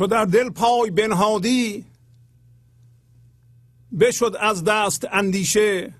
[0.00, 1.84] چو در دل پای بنهادی
[4.00, 5.94] بشد از دست اندیشه.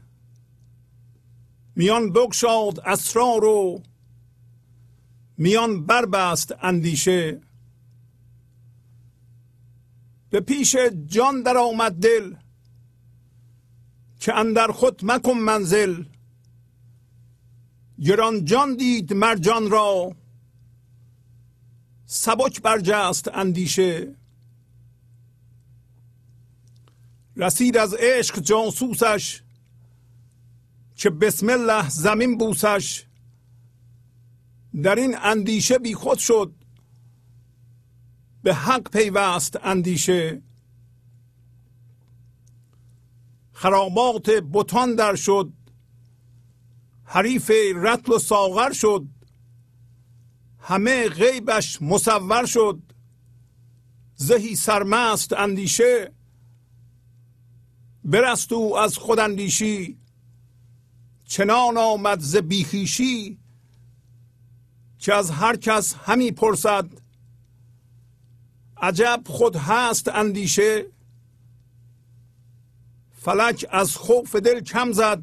[1.77, 3.83] میان بگشاد اسرار و
[5.39, 7.41] میان بربست اندیشه.
[10.31, 10.77] به پیش
[11.07, 12.35] جان در آمد دل
[14.21, 16.05] که اندر خود مکن منزل.
[18.03, 20.17] گران جان دید مرجان را
[22.13, 24.15] سبک برجست اندیشه.
[27.37, 29.43] رسید از عشق جاسوسش
[30.95, 33.07] که بسم الله زمین بوسش.
[34.83, 36.55] در این اندیشه بی خود شد
[38.43, 40.43] به حق پیوست اندیشه.
[43.53, 45.53] خرابات بتان در شد
[47.05, 49.07] حریف رتل و ساغر شد.
[50.61, 52.83] همه غیبش مصور شد.
[54.15, 56.13] زهی سرمست اندیشه
[58.05, 59.99] برست او از خود اندیشی
[61.25, 63.39] چنان آمد ز بیخیشی
[64.99, 66.91] که از هر کس همی پرسد.
[68.77, 70.87] عجب خود هست اندیشه.
[73.13, 75.23] فلک از خوف دل کم زد.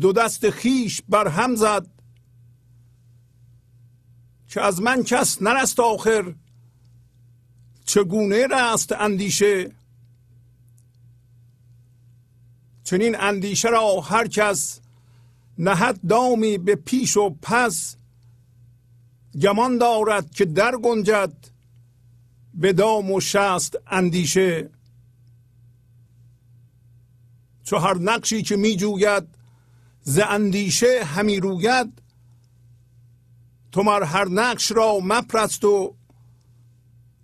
[0.00, 1.95] دو دست خیش بر هم زد.
[4.48, 6.34] که از من کس نرست آخر.
[7.84, 9.72] چگونه رست اندیشه؟
[12.84, 14.80] چنین اندیشه را هر کس
[15.58, 17.96] نهد دامی به پیش و پس.
[19.40, 21.32] گمان دارد که در گنجد
[22.54, 24.70] به دام و شست اندیشه.
[27.64, 29.24] چو هر نقشی که می جوید
[30.02, 32.02] ز اندیشه همی روید
[33.76, 35.96] تو مر هر نقش را مپرست و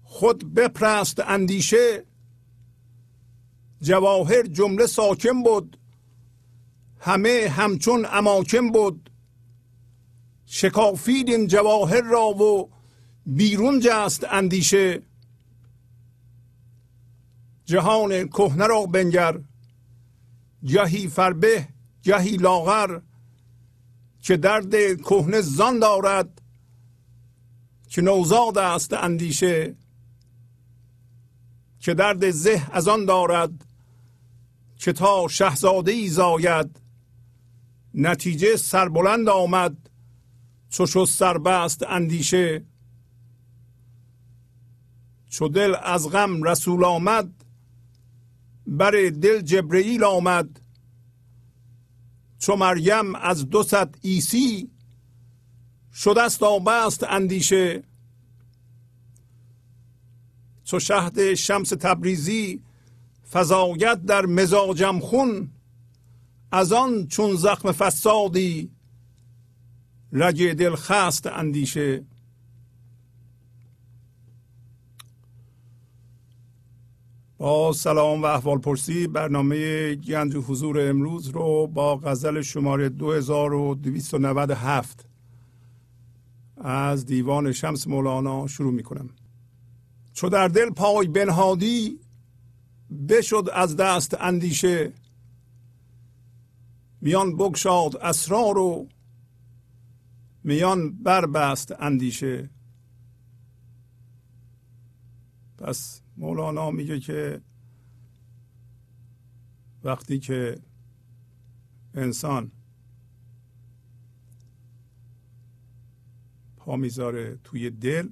[0.02, 2.04] خود بپرست اندیشه
[3.80, 5.78] جواهر جمله ساکن بود
[6.98, 9.10] همه همچون اماکن بود.
[10.46, 12.70] شکافید این جواهر را و
[13.26, 15.02] بیرون جست اندیشه.
[17.64, 19.40] جهان کهنه را بنگر
[20.66, 21.68] گهی فربه
[22.02, 23.00] گهی لاغر
[24.22, 26.41] که درد کهنه زان دارد
[27.92, 29.74] که نوزاد است اندیشه
[31.80, 33.64] که درد زه از آن دارد
[34.76, 36.80] که تا شهزاده ای زاید
[37.94, 39.90] نتیجه سربلند آمد
[40.70, 42.64] چو شد سربست اندیشه.
[45.30, 47.44] چو دل از غم رسول آمد
[48.66, 48.90] بر
[49.22, 50.60] دل جبرئیل آمد.
[52.38, 54.70] چو مریم از دو صد عیسی
[55.94, 57.82] شدست آبست اندیشه.
[60.64, 62.62] چو شهد شمس تبریزی
[63.32, 65.50] فزاید در مزاجم خون
[66.52, 68.70] از آن چون زخم فسادی
[70.12, 72.04] رگ دل خست اندیشه.
[77.38, 85.11] با سلام و احوال پرسی برنامه گنج حضور امروز رو با غزل شماره 2297
[86.64, 89.10] از دیوان شمس مولانا شروع می کنم
[90.12, 92.00] چو در دل پای بنهادی
[93.08, 94.92] بشد از دست اندیشه.
[97.00, 98.88] میان بگشاد اسرار و
[100.44, 102.50] میان بربست اندیشه.
[105.58, 107.40] پس مولانا میگه که
[109.84, 110.60] وقتی که
[111.94, 112.52] انسان
[116.64, 118.08] پا می‌ذاره توی دل.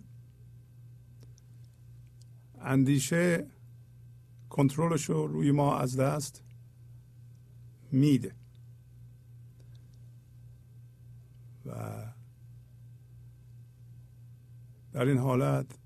[2.59, 3.47] اندیشه
[4.49, 6.43] کنترلش رو روی ما از دست
[7.93, 8.35] میده.
[11.67, 12.03] و
[14.93, 15.79] در این حالت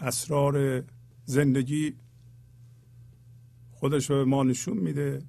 [0.00, 0.84] اسرار
[1.24, 1.96] زندگی
[3.70, 5.22] خودش رو به ما نشون میده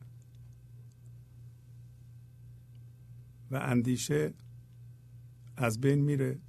[3.52, 4.34] و اندیشه
[5.62, 6.40] از بین میره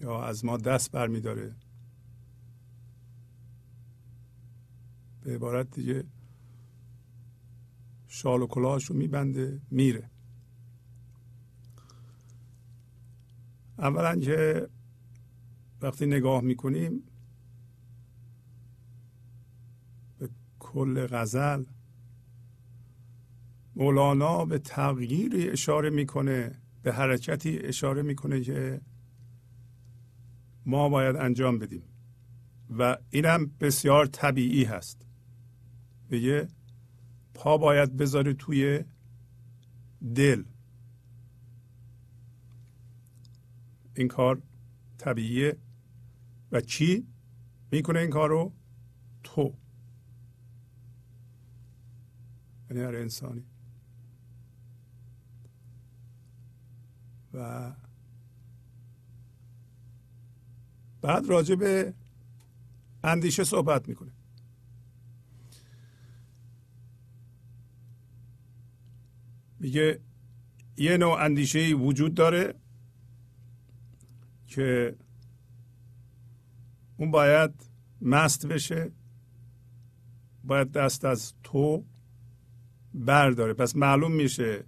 [0.00, 1.56] یا از ما دست برمیداره
[5.20, 6.04] به عبارت دیگه
[8.06, 10.10] شال و کلاهش رو میبنده میره.
[13.78, 14.68] اولا که
[15.80, 17.02] وقتی نگاه می‌کنیم
[20.18, 21.64] به کل غزل
[23.76, 26.57] مولانا به تغییری اشاره می‌کنه.
[26.82, 28.80] به حرکتی اشاره می‌کنه که
[30.66, 31.82] ما باید انجام بدیم.
[32.78, 35.06] و اینم بسیار طبیعی هست.
[36.10, 36.48] میگه
[37.34, 38.84] پا باید بذاره توی
[40.14, 40.44] دل.
[43.94, 44.42] این کار
[44.98, 45.56] طبیعیه.
[46.52, 47.06] و چی
[47.72, 48.52] می‌کنه این کار رو
[49.22, 49.54] تو.
[52.70, 53.44] یعنی هر انسانی.
[57.34, 57.72] و
[61.00, 61.94] بعد راجع به
[63.04, 64.10] اندیشه صحبت می‌کنه.
[69.60, 70.00] میگه
[70.76, 72.54] یه نوع اندیشه وجود داره
[74.46, 74.96] که
[76.96, 77.50] اون باید
[78.00, 78.92] مست بشه
[80.44, 81.84] باید دست از تو
[82.94, 83.54] برداره.
[83.54, 84.64] پس معلوم میشه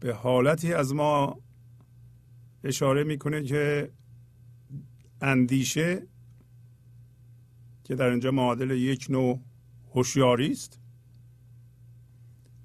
[0.00, 1.40] به حالتی از ما
[2.64, 3.92] اشاره می‌کنه که
[5.20, 6.06] اندیشه
[7.84, 9.40] که در اینجا معادل یک نوع
[9.94, 10.80] هوشیاری است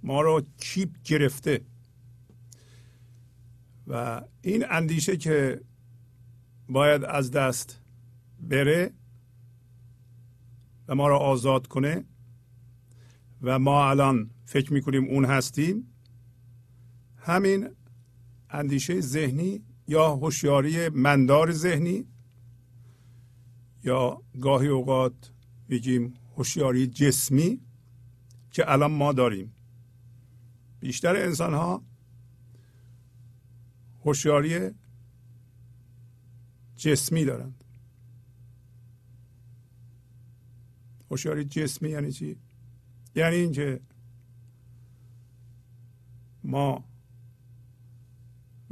[0.03, 1.61] ما رو چیپ گرفته.
[3.87, 5.61] و این اندیشه که
[6.69, 7.81] باید از دست
[8.39, 8.93] بره
[10.87, 12.05] و ما را آزاد کنه
[13.41, 15.92] و ما الان فکر می‌کنیم اون هستیم
[17.25, 17.69] همین
[18.49, 22.05] اندیشه ذهنی یا هوشیاری مندار ذهنی
[23.83, 25.31] یا گاهی اوقات
[25.67, 27.61] میگیم هوشیاری جسمی
[28.51, 29.53] که الان ما داریم.
[30.79, 31.83] بیشتر انسان ها
[34.05, 34.71] هوشیاری
[36.75, 37.63] جسمی دارند.
[41.11, 42.37] هوشیاری جسمی یعنی چی؟
[43.15, 43.79] یعنی اینکه
[46.43, 46.92] ما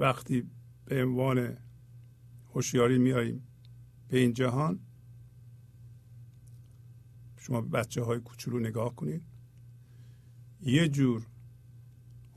[0.01, 0.43] وقتی
[0.85, 1.57] به عنوان
[2.53, 3.43] هوشیاری میاییم
[4.07, 4.79] به این جهان
[7.37, 9.21] شما به بچه های کوچولو نگاه کنید.
[10.61, 11.25] یه جور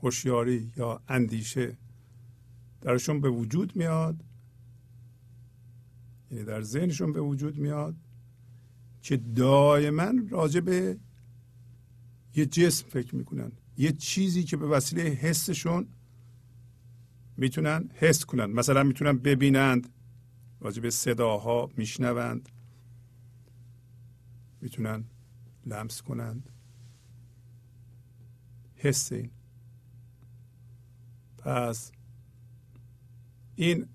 [0.01, 1.77] هوشیاری یا اندیشه
[2.81, 4.23] درشون به وجود میاد
[6.31, 7.95] یعنی در ذهنشون به وجود میاد
[9.01, 10.97] که دائما راجع به
[12.35, 15.87] یه جسم فکر می‌کنن یه چیزی که به وسیله حسشون
[17.37, 19.89] می‌تونن حس کنن مثلا می‌تونن ببینند.
[20.59, 22.49] راجع به صداها میشنوند.
[24.61, 25.03] می‌تونن
[25.65, 26.49] لمس کنند.
[28.75, 29.31] حس این.
[31.37, 31.91] پس
[33.55, 33.87] این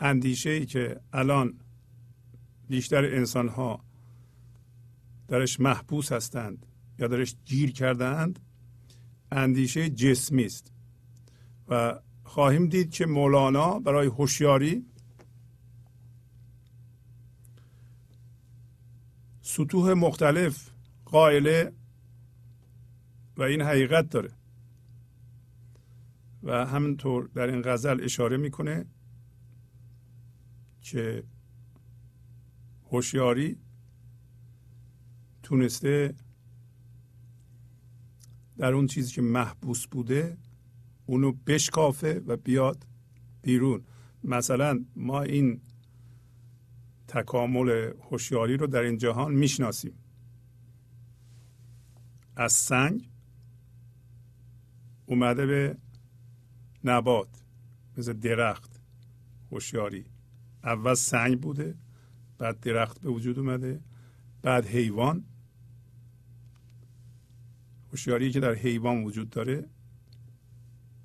[0.00, 1.60] اندیشه ای که الان
[2.68, 3.84] بیشتر انسان ها
[5.28, 6.66] درش محبوس هستند
[6.98, 8.38] یا درش گیر کردند
[9.32, 10.72] اندیشه جسمی است.
[11.68, 14.86] و خواهیم دید که مولانا برای هوشیاری
[19.40, 20.70] سطوح مختلف
[21.04, 21.72] قائله
[23.36, 24.30] و این حقیقت داره
[26.42, 28.86] و همینطور در این غزل اشاره می‌کنه
[30.80, 31.24] که
[32.90, 33.58] هوشیاری
[35.42, 36.14] تونسته
[38.58, 40.38] در اون چیزی که محبوس بوده
[41.06, 42.86] اونو بشکافه و بیاد
[43.42, 43.84] بیرون.
[44.24, 45.60] مثلا ما این
[47.08, 49.94] تکامل هوشیاری رو در این جهان می‌شناسیم.
[52.36, 53.10] از سنگ
[55.06, 55.76] اومده به
[56.84, 57.28] نبات
[57.98, 58.80] مثل درخت
[59.50, 60.04] هوشیاری.
[60.64, 61.74] اول سنگ بوده
[62.38, 63.80] بعد درخت به وجود اومده
[64.42, 65.24] بعد حیوان.
[67.90, 69.68] هوشیاری که در حیوان وجود داره.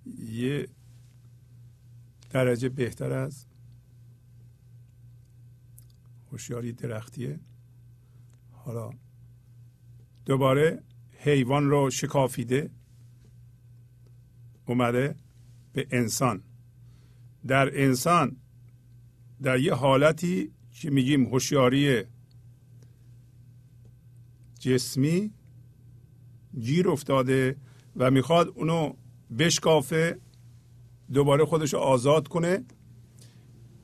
[0.05, 0.67] یه
[2.29, 3.45] درجه بهتر از
[6.31, 7.39] هوشیاری درختیه.
[8.51, 8.89] حالا
[10.25, 10.83] دوباره
[11.17, 12.69] حیوان رو شکافیده
[14.65, 15.15] اومده
[15.73, 16.43] به انسان.
[17.47, 18.37] در انسان
[19.41, 22.03] در یه حالتی که میگیم هوشیاری
[24.59, 25.31] جسمی
[26.59, 27.55] گیر افتاده
[27.95, 28.93] و می‌خواد اونو
[29.39, 30.19] بشکافه
[31.13, 32.63] دوباره خودش آزاد کنه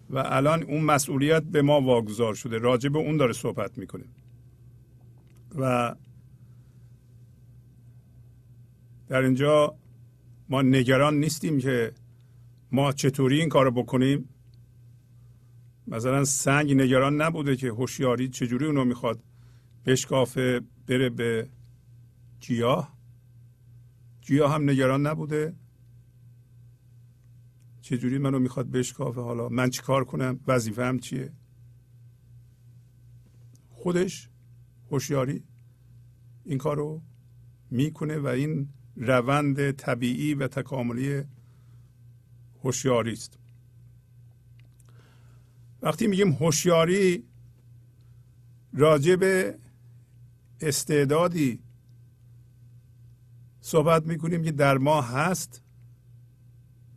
[0.10, 2.58] و الان اون مسئولیت به ما واگذار شده.
[2.58, 4.04] راجع به اون داره صحبت می‌کنه.
[5.56, 5.96] و
[9.08, 9.76] در اینجا
[10.50, 11.92] ما نگران نیستیم که
[12.72, 14.30] ما چطوری این کارو بکنیم.
[15.88, 19.20] مثلا سنگ نگران نبوده که هوشیاری چجوری اونو می‌خواد
[19.86, 21.48] بشکافه بره به
[22.40, 22.97] گیاه
[24.28, 25.56] گیاه هم نگران نبوده.
[27.82, 31.34] چجوری منو می‌خواد بشکافه؟ حالا من چی کار کنم؟ وظیفه هم چیه؟
[33.70, 34.30] خودش
[34.92, 35.44] هوشیاری
[36.46, 37.02] این کار رو
[37.72, 41.24] می‌کنه و این روند طبیعی و تکاملی
[42.64, 43.40] هوشیاری است.
[45.82, 47.24] وقتی میگیم هوشیاری
[48.74, 49.60] راجع به
[50.62, 51.60] استعدادی
[53.68, 55.62] صحبت می‌کنیم که در ما هست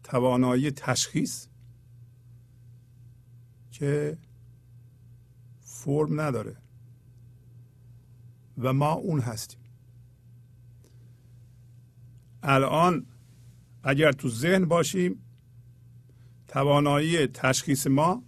[0.02, 1.46] توانایی تشخیص
[3.70, 4.18] که
[5.61, 6.56] فرم نداره
[8.59, 9.61] و ما اون هستیم.
[12.42, 13.06] الان
[13.83, 15.22] اگر تو ذهن باشیم
[16.48, 18.22] توانایی تشخیص ما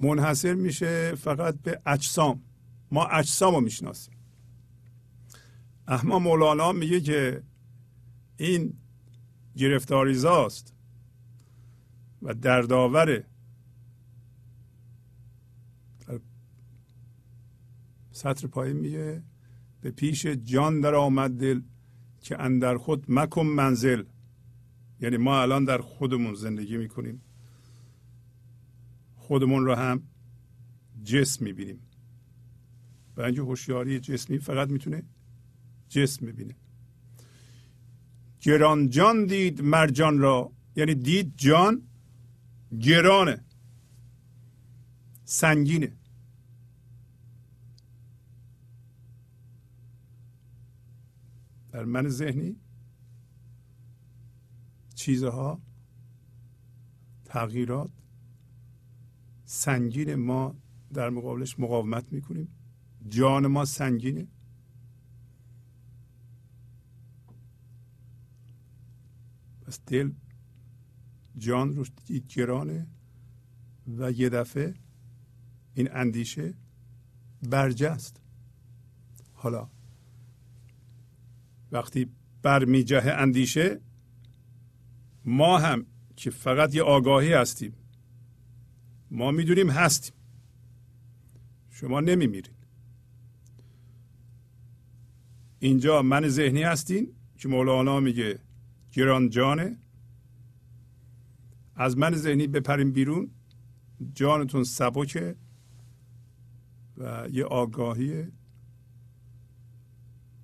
[0.00, 2.42] منحصر میشه فقط به اجسام.
[2.90, 4.13] ما اجسام رو می‌شناسیم.
[5.88, 7.42] اما مولانا میگه که
[8.36, 8.78] این
[9.56, 10.74] گرفتاریزاست
[12.22, 13.26] و دردآوره
[18.10, 19.22] سطر پایین میگه
[19.80, 21.60] به پیش جان در آمد دل
[22.20, 24.04] که اندر خود مکن منزل.
[25.00, 27.22] یعنی ما الان در خودمون زندگی می‌کنیم.
[29.16, 30.02] خودمون رو هم
[31.02, 31.78] جسم می‌بینیم.
[33.16, 35.02] و اینجا هوشیاری جسمی فقط می‌تونه
[35.94, 36.54] جسم می‌بینه
[38.40, 41.82] گران جان دید مرجان را یعنی دید جان
[42.80, 43.44] گرانه.
[45.24, 45.92] سنگینه.
[51.72, 52.56] در من ذهنی
[54.94, 55.60] چیزها
[57.24, 57.90] تغییرات
[59.44, 60.56] سنگین ما
[60.92, 62.48] در مقابلش مقاومت می‌کنیم.
[63.08, 64.26] جان ما سنگینه.
[69.66, 70.10] پس دل
[71.38, 71.90] جان روش
[72.28, 72.86] گرانه
[73.98, 74.74] و یه دفعه
[75.74, 76.54] این اندیشه
[77.42, 78.20] برجست.
[79.32, 79.68] حالا
[81.72, 82.10] وقتی
[82.42, 83.80] برمیجه اندیشه
[85.24, 87.72] ما هم که فقط یه آگاهی هستیم
[89.10, 90.14] ما می‌دونیم هستیم.
[91.70, 92.54] شما نمیمیرید.
[95.58, 98.38] اینجا من ذهنی هستین که مولانا میگه
[98.94, 99.78] گران جانه.
[101.76, 103.30] از من ذهنی بپریم بیرون.
[104.14, 105.36] جانتون سبکه
[106.96, 108.32] و یه آگاهیه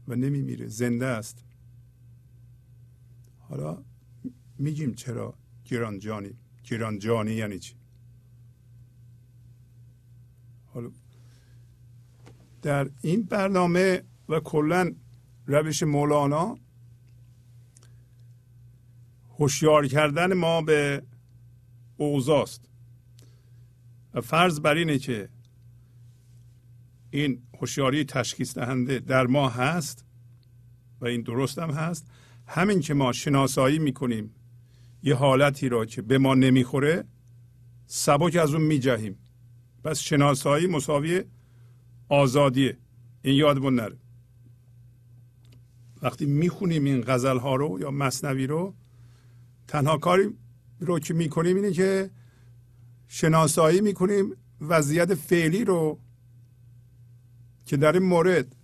[0.09, 0.69] و نمیمیره.
[0.69, 1.45] زنده است.
[3.39, 3.85] حالا
[4.59, 5.35] میگیم چرا
[5.65, 6.35] گران جانی؟
[6.65, 7.75] گران جانی یعنی چی؟
[10.67, 10.91] حالا
[12.63, 14.95] در این برنامه و کلا
[15.47, 16.59] روش مولانا
[19.41, 21.03] هوشیار کردن ما به
[21.97, 22.71] اوضاست.
[24.15, 25.29] و فرض بر اینه که
[27.11, 30.05] این هوشیاری تشخیص دهنده در ما هست
[31.01, 32.07] و این درست هم هست.
[32.47, 34.35] همین که ما شناسایی می‌کنیم
[35.03, 37.05] یه حالتی را که به ما نمی‌خوره
[37.87, 39.19] سبک از اون میجهیم.
[39.85, 41.23] پس شناسایی مساوی
[42.09, 42.79] آزادیه.
[43.23, 43.97] این یادمون نره.
[46.03, 48.75] وقتی می‌خونیم این غزل ها رو یا مصنوی رو
[49.71, 50.29] تنها کاری
[50.81, 52.11] رو که می‌کنیم اینه که
[53.09, 56.01] شناسایی می‌کنیم وضعیت فعلی رو
[57.65, 58.57] که در این مورد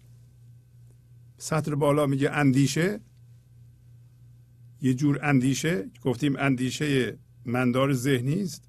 [1.38, 3.00] سطر بالا میگه اندیشه
[4.80, 8.62] یه جور اندیشه گفتیم اندیشه مندار ذهنی است.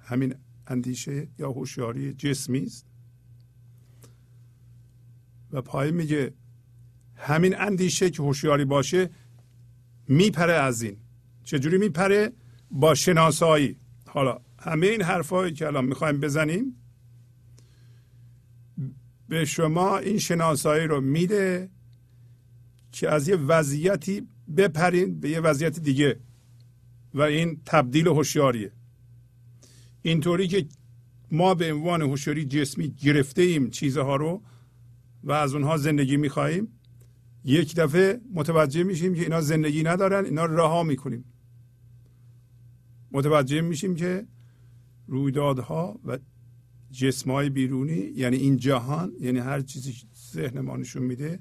[0.00, 0.34] همین
[0.66, 2.86] اندیشه یا هوشیاری جسمی است.
[5.52, 6.34] و پای میگه
[7.16, 9.10] همین اندیشه که هوشیاری باشه
[10.08, 10.96] میپره از این.
[11.44, 12.32] چجوری میپره؟
[12.70, 13.76] با شناسایی.
[14.06, 16.76] حالا همه این حرفایی که الان می‌خوایم بزنیم
[19.28, 21.70] به شما این شناسایی رو میده
[22.92, 26.20] که از یه وضعیتی بپرین به یه وضعیت دیگه.
[27.14, 28.72] و این تبدیل هوشیاریه.
[30.02, 30.66] اینطوری که
[31.30, 34.42] ما به عنوان هوشیاری جسمی گرفته ایم چیزها رو
[35.24, 36.68] و از اونها زندگی می‌خواهیم
[37.48, 41.24] یک دفعه متوجه میشیم که اینا زندگی ندارن اینا رها می‌کنیم.
[43.12, 44.26] متوجه میشیم که
[45.06, 46.18] رویدادها و
[46.90, 49.94] جسمای بیرونی یعنی این جهان یعنی هر چیزی
[50.32, 51.40] ذهن ما نشون میده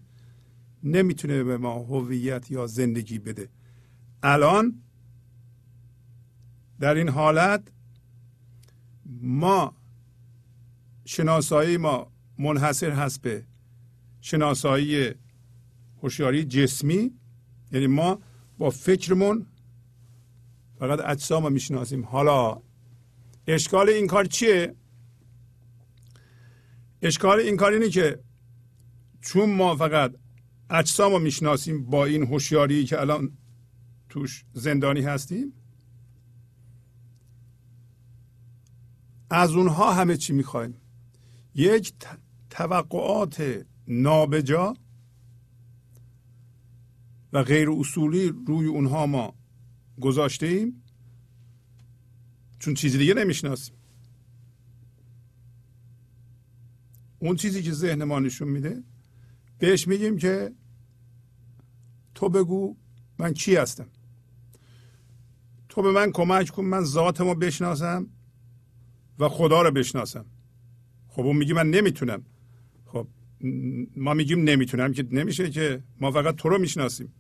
[0.83, 3.49] نمی‌تونه به ما هویت یا زندگی بده.
[4.23, 4.81] الان
[6.79, 7.71] در این حالت
[9.21, 9.75] ما
[11.05, 13.43] شناسایی ما منحصر هست به
[14.21, 15.13] شناسایی
[16.03, 17.11] هوشیاری جسمی
[17.71, 18.19] یعنی ما
[18.57, 19.45] با فکرمون
[20.79, 22.05] فقط اجسام رو می‌شناسیم.
[22.05, 22.61] حالا
[23.47, 24.75] اشکال این کار چیه؟
[27.01, 28.19] اشکال این کار اینه که
[29.21, 30.15] چون ما فقط
[30.69, 33.37] اجسام رو می‌شناسیم با این هوشیاری که الان
[34.09, 35.53] توش زندانی هستیم
[39.29, 40.73] از اونها همه چی می‌خوایم.
[41.55, 41.93] یک
[42.49, 44.73] توقعات نابجا
[47.33, 49.35] و غیر اصولی روی اونها ما
[50.01, 50.83] گذاشته ایم
[52.59, 53.75] چون چیزی دیگه نمی‌شناسیم.
[57.19, 58.83] اون چیزی که ذهن ما نشون میده
[59.57, 60.53] بهش میگیم که
[62.15, 62.75] تو بگو
[63.19, 63.87] من کی هستم.
[65.69, 68.07] تو به من کمک کن من ذاتمو بشناسم
[69.19, 70.25] و خدا رو بشناسم.
[71.07, 72.25] خب اون میگه من نمی‌تونم.
[73.95, 77.13] ما میگیم نمی‌تونم که نمیشه که ما فقط تو رو می‌شناسیم.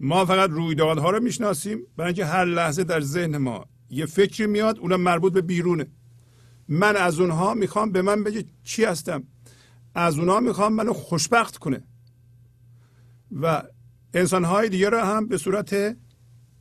[0.00, 4.78] ما فقط رویدادها رو می‌شناسیم برای اینکه هر لحظه در ذهن ما یه فکری میاد
[4.78, 5.86] اونم مربوط به بیرونه.
[6.68, 9.22] من از اونها می‌خوام به من بگه چی هستم.
[9.94, 11.82] از اونها می‌خوام منو خوشبخت کنه.
[13.32, 13.62] و
[14.14, 15.96] انسانهای دیگه رو هم به صورت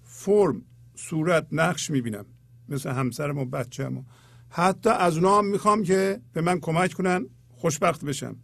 [0.03, 0.61] فرم
[0.95, 2.25] صورت نقش می‌بینم.
[2.69, 4.05] مثل همسرم و بچه‌م
[4.49, 7.25] حتی از اونها می‌خوام که به من کمک کنن.
[7.59, 8.35] خوشبخت بشم.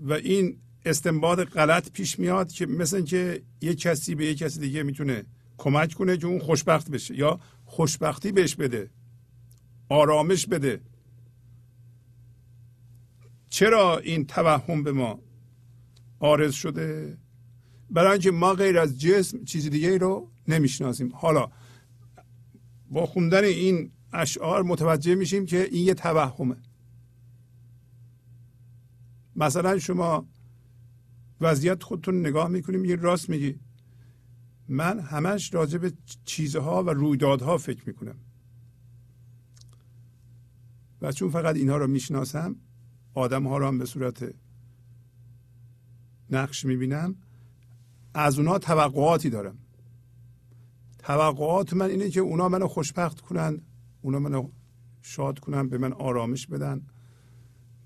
[0.00, 4.82] و این استنباط غلط پیش میاد که مثل که یک کسی به یک کسی دیگه
[4.82, 5.24] می‌تونه
[5.58, 8.90] کمک کنه که اون خوشبخت بشه یا خوشبختی بهش بده
[9.88, 10.80] آرامش بده.
[13.48, 15.20] چرا این توهم به ما
[16.20, 17.18] آرز شده؟
[17.90, 21.12] برای اینکه ما غیر از جسم چیز دیگه رو نمی‌شناسیم.
[21.14, 21.50] حالا
[22.90, 26.56] با خوندن این اشعار متوجه میشیم که این یه توهمه.
[29.38, 30.28] مثلا شما
[31.40, 33.58] وضعیت خودتون نگاه می‌کنیم یه راست میگی.
[34.68, 35.92] من همش راجع به
[36.24, 38.16] چیزها و رویدادها فکر می‌کنم.
[41.02, 42.56] و چون فقط اینها رو می‌شناسم
[43.14, 44.34] آدم ها رو هم به صورت
[46.30, 47.16] نقش می‌بینم
[48.14, 49.58] از اونها توقعاتی دارم.
[50.98, 53.60] توقعات من اینه که اونا منو خوشبخت کنن
[54.02, 54.50] اونا منو
[55.02, 56.86] شاد کنن به من آرامش بدن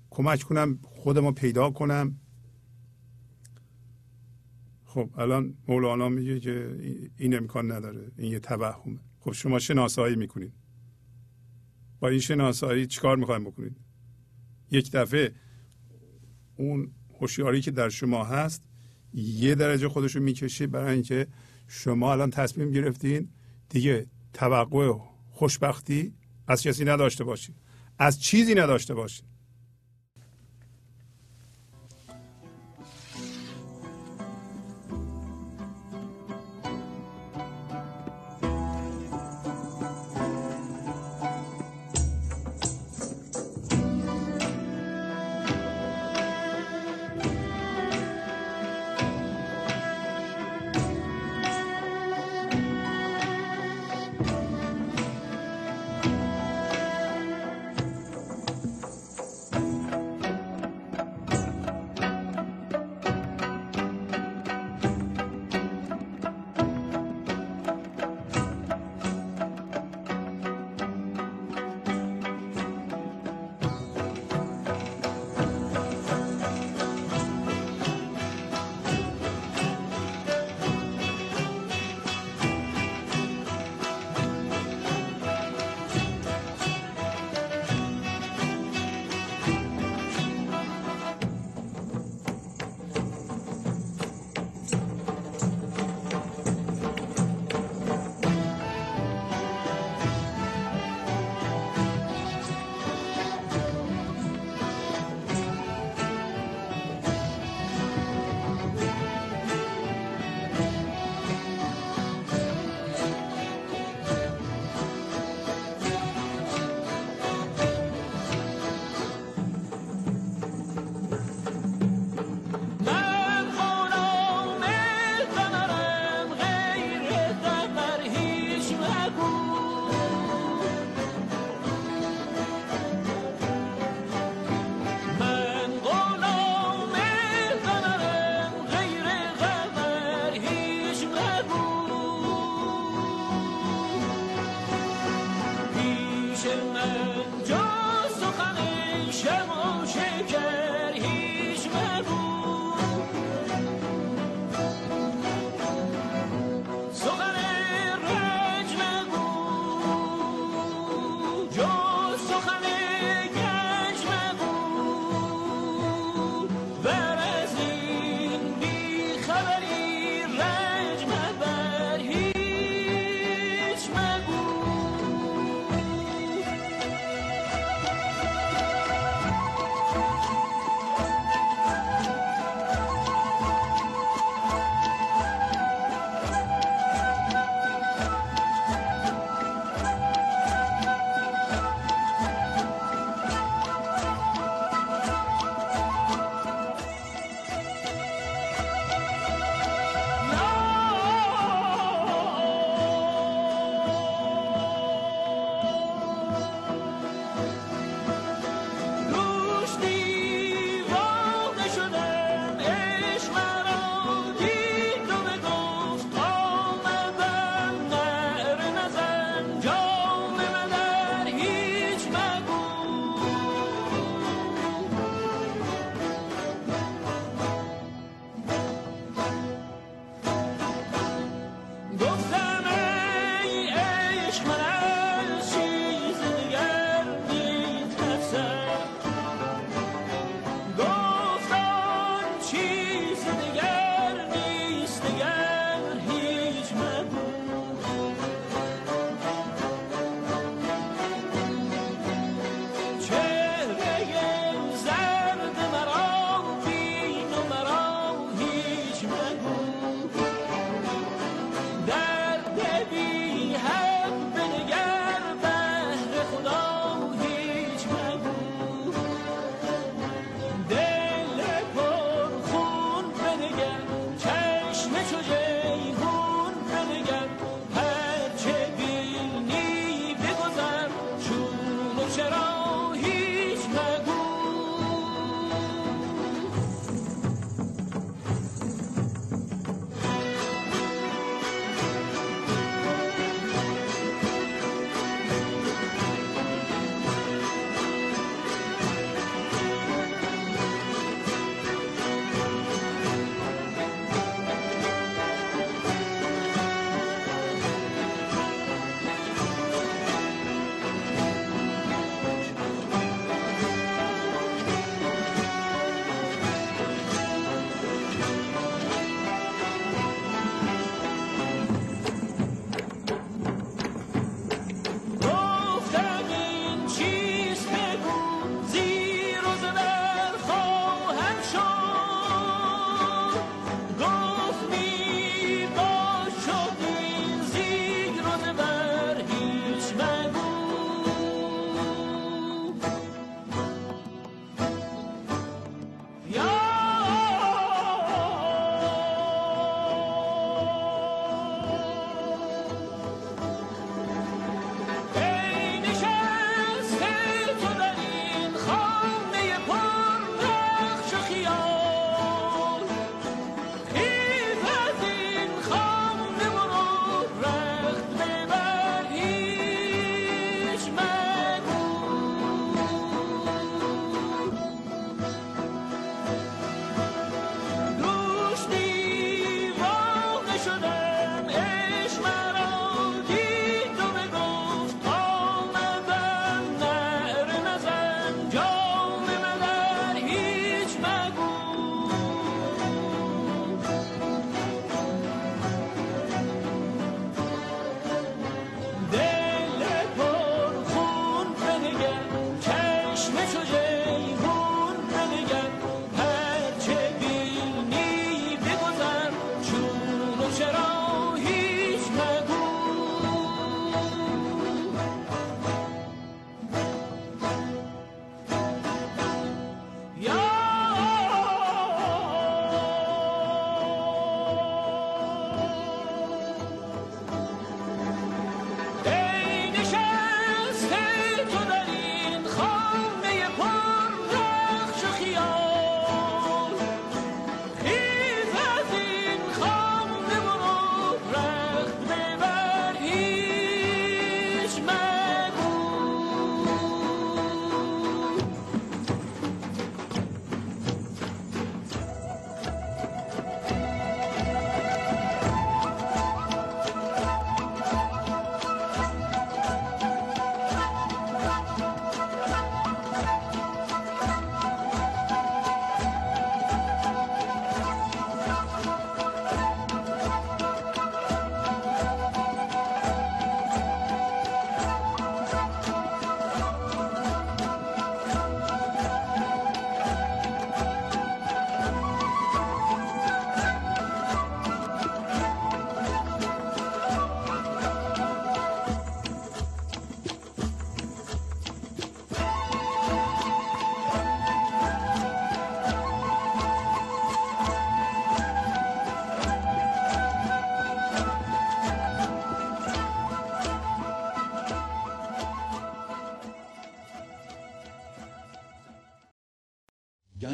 [0.09, 2.19] کمک کنم خودمو پیدا کنم.
[4.85, 6.77] خب الان مولانا میگه که
[7.17, 8.11] این امکان نداره.
[8.17, 8.99] این یه توهمه.
[9.19, 10.53] خب شما شناسایی می‌کنید.
[11.99, 13.77] با این شناسایی چیکار می‌خوایم بکنید؟
[14.71, 15.31] یک دفعه
[16.55, 18.63] اون هوشیاری که در شما هست
[19.13, 21.27] یه درجه خودشو می‌کشه برای اینکه
[21.67, 23.29] شما الان تصمیم گرفتین.
[23.69, 24.93] دیگه توقع
[25.31, 26.13] خوشبختی
[26.47, 27.55] از کسی نداشته باشین
[27.97, 29.25] از چیزی نداشته باشین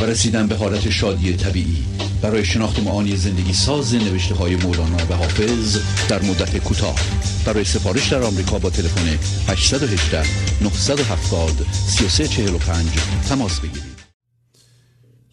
[0.00, 1.84] و رسیدن به حالت شادی طبیعی.
[2.22, 5.78] برای شناخت معانی زندگی ساز نوشته های مولانا و حافظ
[6.08, 6.96] در مدت کوتاه.
[7.46, 10.22] برای سفارش در آمریکا با تلفن 818
[10.62, 12.86] 970 3345
[13.28, 13.94] تماس بگیرید.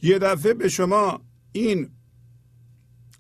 [0.01, 1.21] یه دفعه به شما
[1.51, 1.89] این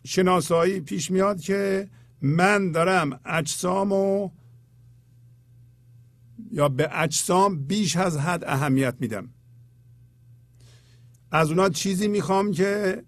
[0.05, 1.87] شناسایی پیش میاد که
[2.21, 4.29] من دارم اجسام و
[6.51, 9.29] یا به اجسام بیش از حد اهمیت میدم.
[11.31, 13.03] از اونا چیزی می‌خوام که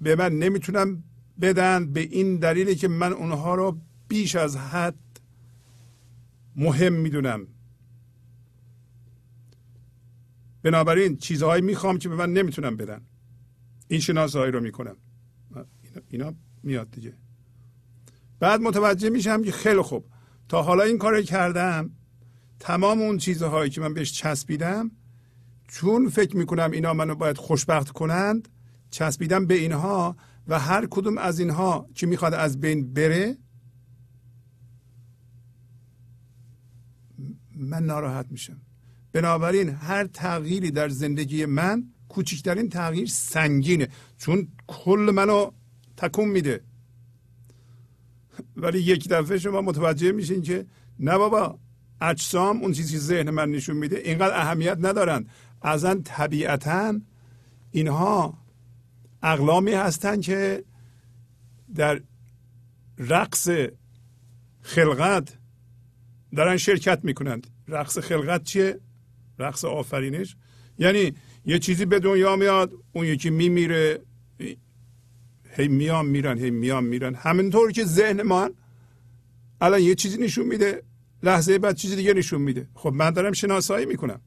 [0.00, 1.04] به من نمی‌تونم
[1.40, 4.94] بدن به این دلیلی که من اونها رو بیش از حد
[6.56, 7.46] مهم می‌دونم.
[10.62, 13.00] بنابراین چیزهایی می‌خوام که به من نمی‌تونم بدن.
[13.88, 14.96] این شناسایی رو می‌کنم.
[16.08, 17.14] اینا میاد دیگه.
[18.40, 20.06] بعد متوجه میشم که خیلی خوب.
[20.48, 21.90] تا حالا این کار کردم.
[22.58, 24.90] تمام اون چیزهایی که من بهش چسبیدم
[25.74, 28.48] چون فکر می‌کنم اینا منو باید خوشبخت کنند
[28.90, 30.16] چسبیدم به اینها
[30.48, 33.36] و هر کدوم از اینها که می‌خواد از بین بره؟
[37.56, 38.60] من ناراحت میشم.
[39.12, 45.50] بنابراین هر تغییری در زندگی من کوچکترین تغییر سنگینه چون کل منو
[45.96, 46.64] تکون میده.
[48.56, 50.66] ولی یک دفعه شما متوجه میشین که
[50.98, 51.58] نه بابا
[52.00, 55.26] اجسام اون چیزی ذهن من نشون میده اینقدر اهمیت ندارن.
[55.64, 57.00] ازن طبیعتا
[57.70, 58.38] اینها
[59.22, 60.64] اقلامی هستند که
[61.74, 62.00] در
[62.98, 63.48] رقص
[64.62, 65.38] خلقت
[66.36, 67.46] دارن شرکت می‌کنند.
[67.68, 68.80] رقص خلقت چیه؟
[69.38, 70.36] رقص آفرینش.
[70.78, 71.12] یعنی
[71.44, 74.00] یه چیزی به دنیا میاد اون یکی میمیره
[75.50, 77.14] هی میان میرن هی میان میرن.
[77.14, 78.54] همینطور که ذهن من
[79.60, 80.82] الان یه چیزی نشون میده
[81.22, 82.68] لحظه بعد چیزی دیگه نشون میده.
[82.74, 84.20] خب من دارم شناسایی می‌کنم.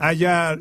[0.00, 0.58] اگر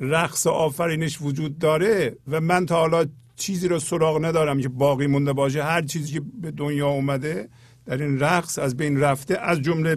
[0.00, 3.06] رقص آفرینش وجود داره و من تا حالا
[3.36, 7.48] چیزی رو سراغ ندارم که باقی مونده باشه هر چیزی که به دنیا اومده
[7.86, 9.96] در این رقص از بین رفته از جمله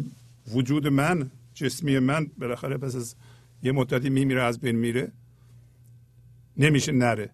[0.53, 3.15] وجود من جسمی من بالاخره پس از
[3.63, 5.11] یه مدتی میمیره از بین میره
[6.57, 7.29] نمیشه نره.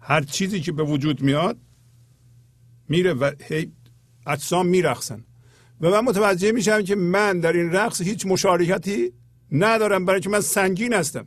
[0.00, 1.58] هر چیزی که به وجود میاد
[2.88, 3.72] میره و هی
[4.26, 5.24] اجسام میرقصن.
[5.80, 9.12] و من متوجه میشم که من در این رقص هیچ مشارکتی
[9.52, 10.04] ندارم.
[10.04, 11.26] برای که من سنگین هستم.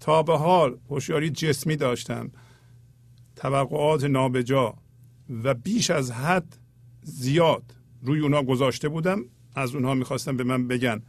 [0.00, 2.30] تا به حال هوشیاری جسمی داشتم.
[3.36, 4.74] توقعات نابجا
[5.44, 6.58] و بیش از حد
[7.02, 9.24] زیاد روی اونها گذاشته بودم.
[9.54, 11.02] از اونها می‌خواستم به من بگن.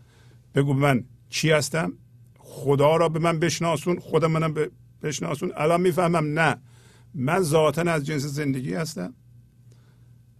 [0.56, 1.93] بگو من چی هستم.
[2.39, 4.00] خدا را به من بشناسون.
[4.00, 4.54] خدا منم
[5.04, 5.52] بشناسون.
[5.56, 6.62] الان می‌فهمم نه.
[7.14, 9.14] من ذاتا از جنس زندگی هستم.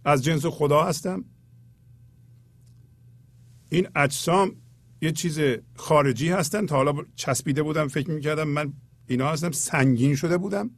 [0.04, 1.24] از جنس خدا هستم.
[3.70, 4.56] این اجسام
[5.02, 5.40] یه چیز
[5.76, 6.66] خارجی هستن.
[6.66, 8.72] تا حالا چسبیده بودم فکر می‌کردم من
[9.06, 9.50] اینا هستم.
[9.50, 10.70] سنگین شده بودم.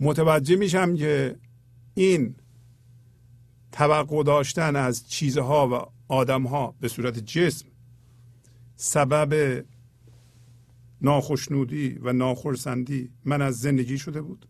[0.00, 1.36] متوجه میشم که
[1.94, 2.34] این
[3.72, 7.66] توقع داشتن از چیزها و آدمها به صورت جسم
[8.76, 9.64] سبب
[11.00, 14.48] ناخشنودی و ناخرسندی من از زندگی شده بود.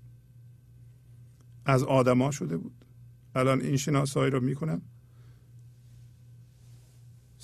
[1.65, 2.85] از آدما شده بود.
[3.35, 4.83] الان این شناسایی رو می‌کنم.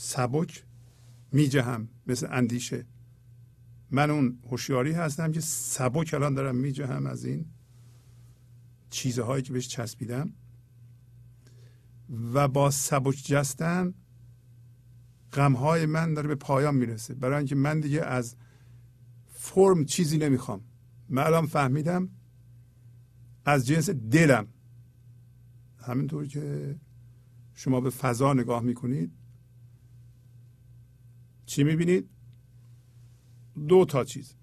[0.01, 0.65] سبک
[1.33, 2.87] میجهم مثل اندیشه.
[3.91, 7.47] من اون هوشیاری هستم که سبک الان دارم میجهم از این
[8.91, 10.33] چیزهایی که بهش چسبیدم.
[12.33, 13.95] و با سبک جستن
[15.33, 17.15] غمهای من داره به پایان می‌رسه.
[17.15, 18.37] برای اینکه من دیگه از
[19.33, 20.61] فرم چیزی نمی‌خوام.
[21.09, 22.09] من الان فهمیدم
[23.45, 24.47] از جنس دلم.
[25.79, 26.77] همینطور که
[27.55, 29.18] شما به فضا نگاه می‌کنید
[31.49, 32.11] چی می‌بینید؟
[33.69, 34.35] دو تا چیز.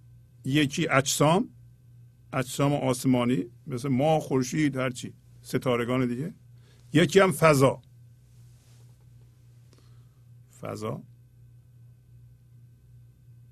[0.45, 1.49] یکی اجسام
[2.33, 6.33] اجسام آسمانی مثل ما خورشید هرچی ستارگان دیگه.
[6.93, 7.81] یکی هم فضا.
[10.61, 11.03] فضا.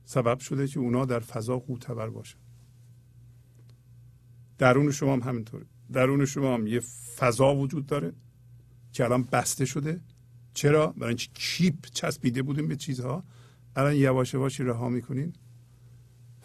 [0.06, 2.40] سبب شده که اونا در فضا قوتور باشن.
[4.58, 5.66] درون شما هم همینطوره.
[5.92, 6.80] درون شما هم یه
[7.18, 8.14] فضا وجود داره
[8.92, 10.02] که الان بسته شده.
[10.54, 13.24] چرا؟ برای اینکه کیپ چسبیده بودیم به چیزها.
[13.76, 15.34] الان یواش یواش رها می‌کنین.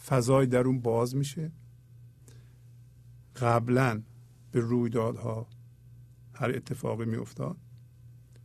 [0.07, 1.53] فضای درون باز میشه.
[3.37, 4.03] قبلا
[4.51, 5.47] به رویدادها
[6.35, 7.57] هر اتفاقی میافتاد.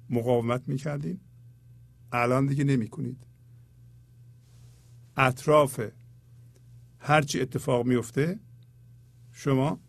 [0.09, 1.19] مقاومت می‌کردین.
[2.11, 3.17] الان دیگه نمی‌کنید.
[5.17, 5.79] اطراف
[6.99, 8.39] هرچی اتفاق میفته
[9.31, 9.79] شما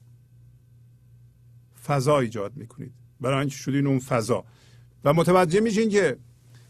[1.84, 2.92] فضا ایجاد می‌کنید.
[3.20, 4.44] برای اینکه شدین اون فضا.
[5.04, 6.18] و متوجه میشین که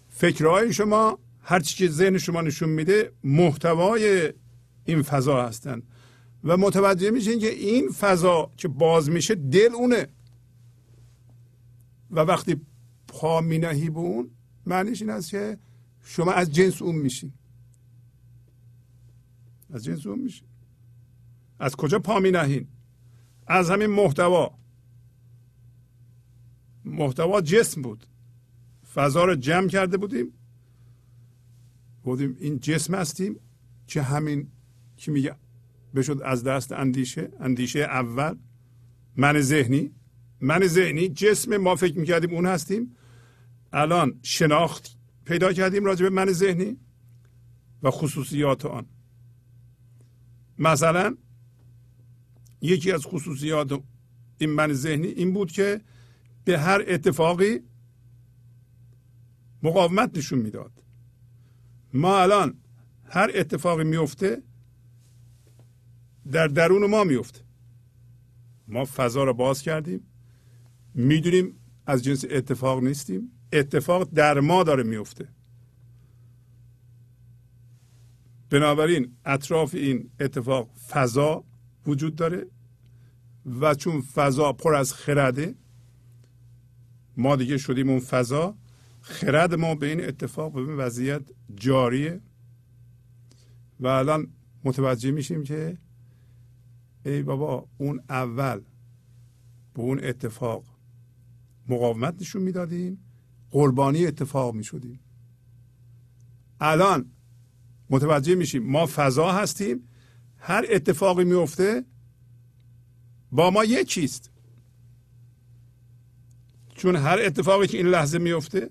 [0.08, 4.32] فکرهای شما هرچی که ذهن شما نشون میده محتوای
[4.84, 5.82] این فضا هستند
[6.44, 10.08] و متوجه میشین که این فضا که باز میشه دل اونه.
[12.10, 12.60] و وقتی
[13.08, 14.30] پا مینهی به اون
[14.66, 15.58] معنیش این است که
[16.04, 17.32] شما از جنس اون میشین.
[19.70, 20.48] از جنس اون میشین.
[21.58, 22.68] از کجا پا مینهین؟
[23.46, 24.58] از همین محتوا.
[26.84, 28.06] محتوا جسم بود.
[28.94, 30.32] فضا رو جمع کرده بودیم.
[32.04, 33.36] بودیم این جسم هستیم
[33.86, 34.48] که همین
[34.96, 35.36] که میگه؟
[35.94, 38.36] بشد از دست اندیشه اندیشه اول.
[39.16, 39.90] من ذهنی
[40.40, 42.96] من ذهنی جسم ما فکر می‌کردیم اون هستیم.
[43.72, 46.76] الان شناخت پیدا کردیم راجع به من ذهنی
[47.82, 48.86] و خصوصیات آن.
[50.58, 51.16] مثلا
[52.60, 53.82] یکی از خصوصیات
[54.38, 55.80] این من ذهنی این بود که
[56.44, 57.60] به هر اتفاقی
[59.62, 60.73] مقاومت نشون می‌داد.
[61.94, 62.54] ما الان
[63.04, 64.42] هر اتفاقی میفته
[66.32, 67.40] در درون ما میفته.
[68.68, 70.00] ما فضا رو باز کردیم
[70.94, 75.28] می‌دونیم از جنس اتفاق نیستیم اتفاق در ما داره میفته.
[78.50, 81.44] بنابراین اطراف این اتفاق فضا
[81.86, 82.46] وجود داره
[83.60, 85.54] و چون فضا پر از خرده
[87.16, 88.56] ما دیگه شدیم اون فضا.
[89.06, 91.22] خرد ما به این اتفاق به این وضعیت
[91.54, 92.20] جاریه.
[93.80, 94.32] و الان
[94.64, 95.78] متوجه میشیم که
[97.04, 98.60] ای بابا اون اول
[99.74, 100.64] به اون اتفاق
[101.68, 102.98] مقاومت نشون می‌دادیم
[103.50, 105.00] قربانی اتفاق می‌شدیم.
[106.60, 107.10] الان
[107.90, 109.88] متوجه میشیم ما فضا هستیم
[110.38, 111.84] هر اتفاقی میفته
[113.32, 114.30] با ما یک چیست.
[116.74, 118.70] چون هر اتفاقی که این لحظه میفته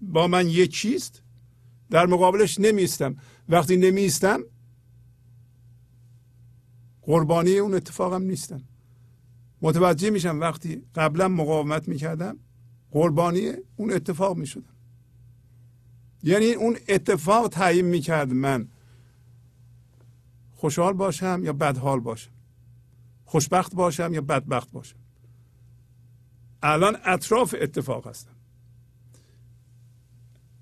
[0.00, 1.22] با من یک چیست؟
[1.90, 3.16] در مقابلش نمیستم.
[3.48, 4.40] وقتی نمیستم
[7.02, 8.62] قربانی اون اتفاقم نیستم.
[9.62, 12.38] متوجه میشم وقتی قبلا مقاومت می‌کردم
[12.90, 14.74] قربانی اون اتفاق می‌شدم.
[16.22, 18.68] یعنی اون اتفاق تعیین می‌کرد من
[20.54, 22.30] خوشحال باشم یا بدحال باشم.
[23.24, 24.98] خوشبخت باشم یا بدبخت باشم.
[26.62, 28.35] الان اطراف اتفاق هستم.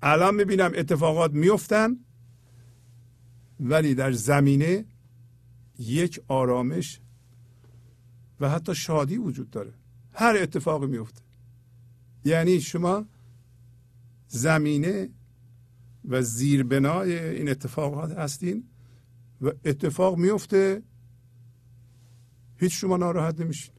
[0.07, 1.97] الان می‌بینم اتفاقات میفتن
[3.59, 4.85] ولی در زمینه
[5.79, 7.01] یک آرامش
[8.39, 9.73] و حتی شادی وجود داره.
[10.13, 11.21] هر اتفاقی میفته
[12.25, 13.05] یعنی شما
[14.27, 15.09] زمینه
[16.05, 18.69] و زیربنای این اتفاقات هستین
[19.41, 20.83] و اتفاق میفته
[22.57, 23.73] هیچ شما ناراحت نمیشین.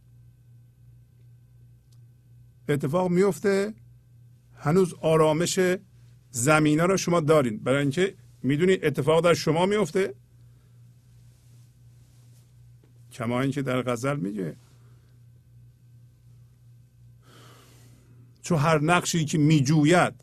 [2.69, 3.75] اتفاق میفته
[4.55, 5.59] هنوز آرامش
[6.37, 7.59] زمینه رو شما دارین.
[7.59, 10.15] برای اینکه می‌دونید اتفاق در شما میفته
[13.13, 14.57] کما اینکه در غزل میگه.
[18.43, 20.15] چو هر نقشی که میجوید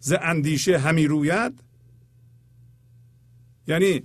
[0.00, 1.62] ز اندیشه همی روید.
[3.66, 4.02] یعنی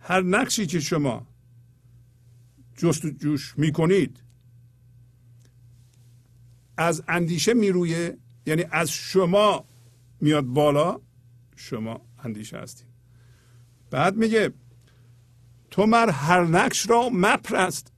[0.00, 1.26] هر نقشی که شما
[2.76, 4.22] جست جوش می‌کنید
[6.76, 9.64] از اندیشه میرویه یعنی از شما
[10.20, 11.00] میاد بالا
[11.56, 12.86] شما اندیشه هستید
[13.90, 14.52] بعد میگه
[15.70, 17.92] تو مر هر نقش را مپرست.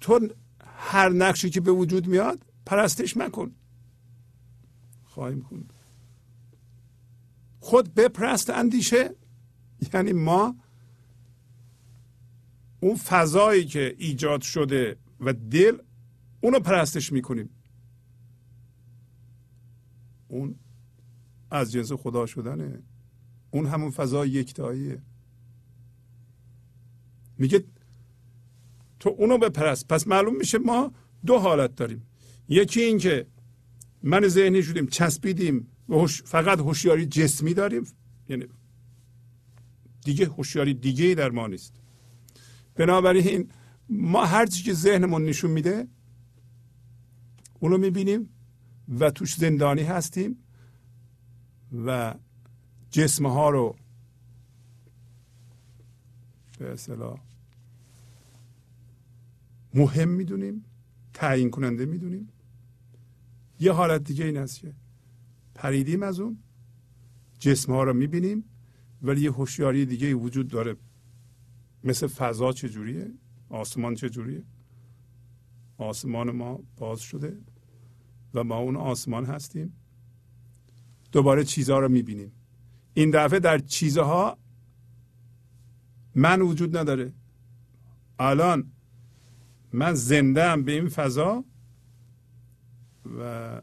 [0.00, 0.28] تو
[0.76, 3.54] هر نقشی که به وجود میاد پرستش مکن.
[5.04, 5.68] خواهیم کن
[7.60, 9.14] خود بپرست اندیشه
[9.94, 10.56] یعنی ما
[12.80, 15.78] اون فضایی که ایجاد شده و دل
[16.40, 17.55] اونو پرستش می‌کنیم.
[20.28, 20.54] اون
[21.50, 22.82] از جنس خدا شدنه.
[23.50, 25.02] اون همون فضای یکتاییه.
[27.38, 27.64] میگه
[29.00, 30.92] تو اونو بپرست پس معلوم میشه ما
[31.26, 32.06] دو حالت داریم.
[32.48, 33.26] یکی این که
[34.02, 37.84] من ذهنی شدیم چسبیدیم و فقط هوشیاری جسمی داریم.
[38.28, 38.44] یعنی
[40.04, 41.74] دیگه هوشیاری دیگه در ما نیست.
[42.74, 43.50] بنابراین
[43.88, 45.88] ما هر چی که ذهنمون نشون میده
[47.60, 48.28] اونو می‌بینیم.
[48.88, 50.36] و توش زندانی هستیم
[51.86, 52.14] و
[52.90, 53.76] جسم ها رو
[56.58, 57.20] به اصطلاح
[59.74, 60.64] مهم می‌دونیم
[61.14, 62.28] تعیین کننده می‌دونیم.
[63.60, 64.74] یه حالت دیگه این است که
[65.54, 66.38] پریدیم از اون
[67.38, 68.44] جسم ها رو می‌بینیم
[69.02, 70.76] ولی یه هوشیاری دیگه وجود داره.
[71.84, 73.12] مثل فضا چجوریه؟
[73.48, 74.42] آسمان چجوریه؟
[75.78, 77.38] آسمان ما باز شده.
[78.34, 79.72] و ما اون آسمان هستیم.
[81.12, 82.32] دوباره چیزها رو می‌بینیم.
[82.94, 84.38] این دفعه در چیزها
[86.14, 87.12] من وجود نداره.
[88.18, 88.72] الان
[89.72, 91.44] من زنده به این فضا
[93.20, 93.62] و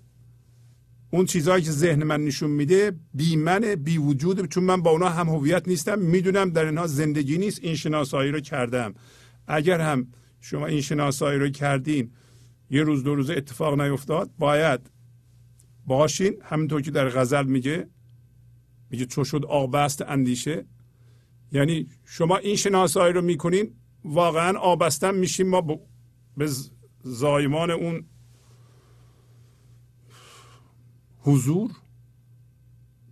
[1.11, 5.09] اون چیزهایی که ذهن من نشون میده بی من بی وجود چون من با اونا
[5.09, 5.99] هم هویت نیستم.
[5.99, 7.59] می‌دونم در اینها زندگی نیست.
[7.63, 8.93] این شناسایی رو کردم.
[9.47, 10.07] اگر هم
[10.41, 12.11] شما این شناسایی رو کردین
[12.69, 14.31] یه روز دو روز اتفاق نیفتاد.
[14.39, 14.91] باید
[15.85, 16.33] باشین.
[16.41, 17.89] همینطور که در غزل میگه
[18.89, 20.65] میگه چو شد آبست اندیشه.
[21.51, 25.79] یعنی شما این شناسایی رو می‌کنین واقعا آبستن میشیم ما.
[26.37, 26.49] به
[27.03, 28.05] زایمان اون
[31.19, 31.71] حضور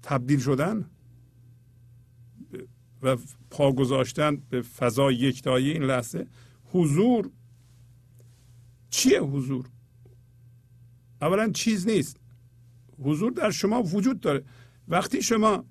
[0.03, 0.89] تبدیل شدن
[3.01, 3.17] و
[3.49, 6.27] پا گذاشتن به فضای یکتایی این لحظه.
[6.65, 7.31] حضور
[8.91, 9.69] چیه حضور؟
[11.21, 12.17] اولا چیز نیست.
[12.99, 14.43] حضور در شما وجود داره.
[14.87, 15.65] وقتی شما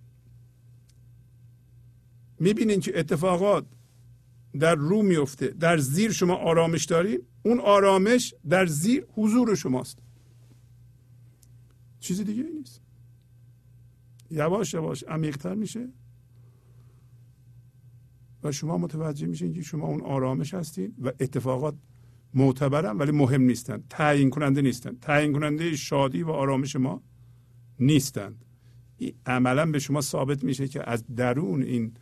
[2.39, 3.67] می‌بینین که اتفاقات
[4.59, 9.99] در رو میفته در زیر شما آرامش دارین اون آرامش در زیر حضور شماست.
[12.01, 12.83] چیز دیگه نیست.
[14.31, 15.89] یواش یواش عمیقتر میشه.
[18.43, 21.75] و شما متوجه میشین که شما اون آرامش هستین و اتفاقات
[22.35, 23.83] معتبرن ولی مهم نیستن.
[23.91, 24.97] تعیین کننده نیستن.
[25.01, 27.03] تعیین کننده شادی و آرامش ما
[27.79, 28.45] نیستند
[29.27, 31.93] عملا به شما ثابت میشه که از درون این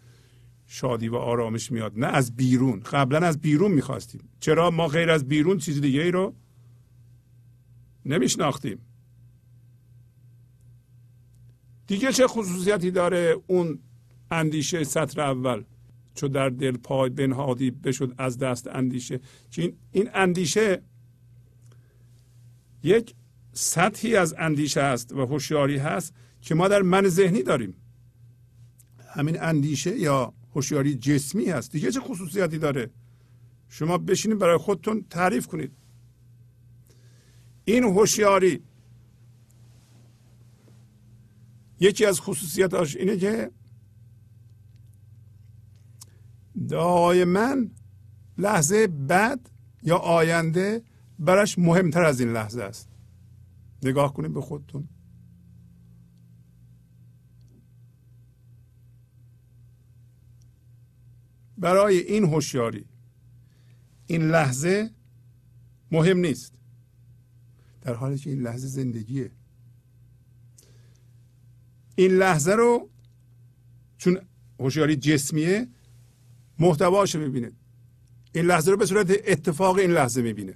[0.66, 2.80] شادی و آرامش میاد نه از بیرون.
[2.80, 4.20] قبلا از بیرون می‌خواستیم.
[4.40, 6.34] چرا؟ ما غیر از بیرون چیز دیگه ای رو
[8.04, 8.78] نمیشناختیم.
[11.86, 13.78] دیگه چه خصوصیتی داره اون
[14.30, 15.64] اندیشه سطر اول؟
[16.18, 19.20] چو در دل پای بنهادی بشد از دست اندیشه.
[19.50, 20.82] که این اندیشه
[22.82, 23.14] یک
[23.52, 27.74] سطحی از اندیشه است و هوشیاری هست که ما در من ذهنی داریم.
[29.14, 31.72] همین اندیشه یا هوشیاری جسمی هست.
[31.72, 32.90] دیگه چه خصوصیاتی داره؟
[33.68, 35.72] شما بشینید برای خودتون تعریف کنید.
[37.64, 38.62] این هوشیاری
[41.80, 43.50] یکی از خصوصیاتش اینه که
[46.68, 47.56] دائما
[48.38, 49.50] لحظه بعد
[49.82, 50.82] یا آینده
[51.18, 52.88] براش مهمتر از این لحظه است.
[53.82, 54.88] نگاه کنید به خودتون.
[61.58, 62.84] برای این هوشیاری
[64.06, 64.90] این لحظه
[65.90, 66.52] مهم نیست.
[67.80, 69.30] در حالی که این لحظه زندگیه.
[71.96, 72.90] این لحظه رو
[73.98, 74.18] چون
[74.60, 75.68] هوشیاری جسمیه
[76.58, 77.52] محتواش می‌بینه.
[78.34, 80.54] این لحظه رو به صورت اتفاق این لحظه می‌بینه.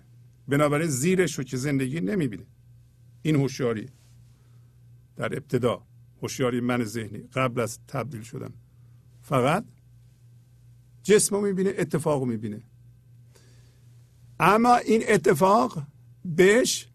[0.49, 2.47] بنابراین زیرش رو که زندگی نمی‌بینه.
[3.23, 3.89] این هوشیاری.
[5.17, 5.83] در ابتدا
[6.23, 8.53] هوشیاری من ذهنی قبل از تبدیل شدن.
[9.23, 9.65] فقط
[11.03, 12.63] جسم رو می‌بینه اتفاق رو می‌بینه.
[14.41, 15.83] اما این اتفاق
[16.25, 16.89] بهش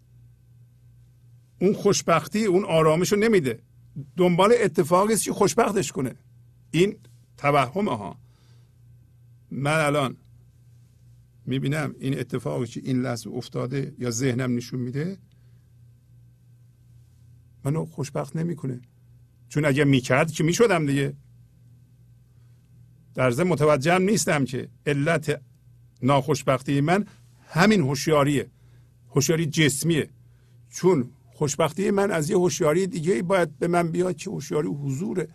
[1.61, 3.59] اون خوشبختی اون آرامش رو نمیده.
[4.17, 6.15] دنبال اتفاقی است که خوشبختش کنه.
[6.71, 6.95] این
[7.37, 8.17] توهم ها.
[9.51, 10.17] من الان
[11.45, 15.17] می‌بینم این اتفاقی که این لحظه افتاده یا ذهنم نشون میده
[17.63, 18.81] منو خوشبخت نمی‌کنه.
[19.49, 21.13] چون اگه می‌کرد که می‌شدم دیگه.
[23.15, 25.41] در ضمن متوجهم نیستم که علت
[26.01, 27.05] ناخوشبختی من
[27.47, 28.49] همین هوشیاریه.
[29.09, 30.09] هوشیاری جسمیه.
[30.69, 35.27] چون خوشبختی من از یه هوشیاری دیگه باید به من بیاد که هوشیاری حضوره.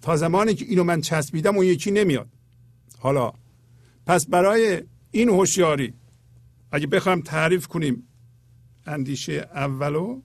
[0.00, 2.28] تا زمانی که اینو من چسبیدم اون یکی نمیاد.
[3.06, 3.32] حالا
[4.06, 5.94] پس برای این هوشیاری
[6.72, 8.08] اگه بخوایم تعریف کنیم
[8.86, 10.20] اندیشه اولو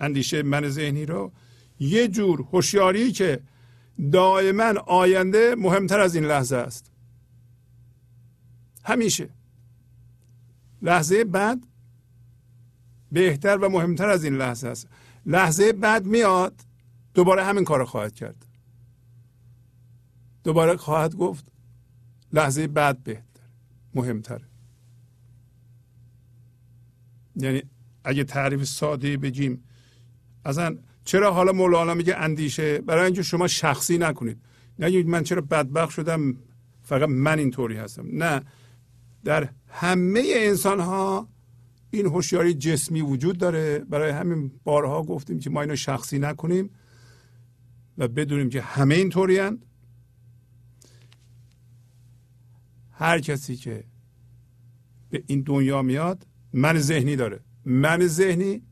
[0.00, 1.32] اندیشه من ذهنی رو
[1.78, 3.40] یه جور هوشیاری که
[4.12, 6.90] دائما آینده مهمتر از این لحظه است.
[8.84, 9.28] همیشه.
[10.82, 11.66] لحظه بعد
[13.12, 14.88] بهتر و مهمتر از این لحظه است.
[15.26, 16.54] لحظه بعد میاد
[17.14, 18.46] دوباره همین کار خواهد کرد.
[20.44, 21.49] دوباره خواهد گفت
[22.32, 23.42] لحظه بعد بهتر
[23.94, 24.44] مهمتره.
[27.36, 27.62] یعنی
[28.04, 29.64] اگه تعریف ساده بگیم
[30.44, 34.38] اصلا چرا حالا مولانا میگه اندیشه؟ برای اینکه شما شخصی نکنید.
[34.78, 36.36] نگید من چرا بدبخت شدم
[36.82, 38.06] فقط من اینطوری هستم.
[38.12, 38.42] نه
[39.24, 41.28] در همه انسان ها
[41.90, 43.78] این هوشیاری جسمی وجود داره.
[43.78, 46.70] برای همین بارها گفتیم که ما اینو شخصی نکنیم
[47.98, 49.40] و بدونیم که همه اینطوری
[53.00, 53.84] هر کسی که
[55.10, 57.40] به این دنیا میاد من ذهنی داره.
[57.64, 58.62] من ذهنی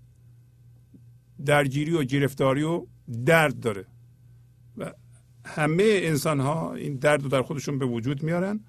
[1.45, 2.87] درگیری و گرفتاری و
[3.25, 3.87] درد داره.
[4.77, 4.93] و
[5.45, 8.61] همه انسان ها این درد رو در خودشون به وجود میارن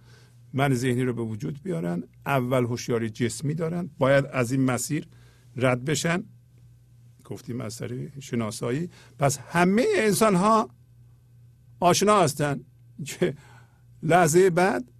[0.53, 5.07] من ذهنی رو به وجود بیارن اول هوشیاری جسمی دارن باید از این مسیر
[5.55, 6.23] رد بشن.
[7.25, 8.89] گفتیم از طریق شناسایی.
[9.19, 10.69] پس همه انسان ها
[11.79, 12.61] آشنا هستن
[13.05, 13.35] که
[14.03, 14.91] لحظه بعد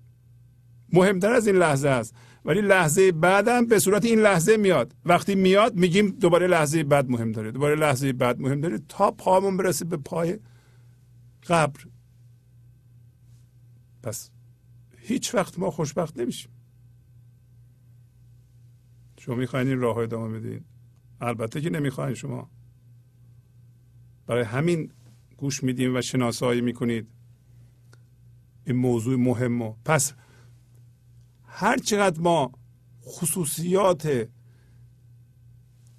[0.94, 2.16] مهمتر از این لحظه است.
[2.46, 4.96] ولی لحظه بعدم به صورت این لحظه میاد.
[5.06, 7.52] وقتی میاد میگیم دوباره لحظه بعد مهم داره.
[7.52, 10.40] دوباره لحظه بعد مهم داره تا پامون برسه به پای
[11.48, 11.80] قبر.
[14.04, 14.30] پس
[14.98, 16.52] هیچ وقت ما خوشبخت نمیشیم.
[19.20, 20.66] شما می‌خواین این راه ادامه بدین؟
[21.22, 22.50] البته که نمی‌خواین شما.
[24.28, 24.92] برای همین
[25.38, 27.08] گوش میدیم و شناسایی می‌کنید.
[28.66, 30.14] این موضوع مهم پس
[31.60, 32.52] هر چقدر ما
[33.04, 34.30] خصوصیات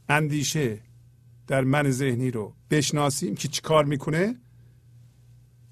[0.08, 0.80] اندیشه
[1.46, 4.40] در من ذهنی رو بشناسیم که چیکار می‌کنه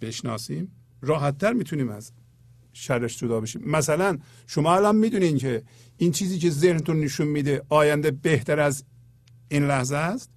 [0.01, 2.13] بشناسیم راحتتر می‌تونیم از
[2.73, 3.63] شرش جدا بشیم.
[3.65, 5.63] مثلا شما الان می‌دونین که
[5.97, 8.85] این چیزی که ذهنتون نشون میده آینده بهتر از
[9.49, 10.31] این لحظه است؟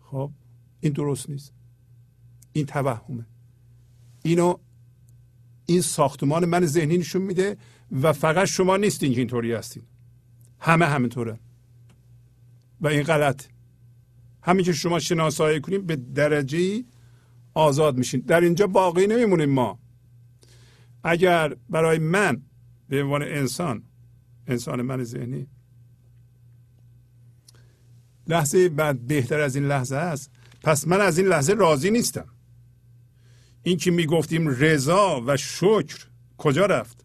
[0.00, 0.30] خب
[0.80, 1.52] این درست نیست.
[2.52, 3.26] این توهمه.
[4.22, 4.58] اینو
[5.66, 7.56] این ساختمان من ذهنی نشون میده
[8.02, 9.82] و فقط شما نیستین که اینطوری هستین.
[10.60, 11.38] همه همینطوره.
[12.80, 13.44] و این غلط.
[14.42, 16.84] همین که شما شناسایی کنیم به درجه
[17.54, 18.20] آزاد میشین.
[18.20, 19.78] در اینجا باقی نمیمونیم ما.
[21.04, 22.42] اگر برای من
[22.88, 23.82] به عنوان انسان
[24.46, 25.46] انسان من ذهنی
[28.26, 30.30] لحظه بعد بهتر از این لحظه است
[30.62, 32.28] پس من از این لحظه راضی نیستم.
[33.66, 36.06] این که می‌گفتیم رضا و شکر
[36.38, 37.04] کجا رفت؟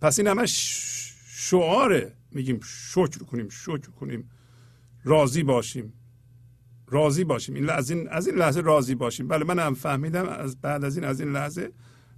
[0.00, 2.12] پس این همه شعاره.
[2.30, 4.30] میگیم شکر کنیم شکر کنیم.
[5.04, 5.92] راضی باشیم.
[6.86, 7.54] راضی باشیم.
[7.54, 9.28] این از این از این لحظه راضی باشیم.
[9.28, 11.72] بله من هم فهمیدم از بعد از این از این لحظه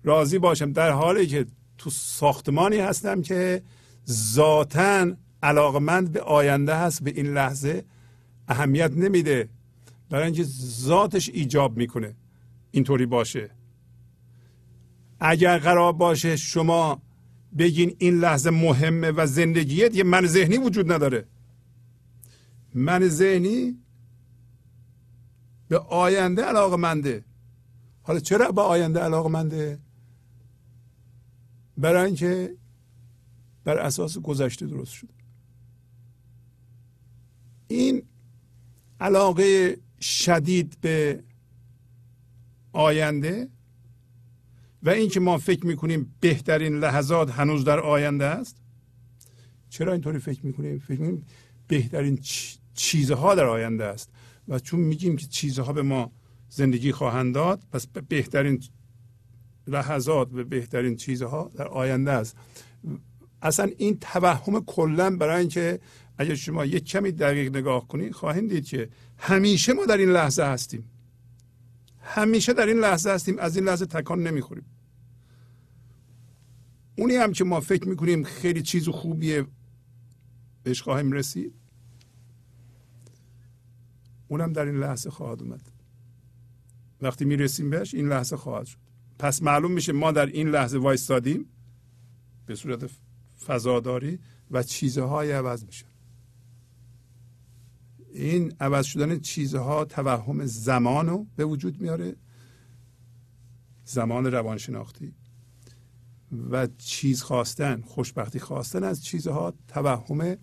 [0.05, 0.73] راضی باشم.
[0.73, 1.47] در حالی که
[1.79, 3.63] تو ساختمانی هستم که
[4.11, 7.85] ذاتا علاقمند به آینده هست به این لحظه
[8.49, 9.49] اهمیت نمیده.
[10.11, 12.17] برای اینکه ذاتش ایجاب می‌کنه.
[12.77, 13.51] اینطوری باشه.
[15.21, 17.03] اگر قرار باشه شما
[17.59, 21.27] بگین این لحظه مهمه و زندگیت یه من ذهنی وجود نداره.
[22.75, 23.79] من ذهنی
[25.69, 27.25] به آینده علاقه منده
[28.03, 29.79] حالا چرا به آینده علاقه منده
[31.77, 32.57] برای اینکه
[33.65, 35.15] بر اساس گذشته درست شده
[37.69, 38.03] این
[39.01, 41.23] علاقه شدید به
[42.77, 43.49] آینده.
[44.83, 48.57] و اینکه ما فکر می‌کنیم بهترین لحظات هنوز در آینده است.
[49.69, 51.27] چرا اینطوری فکر می‌کنیم؟ فکر می‌کنیم
[51.69, 52.19] بهترین
[52.75, 54.11] چیزها در آینده است.
[54.49, 56.13] و چون میگیم که چیزها به ما
[56.49, 58.63] زندگی خواهند داد پس بهترین
[59.67, 62.37] لحظات و بهترین چیزها در آینده است.
[63.43, 65.81] اصلا این توهم کلا برای اینکه
[66.19, 70.43] اگر شما یک کمی دقیق نگاه کنید خواهید دید که همیشه ما در این لحظه
[70.43, 70.85] هستیم.
[72.07, 74.65] همیشه در این لحظه هستیم از این لحظه تکان نمی‌خوریم.
[76.99, 79.47] اونی هم که ما فکر می‌کنیم خیلی چیز خوبیه
[80.63, 81.55] بهش خواهیم رسید
[84.29, 85.63] اونم در این لحظه خواهد اومد.
[87.03, 88.79] وقتی می‌رسیم بهش این لحظه خواهد شد.
[89.19, 91.47] پس معلوم میشه ما در این لحظه وایستادیم
[92.47, 92.91] به صورت
[93.47, 94.19] فضاداری
[94.51, 95.87] و چیزهای عوض میشن
[98.17, 102.17] این عوض شدن چیزها توهم زمان رو به وجود میاره.
[103.85, 105.15] زمان روانشناختی.
[106.51, 110.37] و چیز خواستن خوشبختی خواستن از چیزها توهم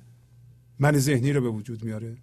[0.79, 2.17] من ذهنی رو به وجود میاره.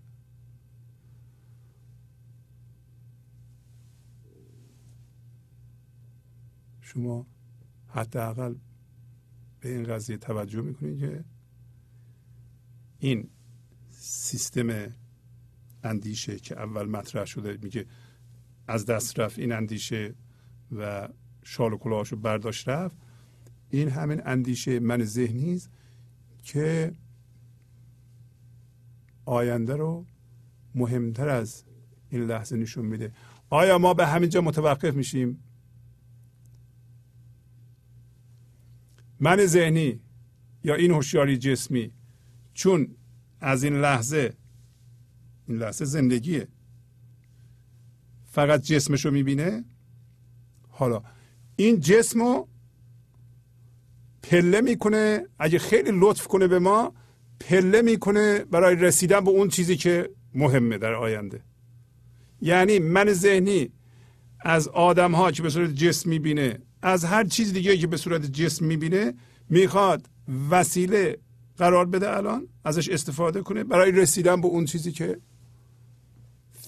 [6.81, 7.27] شما
[7.87, 8.55] حداقل
[9.61, 11.25] به این قضیه توجه می‌کنید که
[12.99, 13.29] این
[13.91, 15.00] سیستم
[15.85, 17.87] اندیشه که اول مطرح شده میگه
[18.69, 20.15] از دست رفت این اندیشه
[20.73, 21.09] و
[21.43, 22.97] شال و کلاهاشو برداشت رفت.
[23.71, 25.61] این همین اندیشه من ذهنی
[26.43, 26.95] که
[29.25, 30.07] آینده رو
[30.75, 31.65] مهمتر از
[32.11, 33.13] این لحظه نشون میده.
[33.51, 35.43] آیا ما به همینجا متوقف میشیم؟
[39.21, 40.01] من ذهنی
[40.65, 41.93] یا این هوشیاری جسمی
[42.55, 42.97] چون
[43.41, 44.35] از این لحظه
[45.51, 46.49] این لحظه زندگیه.
[48.31, 49.65] فقط جسمش رو می‌بینه؟
[50.69, 51.03] حالا
[51.57, 52.49] این جسم رو
[54.23, 56.95] پله می‌کنه اگه خیلی لطف کنه به ما
[57.41, 61.41] پله می‌کنه برای رسیدن به اون چیزی که مهمه در آینده.
[62.41, 63.73] یعنی من ذهنی
[64.41, 68.33] از آدم ها که به صورت جسم می‌بینه از هر چیز دیگه که به صورت
[68.33, 69.15] جسم می‌بینه
[69.49, 70.09] می‌خواد
[70.51, 71.19] وسیله
[71.59, 75.19] قرار بده الان ازش استفاده کنه برای رسیدن به اون چیزی که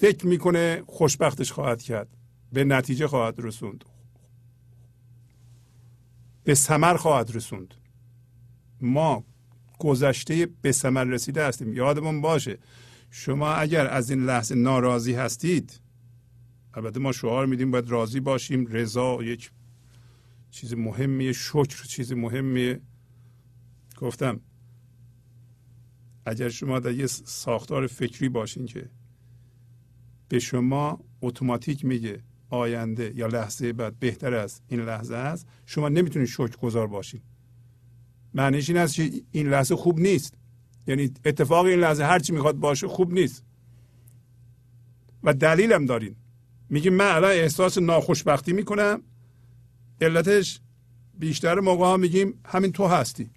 [0.03, 2.07] فکر می‌کنه خوشبختش خواهد کرد.
[2.53, 3.85] به نتیجه خواهد رسوند.
[6.43, 7.73] به ثمر خواهد رسوند.
[8.81, 9.23] ما
[9.79, 11.73] گذشته به ثمر رسیده هستیم.
[11.73, 12.57] یادمون باشه.
[13.09, 15.81] شما اگر از این لحظه ناراضی هستید
[16.73, 18.67] البته ما شعار میدیم باید راضی باشیم.
[18.67, 19.51] رضا یک
[20.51, 22.81] چیز مهمیه شکر چیز مهمیه.
[23.97, 24.41] گفتم
[26.25, 28.89] اگر شما در یه ساختار فکری باشین که
[30.29, 32.19] به شما اتوماتیک میگه
[32.49, 35.47] آینده یا لحظه بعد بهتر از این لحظه است.
[35.65, 37.21] شما نمی‌تونید شکر گذار باشین.
[38.33, 40.33] معنیش این است که این لحظه خوب نیست.
[40.87, 43.43] یعنی اتفاق این لحظه هرچی می‌خواد باشه خوب نیست.
[45.23, 46.15] و دلیلم دارین.
[46.69, 49.01] میگه من الان احساس ناخوشبختی می‌کنم.
[50.01, 50.59] علتش
[51.19, 53.29] بیشتر موقع ها میگیم همین تو هستی.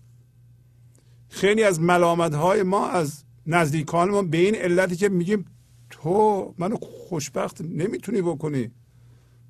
[1.29, 5.45] خیلی از ملامت های ما از نزدیکان ما به این علتی که میگیم
[5.91, 8.71] تو منو خوشبخت نمی‌تونی بکنی.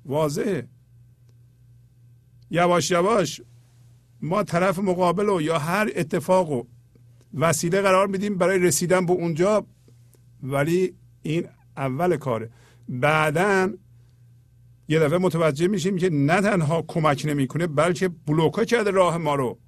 [0.05, 0.67] واضحه.
[2.51, 3.41] یواش یواش
[4.21, 6.63] ما طرف مقابل و یا هر اتفاق و
[7.33, 9.65] وسیله قرار میدیم برای رسیدن به اونجا
[10.43, 12.49] ولی این اول کاره.
[12.89, 13.73] بعدا
[14.87, 19.59] یه دفعه متوجه میشیم که نه تنها کمک نمی‌کنه بلکه بلوکه کرده راه ما رو.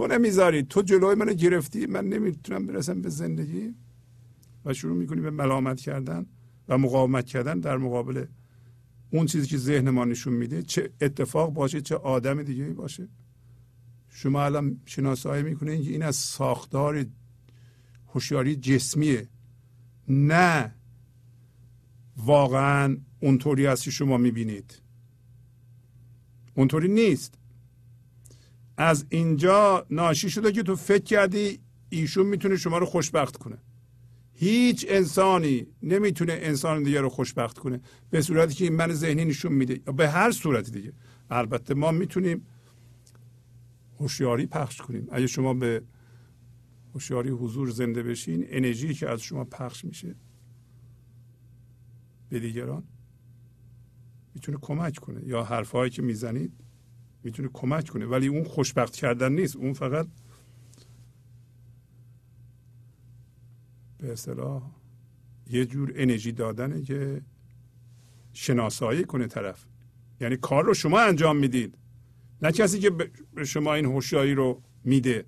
[0.00, 3.74] تو نمی‌ذاری تو جلوی من گرفتی من نمی‌تونم برسم به زندگی.
[4.64, 6.26] و شروع می‌کنی به ملامت کردن
[6.68, 8.24] و مقاومت کردن در مقابل
[9.10, 10.62] اون چیزی که ذهن ما نشون میده.
[10.62, 13.08] چه اتفاق باشه چه آدم دیگه باشه.
[14.08, 17.06] شما الان شناسایی می‌کنین که این از ساختار
[18.06, 19.28] هوشیاری جسمیه.
[20.08, 20.74] نه.
[22.16, 24.82] واقعا اونطوری است که شما می‌بینید.
[26.54, 27.39] اونطوری نیست.
[28.80, 31.60] از اینجا ناشی شده که تو فکر کردی
[31.90, 33.58] ایشون می‌تونه شما رو خوشبخت کنه.
[34.34, 37.80] هیچ انسانی نمی‌تونه انسان دیگه رو خوشبخت کنه.
[38.10, 39.92] به صورتی که من ذهنی نشون میده.
[39.92, 40.92] به هر صورت دیگه.
[41.30, 42.46] البته ما می‌تونیم
[43.98, 45.08] هوشیاری پخش کنیم.
[45.10, 45.82] اگه شما به
[46.94, 50.14] هوشیاری حضور زنده بشین انرژی که از شما پخش میشه
[52.28, 52.84] به دیگران
[54.34, 55.26] می‌تونه کمک کنه.
[55.26, 56.52] یا حرفهایی که می‌زنید
[57.24, 59.56] می‌تونه کمک کنه ولی اون خوشبخت کردن نیست.
[59.56, 60.06] اون فقط
[63.98, 64.62] به اصطلاح
[65.50, 67.22] یه جور انرژی دادنه که
[68.32, 69.64] شناسایی کنه طرف.
[70.20, 71.78] یعنی کار رو شما انجام می‌دید.
[72.42, 72.90] نه کسی که
[73.34, 75.24] به شما این هوشیاری رو میده.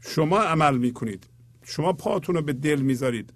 [0.00, 1.26] شما عمل می‌کنید.
[1.62, 3.32] شما پاتون رو به دل می‌ذارید.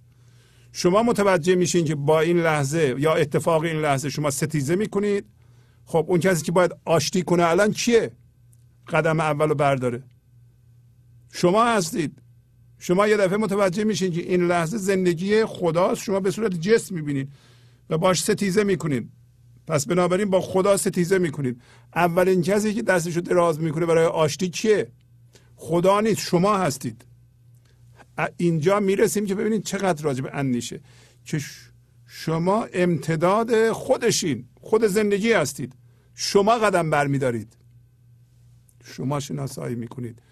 [0.73, 5.25] شما متوجه میشین که با این لحظه یا اتفاق این لحظه شما ستیزه می‌کنید.
[5.91, 8.11] خب اون کسی که باید آشتی کنه الان کیه
[8.89, 10.03] قدم اول رو برداره.
[11.33, 12.19] شما هستید.
[12.79, 16.03] شما یه دفعه متوجه میشین که این لحظه زندگی خداست.
[16.03, 17.33] شما به صورت جسم می‌بینید
[17.91, 19.11] و باش ستیزه می‌کنید
[19.67, 21.61] پس بنابراین با خدا ستیزه می‌کنید
[21.95, 24.93] اولین کسی که دستش رو دراز می‌کنه برای آشتی کیه
[25.57, 26.21] خدا نیست.
[26.21, 27.05] شما هستید.
[28.37, 30.81] اینجا می‌رسیم که ببینید چقدر راجب اندیشه.
[31.25, 31.41] که
[32.07, 34.45] شما امتداد خودشین.
[34.61, 35.80] خود زندگی هستید.
[36.23, 37.57] شما قدم برمیدارید.
[38.85, 40.23] شما شناسایی می‌کنید.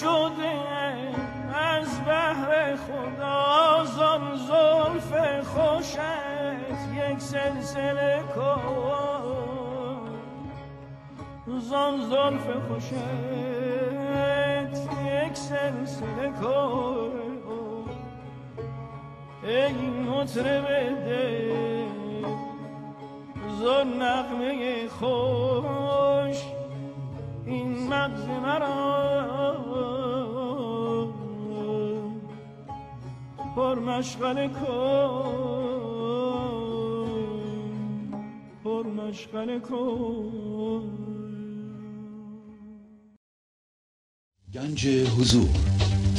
[0.00, 0.52] شده
[1.54, 5.10] از بهر خدا زن زلف
[5.44, 5.98] خوشت
[6.94, 10.10] یک سلسله کن.
[11.46, 12.92] زن زلف خوشت
[15.06, 17.10] یک سلسله کن.
[19.42, 20.66] ای مطرب
[21.04, 22.24] دل
[23.60, 26.38] زن نغمه خوش
[27.46, 28.89] این مغز مرا
[33.80, 35.30] مشغله کن.
[38.64, 40.96] پر مشغله کن.
[44.54, 45.89] گنج حضور.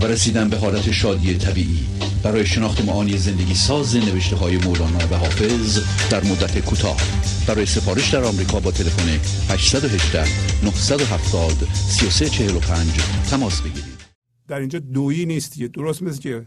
[0.00, 1.86] و رسیدن به حالت شادی طبیعی.
[2.22, 5.78] برای شناخت معانی زندگی ساز نوشته های مولانا و حافظ
[6.10, 7.00] در مدت کوتاه.
[7.48, 9.08] برای سفارش در آمریکا با تلفن
[9.52, 10.24] 818
[10.64, 12.86] 970 3345
[13.30, 14.00] تماس بگیرید.
[14.48, 15.68] در اینجا دویی نیست دیگه.
[15.68, 16.46] درست مثل که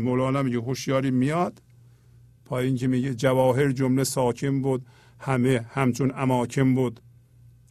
[0.00, 1.62] مولانا میگه هوشیاری میاد
[2.44, 4.86] پایین که میگه جواهر جمله ساکن بود
[5.18, 7.00] همه همچون اماکن بود.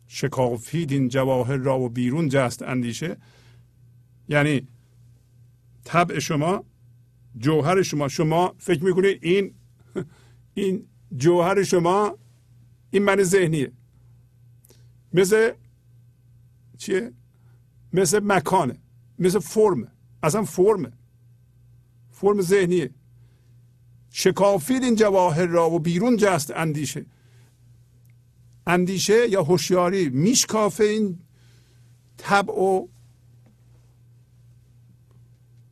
[0.08, 3.18] شکافید این جواهر را و بیرون جست اندیشه.
[4.30, 4.68] یعنی
[5.84, 6.66] طبع شما
[7.38, 8.08] جوهر شما.
[8.08, 9.54] شما فکر می‌کنید این
[10.54, 12.18] این جوهر شما
[12.92, 13.72] این من ذهنیه.
[15.14, 15.52] مثل
[16.78, 17.12] چیه؟
[17.94, 18.78] مثل مکانه.
[19.20, 19.88] مثل فرم
[20.24, 20.92] اصلا فرمه.
[22.12, 22.90] فرم ذهنیه.
[24.10, 27.06] شکافید این جواهر را و بیرون جست اندیشه.
[28.68, 31.20] اندیشه یا هوشیاری میشکافه این
[32.18, 32.88] طبع و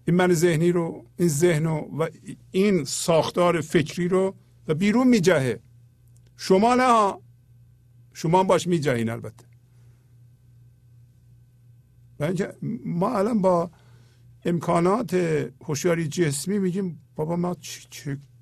[0.09, 2.07] این من ذهنی رو این ذهن و
[2.51, 4.35] این ساختار فکری رو
[4.67, 5.59] و بیرون میجهه.
[6.37, 7.13] شما نه
[8.13, 9.45] شما باش میجهین البته.
[12.85, 13.71] ما الان با
[14.45, 15.13] امکانات
[15.65, 17.55] هوشیاری جسمی میگیم بابا ما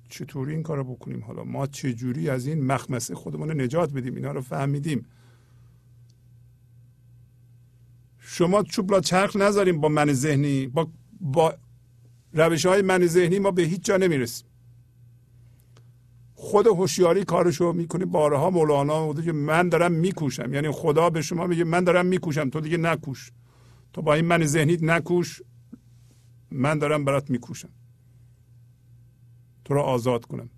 [0.08, 4.32] چطوری این کار رو بکنیم؟ حالا ما چجوری از این مخمسه خودمون نجات بدیم؟ اینا
[4.32, 5.06] رو فهمیدیم.
[8.18, 10.88] شما چوب چرخ نذاریم با من ذهنی با
[11.20, 11.54] با
[12.32, 14.48] روش های من ذهنی ما به هیچ جا نمی‌رسیم.
[16.34, 20.54] خود هوشیاری کارشو می‌کنه بارها مولانا بوده که من دارم میکوشم.
[20.54, 23.32] یعنی خدا به شما میگه من دارم میکوشم تو دیگه نکوش.
[23.92, 25.42] تو با این من ذهنی نکوش
[26.50, 27.68] من دارم برات میکوشم.
[29.64, 30.50] تو رو آزاد کنم.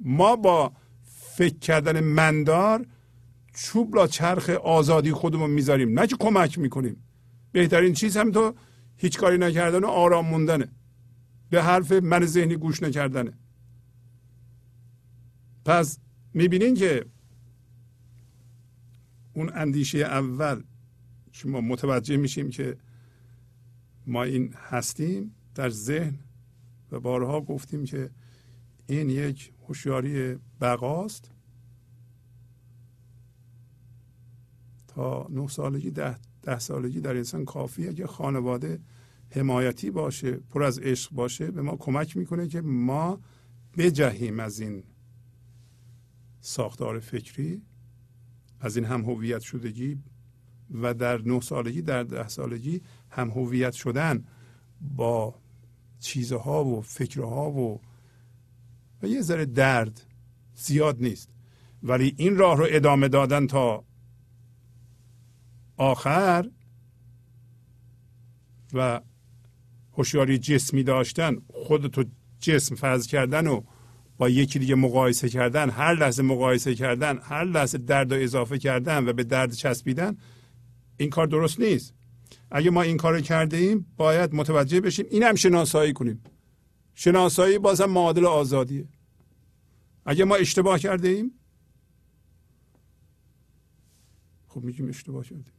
[0.00, 0.72] ما با
[1.36, 2.86] فکر کردن مندار
[3.54, 5.98] چوب را چرخ آزادی خودمون می‌ذاریم.
[6.00, 7.04] نه که کمک می‌کنیم.
[7.52, 8.54] بهترین چیز هم تو
[9.02, 10.68] هیچ کاری نکردن و آرام موندنه.
[11.50, 13.32] به حرف من ذهنی گوش نکردنه.
[15.64, 15.98] پس
[16.34, 17.06] می‌بینین که
[19.34, 20.62] اون اندیشه اول
[21.32, 22.76] که ما متوجه میشیم که
[24.06, 26.18] ما این هستیم در ذهن
[26.92, 28.10] و بارها گفتیم که
[28.86, 31.30] این یک هوشیاری بقاست.
[34.88, 38.80] تا نه سالگی ده, ده سالگی در انسان کافیه که خانواده
[39.32, 43.20] حمایتی باشه پر از عشق باشه به ما کمک می‌کنه که ما
[43.76, 44.82] بجهیم از این
[46.40, 47.62] ساختار فکری
[48.60, 49.98] از این هم هویت شدگی
[50.70, 52.80] و در نه سالگی در ده سالگی
[53.10, 54.24] هم هویت شدن
[54.80, 55.34] با
[56.00, 57.80] چیزها و فکرها و
[59.02, 60.06] و یه ذره درد
[60.54, 61.28] زیاد نیست.
[61.82, 63.84] ولی این راه رو ادامه دادن تا
[65.76, 66.50] آخر
[68.72, 69.00] و
[69.92, 72.04] هوشیاری جسمی داشتن خودتو
[72.40, 73.60] جسم فرض کردن و
[74.18, 79.08] با یکی دیگه مقایسه کردن هر لحظه مقایسه کردن هر لحظه درد و اضافه کردن
[79.08, 80.16] و به درد چسبیدن
[80.96, 81.94] این کار درست نیست.
[82.50, 86.22] اگه ما این کار کرده ایم باید متوجه بشیم این هم شناسایی کنیم.
[86.94, 88.88] شناسایی بازم معادل آزادیه.
[90.06, 91.32] اگه ما اشتباه کرده ایم
[94.48, 95.52] خب میگیم اشتباه کردیم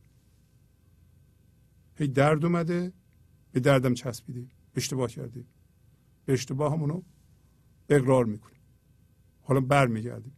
[1.96, 2.94] هی درد اومده
[3.54, 5.48] به دردم چسبیدیم اشتباه کردیم
[6.26, 7.02] به اشتباه همونو
[7.90, 8.62] اقرار می‌کنیم
[9.42, 10.36] حالا بر میگردیم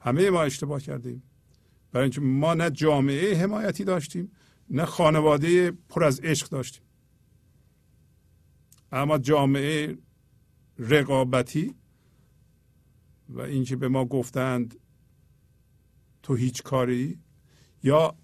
[0.00, 1.22] همه ما اشتباه کردیم.
[1.92, 4.32] برای اینکه ما نه جامعه حمایتی داشتیم
[4.70, 6.82] نه خانواده پر از عشق داشتیم.
[8.92, 9.98] اما جامعه
[10.78, 11.74] رقابتی
[13.28, 14.80] و اینکه به ما گفتند
[16.22, 17.18] تو هیچ کاری
[17.82, 18.16] یا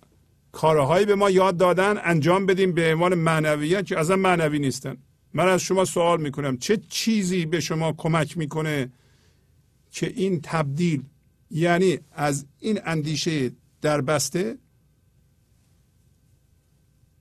[0.53, 4.97] کارهایی به ما یاد دادن انجام بدیم به عنوان معنویت که اصلا معنوی نیستن.
[5.35, 8.93] من از شما سوال می‌کنم چه چیزی به شما کمک می‌کنه
[9.91, 11.03] که این تبدیل
[11.51, 13.51] یعنی از این اندیشه
[13.81, 14.59] در بسته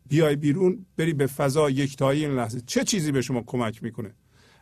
[0.05, 4.13] بیای بیرون بری به فضا یکتایی این لحظه؟ چه چیزی به شما کمک می‌کنه؟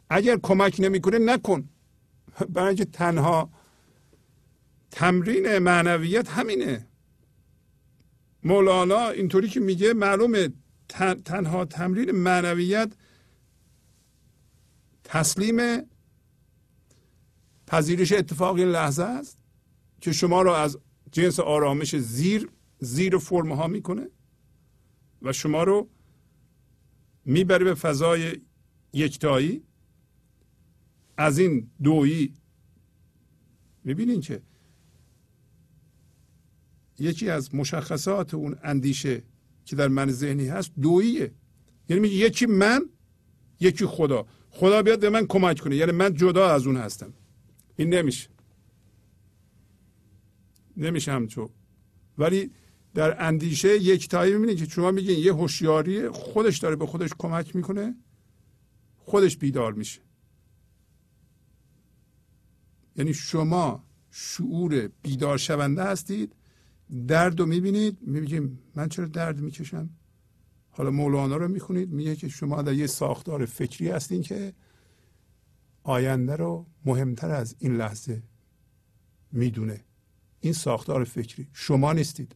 [0.10, 1.70] اگر کمک نمی‌کنه نکن.
[2.50, 3.50] برای اینکه تنها
[4.92, 6.89] تمرین معنویت همینه.
[8.44, 10.50] مولانا اینطوری که میگه معلومه
[11.26, 12.94] تنها تمرین معنویت
[15.04, 15.82] تسلیم
[17.68, 19.40] پذیرش اتفاق این لحظه است
[20.02, 20.78] که شما رو از
[21.12, 22.50] جنس آرامش زیر
[22.80, 24.10] زیر فرم ها می‌کنه
[25.22, 25.90] و شما رو
[27.26, 28.42] می‌بره به فضای
[28.94, 29.64] یکتایی.
[31.18, 32.34] از این دویی
[33.84, 34.42] می‌بینین که
[37.02, 39.24] یکی از مشخصات اون اندیشه
[39.66, 41.32] که در من ذهنی هست دوییه.
[41.90, 42.82] یعنی میگه یکی من
[43.60, 44.26] یکی خدا.
[44.50, 45.76] خدا بیاد به من کمک کنه.
[45.76, 47.14] یعنی من جدا از اون هستم.
[47.76, 48.30] این نمیشه.
[50.78, 51.50] نمیشه همچون
[52.18, 52.52] ولی
[52.94, 57.56] در اندیشه یک تایی می‌بینید که شما میگین یه هوشیاری خودش داره به خودش کمک
[57.56, 57.96] می‌کنه
[58.98, 60.02] خودش بیدار میشه.
[62.96, 66.36] یعنی شما شعور بیدار شونده هستید
[67.08, 69.90] درد رو می‌بینید می‌بینید من چرا درد می‌کشم؟
[70.70, 74.54] حالا مولانا رو می‌خونید میگه که شما در یه ساختار فکری هستین که
[75.84, 78.24] آینده رو مهمتر از این لحظه
[79.32, 79.84] می‌دونه.
[80.40, 81.48] این ساختار فکری.
[81.54, 82.36] شما نیستید.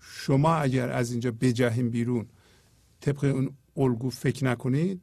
[0.00, 2.26] شما اگر از اینجا بجهیم بیرون
[3.00, 5.02] طبق اون الگو فکر نکنید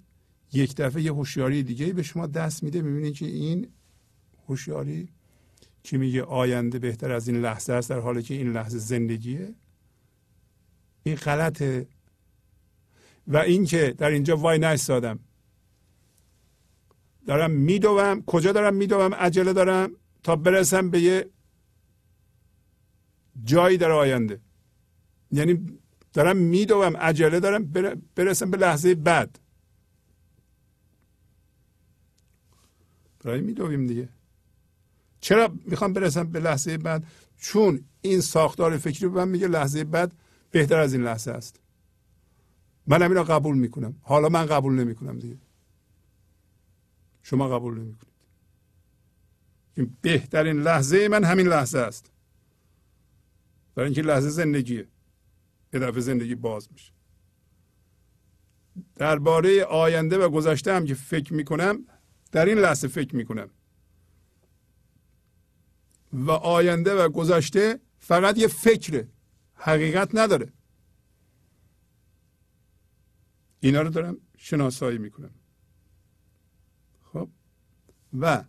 [0.54, 3.68] یک دفعه یه هوشیاری دیگه به شما دست میده می‌بینید که این
[4.48, 5.10] هوشیاری
[5.84, 9.56] که میگه؟ آینده بهتر از این لحظه است در حالی که این لحظه زندگیه.
[11.04, 11.88] این غلطه.
[13.28, 15.20] و اینکه در اینجا وای نایستادم.
[17.28, 18.24] دارم میدوم.
[18.26, 19.92] کجا دارم میدوم؟ عجله دارم.
[20.24, 21.30] تا برسم به یه
[23.44, 24.40] جایی در آینده.
[25.32, 25.80] یعنی
[26.14, 27.72] دارم میدوم عجله دارم
[28.16, 29.40] برسم به لحظه بعد.
[33.24, 34.10] برای میدویم دیگه.
[35.20, 37.04] چرا می‌خوام برسم به لحظه بعد؟
[37.38, 40.14] چون این ساختار فکری به من میگه لحظه بعد
[40.52, 41.60] بهتر از این لحظه است.
[42.88, 43.96] من همین قبول می‌کنم.
[44.02, 45.38] حالا من قبول نمی‌کنم دیگه.
[47.24, 48.14] شما قبول نمی‌کنید.
[49.74, 52.12] این بهترین لحظه من همین لحظه است.
[53.76, 54.88] برای اینکه لحظه زندگیه.
[55.74, 56.94] یه دفعه زندگی باز میشه.
[58.96, 61.86] درباره آینده و گذشته هم که فکر می‌کنم
[62.32, 63.50] در این لحظه فکر می‌کنم.
[66.14, 69.08] و آینده و گذشته فقط یه فکره
[69.54, 70.54] حقیقت نداره.
[73.60, 75.32] اینا رو دارم شناسایی می‌کنم.
[77.02, 77.30] خب؟
[78.20, 78.44] و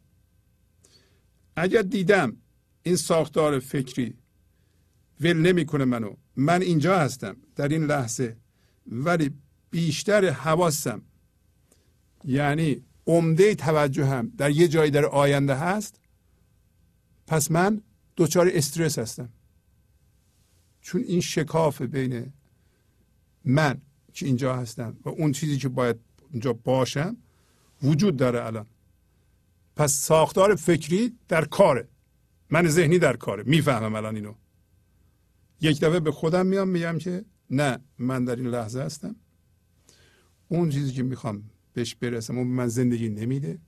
[1.57, 2.37] اگر دیدم
[2.83, 4.19] این ساختار فکری
[5.21, 8.37] ول نمی‌کنه منو من اینجا هستم در این لحظه
[8.87, 9.31] ولی
[9.71, 11.03] بیشتر حواسم
[12.25, 16.00] یعنی عمده توجه هم در یه جایی در آینده هست
[17.31, 17.83] پس من
[18.17, 19.29] دچار استرس هستم.
[20.81, 22.33] چون این شکاف بین
[23.45, 23.81] من
[24.13, 25.97] که اینجا هستم و اون چیزی که باید
[26.31, 27.17] اینجا باشم
[27.83, 28.67] وجود داره الان.
[29.77, 31.89] پس ساختار فکری در کاره.
[32.51, 33.43] من ذهنی در کاره.
[33.43, 34.35] می‌فهمم الان اینو.
[35.61, 39.17] یک دفعه به خودم میام میگم که نه من در این لحظه هستم.
[40.49, 43.59] اون چیزی که می‌خوام بهش برسم اون من زندگی نمیده.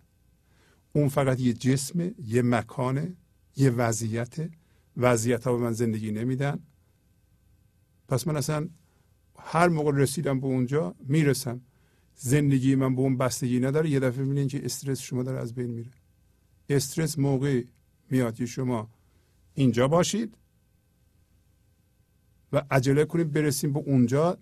[0.93, 3.17] اون فقط یه جسمه یه مکانه.
[3.57, 4.51] یه وضعیت
[4.97, 6.59] وضعیت ها به من زندگی نمیدن.
[8.09, 8.69] پس من اصلا
[9.39, 11.61] هر موقع رسیدم به اونجا می‌رسم.
[12.15, 13.91] زندگی من به اون بستگی نداره.
[13.91, 15.91] یه دفعه می‌بینین که استرس شما داره از بین میره.
[16.69, 17.67] استرس موقعی
[18.11, 18.91] میاد که شما
[19.55, 20.37] اینجا باشید
[22.53, 24.39] و عجله کنید برسیم به اونجا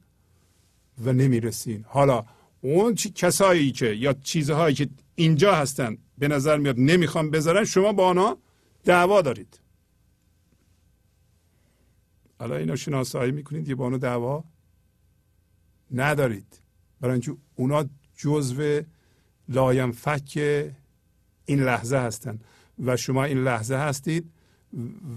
[0.98, 1.84] و نمی‌رسین.
[1.88, 2.24] حالا
[2.60, 7.92] اون چی کسایی که یا چیزهایی که اینجا هستن به نظر میاد نمی‌خوام بذارن شما
[7.92, 8.38] با آنها
[8.84, 9.60] دعوا دارید.
[12.38, 14.44] حالا اینا شناسایی می‌کنید یه با آنها دعوا
[15.90, 16.62] ندارید.
[17.00, 17.84] برای اینکه اونا
[18.16, 18.82] جزو
[19.48, 20.38] لاینفک
[21.44, 22.44] این لحظه هستند
[22.78, 24.32] و شما این لحظه هستید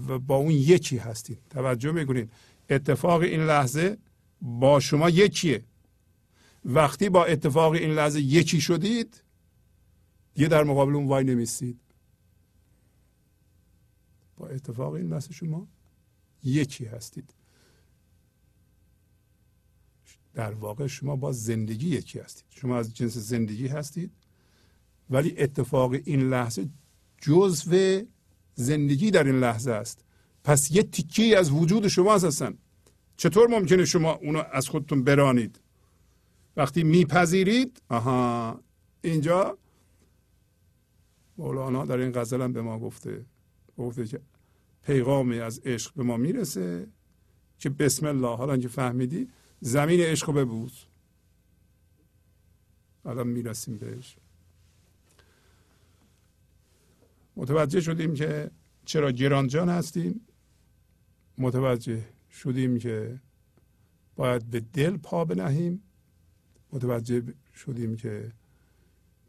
[0.08, 1.38] و با اون یکی هستید.
[1.50, 2.30] توجه می‌کنید.
[2.70, 3.98] اتفاق این لحظه
[4.40, 5.64] با شما یکیه.
[6.64, 9.22] وقتی با اتفاق این لحظه یکی شدید
[10.36, 11.80] یه در مقابل اون وای نمیستید
[14.48, 15.68] اتفاق این لحظه شما
[16.42, 17.34] یکی هستید.
[20.34, 22.44] در واقع شما با زندگی یکی هستید.
[22.50, 24.12] شما از جنس زندگی هستید
[25.10, 26.68] ولی اتفاق این لحظه
[27.20, 28.02] جزو
[28.54, 30.04] زندگی در این لحظه است.
[30.44, 32.58] پس یه تیکه از وجود شما هستن
[33.16, 35.60] چطور ممکنه شما اونو از خودتون برانید؟
[36.56, 38.60] وقتی میپذیرید آها
[39.02, 39.58] اینجا
[41.38, 43.24] مولانا در این غزل هم به ما گفته
[43.78, 44.20] گفته که
[44.84, 46.86] پیغامی از عشق به ما می‌رسه
[47.58, 48.36] که بسم الله.
[48.36, 49.28] حالا که فهمیدی
[49.60, 50.84] زمین عشق رو ببوز
[53.04, 54.16] الان می‌رسیم بهش.
[57.36, 58.50] متوجه شدیم که
[58.84, 60.20] چرا گرانجان هستیم.
[61.38, 63.20] متوجه شدیم که
[64.16, 65.82] باید به دل پا بنهیم.
[66.72, 67.22] متوجه
[67.54, 68.32] شدیم که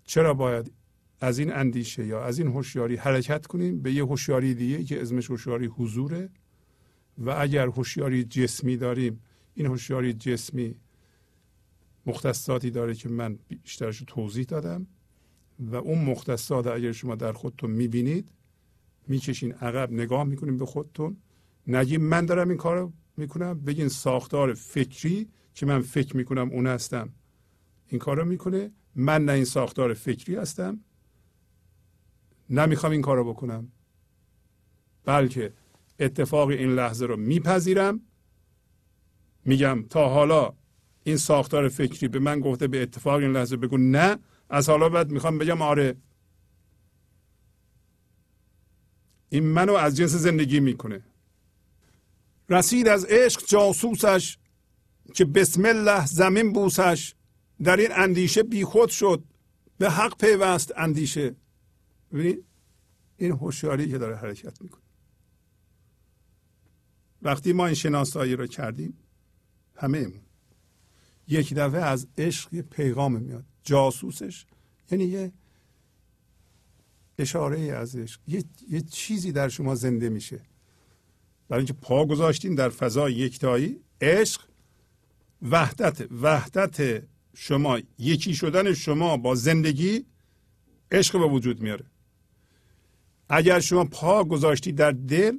[0.06, 0.72] چرا باید
[1.22, 5.32] از این اندیشه یا از این هوشیاری حرکت کنیم به یه هوشیاری دیگه که اسمش
[5.32, 6.30] هوشیاری حضوره.
[7.18, 9.22] و اگر هوشیاری جسمی داریم
[9.54, 10.76] این هوشیاری جسمی
[12.06, 14.88] مختصاتی داره که من بیشترش توضیح دادم.
[15.60, 18.30] و اون مختصات اگر شما در خودتون می‌بینید
[19.08, 21.18] می‌کشین عقب نگاه می‌کنیم به خودتون.
[21.68, 27.10] نگیم من دارم این کار می‌کنم بگین ساختار فکری که من فکر می‌کنم اون هستم
[27.88, 28.72] این کار رو می‌کنه.
[28.96, 30.80] من نه این ساختار فکری هستم.
[32.50, 33.72] نمی‌خوام این کار رو بکنم.
[35.06, 35.54] بلکه
[36.00, 38.02] اتفاق این لحظه رو میپذیرم.
[39.46, 40.54] میگم تا حالا
[41.04, 43.78] این ساختار فکری به من گفته به اتفاق این لحظه بگو.
[43.78, 44.18] نه
[44.50, 45.96] از حالا بعد می‌خوام بگم آره.
[49.30, 51.04] این منو از جنس زندگی می‌کنه.
[52.50, 54.38] رسید از عشق جاسوسش
[55.14, 57.14] که بسم الله زمین بوسش
[57.64, 59.24] در این اندیشه بیخود شد.
[59.78, 61.36] به حق پیوست اندیشه.
[62.12, 62.46] ببینید
[63.18, 64.82] این هوشیاری که داره حرکت می‌کنه.
[67.22, 68.98] وقتی ما این شناسایی رو کردیم
[69.76, 70.12] همه
[71.28, 73.46] یک دفعه از عشق پیغام میاد.
[73.64, 74.46] جاسوسش
[74.92, 75.32] یعنی یه
[77.20, 78.22] اشاره از عشق.
[78.28, 80.42] یه،, یه چیزی در شما زنده میشه.
[81.50, 84.42] برای اینکه پا گذاشتین در فضای یکتایی عشق
[85.42, 87.04] وحدت وحدت
[87.34, 90.06] شما یکی شدن شما با زندگی
[90.92, 91.86] عشق به وجود میاره.
[93.30, 95.38] اگر شما پا گذاشتی در دل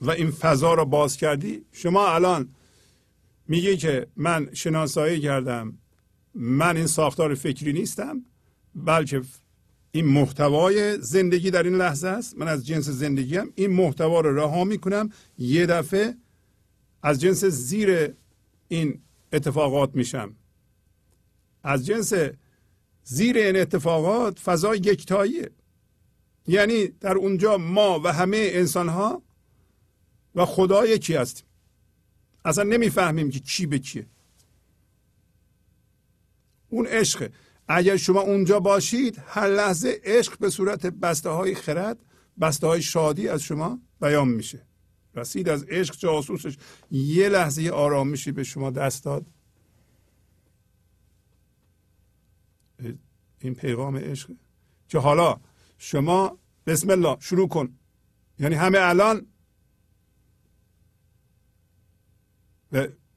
[0.00, 2.48] و این فضا رو باز کردی شما الان
[3.48, 5.78] میگه که من شناسایی کردم
[6.34, 8.22] من این ساختار فکری نیستم
[8.74, 9.22] بلکه
[9.92, 12.38] این محتوای زندگی در این لحظه است.
[12.38, 15.10] من از جنس زندگی هم این محتوا رو رها می‌کنم.
[15.38, 16.14] یه دفعه
[17.02, 18.14] از جنس زیر
[18.68, 19.00] این
[19.32, 20.36] اتفاقات میشم.
[21.62, 22.12] از جنس
[23.04, 25.50] زیر این اتفاقات فضای یکتاییه.
[26.46, 29.22] یعنی در اونجا ما و همه انسان ها
[30.34, 31.46] و خدا یکی هستیم.
[32.44, 34.06] اصلا نمی‌فهمیم که چی به کیه.
[36.68, 37.32] اون عشقه
[37.68, 41.98] اگر شما اونجا باشید هر لحظه عشق به صورت بسته های خرد
[42.40, 44.66] بسته های شادی از شما بیان میشه.
[45.14, 46.56] رسید از عشق جاسوسش
[46.90, 49.26] یه لحظه آرامشی به شما دست داد.
[53.40, 54.30] این پیغام عشق.
[54.88, 55.40] که حالا
[55.78, 57.78] شما بسم الله شروع کن.
[58.38, 59.26] یعنی همه الان؟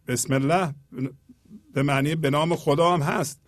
[0.07, 0.75] بسم الله
[1.73, 3.39] به معنی به نام خدا هم هست.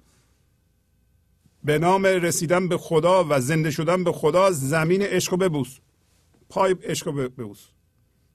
[1.64, 5.80] به نام رسیدن به خدا و زنده شدن به خدا زمین عشق ببوس.
[6.50, 7.68] پای عشق ببوس.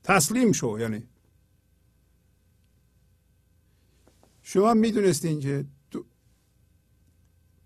[0.05, 1.03] تسلیم شو یعنی.
[4.43, 5.65] شما می‌دونستین که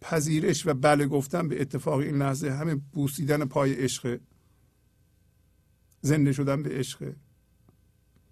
[0.01, 4.21] پذیرش و بله گفتن به اتفاق این لحظه همه بوسیدن پای عشق
[6.01, 7.13] زنده شدن به عشق.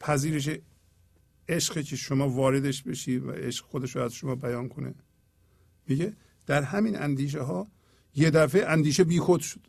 [0.01, 0.51] پذیرش
[1.49, 4.95] عشق که شما واردش بشی و عشق خودش رو از شما بیان کنه.
[5.87, 6.13] میگه
[6.47, 7.67] در همین اندیشه ها
[8.15, 9.61] یه دفعه اندیشه بیخود شد.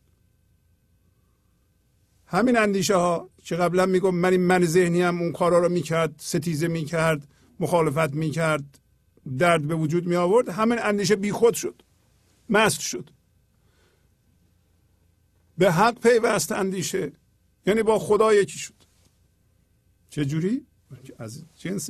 [2.25, 6.15] همین اندیشه ها که قبلا میگم من این من ذهنی هم اون کارا رو می‌کرد
[6.17, 7.27] ستیزه می‌کرد
[7.59, 8.79] مخالفت می‌کرد
[9.37, 11.81] درد به وجود می آورد همین اندیشه بیخود شد.
[12.49, 13.09] مست شد.
[15.57, 17.11] به حق پیوست اندیشه
[17.65, 18.73] یعنی با خدا یکی شد.
[20.09, 20.65] چه جوری؟
[21.17, 21.89] از جنس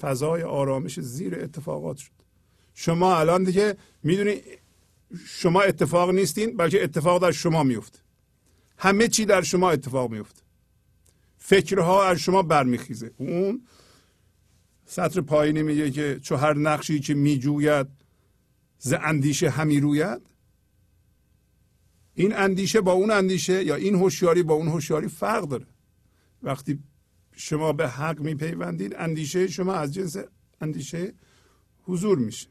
[0.00, 2.10] فضای آرامش زیر اتفاقات شد.
[2.74, 4.40] شما الان دیگه می‌دونی
[5.26, 7.98] شما اتفاق نیستین بلکه اتفاق در شما میفته
[8.78, 10.42] همه چی در شما اتفاق میفته
[11.38, 13.10] فکرها از شما برمیخیزه.
[13.16, 13.66] اون
[14.86, 17.86] سطر پایینی میگه که چو هر نقشی که میجوید
[18.78, 20.22] ز اندیشه همی روید؟
[22.14, 25.66] این اندیشه با اون اندیشه یا این هوشیاری با اون هوشیاری فرق داره.
[26.42, 26.78] وقتی
[27.32, 30.16] شما به حق میپیوندید اندیشه شما از جنس
[30.60, 31.14] اندیشه
[31.82, 32.48] حضور میشه.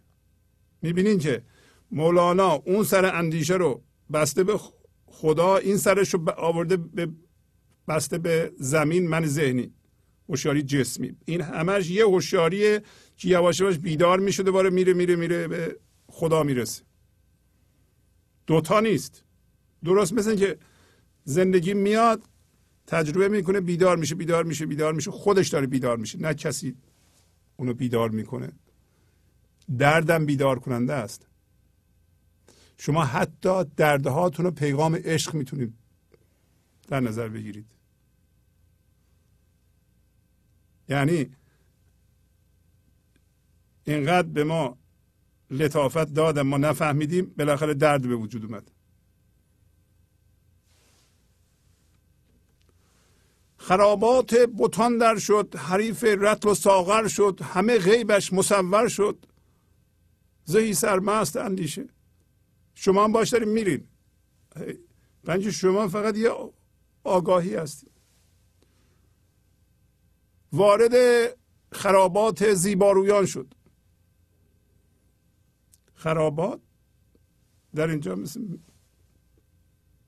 [0.82, 1.44] می‌بینین که
[1.92, 3.84] مولانا اون سر اندیشه رو
[4.14, 4.60] بسته به
[5.06, 7.10] خدا این سرش رو آورده به
[7.88, 9.74] بسته به زمین من ذهنی.
[10.30, 11.16] هوشیاری جسمی.
[11.26, 12.82] این همش یه هوشیاریه
[13.18, 15.80] که یواش یواش بیدار میشه دوباره میره میره میره به
[16.14, 16.84] خدا می‌رسه.
[18.48, 19.24] دوتا نیست.
[19.84, 20.60] درست مثل که
[21.24, 22.24] زندگی میاد
[22.88, 25.12] تجربه می‌کنه بیدار میشه بیدار میشه بیدار میشه.
[25.12, 26.20] خودش داره بیدار میشه.
[26.20, 26.76] نه کسی
[27.58, 28.52] اونو بیدار می‌کنه.
[29.78, 31.28] دردم بیدار کننده است.
[32.78, 35.74] شما حتی دردهاتون رو پیغام عشق می‌تونید
[36.88, 37.66] در نظر بگیرید.
[40.90, 41.36] یعنی
[43.84, 44.78] اینقدر به ما
[45.54, 48.72] لطافت دادن ما نفهمیدیم بالاخره درد به وجود اومد.
[53.58, 59.26] خرابات بتان در شد حریف رتل و ساغر شد همه غیبش مصور شد.
[60.46, 61.90] زهی سرمست اندیشه.
[62.76, 63.88] شما هم باش داریم میرین.
[65.24, 66.32] بنج شما فقط یه
[67.04, 67.92] آگاهی هستید
[70.54, 70.94] وارد
[71.72, 73.54] خرابات زیبارویان شد.
[76.04, 76.62] خرابات
[77.76, 78.58] در اینجا مثل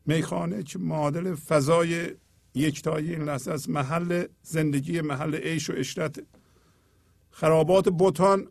[0.06, 2.16] میخانه که معادل فضای
[2.54, 6.24] یکتایی این لحظه از محل زندگی محل عیش و اشرت
[7.32, 8.48] خرابات بوتان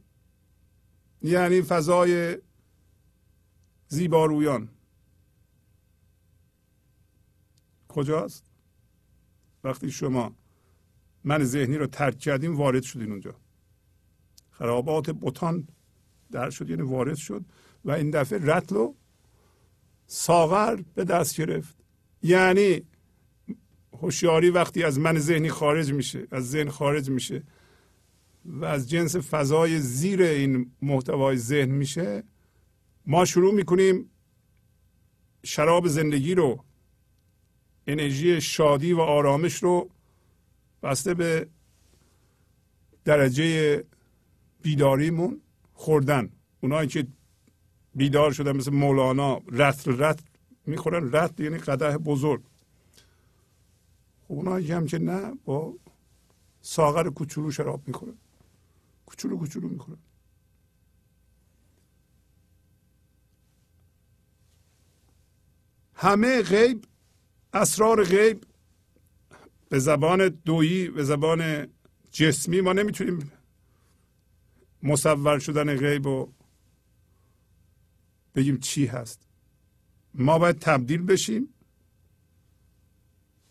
[1.22, 2.38] یعنی فضای
[3.88, 4.68] زیبارویان.
[7.88, 8.44] کجاست؟
[9.64, 10.36] وقتی شما
[11.24, 13.34] من ذهنی رو ترک کردیم وارد شدین اونجا.
[14.50, 15.68] خرابات بوتان
[16.35, 17.44] در شد یعنی وارد شد
[17.85, 18.94] و این دفعه رتل و
[20.06, 21.77] ساغر به دست گرفت.
[22.23, 22.82] یعنی
[23.93, 27.43] هوشیاری وقتی از من ذهنی خارج میشه از ذهن خارج میشه
[28.44, 32.23] و از جنس فضای زیر این محتوای ذهن میشه
[33.06, 34.11] ما شروع می‌کنیم
[35.44, 36.65] شراب زندگی رو
[37.86, 39.90] انرژی شادی و آرامش رو
[40.82, 41.48] بسته به
[43.05, 43.85] درجه
[44.62, 45.40] بیداریمون.
[45.74, 46.32] خوردن.
[46.60, 47.06] اونایی که
[47.94, 50.24] بیدار شدن مثل مولانا رتل رتل
[50.66, 51.12] می‌خورن.
[51.12, 52.42] رتل یعنی قده بزرگ.
[54.28, 55.74] اونایی هم که نه با
[56.60, 58.14] ساغر کوچولو شراب می‌خورن.
[59.06, 59.98] کوچولو کوچولو می‌خورن.
[65.94, 66.84] همه غیب
[67.52, 68.44] اسرار غیب
[69.68, 71.66] به زبان دویی به زبان
[72.10, 73.32] جسمی ما نمی‌تونیم
[74.85, 76.32] مصور شدن غیب و
[78.35, 79.28] بگیم چی هست.
[80.15, 81.48] ما باید تبدیل بشیم.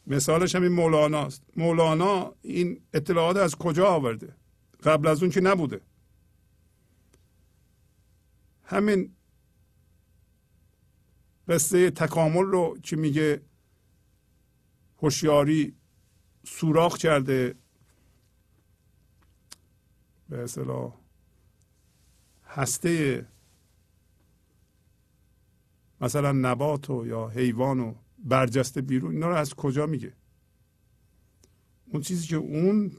[0.07, 1.43] مثالش همین مولانا است.
[1.55, 4.35] مولانا این اطلاعات از کجا آورده؟
[4.83, 5.81] قبل از اون که نبوده.
[8.63, 9.15] همین
[11.47, 13.41] قصه تکامل رو که میگه
[15.01, 15.75] هوشیاری
[16.43, 17.55] سوراخ کرده.
[20.29, 21.02] به اصطلاح
[22.53, 23.25] هسته
[26.01, 30.13] مثلا نبات و یا حیوان و برجسته بیرون اینا رو از کجا میگه؟
[31.85, 32.91] اون چیزی که اون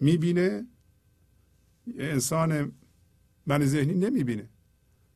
[0.00, 0.66] می‌بینه
[1.98, 2.72] انسان
[3.46, 4.48] من ذهنی نمی‌بینه.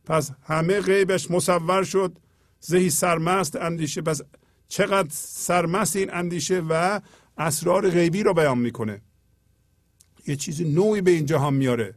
[0.05, 2.19] پس همه غیبش مصور شد
[2.61, 4.03] زهی سرمست اندیشه.
[4.03, 4.21] پس
[4.69, 7.01] چقدر سرمست این اندیشه و
[7.39, 9.03] اسرار غیبی رو بیان می‌کنه؟
[10.27, 11.95] یه چیز نوعی به این جهان میاره.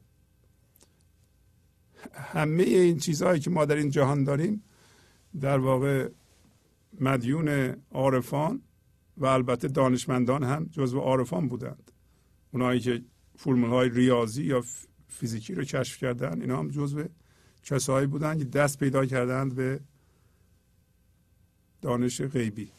[2.14, 4.64] همه این چیزهایی که ما در این جهان داریم
[5.42, 6.10] در واقع
[7.00, 8.62] مدیون عارفان
[9.18, 11.92] و البته دانشمندان هم جزو عارفان بودند.
[12.52, 13.02] اونایی که
[13.38, 14.64] فرمول های ریاضی یا
[15.08, 17.04] فیزیکی رو کشف کردن اینا هم جزو
[17.64, 19.80] کسایی بودند که دست پیدا کردند به
[21.82, 22.72] دانش غیبی.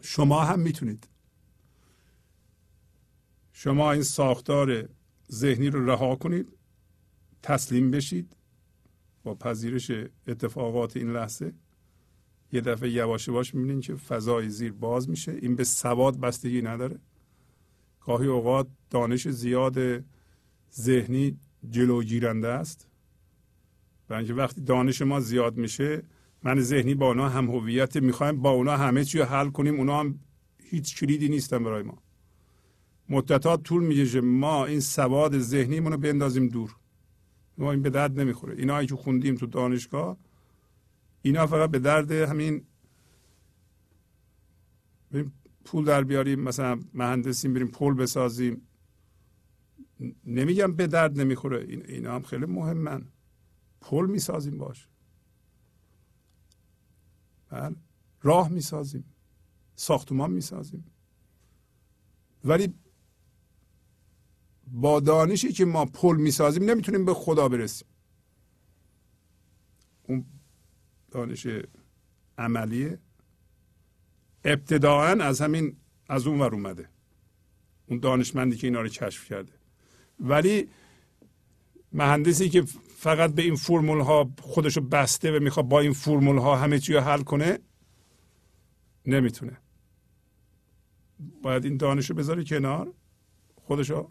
[0.00, 1.08] شما هم می‌تونید.
[3.52, 4.88] شما این ساختار
[5.32, 6.55] ذهنی رو رها کنید.
[7.46, 8.36] تسلیم بشید
[9.24, 9.90] با پذیرش
[10.26, 11.52] اتفاقات این لحظه.
[12.52, 15.32] یه دفعه یواش یواش می‌بینید که فضای زیر باز میشه.
[15.32, 16.98] این به سواد بستگی نداره.
[18.00, 20.04] گاهی اوقات دانش زیاد
[20.74, 21.38] ذهنی
[21.70, 22.88] جلوگیرنده است.
[24.08, 26.02] برای اینکه وقتی دانش ما زیاد میشه
[26.42, 29.74] من ذهنی با اونا هم هویت می‌خوایم با اونا همه چی حل کنیم.
[29.74, 30.20] اونا هم
[30.62, 32.02] هیچ کلیدی نیستن برای ما.
[33.08, 36.76] مدتها طول می‌کشه ما این سواد ذهنی رو بندازیم دور.
[37.58, 38.54] ما این به درد نمی‌خوره.
[38.54, 40.16] اینایی که خوندیم تو دانشگاه
[41.22, 42.64] اینا فقط به درد همین
[45.64, 48.62] پول در بیاریم مثلا مهندسیم بریم پول بسازیم.
[50.24, 51.64] نمیگم به درد نمی‌خوره.
[51.64, 53.06] این اینا هم خیلی مهمن.
[53.80, 54.88] پل می‌سازیم باش.
[57.48, 57.76] بله.
[58.22, 59.04] راه می‌سازیم.
[59.74, 60.84] ساختمان می‌سازیم.
[62.44, 62.74] ولی
[64.66, 67.88] با دانشی که ما پل می‌سازیم نمی‌تونیم به خدا برسیم.
[70.02, 70.24] اون
[71.10, 71.46] دانش
[72.38, 72.98] عملیه
[74.44, 75.76] ابتداعا از همین
[76.08, 76.88] از اون ور اومده.
[77.86, 79.52] اون دانشمندی که اینا رو کشف کرده.
[80.20, 80.68] ولی
[81.92, 82.62] مهندسی که
[82.96, 86.92] فقط به این فرمول ها خودشو بسته و می‌خواد با این فرمول ها همه چی
[86.92, 87.58] رو حل کنه
[89.06, 89.58] نمی‌تونه.
[91.42, 92.94] باید این دانش رو بذاره کنار
[93.56, 94.10] خودشو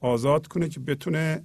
[0.00, 1.44] آزاد کنه که بتونه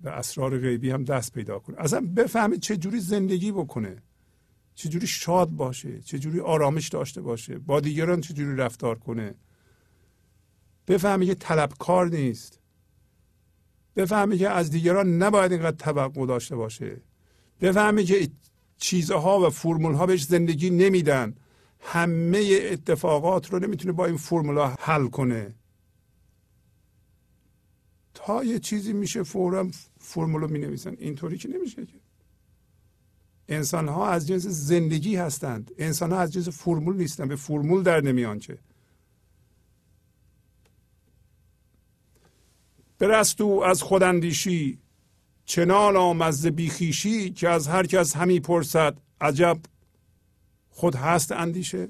[0.00, 1.80] به اسرار غیبی هم دست پیدا کنه.
[1.80, 4.02] اصلا بفهمه چه جوری زندگی بکنه.
[4.74, 6.00] جوری شاد باشه.
[6.00, 7.58] چه جوری آرامش داشته باشه.
[7.58, 9.34] با دیگران چه جوری رفتار کنه.
[10.88, 12.60] بفهمه که طلبکار نیست.
[13.96, 17.00] بفهمه که از دیگران نباید اینقدر توقع داشته باشه.
[17.60, 18.28] بفهمه که
[18.78, 21.34] چیزها و فرمول ها بهش زندگی نمیدن.
[21.80, 25.54] همه اتفاقات رو نمی‌تونه با این فرمول حل کنه.
[28.18, 32.00] تا یه چیزی میشه فورا فرمول رو می نویسن اینطوری که نمیشه که.
[33.48, 35.70] انسان ها از جنس زندگی هستند.
[35.78, 38.58] انسان ها از جنس فرمول نیستند به فرمول در نمیان چه
[42.98, 44.78] برست او از خوداندیشی.
[45.44, 48.98] چنان آمز بیخیشی که از هر کس همی پرسد.
[49.20, 49.58] عجب.
[50.70, 51.88] خود هست اندیشه.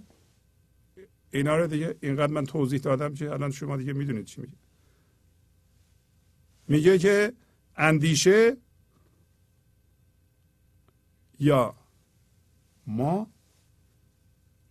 [1.30, 4.67] اینا رو دیگه اینقدر من توضیح دادم که الان شما دیگه می‌دونید چی میگه.
[6.68, 7.32] میگه که
[7.76, 8.56] اندیشه
[11.40, 11.74] یا
[12.86, 13.26] ما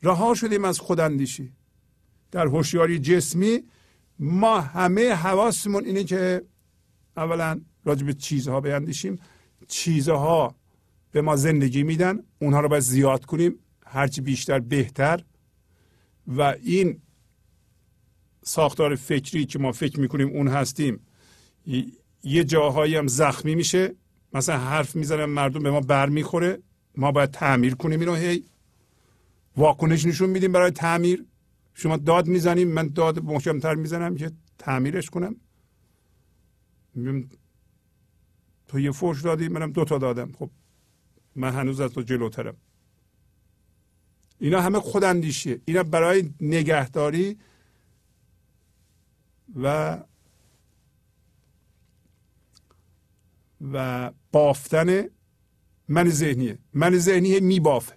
[0.03, 1.53] رها شدیم از خوداندیشی
[2.31, 3.63] در هوشیاری جسمی
[4.19, 6.41] ما همه حواسمون اینه که
[7.17, 9.19] اولا راجع به چیزها بیندیشیم
[9.67, 10.55] چیزها
[11.11, 13.55] به ما زندگی میدن اونها رو باید زیاد کنیم
[13.85, 15.23] هرچی بیشتر بهتر.
[16.27, 17.01] و این
[18.43, 20.99] ساختار فکری که ما فکر می‌کنیم اون هستیم
[22.23, 23.95] یه جاهایی هم زخمی میشه.
[24.33, 26.59] مثلا حرف می‌زنن مردم به ما بر می‌خوره.
[26.95, 28.43] ما باید تعمیر کنیم اینو هی
[29.57, 31.25] واکنش نشون میدیم برای تعمیر.
[31.73, 35.35] شما داد می‌زنیم من داد محکمتر می‌زنم که تعمیرش کنم.
[38.67, 40.31] تو یه فرش دادی منم دوتا دادم.
[40.31, 40.49] خب
[41.35, 42.57] من هنوز از تو جلوترم.
[44.39, 45.61] اینا همه خوداندیشیه.
[45.65, 47.37] اینا برای نگهداری
[49.63, 49.97] و
[53.61, 55.03] و بافتن
[55.87, 56.59] من ذهنیه.
[56.73, 57.95] من ذهنیه میبافه.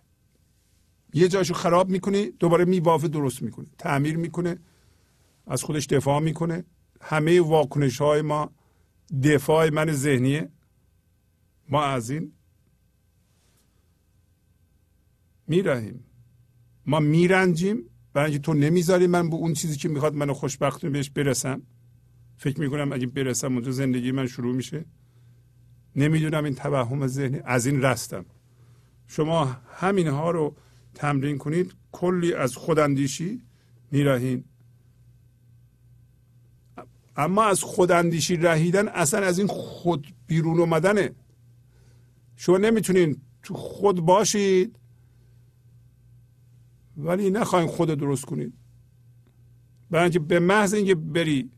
[1.15, 3.67] یه جاشو خراب می‌کنه دوباره میبافه درست می‌کنه.
[3.79, 4.59] تعمیر می‌کنه
[5.47, 6.65] از خودش دفاع می‌کنه.
[7.01, 8.51] همه واکنش های ما
[9.23, 10.51] دفاع من ذهنیه.
[11.69, 12.33] ما از این
[15.47, 16.05] میرهیم.
[16.87, 17.85] ما میرنجیم.
[18.13, 21.63] برای اینکه تو نمی‌ذاری من به اون چیزی که می‌خواد منو خوشبخت بهش برسم.
[22.37, 24.85] فکر می‌کنم اگه برسم اونجا زندگی من شروع میشه.
[25.97, 28.25] نمی‌دونم این توهم ذهنی از این رستم.
[29.07, 29.45] شما
[29.75, 30.57] همین ها رو
[30.95, 33.43] تمرین کنید کلی از خوداندیشی
[33.91, 34.45] میرهین.
[37.17, 41.11] اما از خوداندیشی رهیدن اصلا از این خود بیرون اومدنه.
[42.37, 44.77] شما نمی‌تونین تو خود باشید
[46.97, 48.55] ولی نخواین خود درست کنید.
[49.91, 51.51] برای اینکه به محض اینکه بری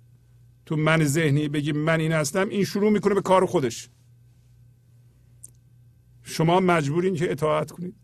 [0.67, 3.89] تو من ذهنی بگی من این هستم این شروع می‌کنه به کار خودش.
[6.23, 7.95] شما مجبورین که اطاعت کنید.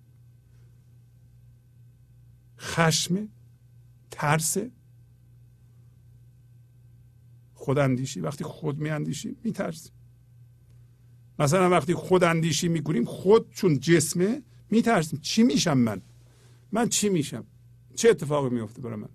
[2.59, 3.29] خشم
[4.11, 4.57] ترس
[7.55, 9.93] خود اندیشی وقتی خود می اندیشیم می ترسیم
[11.39, 16.03] مثلا وقتی خود اندیشی می کنیم خود چون جسمه می ترسیم چی میشم من؟
[16.73, 17.45] من چی میشم؟
[17.95, 19.09] چه اتفاقی میفته برای من؟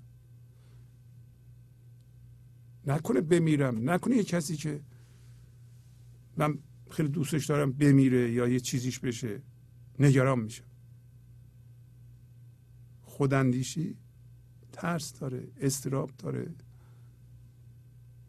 [2.88, 3.90] نکنه بمیرم.
[3.90, 4.82] نکنه یه کسی که
[6.38, 6.60] من
[6.94, 9.42] خیلی دوستش دارم بمیره یا یه چیزیش بشه.
[10.00, 10.64] نگران میشم.
[13.02, 13.96] خوداندیشی
[14.72, 16.48] ترس داره استراب داره.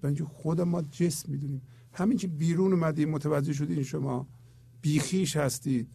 [0.04, 1.62] اینکه خود ما جسم می‌دونیم.
[1.92, 4.28] همین که بیرون اومدیم متوجه شدین شما
[4.80, 5.88] بیخیش هستید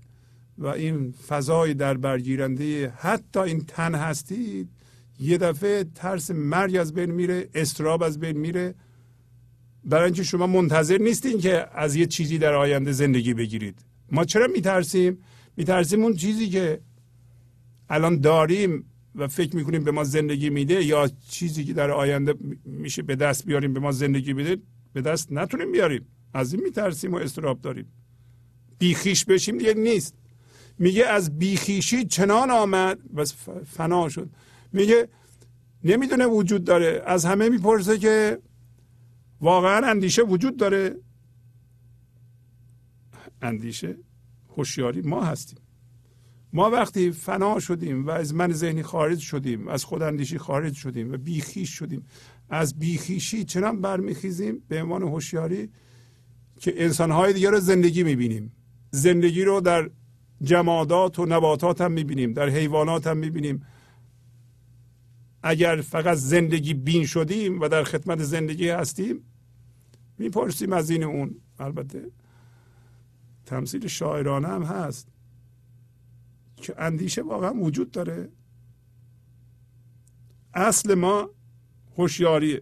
[0.57, 4.69] و این فضای در برگیرنده حتی این تن هستید
[5.19, 8.75] یه دفعه ترس مرگ از بین میره استراب از بین میره.
[9.85, 13.79] برای اینکه شما منتظر نیستین که از یه چیزی در آینده زندگی بگیرید.
[14.11, 15.17] ما چرا میترسیم؟
[15.57, 16.79] میترسیم اون چیزی که
[17.89, 18.85] الان داریم
[19.15, 22.33] و فکر می‌کنیم به ما زندگی میده یا چیزی که در آینده
[22.65, 24.57] میشه به دست بیاریم به ما زندگی میده
[24.93, 26.05] به دست نتونیم بیاریم.
[26.33, 27.85] از این میترسیم و استراب داریم.
[28.79, 30.15] بیخیش بشیم دیگه نیست.
[30.79, 32.99] میگه از بیخیشی چنان آمد.
[33.13, 33.25] و
[33.65, 34.29] فنا شد.
[34.73, 35.07] میگه
[35.83, 37.03] نمی‌دونه وجود داره.
[37.05, 38.39] از همه می‌پرسه که
[39.41, 40.95] واقعا اندیشه وجود داره.
[43.41, 43.97] اندیشه
[44.57, 45.59] هوشیاری ما هستیم.
[46.53, 51.11] ما وقتی فنا شدیم و از من ذهنی خارج شدیم از خود اندیشی خارج شدیم
[51.11, 52.05] و بیخیش شدیم
[52.49, 55.69] از بیخیشی چنان برمیخیزیم؟ به عنوان هوشیاری
[56.59, 58.51] که انسانهای دیگر رو زندگی می‌بینیم.
[58.91, 59.89] زندگی رو در
[60.41, 63.65] جمادات و نباتات هم می‌بینیم در حیوانات هم می‌بینیم.
[65.43, 69.23] اگر فقط زندگی بین شدیم و در خدمت زندگی هستیم
[70.19, 71.35] می‌پرسیم از این اون.
[71.59, 72.11] البته
[73.45, 75.07] تمثیل شاعرانه هم هست.
[76.55, 78.29] که اندیشه واقعا وجود داره.
[80.53, 81.29] اصل ما
[81.97, 82.61] هوشیاریه.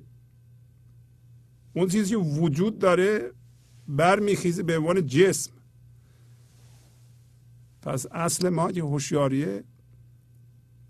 [1.74, 3.32] اون چیزی که وجود داره
[3.88, 5.52] برمیخیزه به عنوان جسم.
[7.82, 9.64] پس اصل ما که هوشیاریه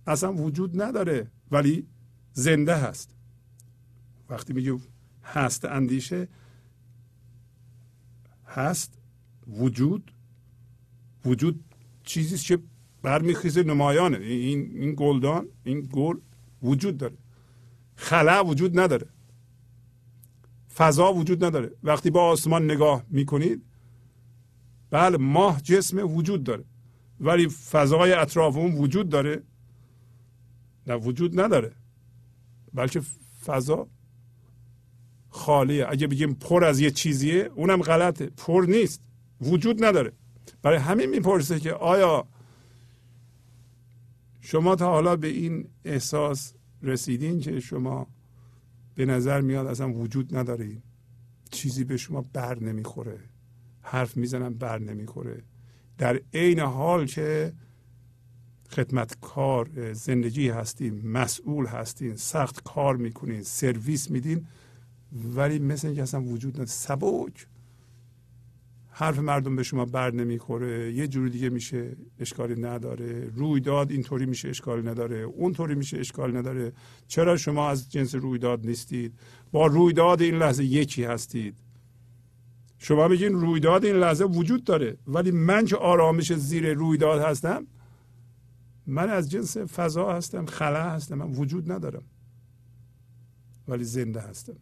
[0.08, 1.88] اصلا وجود نداره ولی
[2.34, 3.16] زنده هست.
[4.30, 4.78] وقتی میگه
[5.24, 6.28] هست اندیشه
[8.58, 9.00] هست
[9.48, 10.12] وجود
[11.26, 11.64] وجود
[12.04, 12.64] چیزی که
[13.02, 14.18] برمیخیزه نمایانه.
[14.18, 16.18] این این گلدان این گل
[16.64, 17.18] وجود داره.
[17.96, 19.08] خلا وجود نداره.
[20.76, 21.72] فضا وجود نداره.
[21.84, 23.64] وقتی با آسمان نگاه می‌کنید
[24.90, 26.64] بله ماه جسم وجود داره.
[27.20, 29.44] ولی فضای اطراف اون وجود داره.
[30.88, 31.76] نه وجود نداره.
[32.74, 33.02] بلکه
[33.46, 33.88] فضا
[35.30, 35.86] خالیه.
[35.90, 38.26] اگه بگیم پر از یه چیزیه اونم غلطه.
[38.26, 39.02] پر نیست.
[39.42, 40.12] وجود نداره.
[40.62, 42.28] برای همین می‌پرسه که آیا
[44.42, 48.08] شما تا حالا به این احساس رسیدین که شما
[48.96, 50.82] به نظر میاد اصلا وجود ندارین
[51.52, 53.20] چیزی به شما بر نمی‌خوره؟
[53.82, 55.44] حرف می‌زنم بر نمی‌خوره.
[55.98, 57.54] در عین حال که
[58.70, 64.48] خدمتکار زندگی هستیم مسئول هستین سخت کار می‌کنین سرویس میدین
[65.12, 66.70] ولی مثل اینکه اصلا وجود نداره.
[66.70, 67.48] سبک.
[68.90, 70.94] حرف مردم به شما بر نمی‌خوره.
[70.94, 73.32] یه جوری دیگه میشه اشکالی نداره.
[73.36, 75.18] رویداد اینطوری میشه اشکالی نداره.
[75.18, 76.74] اونطوری میشه اشکالی نداره.
[77.08, 79.14] چرا شما از جنس رویداد نیستید؟
[79.52, 81.58] با رویداد این لحظه یکی هستید.
[82.78, 84.98] شما بگین رویداد این لحظه وجود داره.
[85.08, 87.68] ولی من که آرامش زیر رویداد هستم
[88.88, 92.04] من از جنس فضا هستم خلا هستم من وجود ندارم.
[93.68, 94.56] ولی زنده هستم.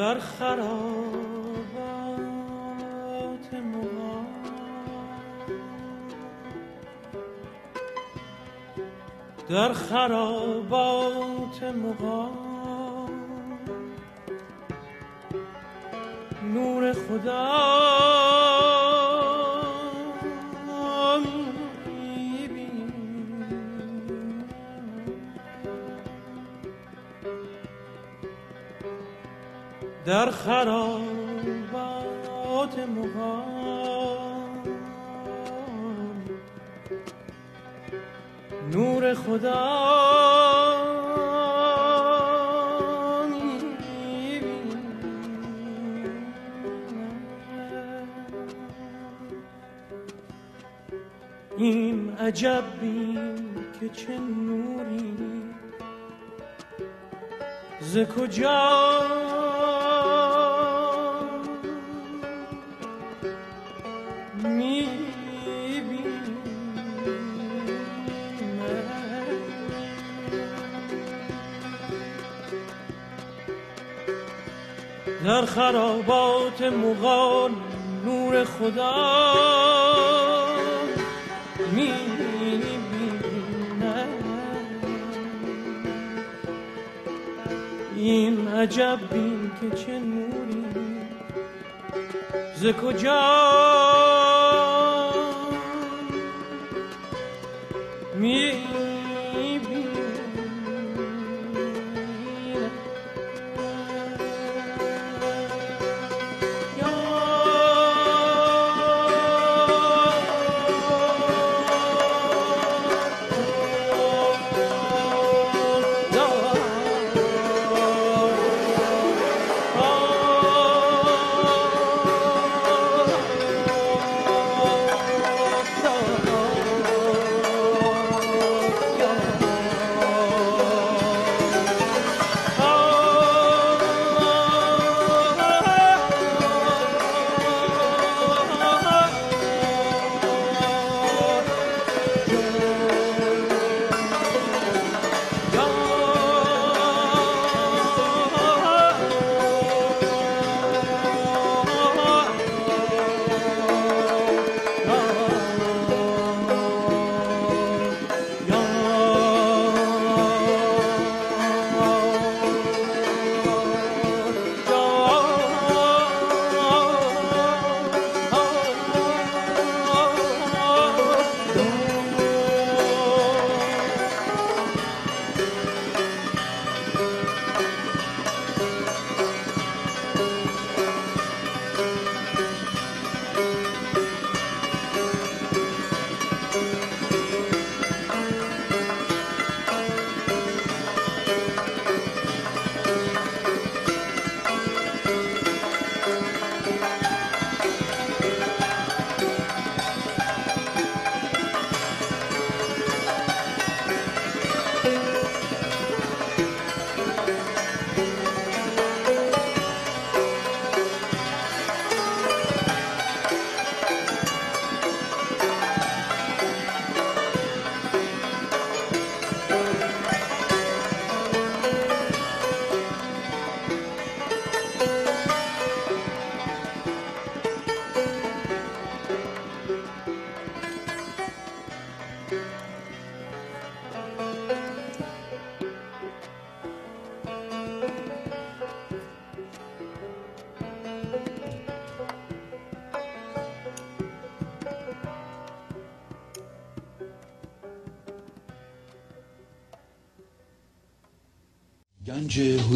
[0.00, 0.64] در خرابات
[3.54, 4.26] مغان.
[9.48, 10.39] در خرابات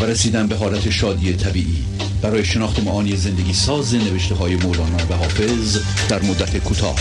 [0.00, 1.84] و رسیدن به حالت شادی طبیعی.
[2.22, 5.78] برای شناخت معانی زندگی ساز نوشته های مولانا و حافظ
[6.08, 6.96] در مدت کوتاه.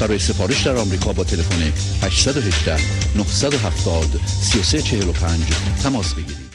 [0.00, 1.72] برای سفارش در آمریکا با تلفن
[2.02, 2.76] 818
[3.16, 5.40] 970 3345
[5.82, 6.50] تماس بگیرید.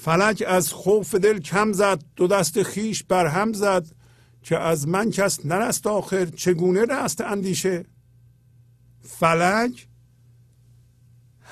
[0.00, 3.86] فلک از خوف دل کم زد دو دست خیش بر هم زد
[4.42, 7.84] که از من کس نرست آخر چگونه رست اندیشه؟
[9.02, 9.89] فلک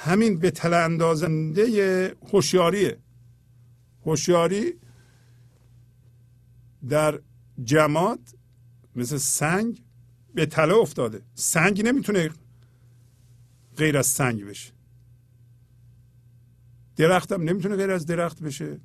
[0.09, 2.99] همین به تله اندازنده هوشیاریه
[4.07, 4.75] هوشیاری
[6.89, 7.21] در
[7.65, 8.21] جماد
[8.97, 9.83] مثل سنگ
[10.35, 11.23] به تله افتاده.
[11.35, 12.31] سنگ نمی‌تونه
[13.77, 14.73] غیر از سنگ بشه.
[16.97, 18.81] درختم نمی‌تونه غیر از درخت بشه.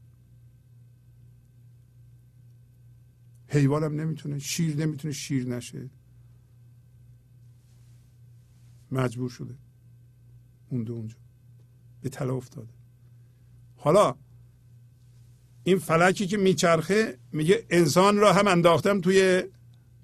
[3.48, 5.90] حیوانم نمی‌تونه شیر نمی‌تونه شیر نشه.
[8.91, 9.62] مجبور شده.
[10.74, 11.16] مونده اونجا.
[12.02, 12.74] به تله افتاده.
[13.76, 14.16] حالا
[15.64, 19.44] این فلکی که میچرخه میگه انسان را هم انداختم توی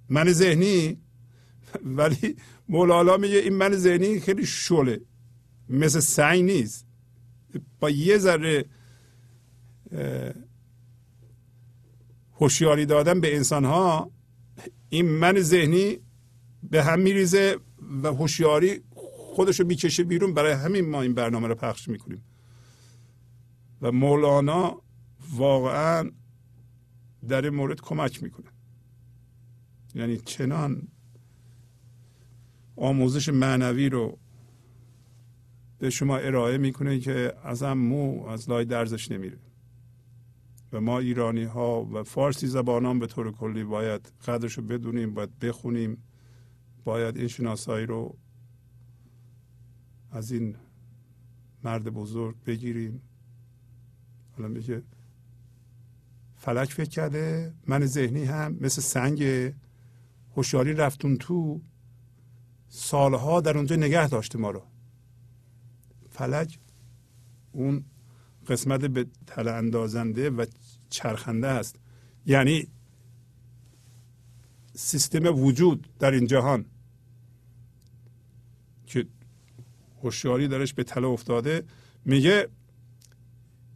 [0.10, 0.98] من ذهنی.
[1.98, 2.36] ولی
[2.70, 5.02] مولانا میگه این من ذهنی خیلی شله.
[5.70, 6.86] مثل سنگ نیست.
[7.80, 8.66] با یه ذره
[12.34, 14.12] هوشیاری دادن به انسان ها
[14.90, 16.00] این من ذهنی
[16.64, 17.58] به هم میریزه
[18.04, 18.82] و هوشیاری
[19.36, 22.24] خودشو می‌کشه بیرون برای همین ما این برنامه رو پخش می‌کنیم.
[23.82, 24.82] و مولانا
[25.36, 26.12] واقعا
[27.28, 28.48] در این مورد کمک می‌کنه.
[29.96, 30.88] یعنی چنان
[32.76, 34.18] آموزش معنوی رو
[35.80, 39.38] به شما ارائه می‌کنه که از هم مو از لای درزش نمیره.
[40.74, 45.40] و ما ایرانی ها و فارسی زبانان به طور کلی باید قدرش رو بدونیم باید
[45.40, 46.04] بخونیم
[46.84, 48.18] باید این شناسایی رو
[50.12, 50.56] از این
[51.64, 53.02] مرد بزرگ بگیریم.
[54.38, 54.84] حالا میگه
[56.36, 59.24] فلک فکر کرده من ذهنی هم مثل سنگ
[60.36, 61.62] هوشیاری رفتون تو
[62.68, 64.64] سالها در اونجا نگه داشته ما رو.
[66.10, 66.60] فلک
[67.52, 67.86] اون
[68.48, 70.46] قسمت به تله اندازنده و
[70.90, 71.80] چرخنده است.
[72.26, 72.68] یعنی
[74.74, 76.66] سیستم وجود در این جهان
[78.86, 79.08] که
[80.04, 81.64] هوشیاری درش به تله افتاده
[82.06, 82.50] میگه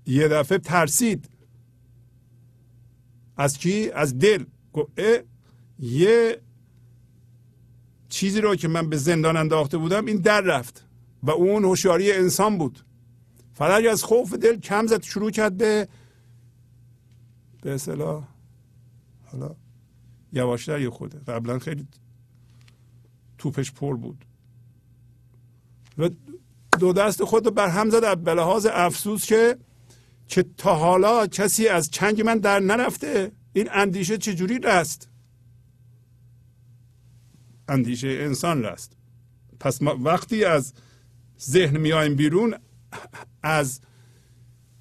[0.05, 1.29] یه دفعه ترسید.
[3.37, 4.45] از کی؟ از دل.
[5.79, 6.41] یه
[8.09, 10.85] چیزی رو که من به زندان انداخته بودم این در رفت
[11.23, 12.79] و اون هوشیاری انسان بود.
[13.53, 15.87] فلک از خوف دل کم زد شروع کرد به
[17.61, 18.23] به اصطلاح
[19.25, 19.55] حالا
[20.33, 21.87] یواشتر یه خوده قبلا خیلی
[23.37, 24.25] توپش پر بود.
[25.97, 26.09] و
[26.79, 29.57] دو دست خود رو بر هم زد به لحاظ افسوس که
[30.27, 33.31] که تا حالا کسی از چنگ من در نرفته.
[33.53, 35.09] این اندیشه چجوری رست؟
[37.67, 38.97] اندیشه انسان رست.
[39.59, 40.73] پس ما وقتی از
[41.41, 42.55] ذهن میایم بیرون
[43.43, 43.81] از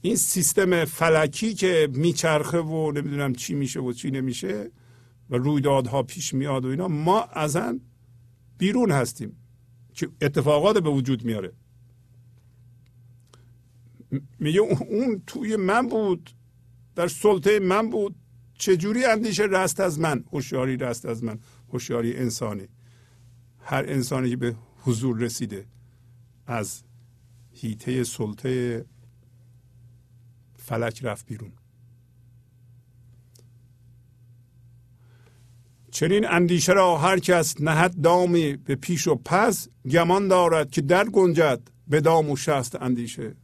[0.00, 4.70] این سیستم فلکی که میچرخه و نمی‌دونم چی میشه و چی نمیشه
[5.30, 7.80] و رویدادها پیش میاد و اینا ما ازن
[8.58, 9.41] بیرون هستیم.
[9.94, 11.52] که اتفاقات به وجود میاره.
[14.38, 16.30] میگه اون توی من بود
[16.94, 18.14] در سلطه من بود.
[18.54, 21.38] چجوری اندیشه رست از من؟ هوشیاری رست از من
[21.72, 22.68] هوشیاری انسانی.
[23.58, 25.66] هر انسانی که به حضور رسیده
[26.46, 26.82] از
[27.52, 28.84] هیته سلطه
[30.56, 31.52] فلک رفت بیرون.
[35.92, 41.04] چنین اندیشه را هر کس نهد دامی به پیش و پس گمان دارد که در
[41.04, 43.34] گنجد به دام و شست اندیشه.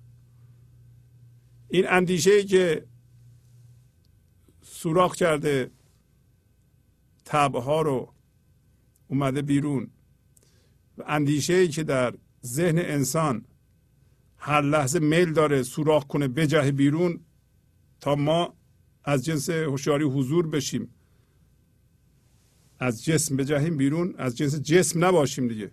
[1.69, 2.85] این اندیشه که
[4.63, 5.71] سوراخ کرده
[7.25, 8.15] تبه رو
[9.09, 9.91] اومده بیرون
[10.99, 12.15] و اندیشه که در
[12.47, 13.45] ذهن انسان
[14.37, 17.21] هر لحظه میل داره سوراخ کنه بجه بیرون
[18.01, 18.55] تا ما
[19.05, 20.95] از جنس هوشیاری حضور بشیم.
[22.79, 25.71] از جسم بجهیم بیرون از جنس جسم نباشیم دیگه.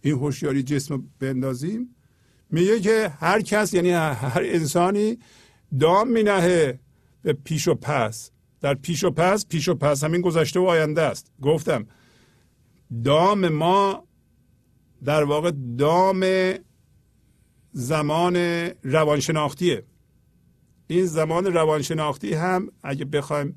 [0.00, 1.96] این هوشیاری جسم بندازیم.
[2.50, 5.18] میگه که هر کس یعنی هر انسانی
[5.80, 6.80] دام مینهه
[7.22, 8.30] به پیش و پس.
[8.60, 11.32] در پیش و پس پیش و پس همین گذشته و آینده است.
[11.42, 11.86] گفتم
[13.04, 14.04] دام ما
[15.04, 16.24] در واقع دام
[17.72, 18.36] زمان
[18.82, 19.84] روانشناختیه.
[20.86, 23.56] این زمان روانشناختی هم اگه بخوایم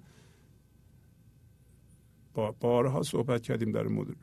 [2.38, 4.16] با بارها صحبت کردیم در مورد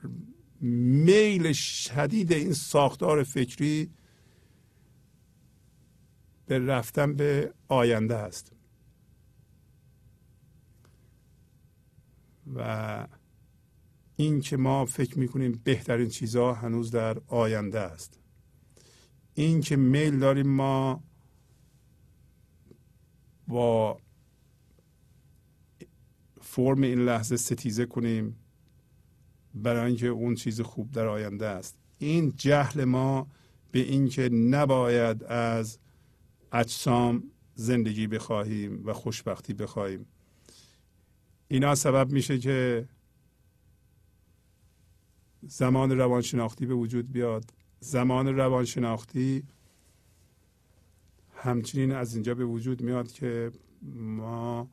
[0.61, 3.91] میل شدید این ساختار فکری
[6.47, 8.53] به رفتن به آینده است.
[12.55, 13.09] و
[14.17, 18.21] این که ما فکر می‌کنیم بهترین چیزها هنوز در آینده است.
[19.35, 21.05] این که میل داریم ما
[23.49, 24.01] با
[26.55, 28.37] فرم این لحظه ستیزه کنیم
[29.55, 31.79] برای اینکه اون چیز خوب در آینده است.
[31.99, 33.27] این جهل ما
[33.73, 35.79] به اینکه نباید از
[36.53, 37.23] اجسام
[37.55, 40.07] زندگی بخواهیم و خوشبختی بخواهیم.
[41.49, 42.89] اینا سبب میشه که
[45.43, 47.45] زمان روانشناختی به وجود بیاد.
[47.81, 49.43] زمان روانشناختی
[51.37, 53.53] همچنین از اینجا به وجود میاد که
[53.95, 54.69] ما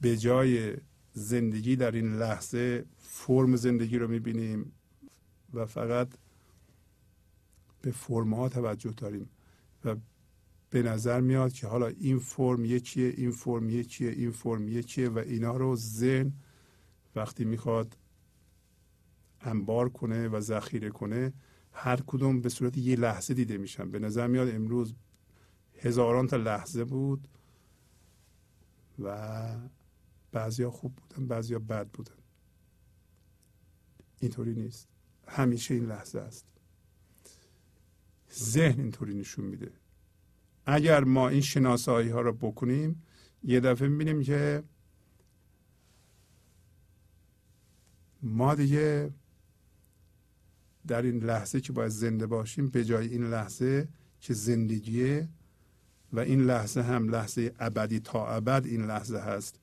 [0.00, 0.76] به جای
[1.12, 4.72] زندگی در این لحظه فرم زندگی رو می‌بینیم
[5.54, 6.08] و فقط
[7.82, 9.30] به فرم ها توجه داریم
[9.84, 9.96] و
[10.70, 15.18] به نظر میاد که حالا این فرم یکیه این فرم یکیه این فرم یکیه و
[15.18, 16.32] اینا رو ذهن
[17.16, 17.96] وقتی می‌خواد
[19.40, 21.32] انبار کنه و ذخیره کنه
[21.72, 23.90] هر کدوم به صورت یه لحظه دیده میشن.
[23.90, 24.94] به نظر میاد امروز
[25.78, 27.28] هزاران تا لحظه بود
[28.98, 29.56] و
[30.32, 32.14] بعضیا خوب بودن بعضیا بد بودن.
[34.20, 34.88] اینطوری نیست.
[35.28, 36.46] همیشه این لحظه است.
[38.34, 39.72] ذهن اینطوری نشون میده.
[40.66, 43.02] اگر ما این شناسایی ها رو بکنیم
[43.42, 44.62] یه دفعه می‌بینیم که
[48.22, 49.10] ما دیگه
[50.86, 53.88] در این لحظه که باید زنده باشیم به جای این لحظه
[54.20, 55.28] که زندگیه
[56.12, 59.60] و این لحظه هم لحظه ابدی تا ابد این لحظه هست.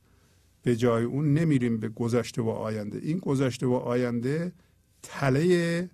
[0.68, 2.98] به جای اون نمیریم به گذشته و آینده.
[2.98, 4.52] این گذشته و آینده
[5.02, 5.90] تله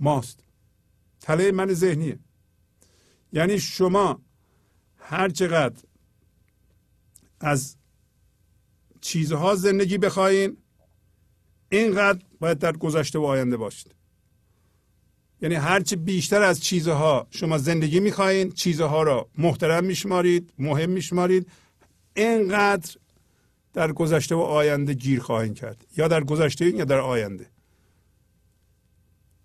[0.00, 0.44] ماست.
[1.20, 2.18] تله من ذهنیه.
[3.32, 4.22] یعنی شما
[4.96, 5.82] هر چقدر
[7.40, 7.76] از
[9.00, 10.56] چیزها زندگی بخواین
[11.68, 13.94] اینقدر باید در گذشته و آینده باشید.
[15.44, 21.48] یعنی هرچی بیشتر از چیزها شما زندگی می‌خواهید چیزها را محترم میشمارید مهم میشمارید
[22.16, 22.96] اینقدر
[23.72, 25.86] در گذشته و آینده گیر خواهید کرد.
[25.96, 27.46] یا در گذشته یا در آینده.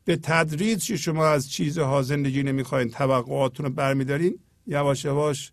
[0.05, 5.51] به تدریج که شما از چیزها زندگی نمی‌خواین توقعاتتون رو برمیدارین یواش یواش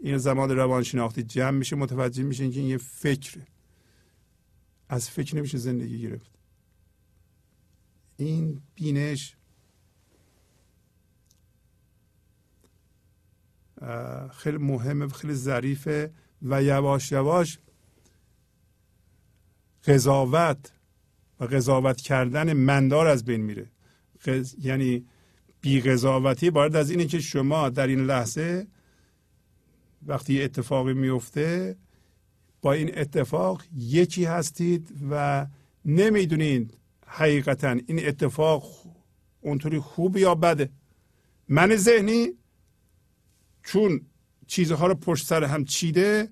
[0.00, 3.46] این زمان روانشناختی جمع میشه متوجه میشین که این یه فکره.
[4.88, 6.30] از فکر نمیشه زندگی گرفت.
[8.16, 9.36] این بینش
[14.36, 16.10] خیلی مهمه خیلی ظریفه
[16.42, 17.58] و یواش یواش
[19.86, 20.72] قضاوت
[21.40, 23.70] و قضاوت کردن مندار از بین میره.
[24.58, 25.04] یعنی
[25.60, 28.66] بی قضاوتی بارد از اینه که شما در این لحظه
[30.06, 31.76] وقتی اتفاقی میفته
[32.62, 35.46] با این اتفاق یکی هستید و
[35.84, 38.64] نمی‌دونید حقیقتا این اتفاق
[39.40, 40.70] اونطوری خوب یا بده.
[41.48, 42.32] من ذهنی
[43.64, 44.00] چون
[44.46, 46.28] چیزها رو پشت سر هم چیده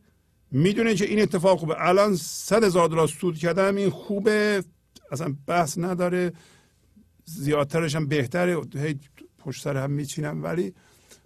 [0.50, 1.74] می‌دونه که این اتفاق خوبه.
[1.78, 4.64] الان صد هزار دلار سود کردم این خوبه
[5.12, 6.32] اصلا بحث نداره.
[7.24, 8.60] زیادترش هم بهتره.
[8.76, 8.98] هی
[9.38, 10.42] پشت سر هم میچینم.
[10.42, 10.74] ولی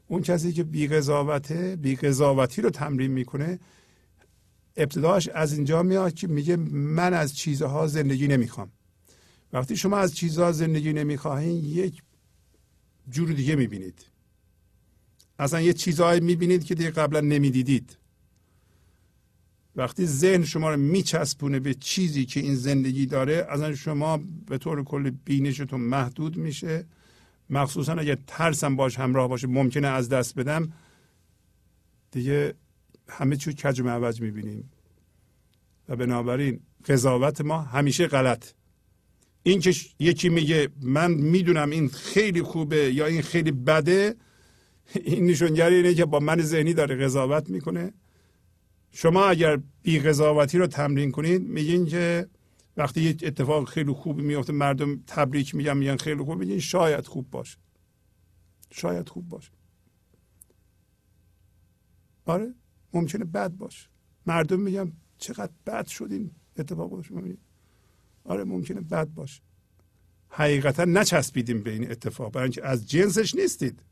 [0.07, 3.59] اون کسی که بی قضاوته بی قضاوتی رو تمرین می‌کنه
[4.77, 8.73] ابتداش از اینجا میاد که میگه من از چیزها زندگی نمی‌خوام.
[9.53, 12.03] وقتی شما از چیزها زندگی نمی‌خواهین یک
[13.09, 14.14] جور دیگه می‌بینید.
[15.39, 17.97] اصلا یه چیزهایی می‌بینید که دیگه قبلا نمی‌دیدید.
[19.77, 24.85] وقتی ذهن شما رو میچسبونه به چیزی که این زندگی داره اصلا شما به طور
[24.85, 26.87] کلی بینشتون محدود میشه.
[27.51, 30.73] مخصوصا اگر ترسم باش همراه باشه ممکنه از دست بدم.
[32.11, 32.55] دیگه
[33.09, 34.71] همه چیز کج و معوج می‌بینیم.
[35.89, 38.53] و بنابراین قضاوت ما همیشه غلط.
[39.43, 44.17] این که یکی میگه من می‌دونم این خیلی خوبه یا این خیلی بده.
[44.93, 47.93] این نشونگری اینه که با من ذهنی داره قضاوت می‌کنه.
[48.91, 52.29] شما اگر بی قضاوتی رو تمرین کنید میگین که
[52.77, 57.31] وقتی یه اتفاق خیلی خوبی میفته مردم تبریک میگن میگن خیلی خوب میگن شاید خوب
[57.31, 57.59] باشه.
[58.71, 59.51] شاید خوب باشه.
[62.25, 62.55] آره
[62.93, 63.89] ممکنه بد باشه.
[64.27, 67.23] مردم میگن چقدر بد شد این اتفاق شما
[68.25, 69.43] آره ممکنه بد باشه.
[70.29, 73.83] حقیقتا نچسبیدیم به این اتفاق برای اینکه از جنسش نیستید.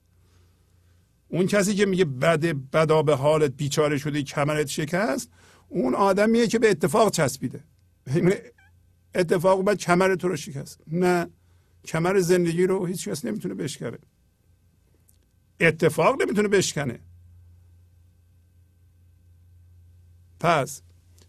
[1.32, 5.30] اون کسی که میگه بده بدا به حالت بیچاره شده کمرت شکست
[5.68, 7.64] اون آدمیه که به اتفاق چسبیده.
[9.14, 10.80] اتفاق اومد کمر تو رو شکست.
[10.86, 11.30] نه
[11.84, 13.98] کمر زندگی رو هیچ کس نمی‌تونه بشکنه.
[15.60, 16.98] اتفاق نمی‌تونه بشکنه.
[20.40, 20.82] پس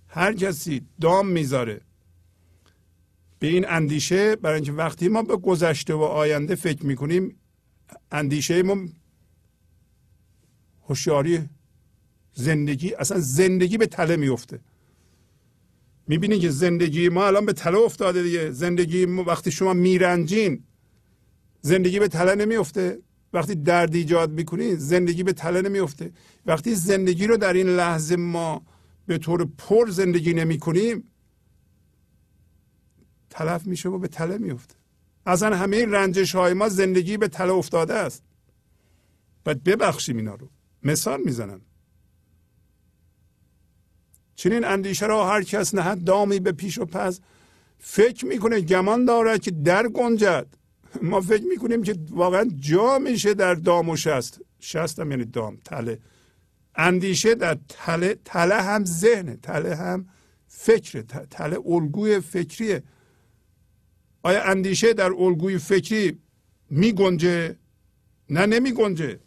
[0.08, 1.82] هر کسی دام می‌ذاره
[3.40, 7.36] به این اندیشه برای اینکه وقتی ما به گذشته و آینده فکر می‌کنیم
[8.12, 8.78] اندیشه ما
[10.88, 11.50] هوشیاری
[12.34, 14.60] زندگی اصلا زندگی به تله میفته.
[16.08, 18.52] می‌بینید که زندگی ما الان به تله افتاده دیگه.
[18.52, 20.64] زندگی ما وقتی شما میرنجین
[21.62, 23.00] زندگی به تله نمیفته
[23.34, 26.12] وقتی درد ایجاد می‌کنید زندگی به تله نمیفته
[26.46, 28.62] وقتی زندگی رو در این لحظه ما
[29.06, 31.04] به طور پر زندگی نمی کنیم
[33.30, 34.76] تلف میشه و به تله میفته
[35.26, 38.24] اصلا همه رنجش های ما زندگی به تله افتاده است.
[39.44, 40.50] باید ببخشیم اینا رو.
[40.84, 41.62] مثال می‌زنم.
[44.36, 47.20] چنین اندیشه را هر کس نهد دامی به پیش و پس.
[47.80, 50.48] فکر می‌کنه گمان دارد که در گنجد.
[51.02, 54.42] ما فکر می‌کنیم که واقعا جا میشه در دام و شست.
[54.60, 56.00] شست هم یعنی دام تله.
[56.76, 60.10] اندیشه در تله تله هم ذهنه تله هم
[60.48, 62.84] فکره تله الگوی فکریه.
[64.24, 66.20] آیا اندیشه در الگوی فکری
[66.70, 67.56] می گنجه
[68.30, 69.20] نه نمی گنجه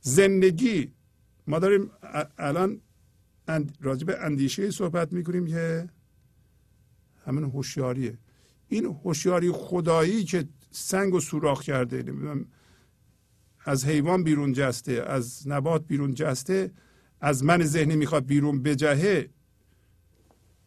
[0.00, 0.92] زندگی.
[1.46, 1.90] ما داریم
[2.38, 2.80] الان
[3.80, 5.88] راجع به اندیشه صحبت می‌کنیم که
[7.26, 8.18] همین هوشیاریه.
[8.68, 12.04] این هوشیاری خدایی که سنگ و سوراخ کرده
[13.64, 16.70] از حیوان بیرون جسته از نبات بیرون جسته
[17.20, 19.28] از من ذهنی می‌خواد بیرون بجهه.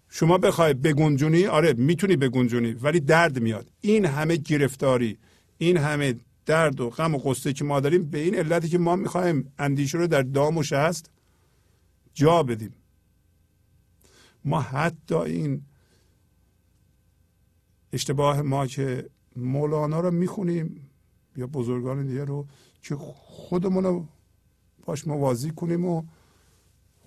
[0.10, 3.72] شما بخوای بگنجونی آره می‌تونی بگنجونی ولی درد میاد.
[3.82, 5.18] این همه گرفتاری
[5.58, 6.16] این همه
[6.46, 9.98] درد و غم و قصه که ما داریم به این علتی که ما می‌خوایم اندیشه
[9.98, 11.10] رو در دام و شست
[12.14, 12.74] جا بدیم.
[14.46, 15.62] ما حتی این
[17.94, 20.90] اشتباه ما که مولانا رو می‌خونیم
[21.36, 22.48] یا بزرگان دیگه رو
[22.82, 24.06] که خودمون رو
[24.86, 26.04] باش موازی کنیم و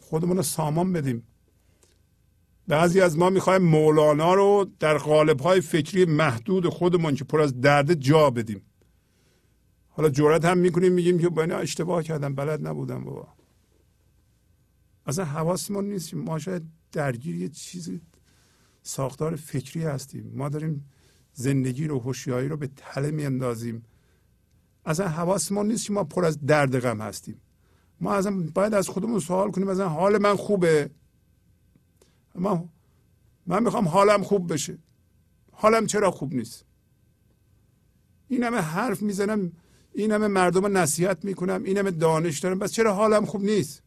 [0.00, 1.22] خودمون رو سامان بدیم.
[2.68, 7.60] بعضی از ما می‌خوایم مولانا رو در قالب های فکری محدود خودمون که پر از
[7.60, 8.62] درد جا بدیم.
[9.96, 13.28] حالا جورت هم می‌کنیم میگیم که با اشتباه کردم بلد نبودم بابا.
[15.06, 16.14] اصلا حواسمون نیست.
[16.14, 16.62] ما شاید
[16.92, 18.00] درگیر یه چیزی
[18.82, 20.32] ساختار فکری هستیم.
[20.34, 20.90] ما داریم
[21.32, 23.82] زندگی رو هوشیاری رو به تله میاندازیم.
[24.86, 27.40] اصلا حواسمون نیست که ما پر از درد غم هستیم.
[28.00, 30.90] ما اصلا باید از خودمون سوال کنیم اصلا حال من خوبه؟
[32.34, 32.68] من
[33.46, 34.78] من می‌خوام حالم خوب بشه.
[35.52, 36.64] حالم چرا خوب نیست؟
[38.28, 39.52] این همه حرف می‌زنم.
[39.96, 42.58] این همه مردم نصیحت می‌کنم این همه دانش دارم.
[42.58, 43.82] بس چرا حالم خوب نیست؟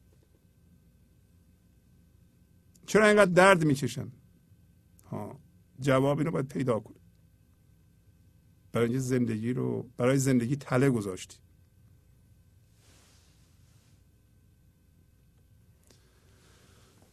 [2.85, 4.11] چرا اینقدر درد می‌کشم؟
[5.11, 5.39] ها
[5.79, 7.01] جواب اینو باید پیدا کنیم
[8.71, 11.37] برای زندگی رو برای زندگی تله گذاشتی.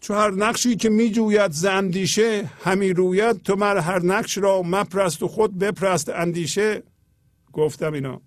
[0.00, 3.42] چو هر نقشی که می جوید ز اندیشه همی روید.
[3.42, 6.82] تو مر هر نقش را مپرست و خود بپرست اندیشه.
[7.52, 8.25] گفتم اینا.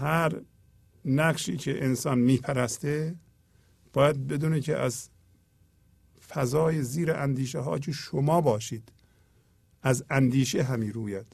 [0.00, 0.32] هر
[1.04, 3.14] نقشی که انسان میپرسته
[3.92, 5.08] باید بدونه که از
[6.28, 8.92] فضای زیر اندیشه ها که شما باشید
[9.82, 11.26] از اندیشه همی روید.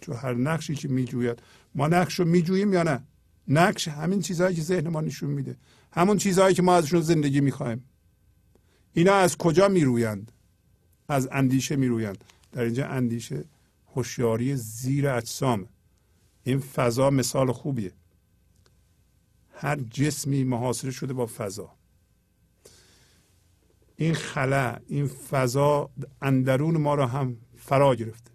[0.00, 1.42] چون هر نقشی که میجوید
[1.74, 3.02] ما نقش رو میجوییم یا نه؟
[3.48, 5.56] نقش همین چیزهایی که ذهن ما نشون میده.
[5.92, 7.84] همون چیزهایی که ما ازشون زندگی می‌خوایم.
[8.92, 10.32] اینا از کجا میرویند؟
[11.08, 12.24] از اندیشه میرویند.
[12.52, 13.44] در اینجا اندیشه
[13.94, 15.68] هوشیاری زیر اجسام
[16.46, 17.92] این فضا مثال خوبیه.
[19.52, 21.70] هر جسمی محاصره شده با فضا.
[23.96, 25.90] این خلا این فضا
[26.22, 28.30] اندرون ما را هم فرا گرفته.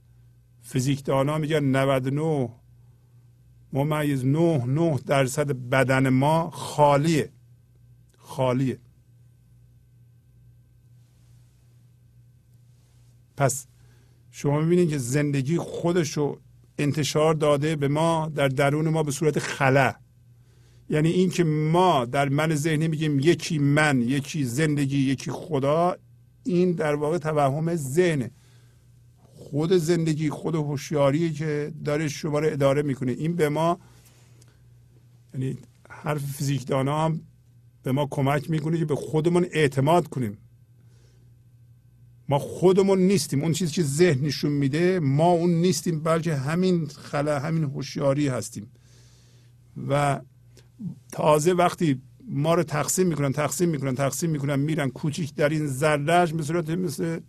[0.62, 2.50] فیزیکدانا میگن 99
[3.74, 7.32] ممیز 9 9 درصد بدن ما خالیه.
[8.18, 8.80] خالیه.
[13.38, 13.68] پس
[14.32, 16.42] شما می‌بینید که زندگی خودش رو
[16.84, 19.94] انتشار داده به ما در درون ما به صورت خلا.
[20.90, 25.96] یعنی اینکه ما در من ذهنی میگیم یکی من یکی زندگی یکی خدا
[26.44, 28.32] این در واقع توهم ذهنه.
[29.18, 33.12] خود زندگی خود هوشیاری که داره شما رو اداره می‌کنه.
[33.12, 33.80] این به ما
[35.34, 35.58] یعنی
[35.90, 37.22] حرف فیزیکدان هم
[37.84, 40.38] به ما کمک می‌کنه که به خودمون اعتماد کنیم.
[42.32, 43.42] ما خودمون نیستیم.
[43.44, 48.72] اون چیزی که ذهن نشون میده ما اون نیستیم بلکه همین خلا همین هوشیاری هستیم.
[49.90, 50.22] و
[51.12, 56.34] تازه وقتی ما رو تقسیم می‌کنن تقسیم می‌کنن تقسیم می‌کنن میرن کوچیک در این ذرهش
[56.34, 57.20] به صورت مثل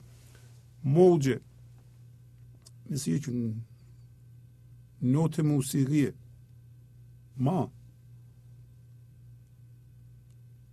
[0.84, 1.40] موجه
[2.90, 3.30] مثل یک
[5.02, 6.08] نوت موسیقی
[7.36, 7.72] ما.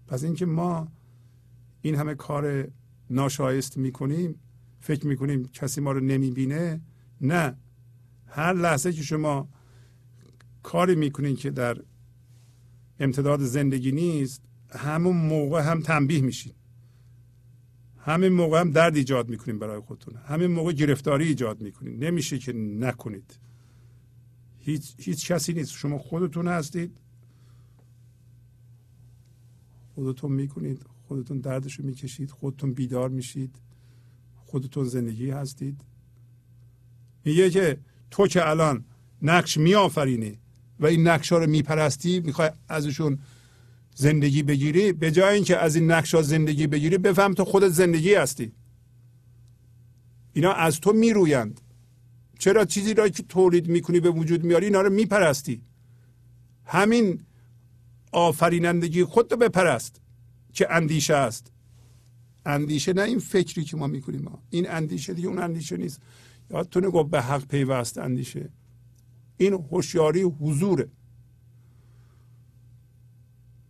[0.08, 0.88] پس اینکه ما
[1.82, 2.68] این همه کار
[3.10, 4.36] ناشایست می‌کنیم
[4.80, 6.82] فکر می‌کنیم کسی ما رو نمی‌بینه؟
[7.22, 7.58] نه.
[8.28, 9.50] هر لحظه که شما
[10.64, 11.78] کاری می‌کنین که در
[13.00, 16.54] امتداد زندگی نیست همون موقع هم تنبیه میشین.
[17.98, 20.16] همین موقع هم درد ایجاد می‌کنین برای خودتون.
[20.16, 22.04] همین موقع گرفتاری ایجاد می‌کنین.
[22.04, 23.40] نمیشه که نکنید.
[24.58, 25.72] هیچ, هیچ کسی نیست.
[25.72, 26.98] شما خودتون هستید.
[29.96, 30.86] خودتون می‌کنید.
[31.10, 33.56] خودتون دردش رو می‌کشید خودتون بیدار میشید
[34.36, 35.82] خودتون زندگی هستید.
[37.26, 37.78] میگه که
[38.12, 38.86] تو که الان
[39.22, 40.40] نقش میآفرینی
[40.80, 43.20] و این نقش ها رو میپرستی می‌خوای ازشون
[43.96, 48.14] زندگی بگیری؟ به جای اینکه از این نقش ها زندگی بگیری بفهم تو خودت زندگی
[48.14, 48.52] هستی.
[50.34, 51.62] اینا از تو میرویند.
[52.40, 55.62] چرا چیزی را که تولید می‌کنی به وجود میاری اینا رو میپرستی؟
[56.66, 57.20] همین
[58.12, 59.99] آفرینندگی خود رو بپرست.
[60.54, 61.52] که اندیشه است.
[62.46, 64.22] اندیشه نه این فکری که ما می‌کنیم.
[64.22, 64.44] ما.
[64.50, 66.02] این اندیشه دیگه اون اندیشه نیست.
[66.52, 68.50] یادتونه گفت به حق پیوست اندیشه.
[69.38, 70.90] این هوشیاری حضوره.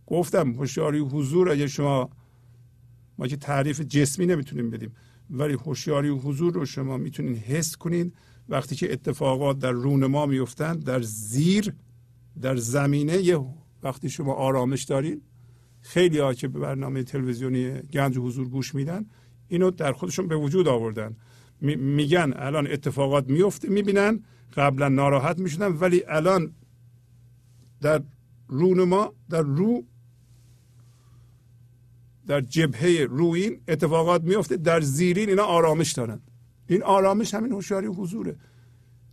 [0.06, 2.10] گفتم هوشیاری حضور اگه شما
[3.18, 4.92] ما که تعریف جسمی نمی‌تونیم بدیم
[5.30, 8.12] ولی هوشیاری حضور رو شما می‌تونین حس کنین.
[8.48, 11.74] وقتی که اتفاقات در رون ما میفتن در زیر
[12.40, 13.46] در زمینه یه
[13.82, 15.22] وقتی شما آرامش دارین
[15.80, 19.06] خیلی ها که به برنامه تلویزیونی گنج حضور گوش میدن
[19.48, 21.16] اینو در خودشون به وجود آوردن.
[21.60, 24.24] میگن الان اتفاقات میفته می‌بینن
[24.56, 26.54] قبلا ناراحت می‌شدن ولی الان
[27.80, 28.02] در
[28.48, 29.84] رونما در رو
[32.26, 36.20] در جبهه روین اتفاقات میفته در زیرین اینا آرامش دارن.
[36.66, 38.36] این آرامش همین هوشیاری حضوره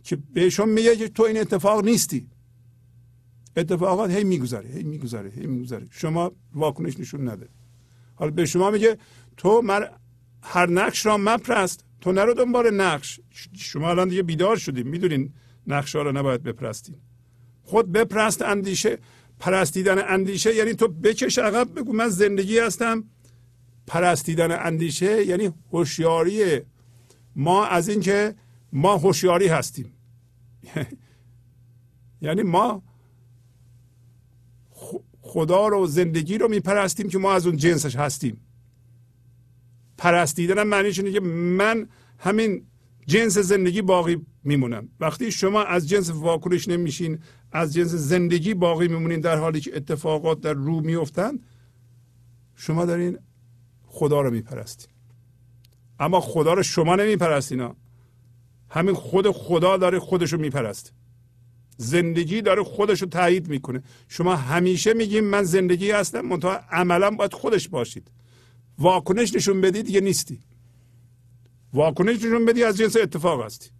[0.02, 2.28] که بهشون میگه که تو این اتفاق نیستی.
[3.58, 5.86] اتفاقات هی میگذره هی میگذره هی میگذره.
[5.90, 7.48] شما واکنش نشون نده
[8.14, 8.98] حالا به شما میگه
[9.36, 9.88] تو مر
[10.42, 13.20] هر نقش را مپرست تو نرو دنبال نقش.
[13.56, 15.32] شما الان دیگه بیدار شدیم می‌دونین
[15.66, 16.96] نقش ها رو نباید بپرستین.
[17.62, 18.98] خود بپرست اندیشه
[19.38, 23.04] پرستیدن اندیشه یعنی تو بکش عقب بگو من زندگی هستم.
[23.86, 26.60] پرستیدن اندیشه یعنی هوشیاری
[27.36, 28.34] ما از اینکه
[28.72, 29.92] ما هوشیاری هستیم.
[32.20, 32.82] یعنی ما
[35.28, 38.40] خدا رو زندگی رو میپرستیم که ما از اون جنسش هستیم.
[39.98, 41.88] پرستیدن معنیش اینه که من
[42.18, 42.66] همین
[43.06, 44.88] جنس زندگی باقی میمونم.
[45.00, 47.18] وقتی شما از جنس واکنش نمیشین
[47.52, 51.38] از جنس زندگی باقی میمونین در حالی که اتفاقات در رو میفتن
[52.54, 53.18] شما دارین
[53.86, 54.88] خدا رو میپرستین.
[55.98, 57.70] اما خدا رو شما نمیپرستین
[58.70, 60.92] همین خود خدا داره خودش رو میپرست.
[61.80, 63.82] زندگی داره خودش رو تایید می‌کنه.
[64.08, 68.10] شما همیشه میگیم من زندگی هستم منتها عملا باید خودش باشید.
[68.78, 70.40] واکنش نشون بدی دیگه نیستی.
[71.72, 73.70] واکنش نشون بدی از جنس اتفاق هستی.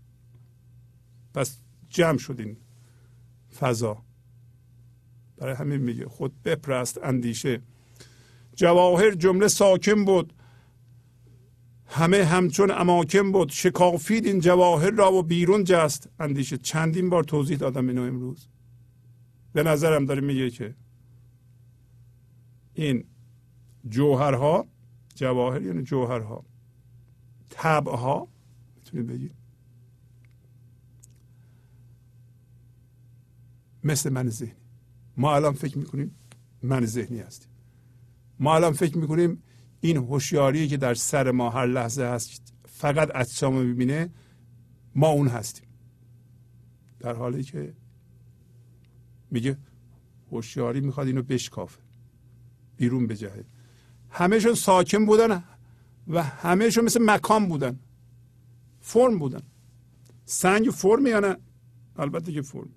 [1.35, 1.57] پس
[1.89, 2.57] جمع شدین
[3.59, 4.03] فضا.
[5.37, 7.63] برای همین میگه خود بپرست اندیشه.
[8.57, 10.33] جواهر جمله ساکن بود.
[11.89, 16.09] همه همچون اماکن بود شکافید این جواهر را و بیرون جست.
[16.21, 18.49] اندیشه چندین بار توضیح دادم اینو امروز.
[19.53, 20.75] به نظرم داره میگه که
[22.75, 23.05] این
[23.89, 24.67] جوهرها
[25.15, 26.45] جواهر یعنی جوهرها
[27.51, 28.29] طبعها
[28.77, 29.35] می‌تونید بگید.
[33.85, 34.53] مثل من ذهنی.
[35.17, 36.15] ما الان فکر می‌کنیم
[36.63, 37.51] من ذهنی هستیم.
[38.41, 39.43] ما الان فکر می‌کنیم
[39.81, 44.11] این هوشیاری که در سر ما هر لحظه هست فقط اجسام رو ببینه
[44.95, 45.69] ما اون هستیم.
[47.01, 47.75] در حالی که
[49.31, 49.59] میگه
[50.33, 51.81] هوشیاری می‌خواد اینو بشکافه
[52.77, 53.45] بیرون بجهه.
[54.11, 55.45] همهشون ساکن بودن
[56.09, 57.79] و همهشون مثل مکان بودن.
[58.81, 59.43] فرم بودن.
[60.25, 61.37] سنگ فرم یا نه؟
[61.97, 62.71] البته که فرم.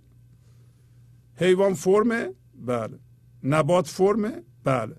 [1.36, 2.30] حیوان فرمه؟
[2.66, 3.00] بله.
[3.44, 4.96] نبات فرمه؟ بله.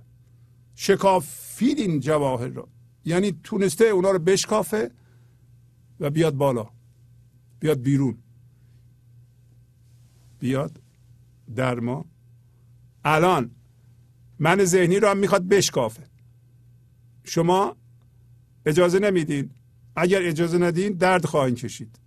[0.75, 2.69] شکافید این جواهر را
[3.05, 4.91] یعنی تونسته اونا رو بشکافه
[6.01, 6.71] و بیاد بالا.
[7.61, 8.19] بیاد بیرون.
[10.39, 10.81] بیاد
[11.57, 12.05] در ما.
[13.05, 13.51] الان
[14.39, 16.03] من ذهنی رو هم می‌خواد بشکافه.
[17.25, 17.77] شما
[18.67, 19.51] اجازه نمیدین.
[19.97, 21.99] اگر اجازه ندین درد خواهید کشید.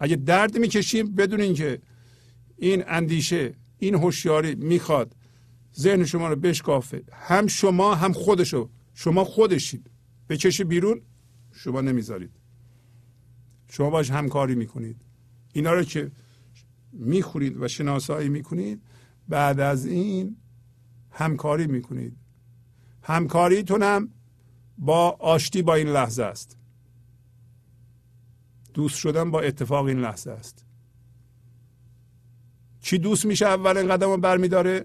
[0.00, 1.80] اگر درد می‌کشیم بدونین که
[2.56, 5.16] این اندیشه این هوشیاری می‌خواد
[5.76, 7.02] ذهن شما رو بشکافه.
[7.12, 8.70] هم شما هم خودشو.
[8.94, 9.90] شما خودشید.
[10.28, 11.02] بکشی بیرون
[11.52, 12.30] شما نمی‌ذارید.
[13.68, 15.02] شما باش همکاری می‌کنید.
[15.52, 16.10] اینا رو که
[16.92, 18.82] می‌خورید و شناسایی می‌کنید
[19.28, 20.36] بعد از این
[21.10, 22.16] همکاری می‌کنید.
[23.02, 24.08] همکاریتون هم
[24.78, 26.56] با آشتی با این لحظه است.
[28.74, 30.64] دوست شدن با اتفاق این لحظه است.
[32.80, 34.84] چی دوست میشه؟ اولین قدم رو برمیداره.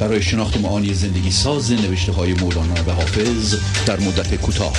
[0.00, 3.54] برای شناخت معانی زندگی ساز نوشته های مولانا و حافظ
[3.86, 4.72] در مدت کوتاه.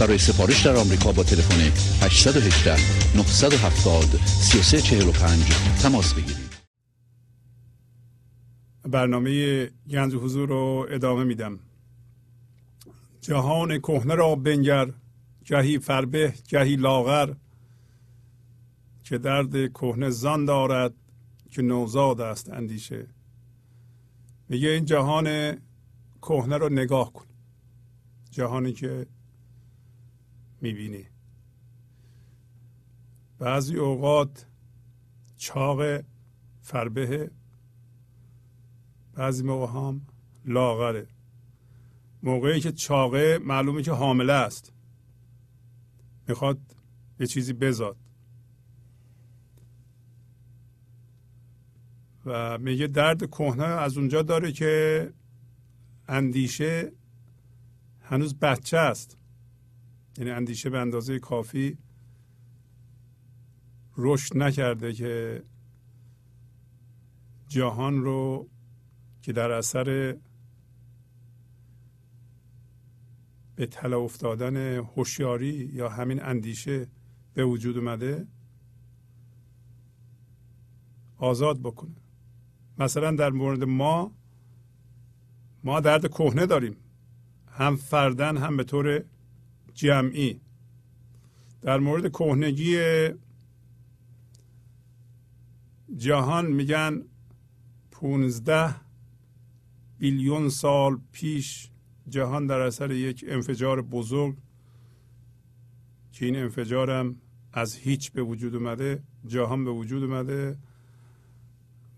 [0.00, 1.60] برای سفارش در آمریکا با تلفن
[2.02, 2.76] 818
[3.16, 5.44] 970 3345
[5.82, 6.56] تماس بگیرید.
[8.84, 11.58] برنامه گنج حضور رو ادامه میدم.
[13.20, 14.92] جهان کهنه را بنگر
[15.44, 17.34] جهی فربه جهی لاغر
[19.04, 20.94] که درد کهنه زان دارد
[21.50, 23.15] که نوزاد است اندیشه.
[24.48, 25.56] میگه این جهان
[26.22, 27.26] کهنه رو نگاه کن.
[28.30, 29.06] جهانی که
[30.60, 31.04] می‌بینی.
[33.38, 34.46] بعضی اوقات
[35.36, 36.00] چاق
[36.60, 37.30] فربه
[39.14, 40.06] بعضی موقع هم
[40.44, 41.06] لاغره.
[42.22, 44.72] موقعی که چاقه معلومه که حامله است.
[46.28, 46.58] می‌خواد
[47.20, 47.96] یه چیزی بزاد
[52.26, 55.12] و میگه درد کهنه از اونجا داره که
[56.08, 56.92] اندیشه
[58.00, 59.18] هنوز بچه است.
[60.18, 61.78] یعنی اندیشه به اندازه کافی
[63.96, 65.42] رشد نکرده که
[67.48, 68.48] جهان رو
[69.22, 70.16] که در اثر
[73.56, 76.86] به طلا افتادن هوشیاری یا همین اندیشه
[77.34, 78.26] به وجود اومده
[81.18, 82.05] آزاد بکنه.
[82.78, 84.12] مثلا در مورد ما
[85.64, 86.76] ما درد کهنه داریم.
[87.50, 89.04] هم فردن هم به طور
[89.74, 90.40] جمعی.
[91.62, 92.78] در مورد کهنگی
[95.96, 97.02] جهان میگن
[97.90, 98.74] پونزده
[99.98, 101.70] بیلیون سال پیش
[102.08, 104.36] جهان در اثر یک انفجار بزرگ
[106.12, 107.16] که این انفجارم
[107.52, 110.56] از هیچ به وجود اومده جهان به وجود اومده.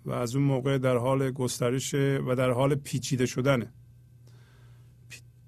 [0.04, 3.72] و از اون موقع در حال گسترش و در حال پیچیده شدنه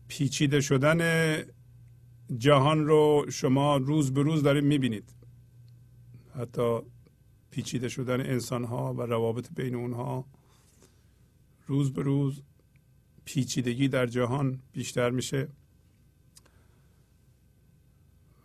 [0.08, 1.00] پیچیده شدن
[2.38, 5.14] جهان رو شما روز به روز دارید می‌بینید.
[6.34, 6.78] حتی
[7.50, 10.24] پیچیده شدن انسان ها و روابط بین اونها
[11.66, 12.42] روز به روز
[13.24, 15.48] پیچیدگی در جهان بیشتر میشه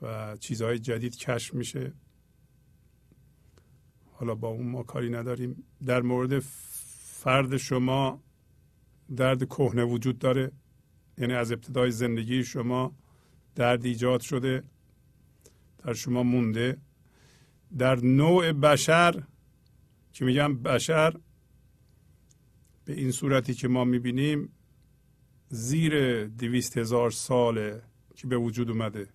[0.02, 1.94] و چیزهای جدید کشف میشه.
[4.18, 5.64] حالا با اون ما کاری نداریم.
[5.86, 8.24] در مورد فرد شما
[9.16, 10.52] درد کهنه وجود داره.
[11.18, 12.96] یعنی از ابتدای زندگی شما
[13.56, 14.64] درد ایجاد شده
[15.78, 16.78] در شما مونده.
[17.78, 19.24] در نوع بشر
[20.14, 21.14] که میگم؟ بشر
[22.86, 24.50] به این صورتی که ما می‌بینیم
[25.50, 27.82] زیر دویست هزار ساله
[28.16, 29.10] که به وجود اومده.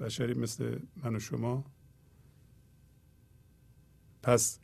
[0.00, 1.71] بشری مثل من و شما
[4.22, 4.58] پس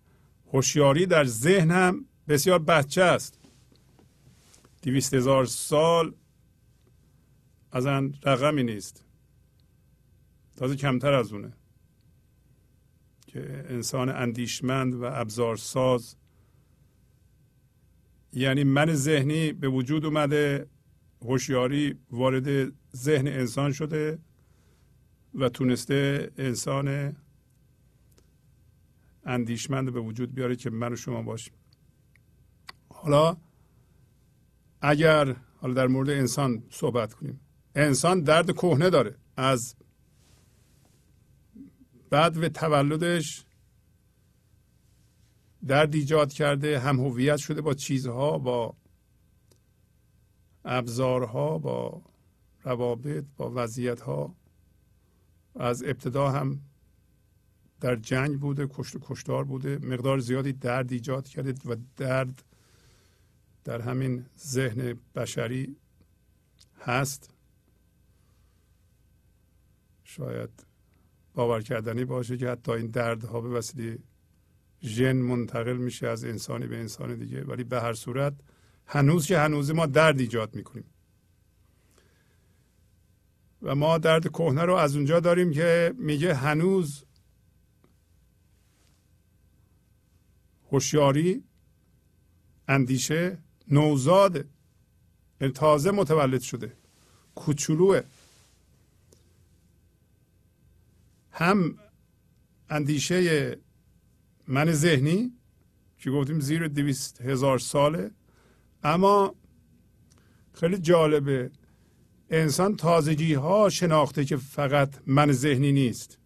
[0.53, 3.39] هوشیاری در ذهن هم بسیار بچه است.
[4.83, 6.15] دویست هزار سال
[7.73, 9.05] از آن رقمی نیست.
[10.57, 11.53] تازه کمتر از اونه.
[13.27, 16.17] که انسان اندیشمند و ابزارساز.
[18.33, 20.67] یعنی من ذهنی به وجود اومده
[21.23, 24.19] هوشیاری وارد ذهن انسان شده
[25.35, 27.17] و تونسته انسان
[29.29, 31.55] اندیشمند به وجود بیاره که من و شما باشیم.
[32.89, 33.37] حالا
[34.81, 37.41] اگر حالا در مورد انسان صحبت کنیم.
[37.75, 39.17] انسان درد کهنه داره.
[39.37, 39.77] از
[42.11, 43.45] بعد به تولدش
[45.67, 48.75] درد ایجاد کرده هم هویت شده با چیزها با
[50.65, 52.03] ابزارها با
[52.63, 54.35] روابط با وضعیتها.
[55.55, 56.61] از ابتدا هم
[57.81, 62.43] در جنگ بوده کشت و کشتار بوده مقدار زیادی درد ایجاد کرده و درد
[63.65, 65.77] در همین ذهن بشری
[66.81, 67.31] هست.
[70.05, 70.51] شاید
[71.35, 73.99] باور کردنی باشه که حتی این دردها به وسیله
[74.83, 77.45] ژن منتقل میشه از انسانی به انسان دیگه.
[77.45, 78.35] ولی به هر صورت
[78.87, 80.85] هنوز که هنوز ما درد ایجاد می‌کنیم.
[83.63, 87.05] و ما درد کهنه رو از اونجا داریم که میگه هنوز
[90.73, 91.45] هوشیاری
[92.69, 93.39] اندیشه
[93.69, 94.45] نوزاده
[95.41, 96.73] یعنی تازه متولد شده
[97.35, 98.03] کوچولوه.
[101.31, 101.79] هم
[102.71, 103.59] اندیشه
[104.49, 105.33] من ذهنی
[105.99, 108.11] که گفتیم زیر دویست هزار ساله
[108.83, 109.35] اما
[110.53, 111.51] خیلی جالبه.
[112.31, 116.19] انسان تازگی ها شناخته که فقط من ذهنی نیست.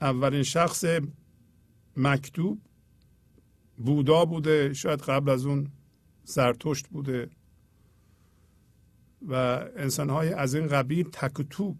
[0.00, 0.84] اولین شخص
[1.96, 2.60] مکتوب
[3.76, 5.72] بودا بوده شاید قبل از اون
[6.24, 7.30] زرتشت بوده.
[9.22, 9.34] و
[9.76, 11.78] انسان های از این قبیل تک و توک.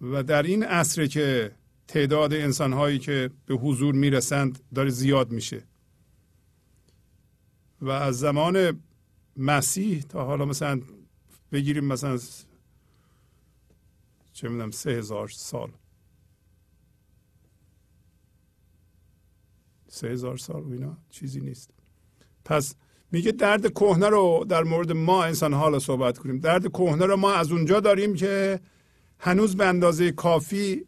[0.00, 1.52] و در این عصر که
[1.88, 5.62] تعداد انسان هایی که به حضور می‌رسند داره زیاد میشه.
[7.80, 8.82] و از زمان
[9.36, 10.80] مسیح تا حالا مثلا
[11.52, 12.18] بگیریم مثلا
[14.32, 15.72] چه می‌دونم سه هزار سال.
[19.88, 21.70] سه هزار سال و اینا چیزی نیست.
[22.44, 22.74] پس
[23.12, 26.38] میگه درد کهنه رو در مورد ما انسان حالا صحبت کنیم.
[26.38, 28.60] درد کهنه رو ما از اونجا داریم که
[29.18, 30.86] هنوز به اندازه کافی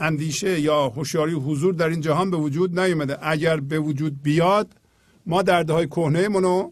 [0.00, 3.28] اندیشه یا هوشیاری حضور در این جهان به وجود نیومده.
[3.28, 4.74] اگر به وجود بیاد
[5.26, 6.70] ما دردهای کهنه منو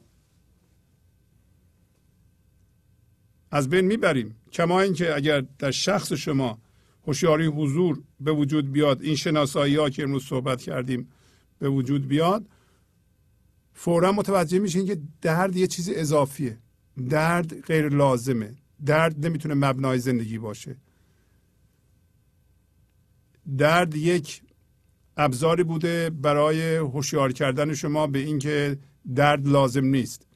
[3.51, 4.37] از بین می‌بریم.
[4.53, 6.59] کما اینکه اگر در شخص شما
[7.11, 9.03] هوشیاری حضور به وجود بیاد.
[9.03, 11.09] این شناسایی ها که امروز صحبت کردیم
[11.59, 12.47] به وجود بیاد.
[13.74, 16.59] فورا متوجه میشین که درد یه چیز اضافیه.
[17.09, 18.55] درد غیر لازمه.
[18.87, 20.77] درد نمی‌تونه مبنای زندگی باشه.
[23.59, 24.43] درد یک
[25.16, 28.78] ابزاری بوده برای هوشیار کردن شما به اینکه
[29.15, 30.27] درد لازم نیست.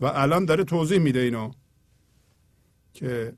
[0.00, 1.50] و الان داره توضیح میده اینو
[2.92, 3.32] که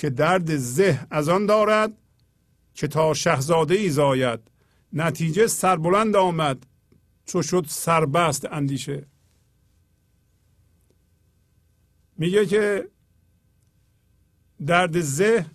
[0.00, 1.92] که درد زه از آن دارد
[2.74, 4.40] که تا شهزاده ای زاید.
[4.92, 6.66] نتیجه سربلند آمد.
[7.26, 9.06] چو شد سربست اندیشه.
[12.16, 12.88] میگه که
[14.66, 15.46] درد زه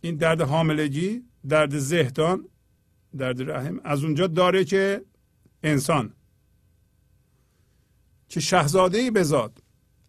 [0.00, 2.48] این درد حاملگی درد زهدان
[3.16, 5.04] درد رحم از اونجا داره که
[5.62, 6.14] انسان.
[8.28, 9.62] که شهزاده ای بزاد.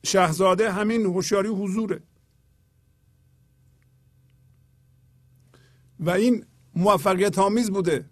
[0.05, 2.01] شهزاده همین هوشیاری حضوره.
[6.01, 6.45] و این
[6.75, 8.05] موفقیت آمیز بوده.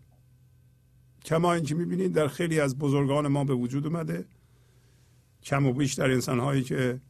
[1.26, 4.26] کما اینکه می‌بینید در خیلی از بزرگان ما به وجود اومده.
[5.44, 7.02] کم و بیش در انسان هایی که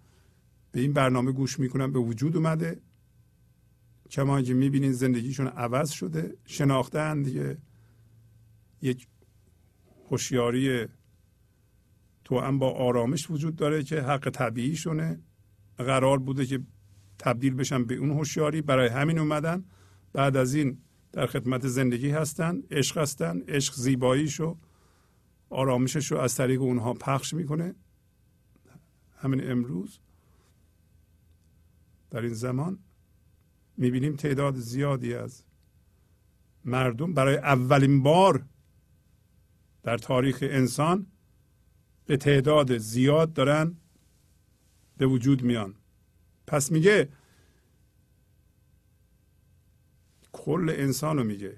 [0.72, 2.82] به این برنامه گوش می‌کنن به وجود اومده.
[4.10, 6.38] کما اینکه می‌بینید زندگیشون عوض شده.
[6.46, 7.58] شناختن دیگه.
[8.82, 9.08] یک
[10.10, 10.88] هوشیاری
[12.24, 15.20] تو هم با آرامش وجود داره که حق طبیعیشونه.
[15.78, 16.60] قرار بوده که
[17.20, 18.62] تبدیل بشن به اون هوشیاری.
[18.62, 19.66] برای همین اومدن.
[20.14, 20.78] بعد از این
[21.12, 24.58] در خدمت زندگی هستن عشق هستن عشق زیباییشو
[25.50, 27.76] آرامشش از طریق اونها پخش می‌کنه.
[29.18, 30.00] همین امروز
[32.12, 32.80] در این زمان
[33.78, 35.44] می‌بینیم تعداد زیادی از
[36.66, 38.46] مردم برای اولین بار
[39.84, 41.06] در تاریخ انسان
[42.06, 43.78] به تعداد زیاد دارن
[44.98, 45.76] به وجود میان.
[46.48, 47.10] پس میگه
[50.46, 51.58] کل انسان رو میگه.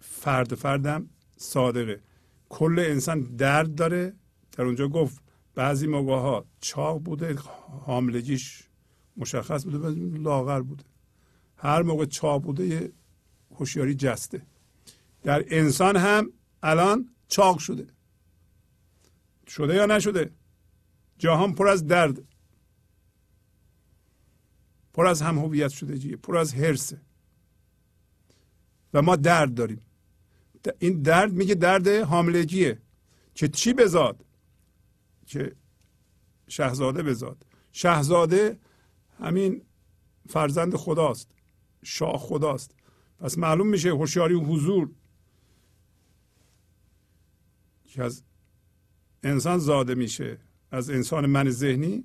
[0.00, 2.00] فرد فردم صادقه.
[2.48, 4.14] کل انسان درد داره.
[4.52, 5.22] در اونجا گفت
[5.54, 7.34] بعضی موقع ها چاق بوده
[7.86, 8.68] حاملگیش
[9.16, 10.84] مشخص بوده و لاغر بوده.
[11.56, 12.92] هر موقع چاق بوده یه
[13.54, 14.42] هوشیاری جسته.
[15.22, 16.32] در انسان هم
[16.62, 17.86] الان چاق شده.
[19.46, 20.30] شده یا نشده؟
[21.18, 22.18] جهان پر از درد.
[24.94, 27.07] پر از هم هویت شده پر از هرسه
[28.94, 29.80] و ما درد داریم.
[30.78, 32.78] این درد میگه درد حاملگیه.
[33.34, 34.24] که چی بزاد
[35.26, 35.52] که
[36.48, 38.58] شهزاده بزاد شهزاده
[39.18, 39.62] همین
[40.28, 41.30] فرزند خداست.
[41.84, 42.74] شاه خداست.
[43.18, 44.90] پس معلوم میشه هوشیاری و حضور
[47.84, 48.22] که از
[49.22, 50.38] انسان زاده میشه.
[50.70, 52.04] از انسان من ذهنی.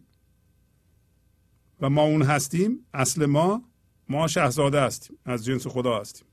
[1.81, 2.85] و ما اون هستیم.
[2.93, 3.63] اصل ما
[4.09, 5.17] ما شهزاده هستیم.
[5.25, 6.27] از جنس خدا هستیم.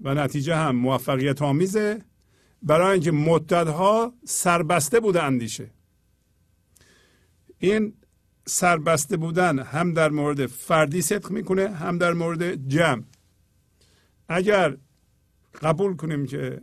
[0.00, 2.04] و نتیجه هم موفقیت آمیزه
[2.62, 5.70] برای اینکه مدتها سربسته بوده اندیشه.
[7.58, 7.92] این
[8.46, 13.02] سربسته بودن هم در مورد فردی صدق می‌کنه هم در مورد جمع.
[14.28, 14.76] اگر
[15.62, 16.60] قبول کنیم که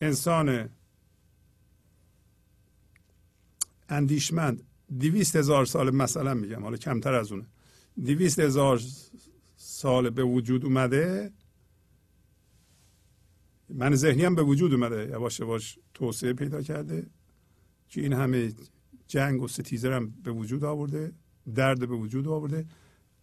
[0.00, 0.68] انسان
[3.88, 4.62] اندیشمند
[5.00, 7.46] دویست هزار سال مثلا میگم حالا کمتر از اونه
[8.04, 8.80] دویست هزار
[9.56, 11.32] سال به وجود اومده
[13.74, 15.08] من ذهنی هم به وجود اومده.
[15.08, 17.06] یواش یواش توسعه پیدا کرده.
[17.88, 18.52] که این همه
[19.06, 21.12] جنگ و ستیزه هم به وجود آورده.
[21.54, 22.66] درد به وجود آورده.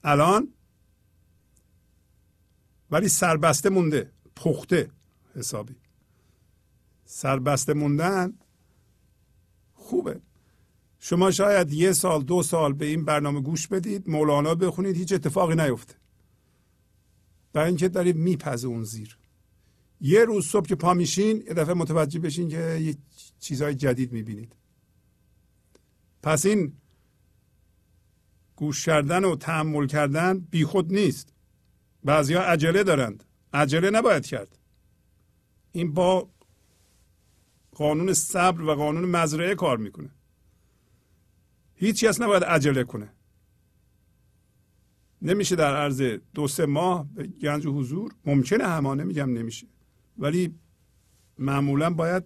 [0.04, 0.48] الان
[2.92, 4.12] ولی سربسته مونده.
[4.36, 4.92] پخته
[5.36, 5.76] حسابی.
[7.06, 8.34] سربسته موندن
[9.74, 10.22] خوبه.
[11.00, 15.56] شما شاید یه سال دو سال به این برنامه گوش بدید مولانا بخونید هیچ اتفاقی
[15.56, 15.96] نیفته.
[17.54, 19.18] برای اینکه دارید میپزه اون زیر.
[20.02, 22.98] یه روز صبح که پا میشین یه دفعه متوجه بشین که یه
[23.40, 24.56] چیزهای جدید می‌بینید.
[26.24, 26.74] پس این
[28.56, 31.34] گوش کردن و تحمل کردن بیخود نیست.
[32.04, 33.24] بعضی عجله دارند.
[33.54, 34.60] عجله نباید کرد.
[35.72, 36.30] این با
[37.72, 40.10] قانون صبر و قانون مزرعه کار می‌کنه.
[41.76, 43.14] هیچ کس نباید عجله کنه.
[45.22, 46.02] نمیشه در عرض
[46.34, 48.12] دو سه ماه به گنج و حضور.
[48.26, 49.68] ممکنه همه نمیگم نمیشه.
[50.18, 50.56] ولی
[51.40, 52.24] معمولا باید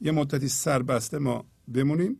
[0.00, 2.16] یه مدتی سربسته ما بمونیم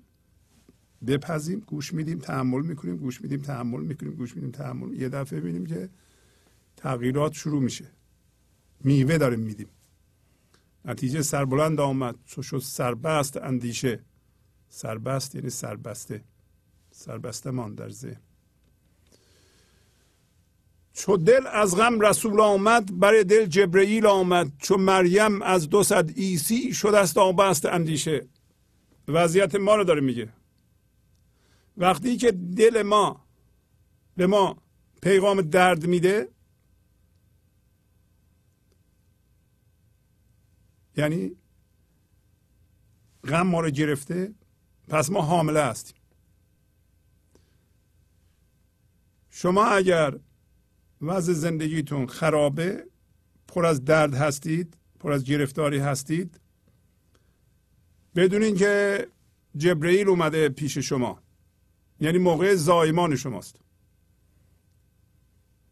[1.07, 4.93] بپزیم گوش میدیم تحمل می‌کنیم گوش میدیم تحمل می‌کنیم گوش میدیم تحمل.
[5.01, 5.89] یه دفعه ببینیم که
[6.77, 7.91] تغییرات شروع میشه.
[8.81, 9.69] میوه داریم میدیم.
[10.85, 12.17] نتیجه سربلند آمد.
[12.25, 14.01] چو شد سربست اندیشه.
[14.69, 16.25] سربست یعنی سربسته.
[16.91, 18.21] سربسته مان در ذهن.
[20.95, 24.53] چو دل از غم رسول آمد بر دل جبرئیل آمد.
[24.59, 28.29] چو مریم از دو صد عیسی شد است آبست اندیشه.
[29.09, 30.33] وضعیت ما رو داره میگه.
[31.77, 33.25] وقتی که دل ما
[34.17, 34.57] به ما
[35.03, 36.29] پیغام درد میده
[40.97, 41.37] یعنی
[43.25, 44.35] غم ما رو گرفته
[44.89, 45.97] پس ما حامله هستیم.
[49.31, 50.19] شما اگر
[51.01, 52.85] وضع زندگیتون خرابه
[53.49, 56.41] پر از درد هستید پر از گرفتاری هستید.
[58.17, 59.07] بدونین که
[59.57, 61.19] جبرئیل اومده پیش شما
[62.01, 63.61] یعنی موقع زایمان شماست.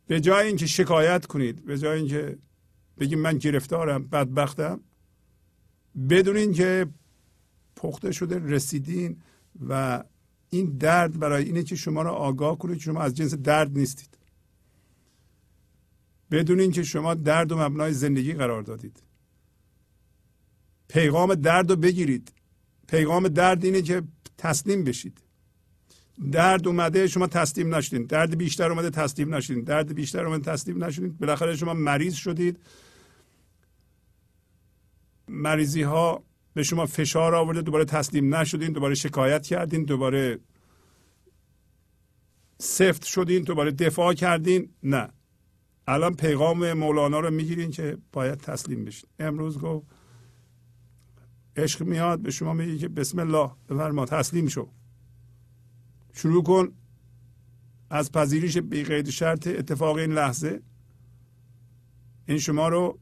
[0.07, 2.39] به جای اینکه شکایت کنید به جای اینکه
[2.99, 4.81] بگیم من گرفتارم بدبختم
[6.11, 6.87] بدونین که
[7.77, 9.23] پخته شده رسیدین
[9.69, 10.05] و
[10.51, 14.19] این درد برای اینه که شما را آگاه کنید شما از جنس درد نیستید.
[16.33, 19.03] بدونین که شما درد و مبنای زندگی قرار دادید.
[20.89, 22.33] پیغام درد رو بگیرید.
[22.89, 24.03] پیغام درد اینه که
[24.39, 25.23] تسلیم بشید.
[26.33, 28.07] درد اومده شما تسلیم نشدین.
[28.07, 29.65] درد بیشتر اومده تسلیم نشدین.
[29.65, 31.13] درد بیشتر اومده تسلیم نشدین.
[31.21, 32.61] بالاخره شما مریض شدید.
[35.29, 40.39] مریضی ها به شما فشار آورده دوباره تسلیم نشدین دوباره شکایت کردین دوباره
[42.59, 44.69] سفت شدین دوباره دفاع کردین.
[44.83, 45.09] نه.
[45.87, 49.11] الان پیغام مولانا رو می‌گیرین که باید تسلیم بشین.
[49.19, 49.87] امروز گفت
[51.57, 54.69] عشق میاد به شما میگه که بسم الله بفرما تسلیم شو.
[56.13, 56.69] شروع کن
[57.91, 60.63] از پذیرش بی قید شرط اتفاق این لحظه.
[62.27, 62.99] این شما رو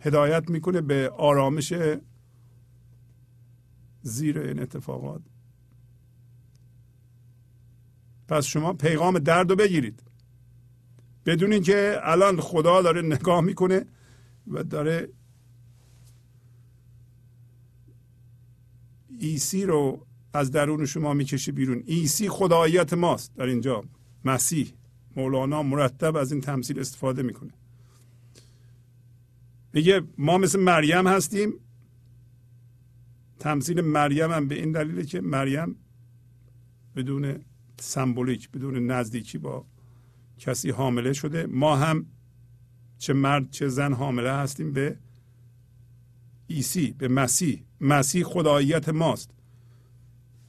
[0.00, 1.74] هدایت می‌کنه به آرامش
[4.02, 5.22] زیر این اتفاقات.
[8.32, 10.02] پس شما پیغام درد رو بگیرید.
[11.26, 13.86] بدون اینکه الان خدا داره نگاه می‌کنه
[14.46, 15.08] و داره
[19.18, 21.82] عیسی رو از درون شما می‌کشه بیرون.
[21.86, 23.34] عیسی خداییت ماست.
[23.36, 23.84] در اینجا
[24.24, 24.72] مسیح
[25.16, 27.52] مولانا مرتب از این تمثیل استفاده می‌کنه.
[29.72, 31.52] میگه ما مثل مریم هستیم.
[33.38, 35.76] تمثیل مریم هم به این دلیله که مریم
[36.96, 37.44] بدون
[37.82, 39.64] سمبولیک بدون نزدیکی با
[40.38, 41.46] کسی حامله شده.
[41.46, 42.06] ما هم
[42.98, 44.98] چه مرد چه زن حامله هستیم به
[46.46, 47.64] ایسی به مسیح.
[47.80, 49.30] مسیح خداییت ماست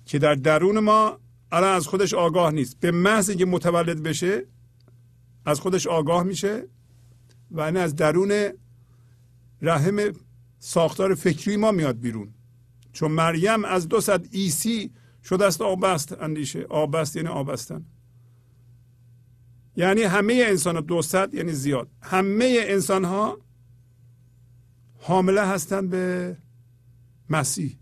[0.05, 1.19] که در درون ما
[1.51, 2.79] الان از خودش آگاه نیست.
[2.79, 4.45] به محض اینکه متولد بشه
[5.45, 6.67] از خودش آگاه میشه
[7.51, 8.49] و این از درون
[9.61, 9.99] رحم
[10.59, 12.33] ساختار فکری ما میاد بیرون.
[12.93, 14.91] چون مریم از دو صد ایسی
[15.23, 16.63] شده است آبست اندیشه.
[16.63, 17.85] آبست یعنی آبستن.
[19.75, 21.89] یعنی همه انسان ها صد یعنی زیاد.
[22.01, 23.37] همه انسان ها
[24.99, 26.37] حامله هستند به
[27.29, 27.79] مسیح.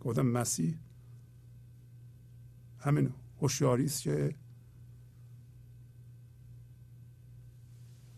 [0.00, 0.78] گفتم مسیح.
[2.78, 4.34] همین هوشیاری است که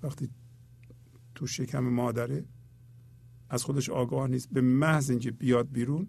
[0.02, 0.31] وقتی
[1.35, 2.44] تو شکم مادره
[3.49, 4.51] از خودش آگاه نیست.
[4.51, 6.09] به محض اینکه بیاد بیرون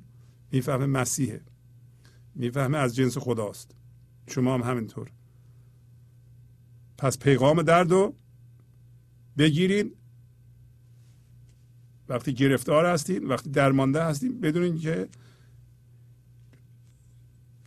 [0.51, 1.41] می‌فهمه مسیحه.
[2.35, 3.71] می‌فهمه از جنس خداست.
[4.27, 5.11] شما هم همینطور.
[6.97, 8.15] پس پیغام درد رو
[9.37, 9.91] بگیرین.
[12.09, 15.09] وقتی گرفتار هستیم وقتی درمانده هستیم بدونین که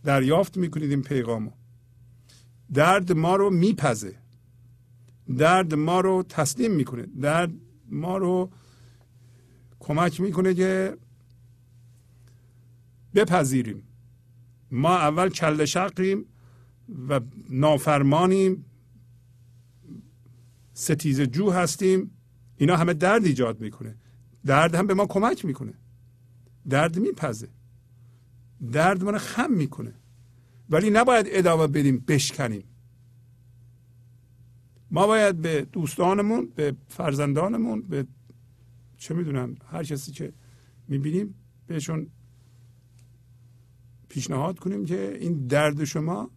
[0.03, 1.51] دریافت می‌کنید این پیغامو
[2.73, 4.19] درد ما رو میپزه.
[5.37, 7.05] درد ما رو تسلیم می‌کنه.
[7.05, 7.51] درد
[7.89, 8.51] ما رو
[9.79, 10.97] کمک می‌کنه که
[13.15, 13.86] بپذیریم.
[14.71, 16.25] ما اول کل شقیم
[17.09, 18.65] و نافرمانیم.
[20.73, 22.11] ستیز جو هستیم.
[22.57, 23.95] اینا همه درد ایجاد می‌کنه.
[24.45, 25.73] درد هم به ما کمک می‌کنه.
[26.69, 27.49] درد میپزه.
[28.71, 29.93] درد ما رو خم می‌کنه.
[30.69, 32.63] ولی نباید ادامه بدیم بشکنیم.
[34.91, 38.07] ما باید به دوستانمون به فرزندانمون به
[38.97, 40.33] چه می‌دونم هر کسی که
[40.87, 41.35] می‌بینیم
[41.67, 42.07] بهشون
[44.09, 46.31] پیشنهاد کنیم که این درد شما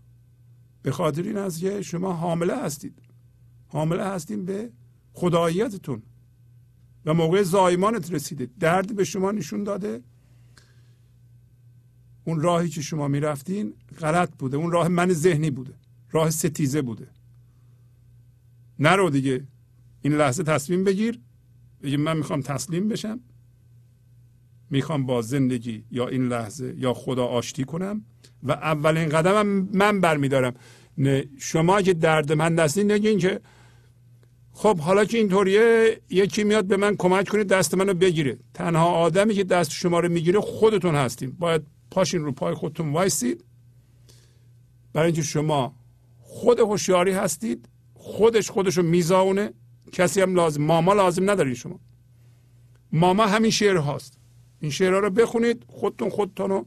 [0.83, 3.03] به خاطر این است که شما حامله هستید.
[3.69, 4.71] حامله هستیم به
[5.13, 6.03] خداییتتون
[7.07, 8.49] و موقع زایمانت رسیده.
[8.61, 10.03] درد به شما نشون داده.
[12.25, 14.57] اون راهی که شما می‌رفتین غلط بوده.
[14.57, 15.75] اون راه من ذهنی بوده.
[16.11, 17.09] راه ستیزه بوده.
[18.79, 19.47] نرو دیگه.
[20.03, 21.21] این لحظه تصمیم بگیر.
[21.83, 23.21] بگی من می‌خوام تسلیم بشم.
[24.71, 28.05] می‌خوام با زندگی یا این لحظه یا خدا آشتی کنم
[28.43, 30.55] و اولین قدمم من برمیدارم.
[31.39, 33.41] شما که درد من دستین نگین که
[34.53, 38.39] خب حالا که اینطوریه یکی میاد به من کمک کنه دست منو بگیره.
[38.55, 43.45] تنها آدمی که دست شما رو می‌گیره خودتون هستیم باید پاشین رو پای خودتون وایسید.
[44.93, 45.75] برای اینکه شما
[46.21, 49.53] خود هوشیاری هستید خودش خودش رو میزاونه.
[49.93, 51.81] کسی هم لازم ماما لازم ندارین شما.
[52.93, 54.20] ماما همین شعر هاست.
[54.61, 56.67] این شعرها رو بخونید خودتون خودتون رو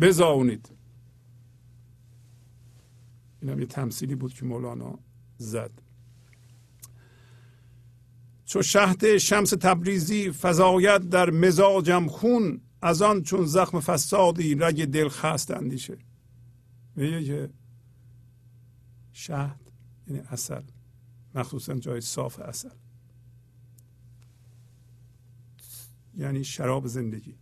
[0.00, 0.68] بزاونید.
[3.42, 4.98] این هم یه تمثیلی بود که مولانا
[5.38, 5.70] زد.
[8.44, 15.08] چو شهد شمس تبریزی فضایت در مزاجم خون از آن چون زخم فسادی رگ دل
[15.08, 15.98] خست اندیشه.
[16.96, 17.50] میگه که
[19.12, 19.60] شهد
[20.06, 20.62] یعنی اصل
[21.34, 22.68] مخصوصا جای صاف اصل
[26.18, 27.34] یعنی شراب زندگی.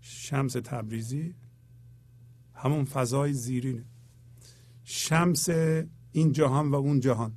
[0.00, 1.34] شمس تبریزی.
[2.54, 3.84] همون فضای زیرینه.
[4.84, 5.48] شمس
[6.12, 7.32] این جهان و اون جهان.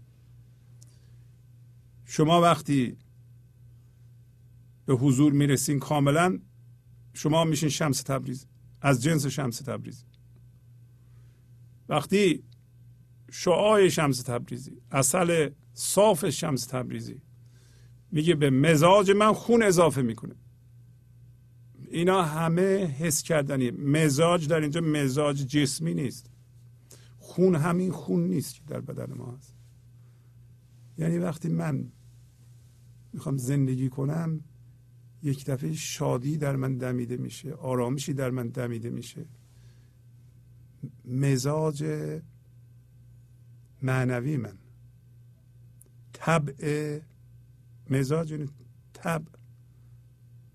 [2.06, 2.98] شما وقتی
[4.85, 6.40] به حضور می‌رسین کاملا
[7.14, 8.48] شما میشین شمس تبریز
[8.81, 10.06] از جنس شمس تبریز
[11.90, 12.43] وقتی
[13.31, 17.22] شعای شمس تبریزی اصل صاف شمس تبریزی
[18.11, 20.35] میگه به مزاج من خون اضافه می‌کنه.
[21.92, 23.72] اینا همه حس کردنی.
[23.72, 26.30] مزاج در اینجا مزاج جسمی نیست.
[27.18, 29.56] خون همین خون نیست که در بدن ما هست.
[30.98, 31.92] یعنی وقتی من
[33.14, 34.44] می‌خوام زندگی کنم
[35.24, 39.26] یک دفعه شادی در من دمیده میشه آرامشی در من دمیده میشه.
[41.06, 41.86] مزاج
[43.82, 44.58] معنوی من.
[46.14, 47.00] طبع
[47.90, 48.50] مزاج یعنی
[48.94, 49.41] طبع.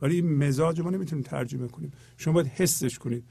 [0.02, 1.92] ولی مزاج ما نمی‌تونیم ترجمه کنیم.
[2.16, 3.24] شما باید حسش کنید.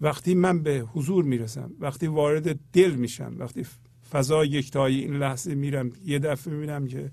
[0.00, 3.66] وقتی من به حضور می‌رسم وقتی وارد دل میشم وقتی
[4.10, 7.12] فضا یکتایی این لحظه میرم یه دفعه می‌بینم که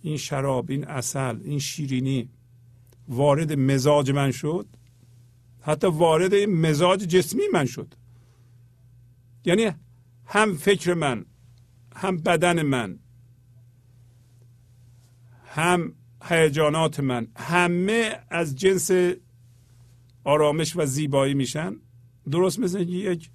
[0.00, 2.28] این شراب این اصل این شیرینی
[3.08, 4.66] وارد مزاج من شد.
[5.60, 7.94] حتی وارد مزاج جسمی من شد.
[9.44, 9.70] یعنی
[10.26, 11.24] هم فکر من
[11.96, 12.98] هم بدن من
[15.46, 15.92] هم
[16.28, 17.26] هیجانات من.
[17.36, 18.90] همه از جنس
[20.24, 21.76] آرامش و زیبایی میشن.
[22.30, 23.30] درست مثل یک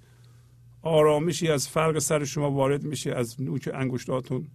[0.82, 4.48] آرامشی از فرق سر شما وارد میشه از نوک انگشتاتون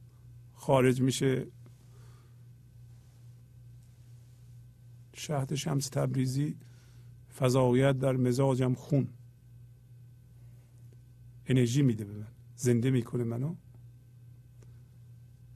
[0.54, 1.48] خارج میشه.
[5.14, 6.58] شهد شمس تبریزی
[7.38, 9.08] فضایت در مزاجم خون.
[11.46, 12.28] انرژی میده به من.
[12.56, 13.56] زنده می‌کنه منو.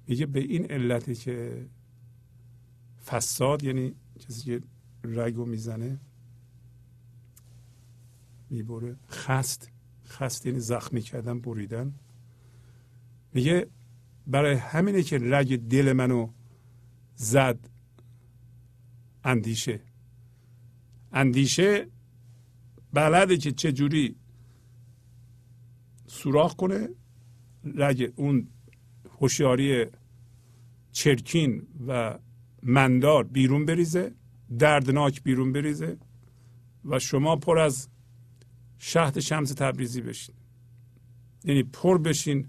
[0.08, 1.68] میگه به این علتی که
[3.10, 4.62] فساد یعنی کسی که
[5.04, 6.00] رگو می‌زنه
[8.50, 8.96] می‌بره.
[9.10, 9.72] خست.
[10.06, 11.94] خست یعنی زخمی کردن بریدن.
[13.34, 13.68] میگه
[14.28, 16.30] برای همینه که رگ دل منو
[17.16, 17.70] زد
[19.24, 19.82] اندیشه.
[21.12, 21.88] اندیشه
[22.94, 24.16] بلده که چجوری
[26.08, 26.90] سوراخ کنه.
[27.64, 28.48] رگ اون
[29.20, 29.86] هوشیاری
[30.92, 32.20] چرکین و
[32.64, 34.12] مندار بیرون بریزه
[34.60, 35.98] دردناک بیرون بریزه
[36.86, 37.90] و شما پر از
[38.78, 40.36] شهد شمس تبریزی بشین.
[41.44, 42.48] یعنی پر بشین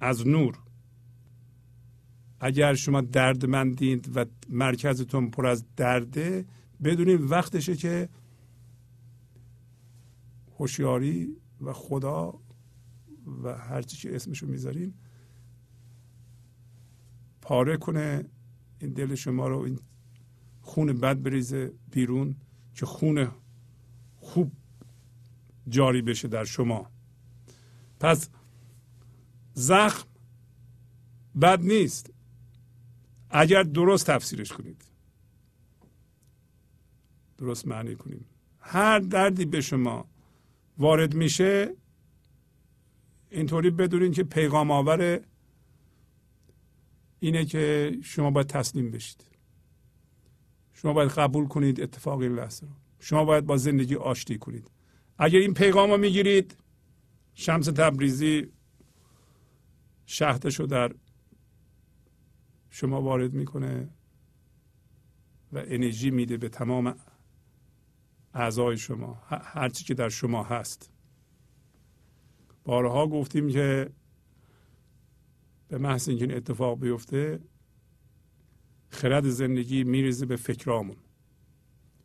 [0.00, 0.58] از نور.
[2.40, 6.46] اگر شما دردمندید و مرکزتون پر از درده
[6.84, 8.08] بدونید وقتشه که
[10.58, 12.40] هوشیاری و خدا
[13.42, 14.94] و هر چی که اسمشو می‌ذارین
[17.40, 18.24] پاره کنه
[18.80, 19.78] این دل شما رو این
[20.60, 22.36] خون بد بریزه بیرون
[22.74, 23.28] که خون
[24.16, 24.52] خوب
[25.68, 26.90] جاری بشه در شما.
[28.00, 28.28] پس
[29.54, 30.08] زخم
[31.40, 32.10] بد نیست.
[33.30, 34.84] اگر درست تفسیرش کنید.
[37.38, 38.24] درست معنی کنیم.
[38.60, 40.08] هر دردی به شما
[40.78, 41.74] وارد میشه
[43.30, 45.20] اینطوری بدونین که پیغام آور
[47.20, 49.24] اینه که شما باید تسلیم بشید.
[50.72, 52.72] شما باید قبول کنید اتفاق این لحظه رو.
[53.00, 54.70] شما باید با زندگی آشتی کنید.
[55.18, 56.56] اگر این پیغام رو می‌گیرید
[57.34, 58.52] شمس تبریزی
[60.06, 60.94] شهدش رو در
[62.70, 63.88] شما وارد می‌کنه
[65.52, 66.94] و انرژی میده به تمام
[68.34, 70.90] اعضای شما هرچی که در شما هست.
[72.64, 73.90] بارها گفتیم که
[75.68, 77.40] به محض اینکه این اتفاق بیفته
[78.90, 80.96] خرد زندگی میریزه به فکرامون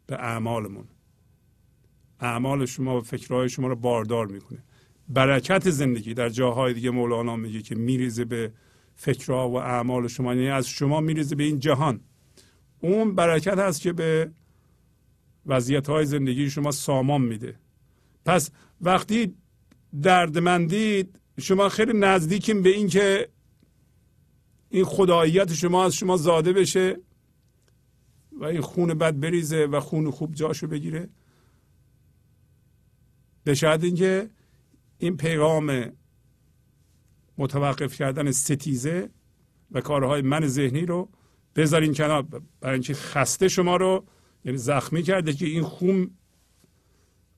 [0.08, 0.86] به اعمالمون.
[2.20, 4.64] اعمال شما و فکرهای شما رو باردار می‌کنه.
[5.10, 8.52] برکت زندگی در جاهای دیگه مولانا میگه که میریزه به
[8.96, 10.36] فکرها و اعمال شما.
[10.36, 12.00] یعنی از شما میریزه به این جهان.
[12.80, 14.32] اون برکت هست که به
[15.46, 17.56] وضعیت های زندگی شما سامان میده.
[18.26, 18.52] پس
[18.82, 19.36] وقتی
[20.02, 23.30] دردمندید شما خیلی نزدیکیم به این که
[24.74, 27.00] این خداییت شما از شما زاده بشه
[28.32, 31.10] و این خون بد بریزه و خون خوب جاشو بگیره.
[33.44, 34.30] به شاید اینکه
[34.98, 35.92] این پیغام
[37.38, 39.10] متوقف کردن ستیزه
[39.72, 41.10] و کارهای من ذهنی رو
[41.56, 42.22] بذارین کنار.
[42.62, 44.06] برای اینکه خسته شما رو
[44.46, 46.12] یعنی زخمی کرده که این خون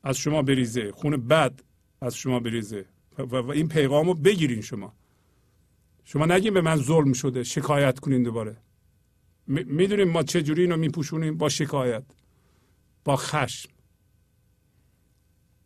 [0.03, 1.61] از شما بریزه خون بد
[2.01, 2.85] از شما بریزه.
[3.17, 4.93] و, این پیغام رو بگیرین شما.
[6.05, 8.57] شما نگین به من ظلم شده شکایت کنین دوباره.
[9.47, 12.03] می‌دونیم ما چجوری اینو میپوشونیم؟ با شکایت
[13.03, 13.69] با خشم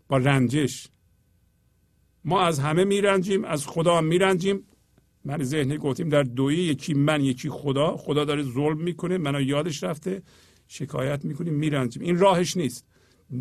[0.08, 0.88] با رنجش.
[2.26, 4.64] ما از همه میرنجیم از خدا میرنجیم.
[5.26, 7.98] من ذهنی گفتیم در دویی یکی من یکی خدا.
[7.98, 10.22] خدا داره ظلم می‌کنه منو یادش رفته.
[10.68, 12.03] شکایت می‌کنیم میرنجیم.
[12.03, 12.85] این راهش نیست.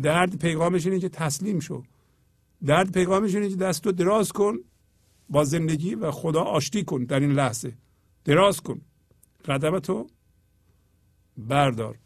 [0.01, 1.83] درد پیغامش اینه که تسلیم شو.
[2.65, 4.59] درد پیغامش اینه که دستو دراز کن.
[5.29, 7.73] با زندگی و خدا آشتی کن در این لحظه.
[8.25, 8.81] دراز کن.
[9.45, 10.07] قدمتو
[11.37, 11.97] بردار.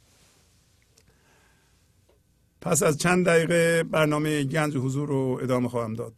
[2.62, 6.14] پس از چند دقیقه برنامه گنج حضور رو ادامه خواهم داد.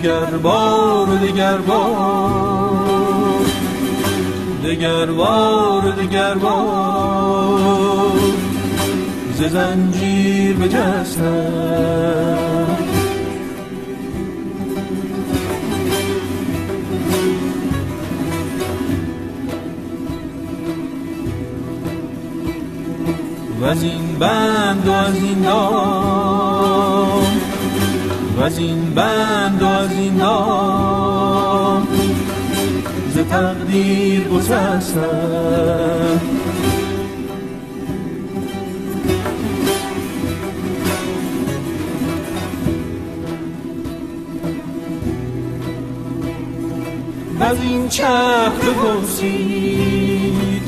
[0.00, 3.44] دگر بار دگر بار
[4.64, 8.10] دگر بار دگر بار
[9.34, 11.90] ز زنجیر بجستم.
[23.60, 27.39] و از این بند و از این دام
[28.38, 31.88] و از این بند و از این نام
[33.14, 36.20] ز تقدیر گذشتم.
[47.50, 50.62] از این چرخ بپرسید.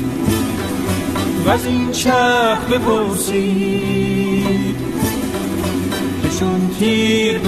[1.45, 4.75] و از این چرخ بپرسید.
[6.23, 7.39] که چون تیر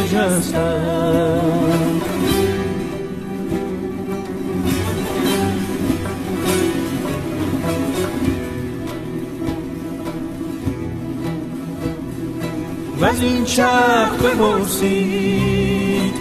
[13.02, 16.14] و از این چرخ بپرسید.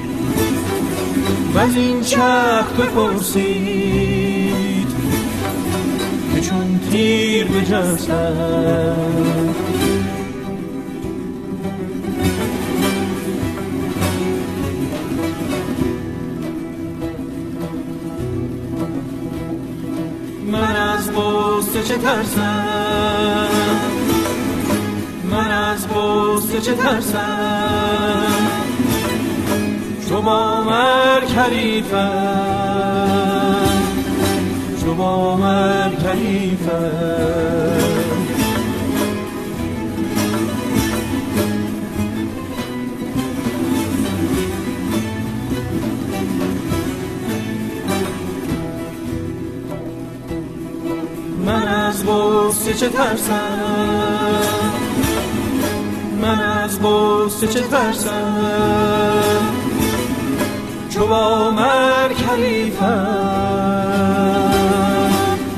[1.54, 4.88] و از این چرخ بپرسید
[6.34, 8.94] که چون تیر بجستم.
[21.84, 23.48] چه ترسم
[25.30, 28.36] من از غصه چه ترسم
[30.08, 32.54] چو با مرگ حریفم
[34.80, 35.36] چو با
[52.84, 54.42] چه ترسم
[56.22, 59.40] من از غصه چه ترسم
[60.90, 63.08] چو با مرگ حریفم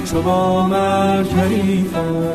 [0.05, 0.67] چو با
[1.33, 2.27] حریفم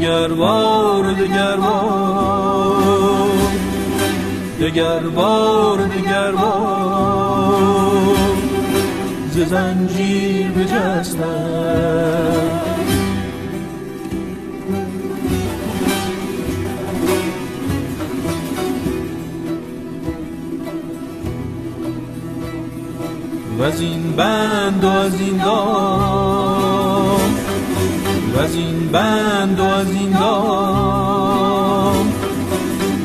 [0.00, 3.30] دگر بار دگر بار
[4.60, 8.16] دگر بار دگر بار
[9.30, 11.80] ز زنجیر بجستم
[23.58, 26.29] و از این بند و از این دام و
[28.40, 32.12] از این بند و از این دام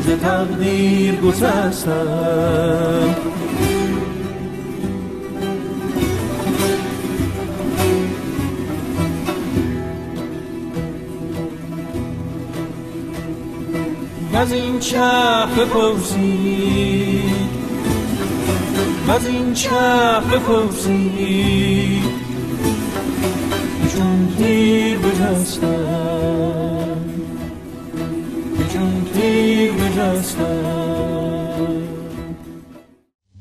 [0.06, 1.92] ز تقدیر گسستم.
[14.34, 17.36] از این چرخ بپرسید
[19.10, 22.04] از این چرخ بپرسید.
[23.98, 24.28] چون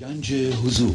[0.00, 0.32] گنج
[0.64, 0.94] حضور.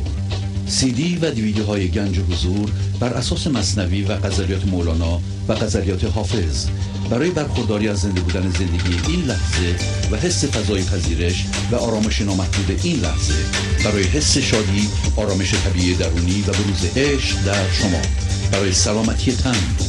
[0.68, 6.03] سی دی و دیویدیو های گنج حضور بر اساس مصنوی و غزلیات مولانا و غزلیات
[6.03, 6.68] حافظ.
[7.09, 9.76] برای برخورداری از زنده بودن زندگی این لحظه
[10.11, 13.34] و حس فضای پذیرش و آرامش نامحدود این لحظه.
[13.85, 18.01] برای حس شادی آرامش طبیعی درونی و بروز عشق در شما.
[18.51, 19.89] برای سلامتی تن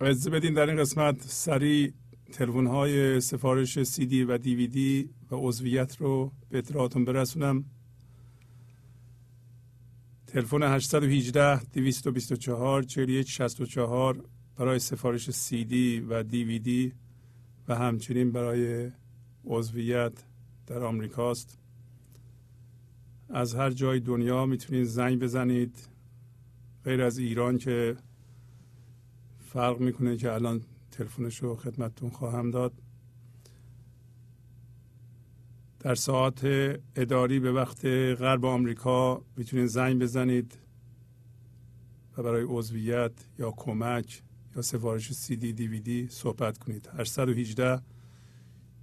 [0.00, 1.92] اجازه بدین در این قسمت سریع
[2.32, 7.64] تلفن های سفارش سی دی و دیویدی و عضویت رو به اطلاعاتون برسونم.
[10.26, 14.24] تلفن 818 224 4164
[14.56, 16.92] برای سفارش سی دی و دیویدی
[17.68, 18.90] و همچنین برای
[19.44, 20.12] عضویت
[20.66, 21.58] در آمریکاست
[23.28, 25.88] از هر جای دنیا می‌تونید زنگ بزنید.
[26.84, 27.96] غیر از ایران که
[29.56, 32.72] فرق می‌کنه که الان تلفنش رو خدمتتون خواهم داد.
[35.80, 36.44] در ساعت
[36.96, 40.58] اداری به وقت غرب آمریکا می‌تونید زنگ بزنید
[42.16, 44.22] و برای عضویت یا کمک
[44.56, 46.88] یا سفارش سی دی دی وی دی صحبت کنید.
[46.98, 47.82] 818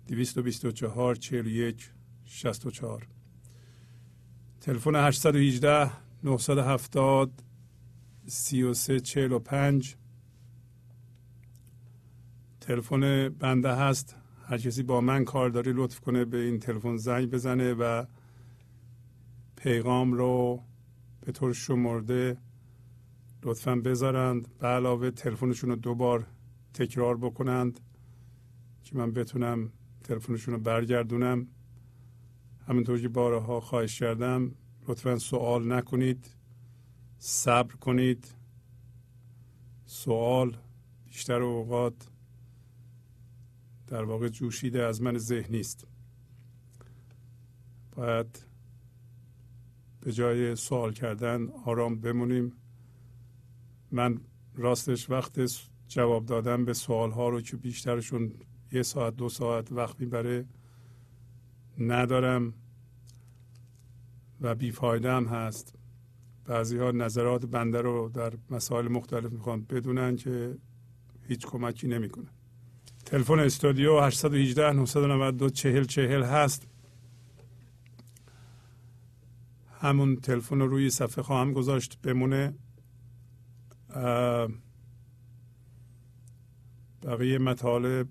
[0.08, 1.92] 224 41
[2.26, 3.08] 64
[4.62, 5.92] تلفن 818
[6.24, 7.44] 970
[8.26, 9.96] 33 45
[12.64, 14.16] تلفن بنده هست.
[14.46, 18.06] هر کسی با من کار داره لطف کنه به این تلفن زنگ بزنه و
[19.56, 20.64] پیغام رو
[21.22, 22.38] به طور شمرده
[23.44, 24.48] لطفا بذارند.
[24.60, 26.28] به علاوه تلفنشون رو دوبار
[26.74, 27.80] تکرار بکنند
[28.84, 29.72] که من بتونم
[30.04, 31.48] تلفنشون رو برگردونم.
[32.68, 34.52] همینطور که بارها خواهش کردم
[34.88, 36.36] لطفا سوال نکنید
[37.18, 38.36] صبر کنید.
[39.86, 40.58] سوال
[41.06, 42.13] بیشتر اوقات
[43.88, 45.88] در واقع جوشیده از من ذهنی است
[47.92, 48.46] باید
[50.02, 52.54] به جای سوال کردن آرام بمونیم.
[53.92, 54.22] من
[54.56, 55.40] راستش وقت
[55.88, 58.34] جواب دادن به سوال ها رو که بیشترشون
[58.72, 60.46] یه ساعت دو ساعت وقت می‌بره
[61.78, 62.54] ندارم
[64.42, 65.76] و بیفایده هم هست.
[66.46, 70.58] بعضی ها نظرات بنده رو در مسائل مختلف می‌خوان بدونن که
[71.28, 72.30] هیچ کمکی نمی‌کنه
[73.14, 76.68] تلفن استودیو 818 992 40 40 هست.
[79.82, 82.54] همون تلفن رو روی صفحه خواهم گذاشت بمونه
[87.04, 88.08] بقیه مطالب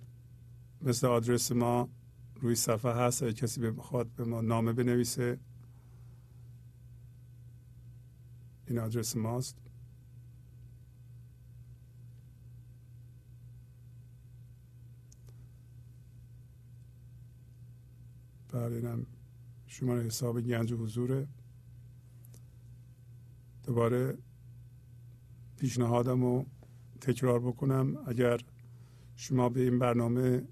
[0.82, 1.88] مثل آدرس ما
[2.40, 5.38] روی صفحه هست اگه کسی بخواد به ما نامه بنویسه.
[8.66, 9.56] این آدرس ماست.
[18.52, 19.06] بعد اینم
[19.66, 21.28] شماره حساب گنج حضوره.
[23.62, 24.18] دوباره
[25.56, 26.46] پیشنهادم رو
[27.00, 27.96] تکرار بکنم.
[28.06, 28.40] اگر
[29.16, 30.42] شما به این برنامه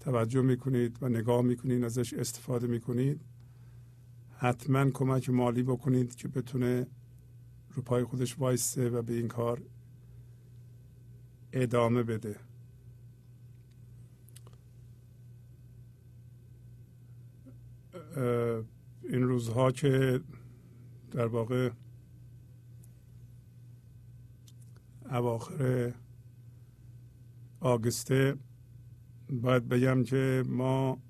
[0.00, 3.20] توجه می‌کنید و نگاه می‌کنید ازش استفاده می‌کنید
[4.30, 6.86] حتما کمک مالی بکنید که بتونه
[7.74, 9.62] رو پای خودش وایسته و به این کار
[11.52, 12.36] ادامه بده.
[19.02, 20.20] این روزها که
[21.10, 21.70] در واقع
[25.10, 25.94] اواخر
[27.60, 28.36] آگسته
[29.30, 31.02] باید بگم که ما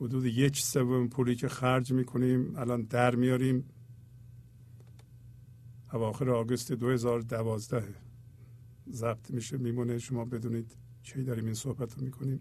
[0.00, 3.64] حدود یک سوم پولی که خرج می‌کنیم الان در میاریم.
[5.92, 7.94] اواخر آگوست 2012
[8.90, 9.98] ضبط میشه میمونه.
[9.98, 12.40] شما بدونید کی داریم این صحبت رو می‌کنیم.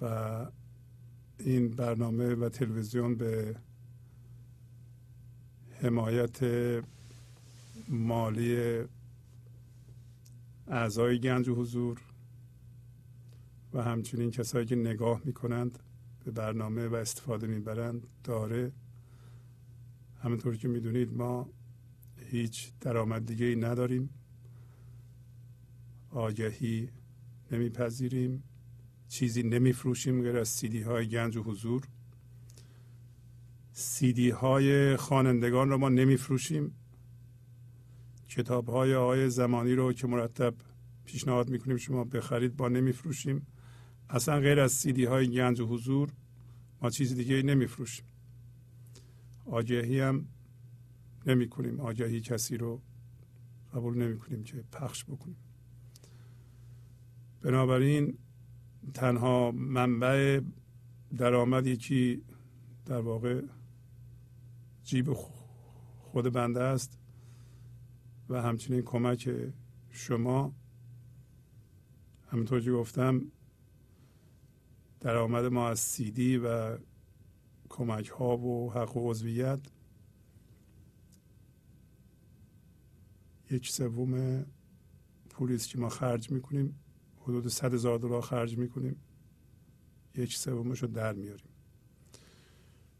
[0.00, 0.46] و
[1.38, 3.56] این برنامه و تلویزیون به
[5.80, 6.38] حمایت
[7.88, 8.82] مالی
[10.68, 12.00] اعضای گنج و حضور
[13.72, 15.78] و همچنین کسایی که نگاه می‌کنند
[16.24, 18.72] به برنامه و استفاده می‌برند داره.
[20.22, 21.50] همونطور که می‌دونید ما
[22.16, 24.10] هیچ درآمد دیگه ای نداریم.
[26.10, 26.90] آگهی
[27.52, 28.42] نمیپذیریم.
[29.14, 31.82] چیزی نمیفروشیم غیر از سیدی های گنج و حضور.
[33.72, 36.74] سیدی های خوانندگان رو ما نمیفروشیم.
[38.28, 40.54] کتاب های آقای زمانی رو که مرتب
[41.04, 43.46] پیشنهاد می‌کنیم شما بخرید با نمیفروشیم.
[44.10, 46.12] اصلا غیر از سیدی های گنج و حضور
[46.82, 48.06] ما چیز دیگه نمیفروشیم.
[49.44, 50.26] آگهی هم
[51.26, 52.80] نمی کنیم آگهی کسی رو
[53.74, 55.36] قبول نمی کنیم که پخش بکنیم.
[57.42, 58.18] بنابراین
[58.94, 60.40] تنها منبع
[61.16, 62.20] درآمدی که
[62.86, 63.42] در واقع
[64.84, 65.12] جیب
[65.98, 66.98] خود بنده است
[68.28, 69.30] و همچنین کمک
[69.90, 70.54] شما.
[72.28, 73.22] همینطور که گفتم
[75.00, 76.78] درآمد ما از سیدی و
[77.68, 79.60] کمک ها و حق و عضویت.
[83.50, 84.44] یک سوم
[85.30, 86.83] پولی است که ما خرج می‌کنیم.
[87.24, 88.96] حدود 100 هزار دلار خرج می‌کنیم.
[90.14, 91.48] یک سومش رو در میاریم.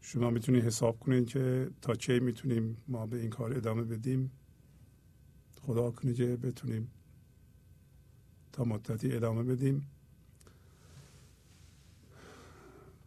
[0.01, 4.31] شما می‌تونید حساب کنید که تا چه می‌تونیم ما به این کار ادامه بدیم.
[5.61, 6.91] خدا کنه که بتونیم
[8.51, 9.89] تا مدتی ادامه بدیم.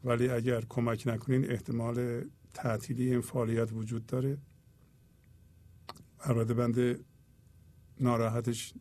[0.05, 2.25] ولی اگر کمک نکنین احتمال
[2.55, 4.39] تعطیلی این فعالیت وجود داره.
[6.21, 7.01] البته بنده
[8.01, 8.75] ناراحتش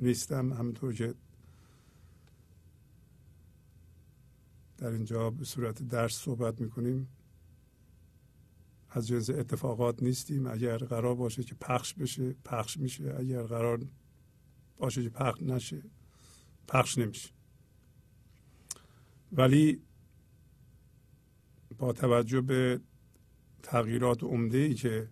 [0.00, 1.14] نیستم همونطور که
[4.82, 7.08] در اینجا به صورت درس صحبت می‌کنیم.
[8.90, 10.46] از جنس اتفاقات نیستیم.
[10.46, 13.14] اگر قرار باشه که پخش بشه پخش میشه.
[13.18, 13.86] اگر قرار
[14.76, 15.82] باشه که پخش نشه
[16.68, 17.30] پخش نمیشه.
[19.32, 19.82] ولی
[21.78, 22.80] با توجه به
[23.62, 25.08] تغییرات عمده ای که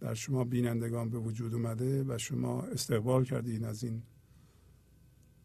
[0.00, 4.02] در شما بینندگان به وجود اومده و شما استقبال کردین از این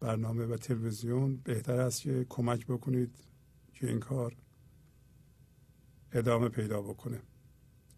[0.00, 3.14] برنامه و تلویزیون بهتر است که کمک بکنید
[3.74, 4.36] که این کار
[6.12, 7.22] ادامه پیدا بکنه.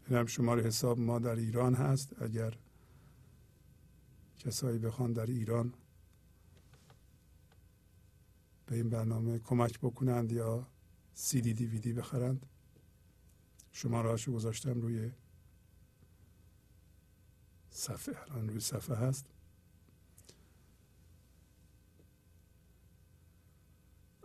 [0.08, 2.22] این هم شماره حساب ما در ایران هست.
[2.22, 2.54] اگر
[4.38, 5.74] کسایی بخوان در ایران
[8.66, 10.66] به این برنامه کمک بکنند یا
[11.14, 12.46] سی دی دی وی دی بخرند
[13.72, 15.10] شماره گذاشتم روی
[17.70, 18.22] صفحه.
[18.22, 19.26] الان روی صفحه هست.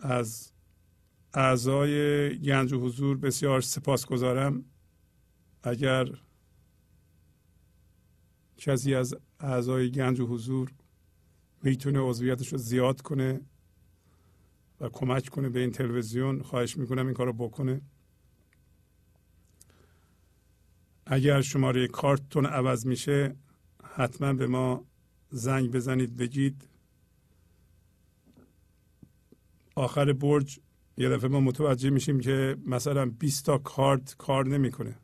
[0.06, 0.52] از
[1.34, 4.66] اعضای گنج و حضور بسیار سپاس گذارم
[5.64, 6.08] اگر
[8.58, 10.72] کسی از اعضای گنج و حضور
[11.64, 13.42] می‌تونه عضویتش رو زیاد کنه
[14.82, 17.82] و کمک کنه به این تلویزیون خواهش می‌کنم این کار رو بکنه.
[21.06, 23.36] اگر شماره کارتتون عوض میشه
[23.84, 24.86] حتما به ما
[25.30, 26.68] زنگ بزنید بگید.
[29.76, 30.60] آخر برج
[30.98, 35.00] یه دفعه ما متوجه میشیم که مثلا 20 تا کارت کار نمی‌کنه.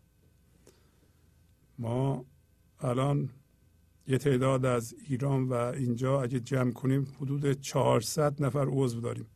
[1.80, 2.26] ما
[2.80, 3.30] الان
[4.08, 9.28] یه تعداد از ایران و اینجا اگه جمع کنیم حدود 400 نفر عضو داریم.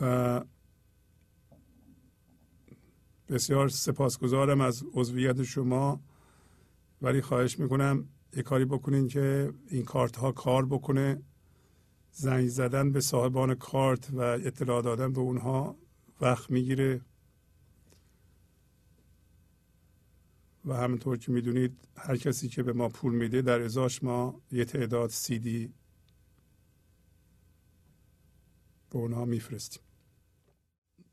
[0.00, 0.44] و
[3.28, 6.00] بسیار سپاسگزارم از عضویت شما
[7.02, 11.22] ولی خواهش می‌کنم یه کاری بکنین که این کارت ها کار بکنه
[12.10, 15.76] زنگ زدن به صاحبان کارت و اطلاع دادن به اونها
[16.20, 17.00] وقت می‌گیره.
[20.64, 24.64] و همونطور که می‌دونید هر کسی که به ما پول میده در ازاش ما یه
[24.64, 25.72] تعداد سیدی
[28.90, 29.82] به اونها میفرستیم.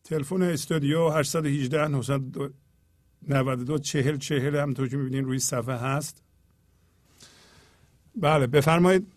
[0.03, 6.23] تلفن استودیو 818 992 40 40 همونطور که می‌بینید روی صفحه هست.
[8.16, 9.08] بله بفرمایید.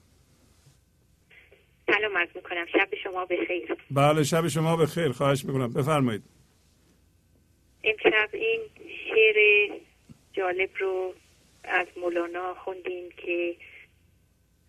[1.87, 2.67] سلام عرض می‌کنم.
[2.67, 3.77] شب شما بخیر.
[3.91, 5.13] بله شب شما بخیر.
[5.13, 5.73] خواهش می‌کنم.
[5.73, 6.23] بفرمایید.
[7.85, 8.61] امشب این
[9.09, 9.71] شعر
[10.33, 11.15] جالب رو
[11.65, 13.57] از مولانا خوندیم که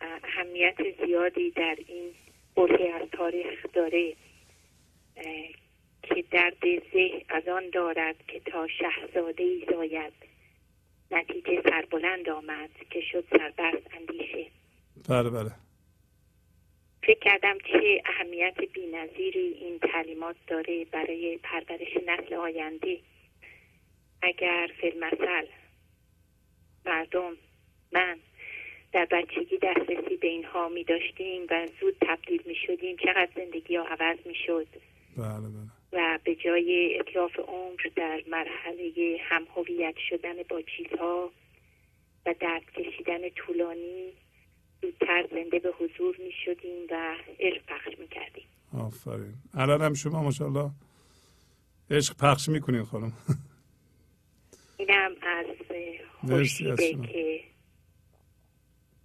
[0.01, 0.75] اهمیت
[1.05, 2.13] زیادی در این
[2.55, 4.13] بحثی از تاریخ داره
[6.03, 10.13] که درد زه از آن دارد که تا شهزاده ای زاید.
[11.11, 14.51] نتیجه سربلند آمد که شد سربست اندیشه.
[15.09, 15.51] بله بله.
[17.03, 22.99] فکر کردم چه اهمیت بینظیری این تعلیمات داره برای پرورش نسل آینده.
[24.21, 25.45] اگر فیلمسل
[26.85, 27.33] مردم
[27.91, 28.17] من
[28.93, 33.83] در بچگی دسترسی به اینها می داشتیم و زود تبدیل می شدیم چقدر زندگی ها
[33.83, 34.67] عوض می شد
[35.17, 35.76] بله بله.
[35.93, 41.31] و به جای اطلاف عمر در مرحله هم هویت شدن با چیزها
[42.25, 44.13] و درد کشیدن طولانی
[44.81, 48.43] زودتر زنده به حضور می شدیم و عشق پخش می کردیم
[48.73, 49.33] آفرین.
[49.53, 50.71] الان هم شما ماشاءالله
[51.91, 53.13] عشق پخش می‌کنین خانم.
[54.79, 55.45] اینم از
[56.47, 57.05] شما.
[57.05, 57.43] که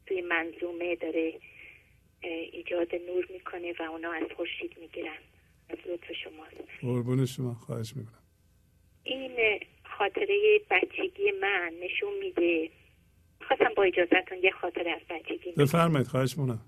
[0.07, 1.33] توی منظومه داره
[2.53, 5.19] ایجاد نور می‌کنه و اونا از خورشید می‌گیرن.
[5.69, 8.23] از لطف شماست قربون شما خواهش می‌کنم.
[9.05, 9.61] این
[9.99, 12.71] خاطره بچگی من نشون میده.
[13.49, 16.61] خواستم با اجازهتون یه خاطره از بچگی بفرمایید خواهش می‌کنم.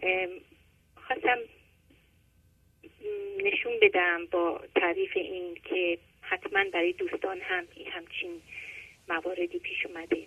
[0.00, 0.28] ام،
[1.06, 1.38] خواستم
[3.44, 8.40] نشون بدم با تعریف این که حتما برای دوستان هم این همچین
[9.08, 10.26] مواردی پیش اومده.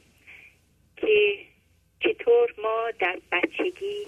[0.98, 1.38] که
[2.00, 4.06] چطور ما در بچگی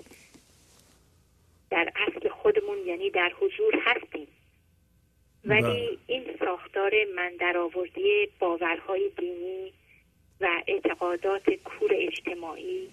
[1.72, 4.28] در اصل خودمون یعنی در حضور هستیم.
[5.46, 5.98] ولی بله.
[6.08, 9.74] این ساختار من در آوردی باورهای دینی
[10.42, 12.90] و اعتقادات کور اجتماعی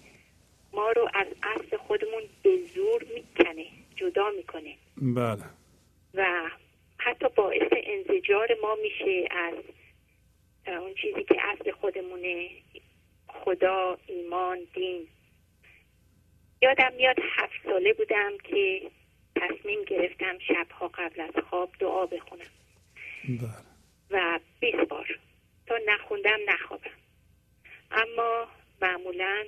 [0.73, 3.65] ما رو از اصل خودمون به زور می‌کنه
[3.95, 4.75] جدا می‌کنه.
[4.97, 5.43] بله.
[6.13, 6.49] و
[6.97, 9.53] حتی باعث انزجار ما میشه از
[10.67, 12.49] اون چیزی که اصل خودمونه
[13.27, 15.07] خدا ایمان دین.
[16.61, 18.81] یادم میاد هفت ساله بودم که
[19.35, 22.45] تصمیم گرفتم شبها قبل از خواب دعا بخونم.
[23.29, 23.67] بله.
[24.11, 25.19] و 20 بار.
[25.67, 26.91] تا نخوندم نخوابم.
[27.91, 28.47] اما
[28.81, 29.45] معمولا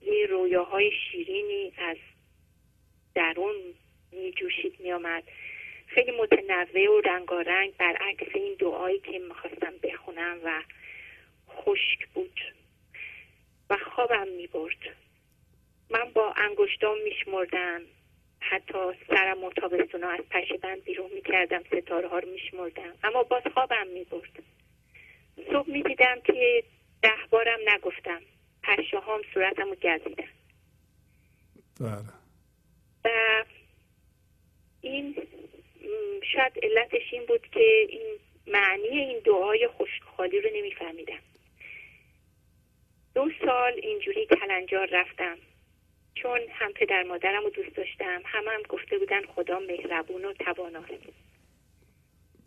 [0.00, 1.96] یه رویاهای شیرینی از
[3.14, 3.54] درون
[4.12, 5.24] می جوشید می آمد
[5.86, 10.62] خیلی متنوع و رنگارنگ برعکس این دعایی که می‌خواستم بخونم و
[11.48, 12.40] خشک بود
[13.70, 14.96] و خوابم می برد
[15.92, 17.82] من با انگشتام میشمردم.
[18.40, 22.94] حتی سرم و تابستونا از پشه بند بیرون می‌کردم ستاره ها رو میشمردم.
[23.04, 24.42] اما باز خوابم می‌برد.
[25.52, 26.64] صبح می‌دیدم که
[27.02, 28.20] ده بارم نگفتم.
[28.62, 30.28] پشه هام صورتم رو گزیدن.
[31.80, 32.12] بله.
[33.04, 33.44] و
[34.80, 35.16] این
[36.32, 41.22] شاید علتش این بود که این معنی این دعای خشکخالی رو نمیفهمیدم.
[43.14, 45.38] دو سال اینجوری کلنجار رفتم.
[46.14, 50.88] چون هم پدر مادرم رو دوست داشتم هم هم گفته بودن خدا مهربون و تواناست.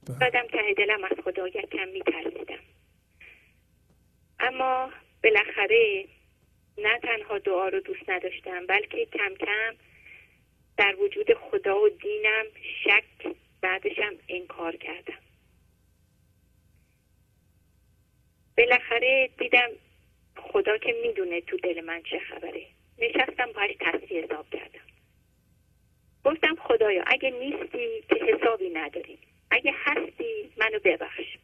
[0.08, 0.18] بله.
[0.20, 2.60] بعدم ته دلم از خدا یکم میترسیدم.
[4.40, 4.92] اما
[5.24, 6.06] بالاخره
[6.78, 9.76] نه تنها دعا رو دوست نداشتم بلکه کم کم
[10.78, 12.46] در وجود خدا و دینم
[12.84, 15.20] شک بعدشم انکار کردم.
[18.58, 19.70] بالاخره دیدم
[20.38, 22.75] خدا که می‌دونه تو دل من چه خبره.
[22.98, 24.80] نشستم باش تصفیه حساب کردم.
[26.24, 29.18] گفتم خدایا اگه نیستی که حسابی نداریم
[29.52, 31.38] اگه هستی منو ببخش.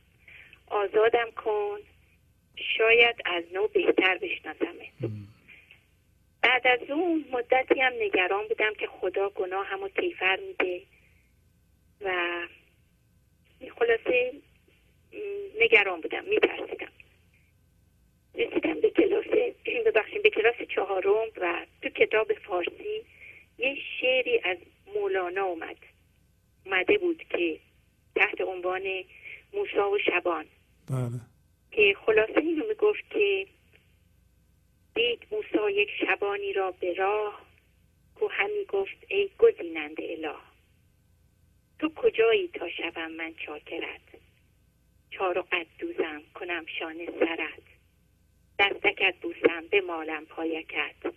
[0.68, 1.80] آزادم کن.
[2.78, 4.92] شاید از نو بهتر بشناسمه
[6.42, 10.82] بعد از اون مدتی هم نگران بودم که خدا گناهمو کیفر میده
[12.02, 12.42] و
[13.80, 14.34] خلاصه
[15.60, 16.92] نگران بودم میترسیدم.
[18.36, 19.26] رسیدم به کلاس
[19.86, 23.06] ببخشید به کلاس چهارم و تو کتاب فارسی
[23.58, 24.58] یه شعری از
[24.96, 25.78] مولانا اومد.
[26.66, 27.60] اومده بود که
[28.16, 29.04] تحت عنوان
[29.54, 30.46] موسا و شبان.
[30.90, 31.20] بله.
[31.72, 33.48] که خلاصه اینو می‌گفت که
[34.96, 37.42] دید موسا یک شبانی را به راه
[38.16, 40.36] کو همی گفت ای گزیننده اله
[41.80, 44.02] تو کجایی تا شوم من چاکرت؟
[45.12, 47.64] چار و قد دوزم کنم شانه سرت.
[48.62, 51.14] دستکت بوسم به مالم پایکت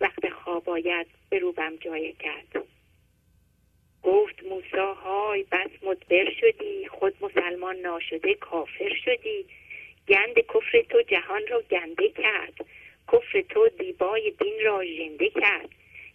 [0.00, 2.64] وقت خواب آید بروبم جایکت
[4.02, 9.46] گفت موسا های بس مدبر شدی خود مسلمان ناشده کافر شدی.
[10.08, 12.54] گند کفر تو جهان را گنده کرد.
[13.12, 15.68] کفر تو دیبای دین را ژنده کرد.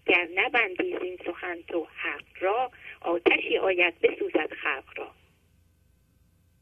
[0.06, 5.17] گر نبندی زین سخن تو حق را آتشی آید بسوزد خلق را.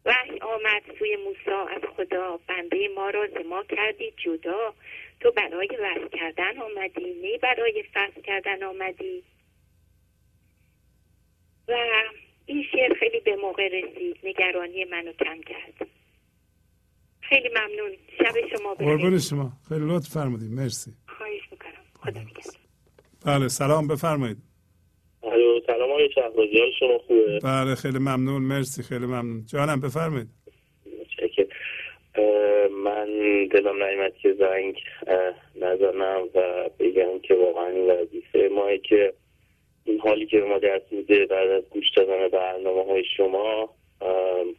[0.05, 4.73] وحی آمد سوی موسی از خدا بنده ما را ز ما کردی جدا.
[5.19, 9.23] تو برای وصل کردن آمدی نه برای فصل کردن آمدی.
[11.67, 11.73] و
[12.45, 15.87] این شعر خیلی به موقع رسید نگرانی منو کم کرد.
[17.21, 17.91] خیلی ممنون.
[18.17, 19.51] شب شما قربون بخیر شما.
[19.69, 20.91] خیلی لطف فرمودید مرسی.
[21.07, 21.85] خواهش می‌کنم.
[21.99, 22.21] خدا
[23.25, 23.87] بله سلام.
[23.87, 24.37] بفرمایید.
[25.33, 29.45] الو سلام آقای شهبازی حال شما خوبه؟ بله خیلی ممنون مرسی خیلی ممنون.
[29.51, 30.27] جانم بفرمایید.
[32.83, 33.07] من
[33.47, 34.79] دلم نیمد که زنگ
[35.55, 39.13] نزنم و بگم که واقعا این وظیفه ماه که
[39.85, 43.69] این حالی که به ما دست میده بعد از گوش دادن برنامه های شما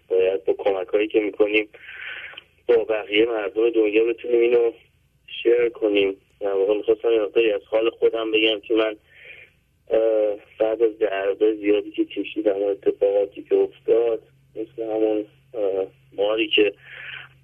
[0.08, 1.68] باید با کمک هایی که می‌کنیم
[2.68, 4.72] با بقیه مردم دنیا بتونیم اینو
[5.42, 6.16] شیر کنیم.
[6.40, 7.08] در واقع می‌خواستم
[7.54, 8.96] از حال خودم بگم که من
[10.58, 14.22] بعد از درده زیادی که کشیدم و اتفاقاتی که افتاد
[14.56, 15.24] مثل همون
[16.16, 16.72] ماری که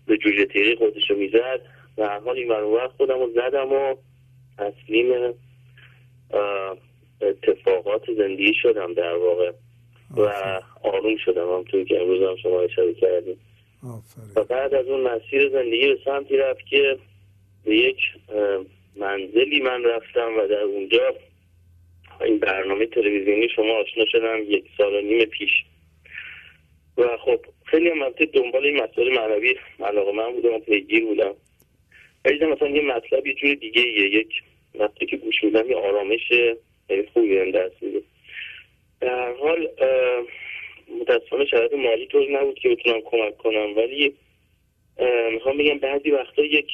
[0.06, 1.60] به جوجه تیری خودشو می‌زد
[1.98, 3.94] و هر حال این ور خودم رو زدم و
[4.58, 5.34] تسلیم
[7.20, 9.52] اتفاقات زندگی شدم در واقع
[10.16, 10.30] و
[10.82, 13.36] آروم شدم همطور که امروز هم شما اشاره کردیم
[14.36, 16.98] و بعد از اون مسیر زندگی به سمتی رفت که
[17.64, 17.98] به یک
[18.96, 21.14] منزلی من رفتم و در اونجا
[22.20, 25.50] این برنامه تلویزیونی شما آشنا شدم یک سال و نیم پیش.
[26.98, 31.34] و خب خیلی هم دنبال این مسائل معنوی علاقه من بودم و پیگیر بودم.
[32.24, 34.14] و مثلا یه مطلب یه جور دیگه ایه.
[34.14, 34.42] یک
[34.74, 36.32] وقتی که گوش میدم یه آرامش
[36.88, 38.02] خیلی خوبی هم دست میده.
[39.00, 39.68] در حال
[41.00, 43.76] متاسفانه شرایط مالی طور نبود که بتونم کمک کنم.
[43.76, 44.14] ولی
[45.32, 46.66] می‌خوام بگم بعضی وقتا یک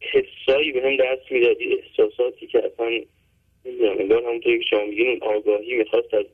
[0.00, 3.00] حسایی به هم دست می‌داد یه احساساتی که اصلا
[3.64, 6.24] نمی‌دونم انگار همونطوری که شما میگین اون آگاهی می‌خواست از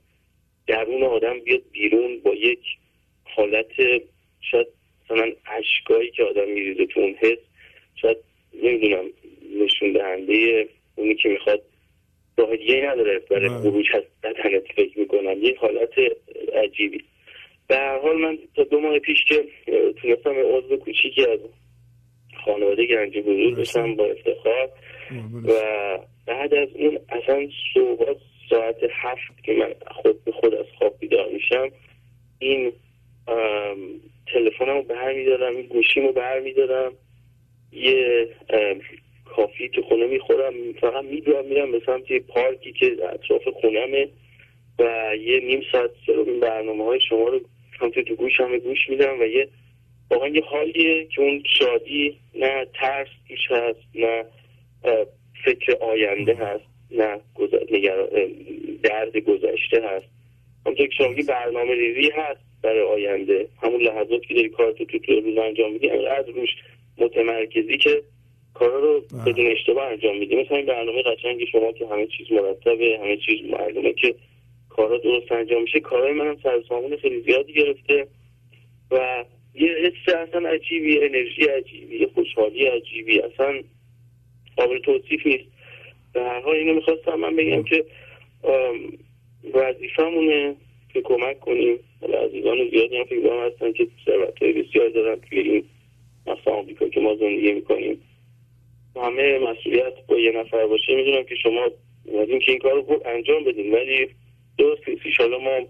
[0.66, 2.60] درون آدم بیاد بیرون با یک
[3.24, 3.72] حالت
[4.50, 4.66] شاید
[5.04, 7.38] مثلا اشکایی که آدم میریزه تو اون حس
[7.94, 8.16] شاید
[8.62, 9.04] نمی‌دونم
[9.60, 11.62] نشون دهنده اونی که می‌خواد
[12.38, 13.58] راه دیگه نداره برای بله.
[13.58, 15.42] خروج از بدنت فکر می‌کنم.
[15.42, 15.92] یه حالت
[16.64, 17.04] عجیبی.
[17.68, 19.44] به هر حال من تا دو ماه پیش که
[20.02, 21.40] تونستم عضو کوچیکی از
[22.44, 24.70] خانواده گنج حضور بشم با افتخار
[25.44, 25.50] و
[26.26, 28.14] بعد از اون اصلا صبح
[28.50, 31.68] ساعت هفت که من خود به خود از خواب بیدار میشم
[32.38, 32.72] این
[34.32, 36.92] تلفنمو برمیدارم این گوشیمو برمیدارم
[37.72, 38.80] یه ام،
[39.24, 44.08] کافی تو خونه می‌خورم فقط می‌دونم میرم به سمت یه پارکی که اطراف خونمه
[44.78, 47.40] و یه نیم ساعت این برنامه های شما رو
[47.80, 49.48] سمت تو گوشم گوش میدم و یه
[50.10, 54.24] واقعا یه حالیه که اون شادی نه ترس توش هست نه
[55.44, 57.20] فکر آینده هست نه
[58.82, 60.06] درد گذشته هست.
[60.66, 63.48] همونطور که شما برنامه ریزی هست برای آینده.
[63.62, 66.50] همون لحظات که داری کارتو تو تو روز انجام میدی از روش
[66.98, 68.02] متمرکزی که
[68.54, 69.00] کارا رو.
[69.26, 70.36] بدون اشتباه انجام میدی.
[70.36, 74.14] مثلا این برنامه قشنگ شما که همه چیز مرتبه همه چیز معلومه که
[74.68, 75.80] کارا درست انجام میشه.
[75.80, 78.06] کارهای منم سر سامون خیلی زیادی گرفته
[78.90, 79.24] و
[79.54, 83.62] یه حس اصلا عجیبی انرژی عجیبی یه خوشحالی عجیبی اصلا
[84.56, 85.44] قابل توصیف نیست.
[86.12, 87.84] به هر حال اینو می‌خواستم من بگم که
[89.54, 90.54] وظیفمونه
[90.92, 91.78] که کمک کنیم.
[92.00, 95.64] حالا عزیزان زیادی هم فکر هستن که ثروتهای بسیار دارن توی این
[96.26, 98.00] مثلا آمریکا که ما زندگی می‌کنیم.
[98.96, 100.94] همه مسئولیت با یه نفر باشه.
[100.94, 101.70] می‌دونم که شما
[102.04, 104.08] اومدین که این کار رو انجام بدین ولی
[104.58, 105.66] درست نیست حالا ما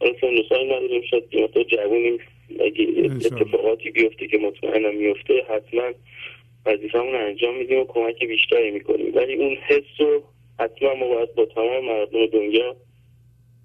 [0.00, 1.02] حالا سن و سال نداریم.
[1.02, 2.18] شاید یه مقدار جوونیم.
[2.60, 2.86] اگه.
[3.14, 5.92] اتفاقاتی بیفته که مطمئنم میفته حتما
[6.68, 9.14] وظیفمون انجام میدیم و کمک بیشتری می‌کنیم.
[9.14, 10.22] ولی اون حس رو
[10.60, 12.76] حتما ما باید با تمام مردم دنیا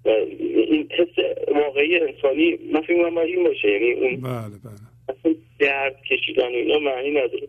[0.04, 1.24] و این حس
[1.54, 3.68] واقعی انسانی من فکر می‌کنم باید این باشه.
[3.68, 5.18] یعنی اون بله بله.
[5.18, 7.48] اصلا درد کشیدن و اینا معنی نداره.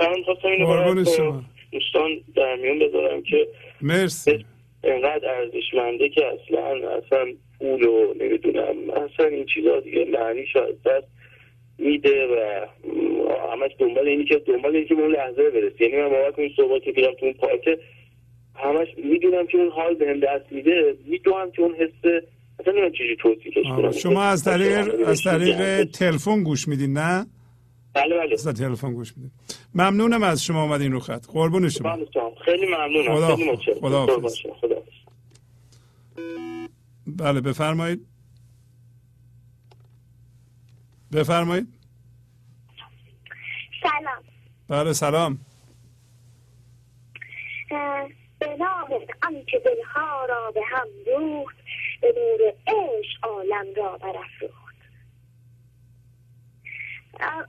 [0.00, 1.42] من خواستم اینو شما.
[1.72, 3.48] دوستان در میون بذارم که
[3.82, 4.44] مرسی.
[4.84, 10.82] انقدر ارزشمنده که اصلا اصلا پول و نمی‌دونم اصلا این چیزا دیگه معنیش رو از
[10.82, 11.06] دست
[11.78, 12.66] میده و
[13.52, 15.84] همش دنبال اینی که دنبال اینی که به اون لحظه برسی.
[15.84, 17.78] یعنی من باور کنید صبح که میرم تو اون پارک.
[18.54, 20.96] همش می‌دونم که اون حال بهم دست میده.
[21.06, 22.22] می‌دونم که اون حس
[22.60, 23.92] اصلا نمی‌دونم چجوری توصیفش کنم.
[23.92, 27.26] شما از طریق از طریق تلفن گوش میدین نه؟
[27.94, 28.32] بله بله.
[28.32, 29.30] از تلفن گوش میدین.
[29.74, 31.26] ممنونم از شما اومدین رو خط.
[31.32, 31.98] قربون شما.
[32.44, 33.14] خیلی ممنونم.
[33.14, 33.80] خدا-.
[33.80, 34.36] خداحافظ.
[37.06, 38.00] بله بفرمایید.
[41.12, 41.68] بفرمایید.
[43.82, 44.22] سلام.
[44.68, 45.38] بله سلام.
[48.38, 48.88] به نام
[49.22, 51.56] آنکه دلها را به هم دوخت
[52.00, 54.58] به نور عشق عالم را برافروخت.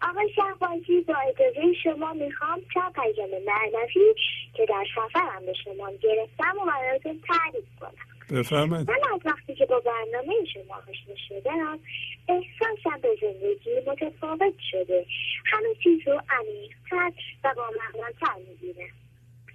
[0.02, 4.16] آقای شهبازی با اجازه شما می‌خوام چند پیام معنوی
[4.54, 8.19] که در سفرم به شما گرفتم و براتون تعریف کنم.
[8.32, 8.92] بفرمایید.
[8.92, 11.80] من از وقتی که با برنامه شما آشنا شدم
[12.28, 15.06] احساسم به زندگی متفاوت شده.
[15.46, 17.12] همه چیز رو عمیقتر
[17.44, 18.90] و با معناتر می‌بینم.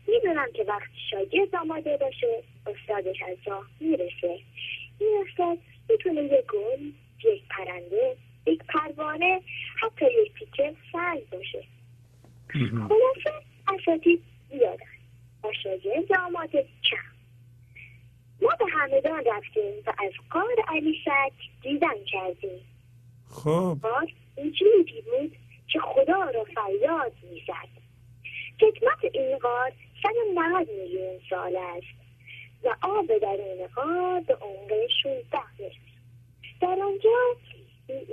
[0.08, 4.38] می‌دونم که وقتی شاگرد آماده باشه استادش از راه می‌رسه.
[5.00, 6.80] این استاد می‌تونه یک گل
[7.24, 9.40] یک پرنده یک پروانه
[9.82, 11.64] حتی یک پیکه سنگ باشه.
[12.88, 14.94] خلاصه اساتید زیادن
[15.44, 17.13] و شاگرد آماده کم
[18.44, 22.60] ما به همدان رفتیم و از قار علی سک دیدن کردیم.
[23.30, 23.78] خب.
[23.82, 25.36] قار اینجوری بود
[25.68, 27.74] که خدا را فریاد می‌زد.
[28.60, 32.04] حکمت این غار 190 میلیون سال است
[32.64, 35.76] و آب درون غار به عمق 16 متر
[36.60, 37.36] در آنجا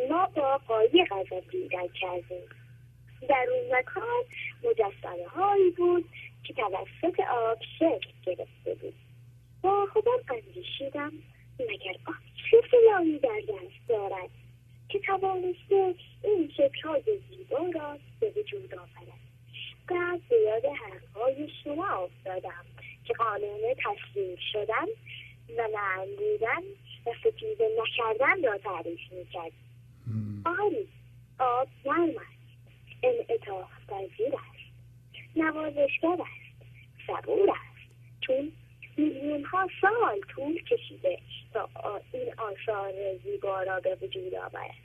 [0.09, 2.43] ما با قایق از آن دیدن کردیم.
[3.29, 4.23] در اون مکان
[4.63, 6.05] مجسمه هایی بود
[6.43, 8.93] که توسط آب شکل گرفته بود.
[9.61, 11.11] با خودم اندیشیدم
[11.59, 12.15] مگر آب
[12.51, 14.29] چه سلاحی در دست دارد
[14.89, 19.21] که توانسته این شکلهای زیبا را به وجود آورد.
[19.87, 22.65] بعد به یاد حرفهای شما افتادم
[23.05, 24.85] که قانون تسلیم شدن
[25.57, 25.67] و
[26.17, 26.63] بودن
[27.05, 29.51] و ستیزه نکردن را تعریف می‌کرد.
[30.45, 30.87] آری
[31.39, 32.41] آب نرم است.
[33.03, 34.71] انعطاف پذیر است.
[35.35, 36.65] نوازشگر است.
[37.07, 37.91] صبور است.
[38.21, 38.51] چون
[38.97, 41.19] میلیون ها سال طول کشیده
[41.53, 41.69] تا
[42.11, 44.75] این آثار زیبا را به وجود آورد.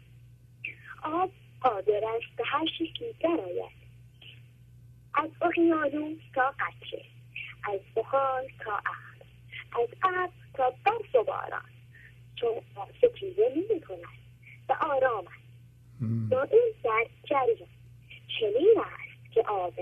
[1.03, 3.87] آب قادر است به هر شکلی درآید.
[5.15, 7.05] از اقیانوس تا قطره
[7.73, 9.27] از بخار تا ابر
[9.83, 11.71] از ابر تا برف و باران
[12.37, 14.19] چون آب ستیزه نمی کند
[14.69, 15.47] و آرام است.
[16.31, 16.49] دائم
[16.85, 17.69] در جریان
[18.41, 19.75] چنین است که آب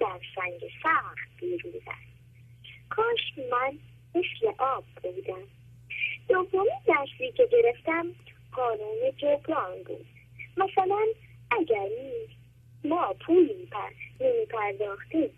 [0.00, 2.11] در سنگ سخت پیروز است.
[2.96, 3.78] کاش من
[4.14, 5.46] مثل آب بودم.
[6.28, 8.06] دومین درسی که گرفتم
[8.52, 10.06] قانون جبران بود.
[10.56, 11.06] مثلا
[11.50, 11.88] اگر
[12.84, 13.90] ما پولی پر
[14.20, 15.30] نمی پرداختیم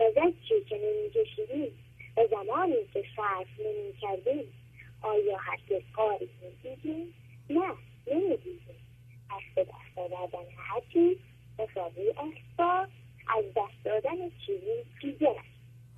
[0.00, 1.72] و زجی که نمی کشیدیم
[2.16, 4.52] و زمانی که صرف نمی کردیم
[5.02, 7.14] آیا هرگز کاری می دیدیم؟
[7.50, 7.74] نه
[8.06, 8.76] نمی دیدیم
[9.30, 11.16] از به دست آوردن هر چیز
[11.58, 12.12] مساوی
[13.28, 15.30] از دست دادن چیزی دیگر.
[15.30, 15.49] است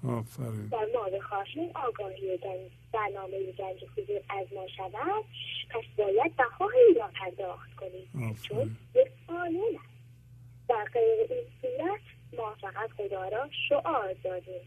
[0.08, 0.68] آفرین.
[0.68, 5.24] در ما بخواهیم آگاهی گنج برنامه گنج حضور از ما شود.
[5.70, 8.36] پس باید بهایی را پرداخت کنیم.
[8.42, 9.92] چون یک قانون است.
[10.68, 12.00] در غیر این صورت
[12.38, 14.60] ما فقط خدا را شعار دادیم.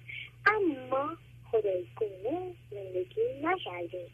[0.45, 1.17] اما
[1.51, 4.07] خدای گونه زندگی نکردیم.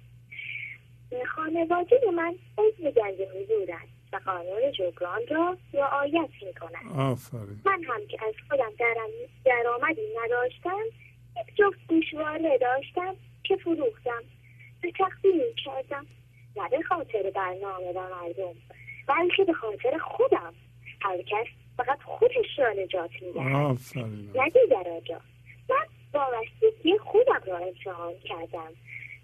[1.35, 6.53] خانواده من عضو گنج حضور است و قانون جبران را رعایت می
[6.97, 7.61] آفرین.
[7.65, 8.71] من هم که از خودم
[9.45, 10.81] درآمدی نداشتم
[11.37, 14.23] یک جفت گوشواره داشتم که فروختم.
[14.81, 16.05] به تقدیم کردم
[16.55, 18.55] نه به خاطر برنامه و مردم
[19.07, 20.53] بلکه به خاطر خودم.
[21.01, 23.77] هر کس فقط خودش را نجات می‌دهد.
[24.35, 25.21] نه دیگر آجا.
[25.69, 28.73] من وابستگی خودم را امتحان کردم.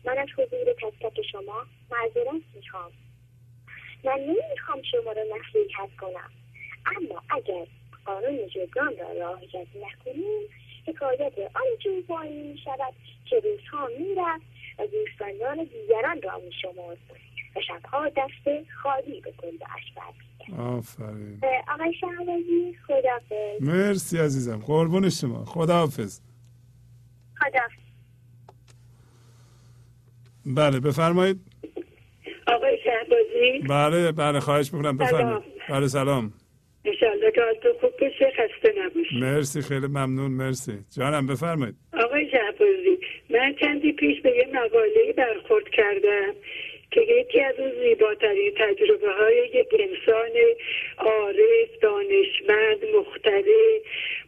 [0.06, 2.92] من از حضور تک تک شما معذرت می‌خوام.
[4.04, 6.32] من نمی‌خوام شما را نصیحت کنم.
[6.86, 7.68] اما اگر
[8.06, 10.50] قانون جبران را رعایت نکنیم
[10.88, 12.94] حکایت آنجور پایین می شود
[13.26, 14.46] که روزها می‌رفت
[14.80, 16.98] و دوستاندان دیگران را می شمرد
[17.56, 21.42] و شبها دست خالی به گلدهاش برمیگرد آفرین.
[21.74, 24.60] آقای شهبازی خدافظ مرسی عزیزم.
[24.60, 25.46] قربون شما.
[25.46, 26.20] خداحافظ.
[27.40, 27.88] خدافظ
[30.46, 31.40] بله بفرمایید.
[32.48, 34.98] آقای شهبازی بله بله خواهش می‌کنم.
[34.98, 35.44] بفرمایید.
[35.70, 36.34] بله سلام.
[36.88, 39.24] انشالله که حالتون خوب بشه خسته نباشید.
[39.24, 40.72] مرسی خیلی ممنون مرسی.
[40.98, 41.76] جانم بفرمایید.
[41.94, 42.98] آقای شهبازی
[43.30, 46.34] من چندی پیش به یه مقاله برخورد کردم
[46.92, 50.32] که یکی از اون زیباترین تجربه های یک انسان
[50.98, 53.82] عارف دانشمند مختره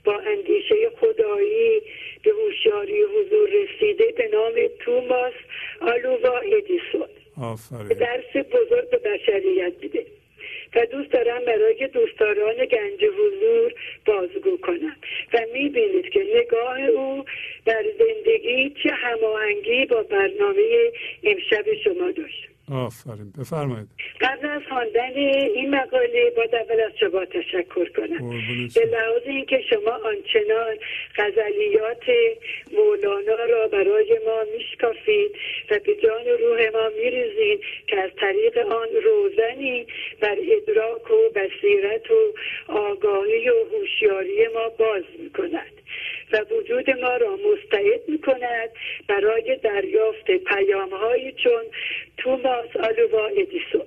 [0.03, 1.81] با اندیشه خدایی
[2.23, 5.33] به هوشیاری حضور رسیده به نام توماس
[5.81, 7.09] آلووا ادیسون
[7.41, 7.87] آفرین.
[7.87, 10.05] درس بزرگ به بشریت میده.
[10.75, 13.73] و دوست دارم برای دوستداران گنج حضور
[14.05, 14.95] بازگو کنم.
[15.33, 17.25] و می‌بینید که نگاه او
[17.65, 20.91] در زندگی چه هماهنگی با برنامه
[21.23, 22.48] امشب شما داشت.
[22.71, 23.87] آفرین بفرمایید
[24.21, 28.29] قبل از خواندن این مقاله با اول از شما تشکر کنم
[28.75, 28.85] به.
[28.85, 30.75] لحاظ اینکه شما آنچنان
[31.15, 32.03] غزلیات
[32.71, 35.31] مولانا را برای ما میشکافید
[35.71, 39.87] و به جان و روح ما میریزید که از طریق آن روزنی
[40.21, 42.33] بر ادراک و بصیرت و
[42.67, 45.73] آگاهی و هوشیاری ما باز می‌کند
[46.31, 48.69] و وجود ما را مستعد می‌کند
[49.07, 51.63] برای دریافت پیامهایی چون
[52.59, 53.85] توماس آلووا ادیسون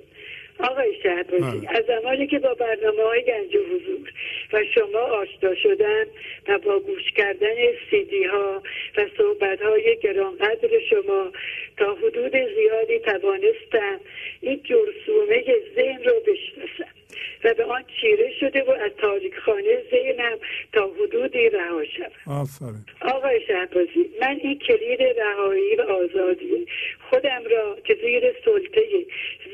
[0.59, 1.77] آقای شهبازی بله.
[1.77, 4.13] از زمانی که با برنامه های گنج حضور
[4.53, 6.05] و شما آشنا شدم
[6.47, 7.55] و با گوش کردن
[7.89, 8.63] سیدی ها
[8.97, 11.31] و صحبت های گرانقدر شما
[11.77, 13.99] تا حدود زیادی توانستم
[14.41, 15.43] این جرسومه
[15.75, 17.02] ذهن رو بشناسم
[17.43, 20.37] و به آن چیره شده و از تاریک خانه ذهنم
[20.73, 22.85] تا حدودی رها شوم آفرین.
[23.01, 26.67] آقای شهبازی من این کلید رهایی و آزادی
[27.09, 29.05] خودم را که زیر سلطه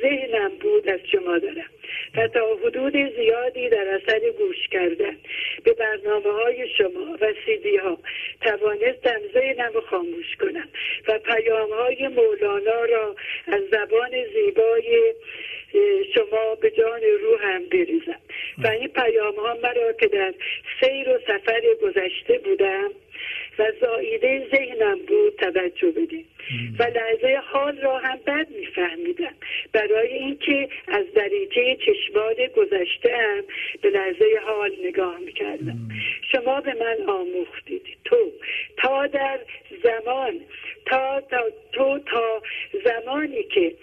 [0.01, 1.69] ذهنم بود از شما دارم
[2.15, 5.17] و تا حدود زیادی در اثر گوش کردن
[5.63, 7.97] به برنامه های شما و سیدی ها
[8.41, 10.67] توانستم ذهنم رو خاموش کنم
[11.07, 13.15] و پیام های مولانا را
[13.47, 15.13] از زبان زیبای
[16.15, 18.19] شما به جان روحم بریزم.
[18.64, 20.33] و این پیام ها مرا که در
[20.80, 22.89] سیر و سفر گذشته بودم
[23.59, 26.23] و زاییده ذهنم بود توجه بده
[26.80, 29.35] و لحظه حال را هم بد میفهمیدم.
[29.73, 33.43] برای اینکه از دریچه چشمان گذشته هم
[33.81, 35.77] به لحظه حال نگاه می‌کردم.
[36.31, 37.81] شما به من آموختید.
[38.06, 38.31] تو
[38.77, 39.39] تا در
[39.83, 40.39] زمان
[40.85, 42.41] تا, تا تو تا
[42.83, 43.73] زمانی که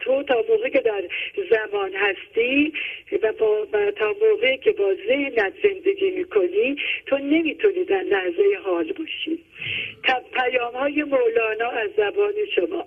[0.00, 1.02] تو تا موقعی که در
[1.50, 2.72] زمان هستی
[3.22, 6.76] و, با و تا موقعی که با ذهنت زندگی می‌کنی
[7.06, 9.38] تو نمی‌تونی در لحظه حال باشی
[10.34, 12.86] پیام های مولانا از زبان شما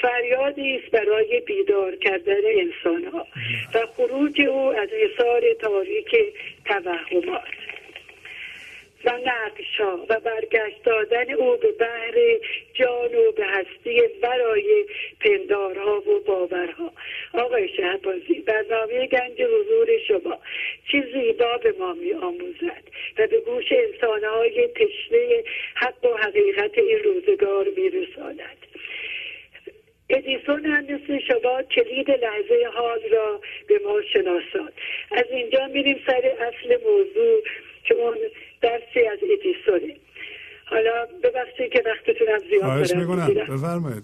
[0.00, 3.26] فریادی است برای بیدار کردن انسان ها
[3.74, 6.16] و خروج او از حصار تاریک
[6.64, 7.57] توهمات.
[9.04, 12.14] و نقش ها و برگشت دادن او به بحر
[12.74, 14.86] جان و به هستی برای
[15.20, 16.92] پندارها و باورها.
[17.32, 20.38] آقای شهبازی برنامه گنج حضور شما.
[20.92, 22.82] چه زیبا به ما می آموزد
[23.18, 25.44] و به گوش انسانهای تشنه
[25.74, 28.58] حق و حقیقت این روزگار می رساند
[30.10, 34.72] ادیسون هم مثل شما کلید لحظه حال را به ما شناساد
[35.10, 37.42] از اینجا میریم سر اصل موضوع
[37.84, 38.16] که اون
[38.60, 39.94] درسی از ادیسونه
[40.64, 43.56] حالا ببخشید که وقتتونم زیاد خواهش دارم.
[43.56, 44.02] بفرمایید.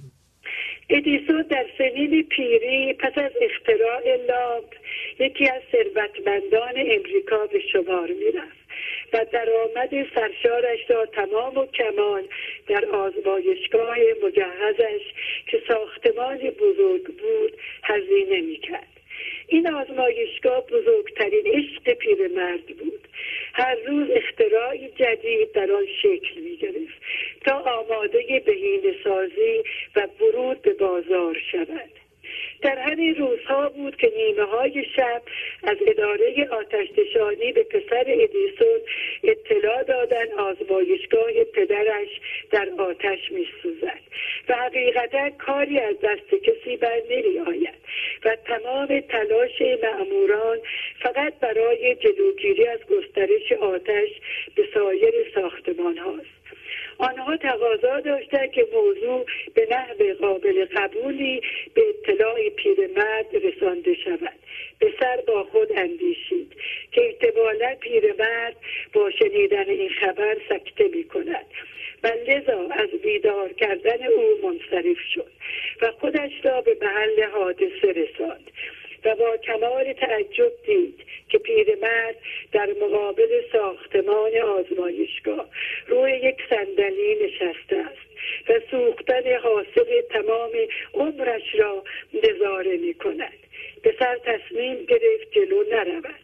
[0.90, 4.74] ادیسون در سنین پیری پس از اختراع لامپ
[5.18, 8.64] یکی از ثروتمندان امریکا به شمار می‌رفت
[9.12, 12.22] و درآمد سرشارش را تمام و کمال
[12.68, 15.02] در آزمایشگاه مجهزش
[15.46, 17.52] که ساختمان بزرگ بود
[17.82, 18.88] هزینه می‌کرد.
[19.46, 23.08] این آزمایشگاه بزرگترین عشق پیرمرد بود.
[23.52, 27.02] هر روز اختراعی جدید در آن شکل می گرفت
[27.46, 29.62] تا آماده بهینه سازی
[29.96, 32.03] و ورود به بازار شود.
[32.62, 35.22] در همین روزها بود که نیمه های شب
[35.62, 38.80] از اداره آتشنشانی به پسر ادیسون
[39.24, 42.08] اطلاع دادن آزمایشگاه پدرش
[42.50, 44.00] در آتش می سوزد
[44.48, 47.74] و حقیقتا کاری از دست کسی بر نمی آید
[48.24, 50.58] و تمام تلاش معموران
[51.00, 54.10] فقط برای جلوگیری از گسترش آتش
[54.54, 56.43] به سایر ساختمان هاست.
[56.98, 61.40] آنها تقاضا داشتند که موضوع به نحو قابل قبولی
[61.74, 64.38] به اطلاع پیرمرد رسانده شود.
[64.78, 66.52] به سر با خود اندیشید
[66.92, 68.56] که احتمالا پیرمرد
[68.92, 71.46] با شنیدن این خبر سکته می کند
[72.02, 75.30] و لذا از بیدار کردن او منصرف شد
[75.82, 78.50] و خودش را به محل حادثه رساند.
[79.04, 82.16] و با کمال تعجب دید که پیرمرد
[82.52, 85.48] در مقابل ساختمان آزمایشگاه
[85.86, 88.14] روی یک صندلی نشسته است
[88.48, 90.50] و سوختن حاصل تمام
[90.94, 91.84] عمرش را
[92.14, 93.38] نظاره می کند
[93.82, 96.14] پسر تصمیم گرفت جلو نرود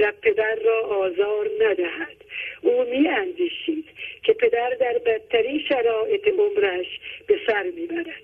[0.00, 2.16] و پدر را آزار ندهد.
[2.62, 3.84] او می اندیشید
[4.22, 6.86] که پدر در بدترین شرایط عمرش
[7.26, 8.22] به سر می‌برد.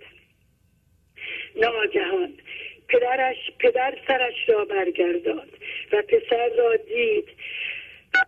[1.57, 2.33] ناگهان
[2.89, 5.53] پدرش پدر سرش را برگرداند
[5.93, 7.29] و پسر را دید.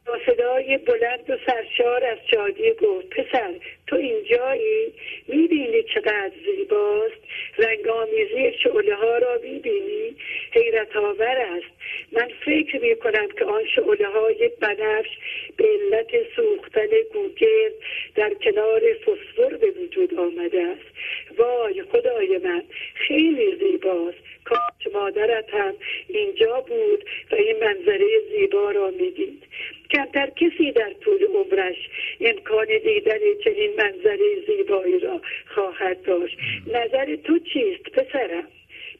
[0.07, 3.55] با صدای بلند و سرشار از شادی گفت پسر
[3.87, 4.93] تو اینجایی؟
[5.29, 7.21] می‌بینی چقدر زیباست.
[7.59, 10.17] رنگامیزی شعله ها را می‌بینی.
[10.53, 11.73] حیرت آور است.
[12.13, 15.09] من فکر می کنم که آن شعله های بنفش
[15.57, 17.73] به علت سوختن گوگرد
[18.15, 20.97] در کنار فسفر به وجود آمده است.
[21.39, 22.63] وای خدای من
[22.95, 24.19] خیلی زیباست.
[24.45, 25.75] کاش مادرت هم
[26.09, 29.43] اینجا بود و این منظره زیبا را می‌دید.
[29.93, 31.77] کمتر کسی در طول عمرش
[32.21, 36.39] امکان دیدن چنین منظره زیبایی را خواهد داشت.
[36.67, 38.49] نظر تو چیست پسرم؟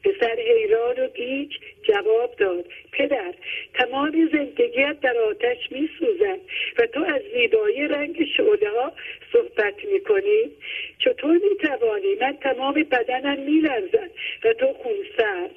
[0.03, 3.33] پسر حیران و گیج جواب داد پدر
[3.73, 6.39] تمام زندگیت در آتش می سوزد
[6.77, 8.91] و تو از زیبایی رنگ شعله ها
[9.33, 10.51] صحبت می کنی
[10.99, 14.11] چطور می توانی من تمام بدنم می لرزد
[14.43, 15.55] و تو خونسرد.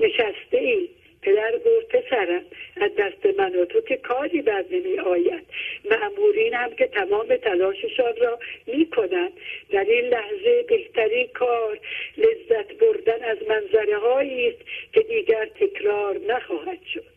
[0.00, 0.88] نشسته ای
[1.24, 2.44] پدر گفت پسرم
[2.76, 5.44] از دست من و تو که کاری بر نمی آید
[5.90, 9.32] معمورین هم که تمام تلاششان را می کنند
[9.70, 11.78] در این لحظه بهترین کار
[12.16, 14.60] لذت بردن از منظره هایی است
[14.92, 17.13] که دیگر تکرار نخواهد شد.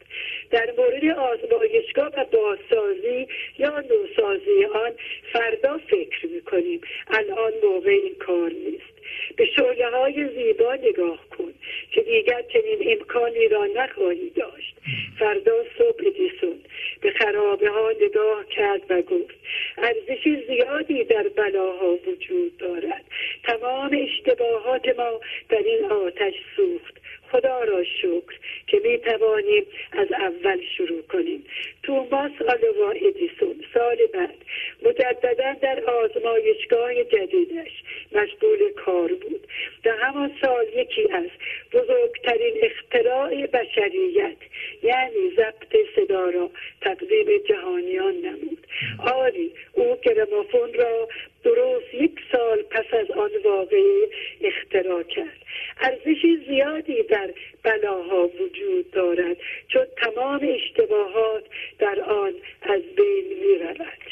[0.52, 3.28] در مورد آزمایشگاه و بازسازی
[3.60, 4.92] یا نوسازی آن
[5.34, 6.82] فردا فکر می‌کنیم.
[7.08, 8.98] الان موقع این کار نیست.
[9.36, 11.54] به شعله های زیبا نگاه کن
[11.92, 14.76] که دیگر چنین امکانی را نخواهی داشت.
[15.20, 16.60] فردا صبح ادیسون
[17.02, 19.36] به خرابه ها نگاه کرد و گفت
[19.78, 23.06] ارزش زیادی در بلاها وجود دارد.
[23.44, 26.98] تمام اشتباهات ما در این آتش سوخت.
[27.32, 31.44] خدا را شکر که می توانیم از اول شروع کنیم.
[31.84, 34.36] توماس آلوا ادیسون سال بعد
[34.84, 37.72] مجددا در آزمایشگاه جدیدش
[38.12, 39.48] مشغول کار بود
[39.84, 41.30] در همان سال یکی از
[41.74, 44.38] بزرگترین اختراع بشریت
[44.84, 46.50] یعنی ضبط صدا را
[46.82, 48.68] تقدیم جهانیان نمود.
[49.00, 51.08] آری او گرامافون را
[51.44, 54.10] درست یک سال پس از آن واقعه
[54.42, 55.38] اختراع کرد.
[55.82, 57.30] ارزش زیادی در
[57.64, 61.44] بلاها وجود دارد چون تمام اشتباهات
[61.80, 64.08] در آن از بین می رود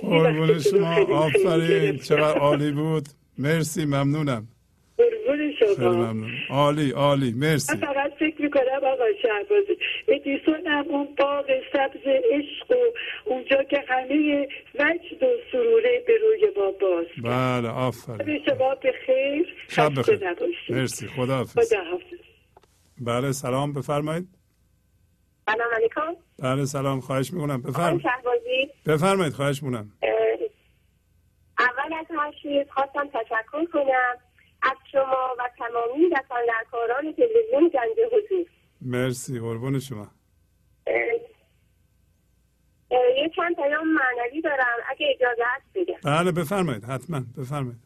[0.00, 1.98] قربون شما آفرین.
[1.98, 3.04] چقدر عالی بود.
[3.38, 4.48] مرسی ممنونم.
[4.98, 6.30] قربون خیلی شما ممنون.
[6.50, 7.32] عالی عالی.
[7.36, 7.76] مرسی.
[7.76, 12.74] من فقط فکر می‌کنم آقا شهبازی ادیسون هم اون باغ سبز عشق و
[13.24, 18.16] اونجا که همه وجد و سروره به روی ما باز بله آفرین.
[18.16, 19.54] به شما به خیر.
[19.68, 20.28] شب بخیر.
[20.30, 20.76] نباشید.
[20.76, 21.06] مرسی.
[21.06, 22.18] خدا حافظ خدا حافظ.
[23.00, 23.72] بله سلام.
[23.72, 24.28] بفرمایید.
[25.46, 26.16] سلام علیکم.
[26.42, 27.00] بله سلام.
[27.00, 27.60] خواهش می‌کنم.
[27.60, 28.70] آقای بفرمایید شهبازی.
[28.86, 29.92] بفرمایید خواهش می‌کنم.
[31.58, 34.16] اول از هر چیز خواستم تشکر کنم
[34.62, 38.46] از شما و تمامی دستاندرکاران تلویزیون گنج حضور.
[38.80, 40.06] مرسی قربون شما.
[42.90, 46.00] یه چند پیام معنوی دارم اگه اجازه هست بگم.
[46.04, 47.80] بله بفرمایید حتما بفرمایید.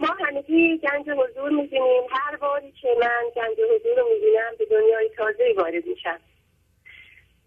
[0.00, 2.02] ما همگی گنج حضور می‌بینیم.
[2.10, 6.20] هر باری که من گنج حضور رو می‌بینم به دنیای تازه وارد میشم.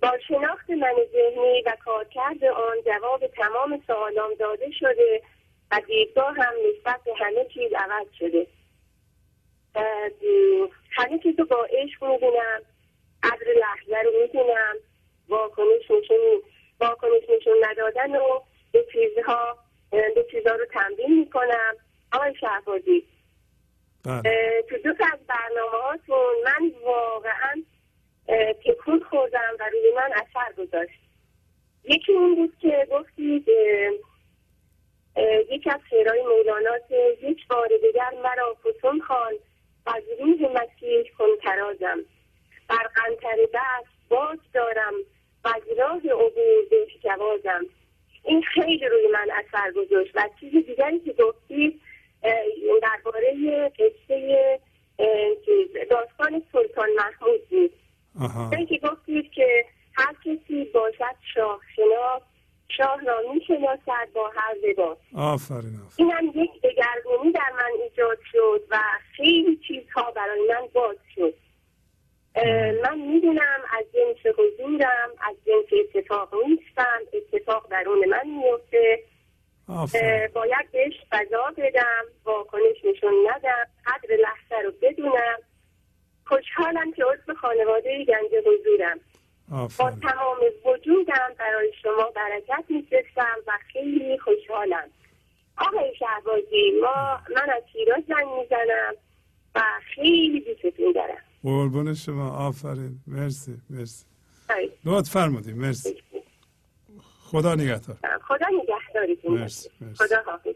[0.04, 5.22] با شناخت من ذهنی و کارکرد آن جواب تمام سوالام داده شده
[5.72, 8.48] و دیدگاه هم نسبت به همه چیز عوض شده.
[10.92, 12.62] همه چیز رو با عشق می‌بینم
[13.24, 14.76] قدر لحظه رو می‌دونم
[15.30, 16.42] واکنش نشون
[16.80, 18.40] واکنش نشون ندادن و
[18.72, 19.58] به چیزها
[19.92, 21.76] به چیزها رو تمرین می‌کنم.
[22.14, 23.08] آقای شهبازی
[24.06, 24.64] بله.
[24.70, 27.64] تو دو از برنامه هاتون من واقعا
[28.66, 31.00] تکون خوردم و روی من اثر گذاشت.
[31.84, 33.48] یکی این بود که گفتید
[35.50, 39.34] یکی از شعرهای مولانا که یک بار دیگر مرا فتون خوان
[39.86, 42.00] و از روح مسیح کن ترازم
[42.70, 44.94] بر قنطر دست باز دارم
[45.44, 47.66] و از راه عبور بهش جوازم
[48.24, 51.82] این خیلی روی من اثر گذاشت و چیز دیگری که گفتید
[52.82, 54.60] درباره قصه
[55.90, 57.74] داستان سلطان محمود بود.
[58.22, 58.50] آها.
[58.50, 62.22] این که گفتید که هر کسی باشد شاه شناس
[62.78, 64.98] شاه را می‌شناسد با هر لباس.
[65.16, 65.90] آفرین آفرین.
[65.98, 68.80] این هم یک دگرگونی در من ایجاد شد و
[69.18, 71.34] خیلی چیزها برای من باز شد.
[72.84, 79.04] من می‌دونم از جنس حضورم از جنس اتفاق نیستم اتفاق درون من میفته
[80.34, 85.38] باید بهش فضا بدم واکنش نشون ندم قدر لحظه رو بدونم.
[86.26, 89.00] خوشحالم که عضو خانواده گنج حضورم.
[89.50, 94.90] با تمام وجودم برای شما برکت میفرستم و خیلی خوشحالم.
[95.58, 98.94] آقای شهبازی ما من از شیراز زنگ می‌زنم
[99.56, 99.62] و
[99.96, 101.18] خیلی دوستتون دارم.
[101.44, 102.48] قربون شما.
[102.48, 103.00] آفرین.
[103.08, 104.06] مرسی مرسی.
[104.50, 106.04] آی، لطف فرمودید مرسی.
[107.24, 107.98] خدا نگهدار.
[108.28, 109.70] خدا نگهدارتون مرسی،.
[109.82, 110.06] مرسی.
[110.06, 110.56] خدا حافظ.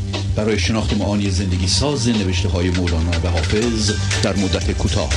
[0.37, 3.91] برای شناخت معانی زندگی ساز نوشته های مولانا و حافظ
[4.23, 5.09] در مدت کوتاه.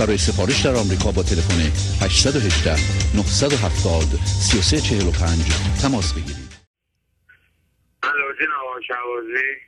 [0.00, 1.60] برای سفارش در آمریکا با تلفن
[2.04, 2.76] 818
[3.16, 5.38] 970 3345
[5.82, 6.50] تماس بگیرید.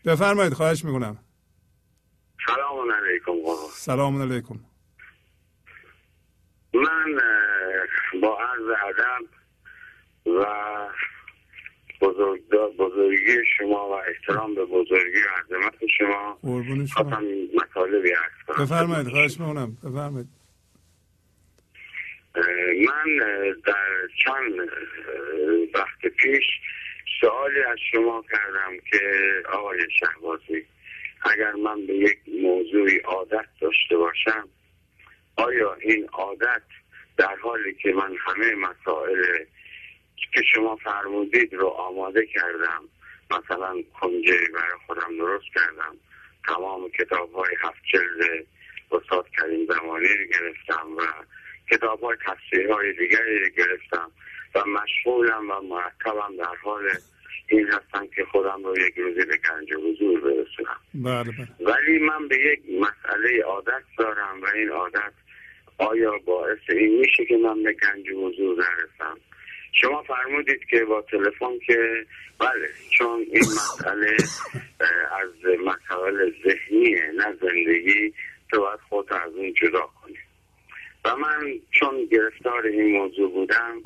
[0.05, 1.19] بفرمایید خواهش می‌کنم.
[2.47, 3.33] سلام علیکم
[3.75, 4.72] سلام علیکم.
[18.83, 20.29] بفرمایید خواهش می‌کنم بفرمایید.
[22.89, 23.21] من
[23.67, 24.69] در چند
[25.75, 26.45] وقت پیش
[27.21, 29.01] سوالی از شما کردم که
[29.53, 30.19] آقای شهر
[79.63, 80.19] جدا کنه
[81.05, 83.83] و من چون گرفتار این موضوع بودم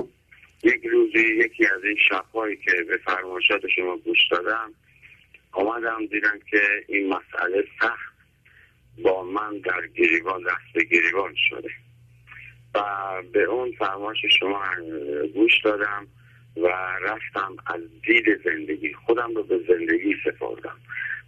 [0.63, 4.73] یک روزی یکی از این شبهایی که به فرمایشات شما گوش دادم
[5.51, 8.17] آمدم دیدم که این مسئله سخت
[9.03, 11.69] با من در گریبان دست به گریبان شده.
[12.75, 12.83] و
[13.33, 14.63] به اون فرمایش شما
[15.33, 16.07] گوش دادم
[16.57, 16.67] و
[17.01, 20.77] رفتم از دید زندگی خودم رو به زندگی سپردم.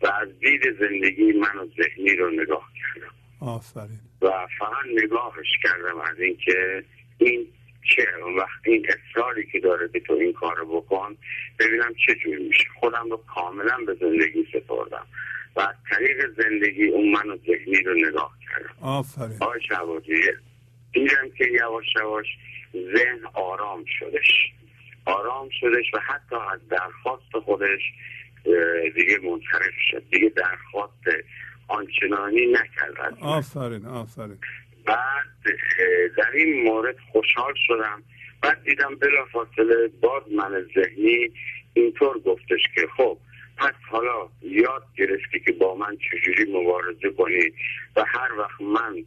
[0.02, 3.14] و از دید زندگی من و ذهنی رو نگاه کردم.
[3.42, 4.09] آفرین.
[4.22, 6.84] و فقط نگاهش کردم از اینکه
[7.18, 7.48] این
[7.96, 8.06] چه
[8.38, 11.18] وقت این اصراری که داره که تو این کارو بکن
[11.60, 12.66] ببینم چه جوری میشه.
[12.80, 15.06] خودم رو کاملا به زندگی سپردم
[15.56, 18.76] و از طریق زندگی اون من و ذهنی رو نگاه کردم.
[18.82, 19.38] آفرین.
[19.40, 20.16] آقای شبازی
[20.94, 22.28] دیدم که یواش یواش
[22.74, 24.52] ذهن آرام شدش.
[25.06, 27.82] آرام شدش و حتی از درخواست خودش
[28.96, 30.04] دیگه منصرف شد.
[30.12, 31.04] دیگه درخواست
[31.70, 34.38] آنچنانی نکرد آفرین آفرین.
[34.86, 35.28] بعد
[36.18, 38.04] در این مورد خوشحال شدم.
[38.42, 41.32] بعد دیدم بلافاصله باز من ذهنی
[41.74, 43.18] اینطور گفتش که خب
[43.58, 47.54] پس حالا یاد گرفتی که با من چجوری مبارزه کنی
[47.96, 49.04] و هر وقت من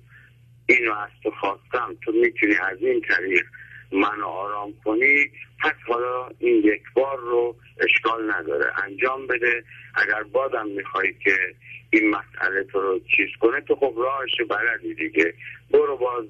[0.66, 3.44] اینو از تو خواستم تو می‌تونی از این طریق
[3.92, 5.30] منو آرام کنی
[5.62, 8.72] پس حالا این یک بار رو اشکال نداره.
[8.84, 9.64] انجام بده.
[9.94, 11.36] اگر بازم می‌خوای که
[11.90, 15.34] این مسئله تو رو چیز کنه تو خب راهش بلدی دیگه.
[15.70, 16.24] برو باز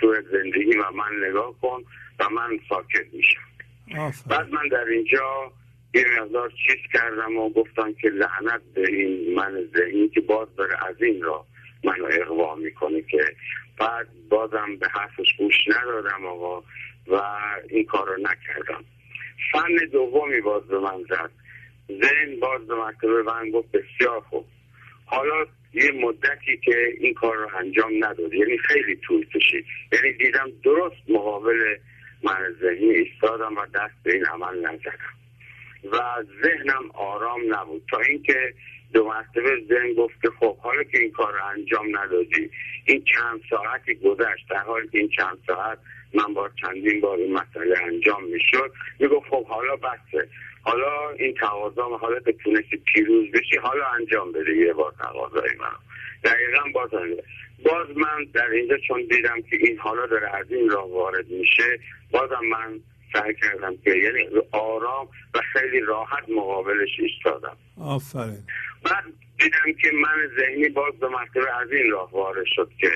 [0.00, 1.84] تو زندگی و من نگاه کن
[2.18, 3.40] و من ساکت میشم.
[4.28, 5.52] بعد من در اینجا
[5.94, 10.86] یه مقدار چیز کردم و گفتم که لعنت به این من ذهنی که باز داره
[10.88, 11.46] از این را
[11.84, 13.24] منو اقوا می‌کنه که
[13.78, 16.62] بعد بازم به حرفش گوش ندادم آقا.
[17.10, 17.22] و
[17.68, 18.84] این کار رو نکردم.
[19.52, 21.30] فن دومی باز به من زد.
[21.88, 24.46] ذهن باز به مکتب من گفت بسیار خوب.
[25.06, 28.34] حالا یه مدتی که این کار رو انجام نداد.
[28.34, 29.64] یعنی خیلی طول کشید.
[29.92, 31.76] یعنی دیدم درست مقابل
[32.22, 35.18] من ذهنی ایستادم و دست به این عمل نزدم.
[35.92, 35.98] و
[36.44, 37.82] ذهنم آرام نبود.
[37.90, 38.54] تا اینکه
[38.92, 42.50] دو مرتبه ذهن گفت که خب حالا که این کار رو انجام ندادی
[42.84, 45.78] این چند ساعتی گذشت در حالی که این چند ساعت
[46.14, 48.72] من با چندین بار این مسئله انجام می‌شد.
[48.98, 50.28] می‌گفت خب حالا بسه.
[50.62, 54.56] حالا این تقاضا حالا که تونستی پیروز بشی حالا انجام بده.
[54.56, 55.76] یه بار تقاضای من
[56.24, 56.90] دقیقا باز.
[57.64, 61.80] باز من در اینجا چون دیدم که این حالا داره از این راه وارد میشه
[62.10, 62.80] بازم من
[63.12, 67.56] سعی کردم که یعنی آرام و خیلی راحت مقابلش ایستادم.
[67.80, 68.42] آفرین.
[68.84, 69.04] بعد
[69.38, 72.90] دیدم که من ذهنی باز به مرتبه از این راه وارد شد که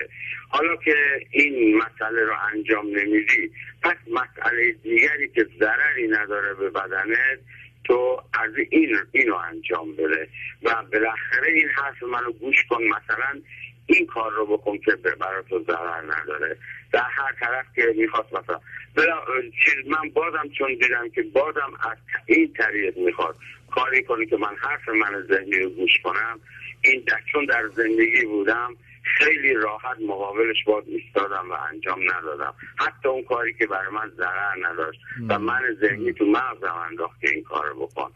[0.49, 0.95] حالا که
[1.31, 3.51] این مسئله رو انجام نمیدی
[3.83, 7.39] پس مسئله دیگری که ضرری نداره به بدنت
[7.85, 10.29] تو از این اینو انجام بده.
[10.63, 13.41] و بالاخره این حرف منو گوش کن مثلا
[13.87, 16.57] این کار رو بکن که برای تو ضرر نداره.
[16.93, 18.61] در هر طرف که می‌خواست مثلا
[18.95, 19.21] بلا
[19.65, 23.37] چیز من بازم چون دیدم که بازم از این طریق می‌خواد
[23.75, 26.41] کاری کنی که من حرف من ذهنی رو گوش کنم.
[26.81, 32.55] این چون در زندگی بودم خیلی راحت مقابلش باز ایستادم و انجام ندادم.
[32.77, 37.31] حتی اون کاری که برای من ضرر نداشت و من ذهنی تو مغزم انداخت که
[37.31, 38.13] این کار رو بکن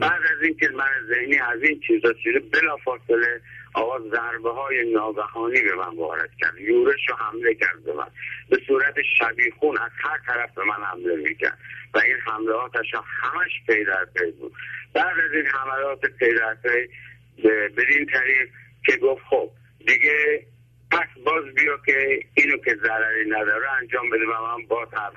[0.00, 3.40] بعد از اینکه من ذهنی از این چیزا چیزه بلافاصله
[3.74, 6.60] آقا ضربه های ناگهانی به من وارد کرد.
[6.60, 8.06] یورش رو حمله کرد به من.
[8.50, 11.58] به صورت شبیخون از هر طرف به من حمله می‌کرد.
[11.94, 14.52] و این حملاتش هم همش پی در پی بود.
[14.94, 16.88] بعد از این حملات پی در پی
[17.76, 18.48] بدین طریق
[18.86, 19.50] که گفت خب
[19.86, 20.46] دیگه
[20.90, 25.14] پس باز بیا که اینو که ضرری نداره انجام بده و من باز حرف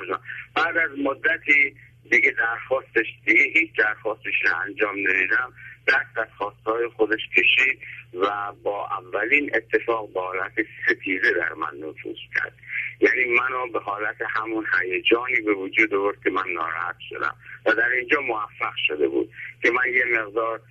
[0.55, 1.75] بعد از مدتی
[2.11, 4.33] دیگه درخواستش دیگه هیچ درخواستش
[4.65, 5.53] انجام ندادم.
[5.87, 7.79] دست از خواستهای خودش کشید
[8.13, 10.53] و با اولین اتفاق با حالت
[10.85, 12.53] ستیزه در من نفوذ کرد.
[12.99, 17.89] یعنی منو به حالت همون هیجانی به وجود آورد که من ناراحت شدم و در
[17.89, 19.29] اینجا موفق شده بود
[19.61, 20.61] که من یه مقدار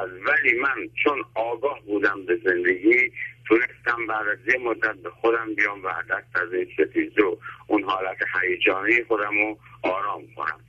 [0.00, 3.12] ولی من چون آگاه بودم به زندگی
[3.48, 7.22] تونستم بعد از یه مدت به خودم بیام و دست از این ستیزه
[7.66, 10.60] اون حالت هیجانی خودم رو آرام کنم.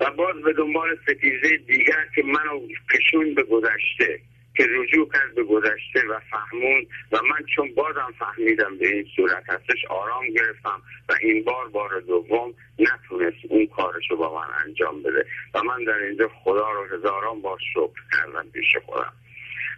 [0.00, 2.60] و باز به دنبال ستیزه دیگر که منو
[2.94, 4.20] کشون به گذشته
[4.56, 9.50] که رجوع کرد به گذشته و فهمون و من چون بازم فهمیدم به این صورت
[9.50, 15.02] هستش آرام گرفتم و این بار بار دوم نتونست اون کارش رو با من انجام
[15.02, 15.26] بده.
[15.54, 19.12] و من در اینجا خدا رو هزاران بار شکر کردم پیش خودم.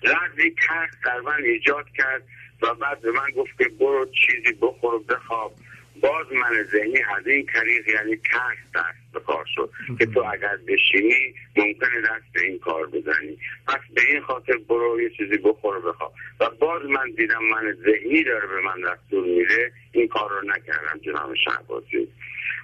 [0.03, 2.23] لحظی ترس در من ایجاد کرد
[2.63, 5.53] و بعد به من گفت که برو چیزی بخور و بخواب.
[6.01, 10.57] باز من ذهنی از این طریق یعنی ترس دست به کار شد که تو اگر
[10.57, 13.39] بشینی ممکنه دست به این کار بزنی.
[13.69, 16.13] پس به این خاطر برو یه چیزی بخور و بخواب.
[16.41, 19.73] و باز من دیدم من ذهنی داره به من دستور میده.
[19.93, 22.09] این کار رو نکردم جناب شهبازی.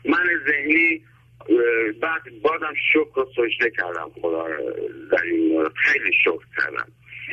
[0.05, 1.05] من ذهنی
[2.01, 4.11] بعد بازم شکر و سجده کردم.
[4.23, 4.49] خدا
[5.13, 6.87] در این مورد خیلی شکر کردم.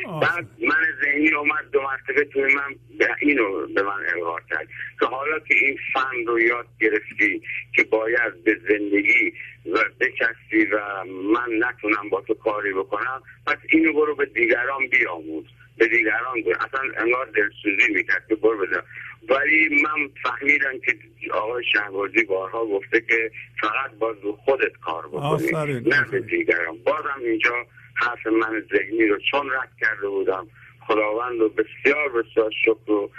[0.04, 2.74] بعد من ذهنی اومد دو مرتبه توی من
[3.20, 4.68] اینو به من القا کرد.
[5.00, 7.42] که حالا که این فن رو یاد گرفتی
[7.76, 9.32] که باید به زندگی
[9.72, 15.44] و بچسبی و من نتونم با تو کاری بکنم پس اینو برو به دیگران بیاموز.
[15.78, 18.82] به دیگران گفت اصلا انگار دلسوزی می‌کرد که برو بزن.
[19.28, 20.98] ولی من فهمیدم که
[21.32, 23.30] آقای شهبازی بارها گفته که
[23.60, 26.20] فقط باز خودت کار بکنی نه به.
[26.20, 26.78] دیگران.
[26.84, 27.66] بازم اینجا
[28.00, 30.46] حرف من ذهنی رو چون رد کرده بودم
[30.86, 32.92] خداوند رو بسیار بسیار شکر.
[32.92, 33.10] و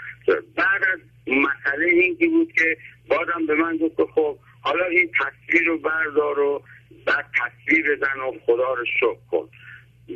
[0.55, 2.77] بعد از مسئله این که بود که
[3.09, 6.63] بازم به من گفت که خب حالا این تصویر رو بردار و
[7.05, 9.49] بعد تصویر بزن و خدا رو شکر کن.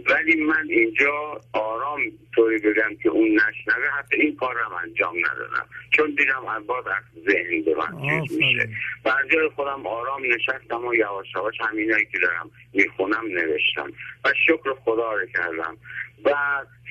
[0.10, 2.02] ولی من اینجا آرام
[2.36, 5.66] طوری بگم که اون نشنوه حتی این کار هم انجام ندادم.
[5.92, 8.70] چون دیدم عباد از ذهنی به من چیز میشه.
[9.04, 13.92] بر جای خودم آرام نشستم و یواش یواش همینایی که دارم می‌خونم نوشتم.
[14.26, 15.78] و شکر خدا رو کردم.
[16.26, 16.32] و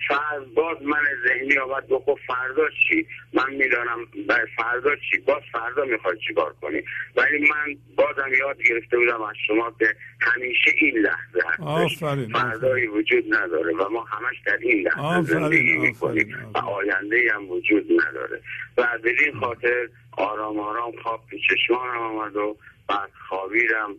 [0.09, 5.43] فرد باز من ذهنی آمد گفت خب فردا چی؟ من می‌دانم بر فردا چی؟ باز
[5.53, 6.83] فردا می‌خوای چیکار کنی؟
[7.17, 13.35] ولی من بازم یاد گرفته بودم از شما که همیشه این لحظه آفرین، فردایی وجود
[13.35, 16.59] نداره و ما همش در این لحظه آفرین، زندگی می‌کنیم و.
[16.59, 18.41] آینده هم وجود نداره.
[18.77, 22.57] و به این خاطر آرام آرام خواب تو چشمانم آمد و
[22.89, 23.97] بعد خوابیدم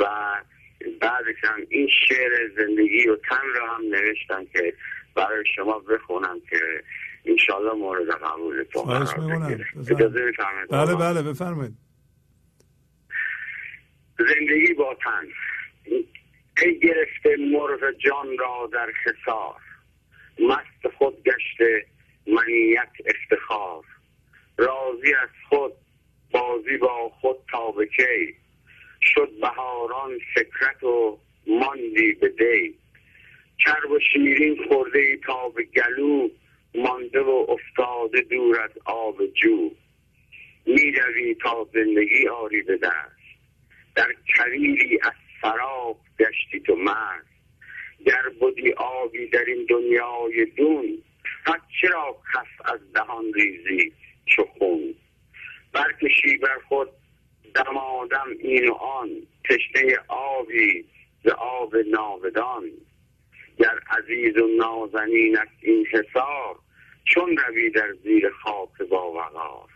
[0.00, 0.04] و
[1.00, 4.74] بعدش هم این شعر زندگی و تن رو هم نوشتم که
[5.16, 6.58] برای شما بخونم که
[7.24, 9.04] انشالله مورد قبولتون قرار.
[9.44, 9.66] بگیره.
[10.70, 11.74] بله بله بفرمایید.
[14.18, 15.28] زندگی با تن.
[16.62, 19.60] ای گرفته مرغ جان را در حصار
[20.38, 21.86] مست خود گشته
[22.26, 23.84] منیت افتخار.
[24.58, 25.72] راضی از خود
[26.32, 28.34] بازی با خود تا به کی.
[29.02, 32.74] شد بهاران فکرت و ماندی به دی.
[33.66, 36.28] چرب و شیرین خورده ای تا به گلو
[36.74, 39.70] مانده و افتاده دور از آب جو.
[40.66, 43.16] می‌روی تا زندگی آری به دست.
[43.94, 45.12] در کلیلی از
[45.42, 47.26] سراب گشتی تو مست
[48.06, 50.98] گر بودی آبی در این دنیای دون
[51.46, 53.92] پس چرا کف از دهان ریزی
[54.26, 54.94] چو خون.
[55.72, 56.88] برکشی بر خود
[57.54, 59.10] دمادم این و آن
[59.44, 60.84] تشنه آبی
[61.24, 62.70] ز آب ناودان.
[63.58, 66.56] گر عزیز و نازنین است این حصار
[67.04, 69.68] چون روی در زیر خاک با وقار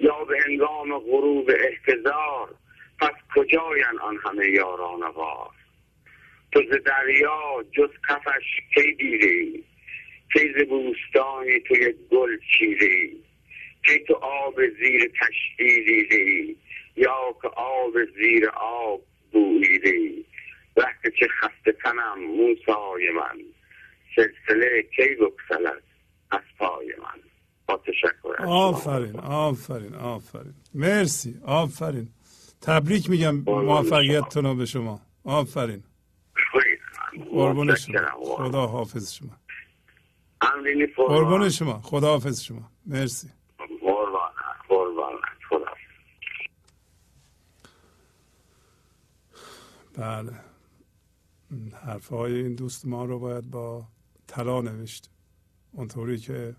[0.00, 2.54] یا به هنگام غروب احتضار
[3.00, 5.50] پس کجاین آن همه یاران وار
[6.52, 9.64] تو ز دریا جز کفش کی دیدی؟
[10.32, 13.22] کی ز بوستانی تو یک گل چیدی؟
[13.86, 16.56] کی تو آب زیر کشتی دیدی؟
[16.96, 19.00] یا که آب زیر آب
[19.32, 20.24] بوییدی؟
[20.76, 23.38] وقتی چه خسته تنم موسای من
[24.16, 25.82] سلسله کی بکسلد
[26.30, 27.22] از پای من.
[27.66, 28.42] با تشکر.
[28.46, 30.54] آفرین آفرین آفرین.
[30.74, 32.08] مرسی آفرین.
[32.60, 35.00] تبریک میگم موفقیتتون رو به شما.
[35.24, 35.82] آفرین.
[37.30, 37.98] قربون شما.
[38.22, 39.36] خدا حافظ شما.
[40.96, 41.80] قربون شما.
[41.80, 42.70] خدا حافظ شما.
[42.86, 43.28] مرسی.
[43.80, 44.30] قربان
[44.68, 45.14] قربان
[45.48, 45.74] خدا
[49.98, 50.51] بله.
[51.86, 53.84] حرف های این دوست ما رو باید با
[54.26, 55.10] طلا نوشت.
[55.72, 56.56] اونطوری که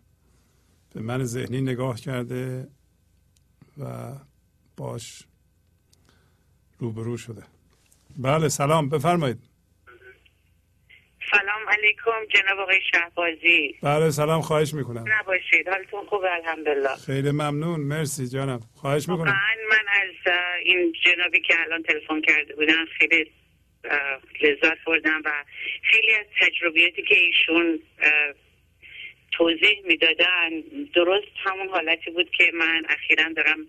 [0.93, 2.67] به من ذهنی نگاه کرده
[3.77, 4.13] و
[4.77, 5.23] باش
[6.79, 7.43] روبرو شده.
[8.17, 9.39] بله سلام بفرمایید.
[11.31, 13.75] سلام علیکم جناب آقای شهبازی.
[13.81, 15.05] بله سلام خواهش می‌کنم.
[15.07, 16.95] نباشید حالتون خوبه؟ الحمدلله.
[16.95, 18.59] خیلی ممنون مرسی جانم.
[18.75, 19.25] خواهش می‌کنم.
[19.25, 20.33] واقعا من از
[20.65, 23.31] این جنابی که الان تلفن کرده بودن خیلی
[24.41, 25.31] لذت بردم و
[25.81, 27.79] خیلی از تجربیاتی که ایشون
[29.31, 30.49] توضیح می‌دادن
[30.95, 33.67] درست همون حالتی بود که من اخیرا دارم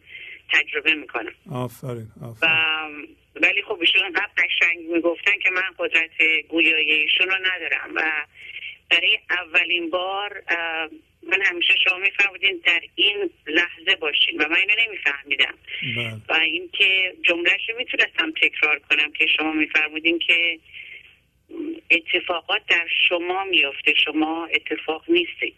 [0.52, 1.32] تجربه می‌کنم.
[1.52, 3.08] آفرین و آفرین
[3.42, 6.10] ولی خب ایشون انقدر قشنگ می‌گفتن که من قدرت
[6.48, 8.26] گویایی ایشون رو ندارم و
[8.90, 10.42] برای اولین بار
[11.22, 15.54] من همیشه شما میفرمودین در این لحظه باشین و من اینو نمیفهمیدم.
[15.96, 16.20] بله.
[16.28, 20.58] و اینکه جملهش رو می‌تونستم تکرار کنم که شما میفرمودین که
[21.90, 25.54] اتفاقات در شما میفته شما اتفاق نیستید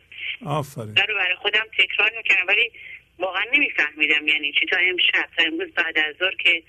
[0.47, 0.93] آفرین.
[0.93, 2.71] در رو برای خودم تکرار می‌کردم ولی
[3.19, 4.67] واقعا نمیفهمیدم یعنی چی.
[4.67, 6.63] تا امشب تا امروز بعد از ظهر که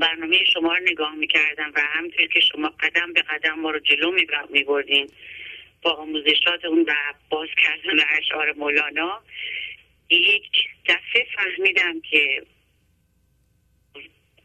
[0.00, 4.12] برنامه شما رو نگاه می‌کردم و همینطور که شما قدم به قدم ما رو جلو
[4.50, 5.10] میبردین
[5.82, 6.92] با آموزشات اون و
[7.30, 9.22] باز کردن اشعار مولانا
[10.10, 10.50] یک
[10.88, 12.42] دفعه فهمیدم که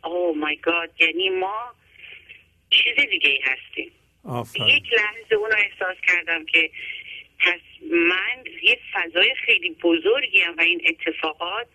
[0.04, 1.74] او مای گاد یعنی ما
[2.70, 3.92] چیز دیگه ای هستیم.
[4.68, 6.72] یک لحظه اون رو احساس کردم که
[7.40, 7.60] پس
[7.92, 11.68] من یه فضای خیلی بزرگی هم و این اتفاقات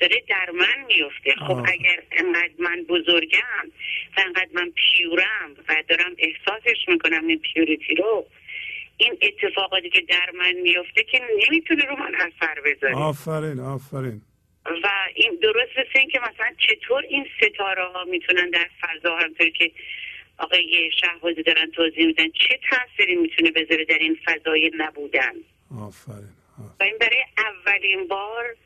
[0.00, 1.68] داره در من میفته خب آه.
[1.68, 3.66] اگر انقدر من بزرگم
[4.16, 8.26] و انقدر من پیورم و دارم احساسش می‌کنم این پیوریتی رو
[8.96, 12.94] این اتفاقاتی که در من میفته که نمی‌تونه رو من اثر بذاره.
[12.94, 14.22] آفرین آفرین.
[14.82, 19.50] و این درست مثل این که مثلا چطور این ستاره ها می‌تونن در فضا همطور
[19.50, 19.70] که
[20.38, 25.32] آقای شهبازی دارن توضیح میدن چه تاثیری می‌تونه بذاره در این فضای نبودن؟
[25.80, 26.30] آفرین.
[26.80, 28.56] و این برای اولین بار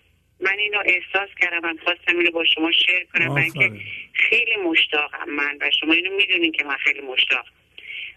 [0.45, 3.83] من اینو احساس کردم من خواستم اینو با شما شیر کنم اینکه آفرین.
[4.13, 7.47] خیلی مشتاقم من و شما اینو می‌دونین که من خیلی مشتاق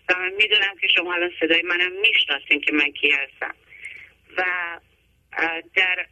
[0.09, 3.55] و من می‌دونم که شما الان صدای منم می‌شناسین که من کی هستم.
[4.37, 4.43] و
[5.75, 6.05] در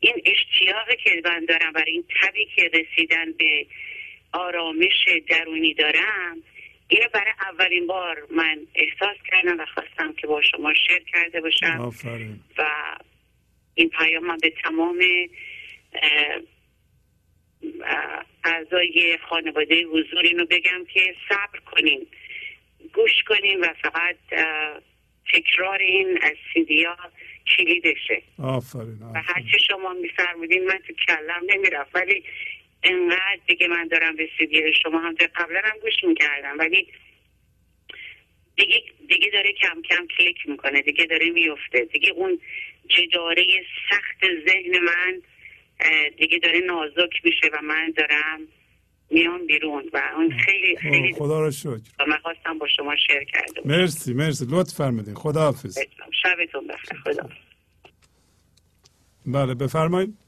[0.00, 3.66] این اشتیاقی که من دارم برای این تبی که رسیدن به
[4.32, 6.42] آرامش درونی دارم
[6.88, 11.80] اینو برای اولین بار من احساس کردم و خواستم که با شما شیر کرده باشم.
[11.80, 12.40] آفرین.
[12.58, 12.64] و
[13.74, 15.04] این پیام به تمام
[18.44, 22.06] اعضای خانواده حضور اینو بگم که صبر کنین
[22.92, 24.16] گوش کنین و فقط
[25.32, 26.96] تکرار این از سیدیا
[27.46, 28.22] کلیدشه.
[28.38, 29.24] آفرین و آفرین.
[29.26, 32.24] هرچی شما میفرمودین من تو کلم نمی‌رفت ولی
[32.82, 36.88] انقدر دیگه من دارم به سیدی شما هم قبلا هم گوش می‌کردم ولی
[38.56, 42.40] دیگه دیگه داره کم کم کلیک می‌کنه دیگه داره میفته دیگه اون
[42.88, 43.44] جداره
[43.90, 45.22] سخت ذهن من
[46.18, 48.40] دیگه داره نازک میشه و من دارم
[49.10, 51.80] میام بیرون و اون خیلی خیلی خدا را شکر.
[51.98, 53.68] و من خواستم با شما شیر کرده باشم.
[53.68, 54.46] مرسی مرسی.
[54.50, 55.14] لطف فرمودین.
[55.14, 55.78] خدا حافظ
[56.22, 56.98] شبتون بخیر.
[57.04, 57.28] خدا
[59.26, 60.18] بله بفرمایید.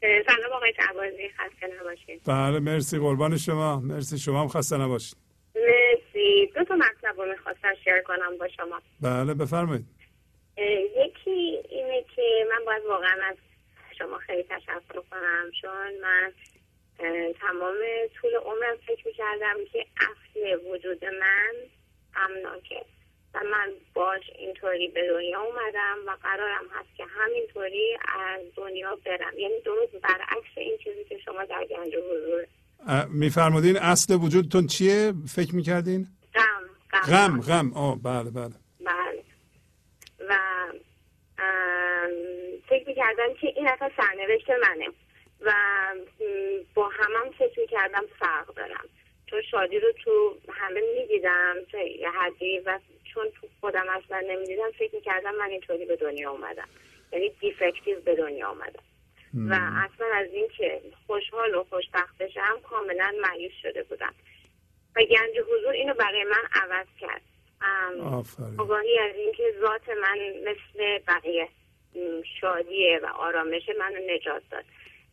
[0.00, 2.22] سلام آقای شعبازی خسته نباشید.
[2.26, 2.98] بله مرسی.
[2.98, 3.80] قربان شما.
[3.80, 4.18] مرسی.
[4.18, 5.16] شما هم خسته نباشید.
[5.54, 6.52] مرسی.
[6.54, 8.82] دو تا مطلب رو می‌خواستم شیر کنم با شما.
[9.00, 9.84] بله بفرمایید.
[10.56, 13.36] یکی اینه که من باید واقعا از
[13.98, 16.32] شما خیلی تشکر کنم چون من
[17.40, 17.76] تمام
[18.20, 21.52] طول عمرم فکر می‌کردم که اصل وجود من
[22.14, 22.84] غمناکه
[23.34, 29.38] و من باش اینطوری به دنیا اومدم و قرارم هست که همینطوری از دنیا برم.
[29.38, 32.46] یعنی درست برعکس این چیزی که شما در گنج حضور
[33.08, 37.40] میفرمودین اصل وجودتون چیه؟ فکر می‌کردین؟ غم غم.
[37.40, 38.61] غم آه بله بله بله.
[40.32, 40.38] و
[42.68, 44.88] فکر می‌کردم که این اصلا سرنوشت منه
[45.40, 45.52] و
[46.74, 48.88] با همم فکر می‌کردم فرق دارم.
[49.26, 52.78] چون شادی رو تو همه می‌دیدم تا یه حدی و
[53.14, 56.68] چون تو خودم اصلا نمی‌دیدم فکر می‌کردم من اینطوری به دنیا اومدم.
[57.12, 58.82] یعنی دیفکتیو به دنیا اومدم.
[59.34, 64.14] و اصلا از اینکه خوشحال و خوشبخت بشم کاملا مایوس شده بودم.
[64.96, 67.22] و گنج حضور اینو برای من عوض کرد.
[68.58, 71.48] آگاهی از اینکه ذات من مثل بقیه
[72.40, 74.64] شادیه و آرامش منو نجات داد.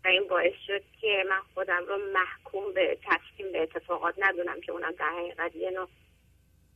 [0.05, 4.71] و این باعث شد که من خودم رو محکوم به تسلیم به اتفاقات ندونم که
[4.71, 5.87] اونم در حقیقت یه نوع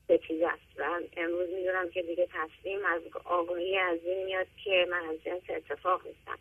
[0.04, 0.80] ستیزه است.
[0.80, 5.44] و امروز می‌دونم که دیگه تسلیم از آگاهی از این میاد که من از جنس
[5.50, 6.38] اتفاق نیستم.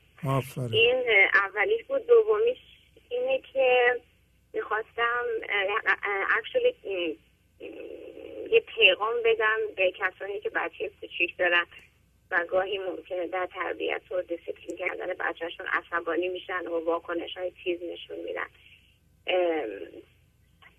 [0.72, 1.04] این
[1.34, 2.06] اولیش بود.
[2.06, 2.58] دومیش
[3.08, 4.00] اینه که
[4.52, 5.24] می‌خواستم
[6.38, 7.18] Actually
[8.50, 11.66] یه پیغام بدم به کسانی که بچه کوچیک دارن
[12.30, 17.82] و گاهی ممکنه در تربیت و دیسیپلین کردن بچهشون عصبانی میشن و واکنش های تیز
[17.82, 18.46] نشون میدن.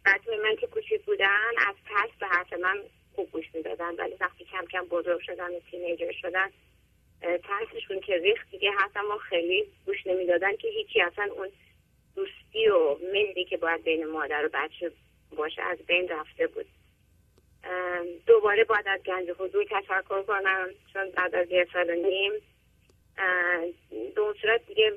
[0.06, 2.84] بچه من که کوچیک بودن از ترس به حرف من
[3.16, 6.50] خوب گوش می‌دادن ولی وقتی کم کم بزرگ شدن و teenager شدن
[7.22, 11.02] ترسشون که ریخت دیگه حرف ما خیلی گوش نمی‌دادن که هیچی.
[11.02, 11.50] اصلا اون
[12.16, 14.92] دوستی و ملی که باید بین مادر و بچه
[15.36, 16.66] باشه از بین رفته بود.
[18.26, 22.32] دوباره باید از گنج حضور تشکر کنم چون بعد از یه سال و نیم
[24.16, 24.94] به اون صورت دیگه م،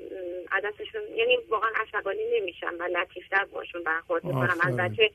[0.51, 4.77] عدسشون یعنی واقعا عصبانی نمیشم و لطیفتر باشون برخورد می‌کنم.
[4.77, 5.11] بچه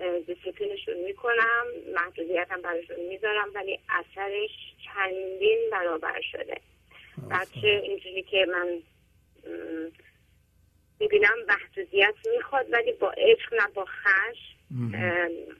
[0.00, 4.50] اه، دیسیپلینشون می‌کنم محدودیتم براشون می‌ذارم ولی اثرش
[4.84, 6.60] چندین برابر شده.
[7.30, 8.82] بچه اینجوری که من
[11.00, 14.61] می‌بینم محدودیت می‌خواد ولی با عشق نه با خشم.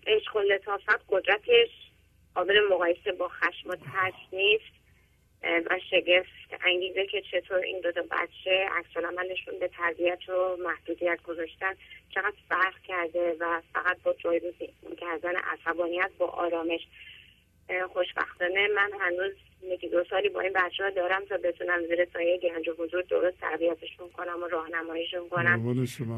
[0.07, 1.69] عشق و لطافت قدرتش
[2.35, 4.83] قابل مقایسه با خشم و ترس نیست
[5.43, 11.75] و شگفت انگیزه که چطور این دو بچه عکس عملشون به تربیت و محدودیت گذاشتن
[12.15, 16.81] چقدر فرق کرده و فقط با جایگزین کردن عصبانیت با آرامش.
[17.93, 19.33] خوشبختانه من هنوز
[19.63, 23.03] یکی دو سالی با این بچه ها دارم تا بتونم زیر سایه گنج و حضور
[23.03, 25.69] درست تربیتشون کنم و راهنماییشون کنم.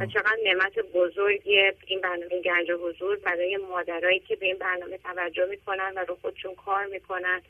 [0.00, 4.98] و چقدر نعمت بزرگیه این برنامه گنج و حضور برای مادرایی که به این برنامه
[4.98, 7.40] توجه می‌کنن و رو خودشون کار می‌کنن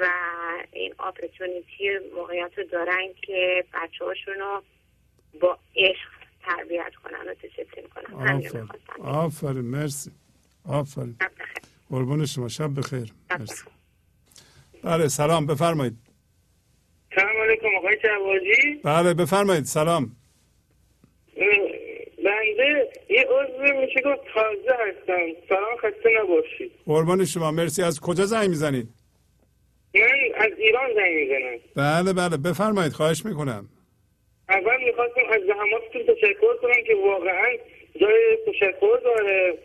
[0.00, 0.10] و
[0.72, 4.34] این اپورتونیتی موقعیت رو دارن که بچه هاشون
[5.40, 6.08] با عشق
[6.42, 8.04] تربیت کنن و دیسپلین کنن.
[8.04, 8.68] رو آفرین.
[9.04, 9.60] آفرین.
[9.60, 10.10] مرسی.
[10.68, 11.16] آفرین.
[11.90, 12.48] قربون شما.
[12.48, 13.12] شب بخیر.
[13.30, 13.64] مرسی.
[14.86, 15.94] بله سلام بفرمایید.
[17.14, 18.80] سلام علیکم آقای جوادی.
[18.84, 20.16] بله بفرمایید سلام.
[22.24, 25.26] بنده یه عضو میشه گفت تازه هستم.
[25.48, 26.72] سلام خسته نباشید.
[26.86, 27.82] قربان شما مرسی.
[27.82, 28.88] از کجا زنگ می‌زنید؟
[29.94, 30.00] من
[30.36, 31.58] از ایران زنگ می‌زنم.
[31.76, 33.68] بله بله بفرمایید خواهش می‌کنم.
[34.48, 37.46] اول می‌خواستم از زحماتتون تشکر کنم که واقعا
[38.00, 39.58] جای تشکر داره.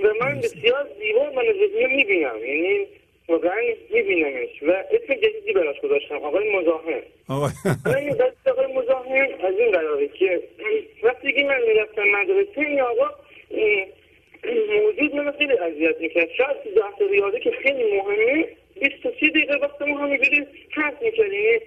[0.00, 2.38] و من بسیار زیبا من ذهنی می‌بینم.
[2.38, 2.86] یعنی
[3.28, 4.62] واقعا میبینمش.
[4.62, 7.02] و اسم جدیدی براش گذاشتم آقای مزاحم.
[7.28, 7.48] آقا
[7.86, 10.42] من این دست آقای مزاحم از این قراره که
[11.02, 13.10] وقتی که من می‌رفتم مدرسه این آقا
[14.82, 16.28] موجود من خیلی اذیت می‌کرد.
[16.30, 18.48] شاید تو بحث ریاضه که خیلی مهمه
[18.80, 21.60] 23 دقیقه وقت ما همینجوری حرف می‌کرد یعنی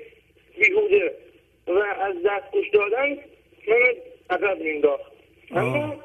[0.59, 1.13] بیهوده.
[1.67, 3.09] و از دست گوش دادن
[3.67, 3.93] من
[4.29, 5.11] عقب مینداخت
[5.51, 6.03] اما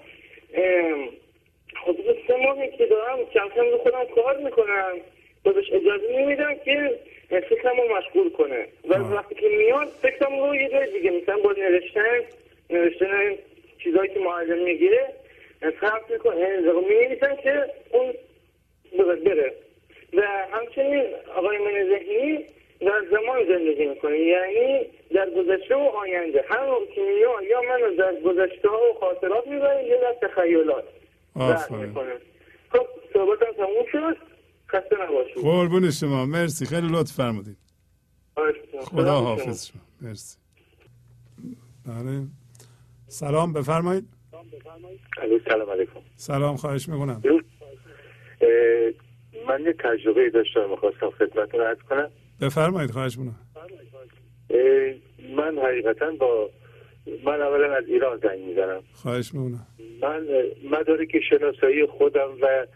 [0.55, 1.09] ام،
[1.75, 4.93] حدود سه ماهی که دارم کم کم خودم کار می‌کنم.
[5.45, 6.99] و بهش اجازه نمیدم که
[7.29, 8.67] فکرم رو مشغول کنه.
[8.89, 12.21] و وقتی که میاد فکرم رو یه جای دیگه مثلا با نوشتن
[12.71, 13.35] نوشتن
[13.79, 15.01] چیزایی که معلم میگه
[15.81, 16.61] فرق می‌کنه.
[16.61, 18.15] می نویسن که اون
[18.99, 19.55] بره- بره.
[20.15, 21.05] و همچنین
[21.37, 22.45] آقای من ذهنی
[22.81, 24.19] در زمان زندگی می‌کنه.
[24.19, 26.45] یعنی در گذشته و آینده.
[26.49, 30.85] هم موقع که میاد یا من در گذشته ها و خاطرات می‌بریم یا در تخیلات.
[31.37, 31.95] آفرین.
[32.73, 34.17] خب صحبتم تموم شد.
[34.69, 35.37] خسته نباشید.
[35.43, 36.27] قربون شما.
[36.27, 36.67] مرسی.
[36.67, 37.57] خیلی لطف فرمودید.
[38.85, 39.21] خدا.
[39.21, 39.83] حافظ شما.
[40.01, 40.39] مرسی.
[41.87, 42.27] بله.
[43.09, 43.53] سلام.
[43.53, 44.09] بفرمایید.
[45.49, 46.01] سلام علیکم.
[46.17, 46.57] سلام.
[46.57, 47.23] خواهش می‌کنم.
[49.49, 50.71] من یه تجربه داشتم.
[50.71, 52.11] می‌خواستم خدمتتون عرض کنم.
[52.41, 52.91] بفرمایید.
[52.91, 53.39] خواهش می‌کنم.
[55.37, 56.51] من حقیقتا با
[57.25, 58.83] من اولا از ایران زنگ می‌زنم.
[58.93, 59.67] خواهش می‌کنم.
[60.03, 60.27] من
[60.71, 62.67] مدارک شناسایی خودم و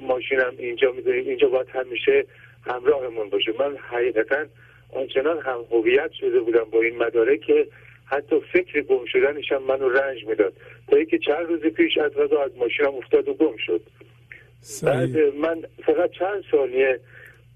[0.00, 1.28] ماشینم اینجا می‌دونیم.
[1.28, 2.24] اینجا باید همیشه
[2.66, 3.52] همراهمون باشه.
[3.58, 4.44] من حقیقتا
[4.92, 7.66] آنچنان هم هویت شده بودم با این مدارک که
[8.06, 10.52] حتی فکر گم شدنش هم منو رنج می‌داد.
[10.88, 13.80] تا اینکه چند روز پیش از غذا از ماشینم افتاد و گم شد.
[14.82, 17.00] بعد من فقط چند ثانیه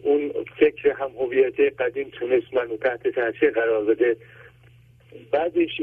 [0.02, 4.16] اون فکر هم هویت قدیم تونست منو تحت تاثیر قرار بده.
[5.30, 5.80] بعدش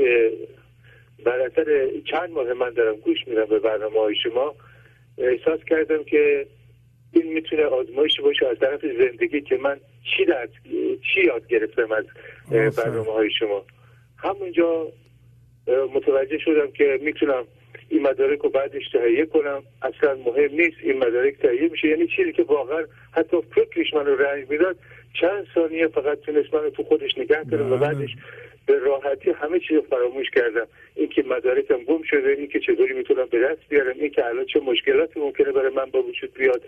[1.25, 4.55] بر اثر چند ماه من دارم گوش میدم به برنامه های شما.
[5.19, 6.45] احساس کردم که
[7.13, 9.79] این می‌تونه آزمایشی باشه از طرف زندگی که من
[10.17, 10.49] چی درد
[11.13, 12.05] چی یاد گرفتم از.
[12.51, 13.65] برنامه های شما
[14.17, 14.87] همونجا
[15.93, 17.43] متوجه شدم که می‌تونم
[17.89, 22.33] این مدارک رو بعدش تهیه کنم اصلا مهم نیست این مدارک تهیه میشه یعنی چیزی
[22.33, 24.77] که واقعا حتی فکرش منو رنج می‌داد
[25.21, 27.79] چند ثانیه فقط تونست منو تو خودش نگه داره و بله.
[27.79, 28.09] بعدش
[28.69, 30.67] به راحتی همه چیز رو فراموش کردم.
[30.95, 35.51] اینکه مدارکم گم شده اینکه چطوری می‌تونم به دست بیارم اینکه الان چه مشکلاتی ممکنه
[35.51, 36.61] برای من با وجود بیاد.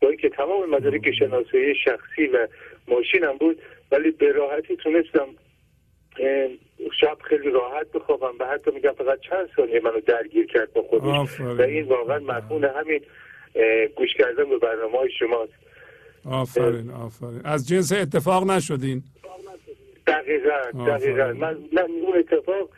[0.00, 2.48] با اینکه تمام مدارک شناسایی شخصی و
[2.88, 3.62] ماشینم بود
[3.92, 5.26] ولی به راحتی تونستم
[7.00, 11.40] شب خیلی راحت بخوابم و حتی میگم فقط چند ثانیه منو درگیر کرد با خودش.
[11.40, 13.00] و این واقعا مدفون همین
[13.96, 15.52] گوش کردن به برنامه های شماست.
[16.24, 17.40] آفرین آفرین.
[17.44, 19.02] از جنس اتفاق نشدین.
[20.08, 20.60] دقیقا.
[20.86, 22.70] دقیقا من, من اون اتفاق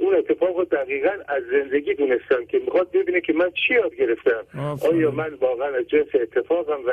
[0.00, 4.44] اون اتفاق رو دقیقا از زندگی دونستم که می‌خواد ببینه که من چی یاد گرفتم.
[4.92, 6.92] آیا من واقعا از جنس اتفاقم و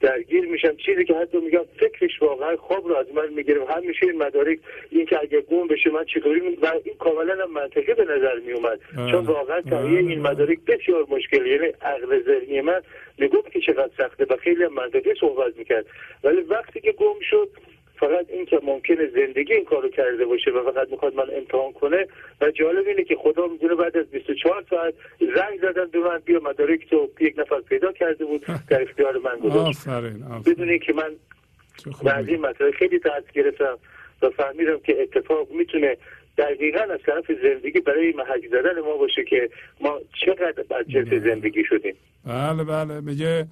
[0.00, 4.22] درگیر میشم چیزی که حتی میگم فکرش واقعا خواب رو از من می‌گیره همیشه این
[4.22, 4.58] مدارک
[4.90, 8.80] این که اگه گم بشه من چطوری و این کاملا هم منطقی به نظر میومد.
[8.94, 10.20] چون واقعا تهیه این.
[10.20, 12.80] مدارک بسیار مشکل یعنی عقل ذهنی من
[13.18, 15.86] می‌گفت که چقدر سخته و خیلی هم منطقی صحبت می‌کرد
[16.24, 17.48] ولی وقتی که گم شد
[18.00, 22.06] فقط این که ممکنه زندگی این کارو کرده باشه و فقط می‌خواد من امتحان کنه
[22.40, 26.40] و جالب اینه که خدا می‌دونه بعد از 24 ساعت زنگ زدن به من بیا
[26.40, 29.88] مدارک تو یک نفر پیدا کرده بود در اختیار من گذاشت.
[29.88, 30.54] آفرین آفرین.
[30.54, 31.10] بدون اینکه من
[32.06, 33.78] از این مسائل خیلی درس گرفتم
[34.22, 35.96] و فهمیدم که اتفاق می‌تونه
[36.38, 39.50] دقیقا از طرف زندگی برای محک زدن ما باشه که
[39.80, 41.94] ما چقدر از جنس زندگی شدیم.
[42.26, 43.00] بله بله.
[43.00, 43.46] میگه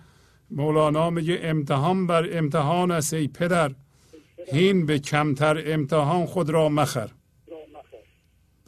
[0.50, 3.70] مولانا میگه امتحان بر امتحان است ای پدر.
[4.52, 7.08] هین به کمتر امتحان خود را مخر.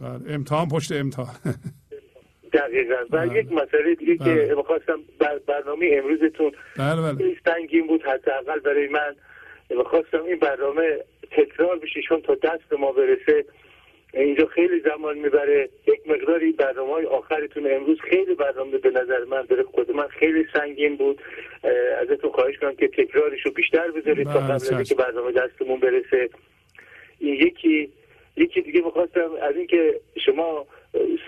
[0.00, 1.36] بله امتحان پشت امتحان.
[2.52, 2.94] دقیقا.
[3.10, 3.38] و بله.
[3.38, 4.48] یک مسئله دیگه بله.
[4.48, 7.36] که می‌خواستم بر برنامه امروزتون بله بله.
[7.44, 9.16] سنگین بود حداقل برای من.
[9.70, 10.98] می‌خواستم این برنامه
[11.30, 13.44] تکرار بشه چون تا دست ما برسه
[14.16, 15.68] اینجا خیلی زمان می‌بره.
[15.86, 20.08] یک مقدار این برنامه های آخرتون امروز خیلی برنامه به نظر من داره خود من
[20.08, 21.20] خیلی سنگین بود.
[22.02, 24.96] ازتون خواهش کنم که تکرارش رو بیشتر بذارید تا بله، قبل چشم.
[24.96, 26.28] برنامه دستمون برسه.
[27.18, 27.92] این یکی
[28.36, 30.66] یکی دیگه می‌خواستم از اینکه شما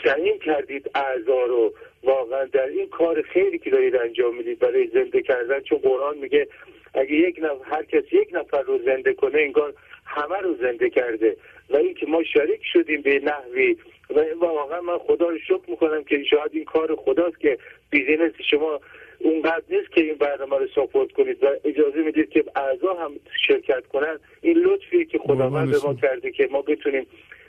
[0.04, 1.74] سهیم کردید اعضا رو.
[2.04, 5.60] واقعا در این کار خیلی که دارید انجام می‌دید برای زنده کردن.
[5.60, 6.48] چون قرآن میگه
[6.94, 11.36] اگه یک نفر هر کس یک نفر رو زنده کنه انگار همه رو زنده کرده.
[11.70, 13.76] و اینکه ما شریک شدیم به نحوی.
[14.10, 17.58] و واقعا من خدا رو شکر می‌کنم که شاید این کار خداست که
[17.90, 18.80] business شما
[19.18, 21.44] اونقدر نیست که این برنامه رو support کنید.
[21.44, 23.12] و اجازه می‌دید که اعضا هم
[23.46, 24.18] شرکت کنن.
[24.40, 27.06] این لطفی که خداوند به ما کرده که ما بتونیم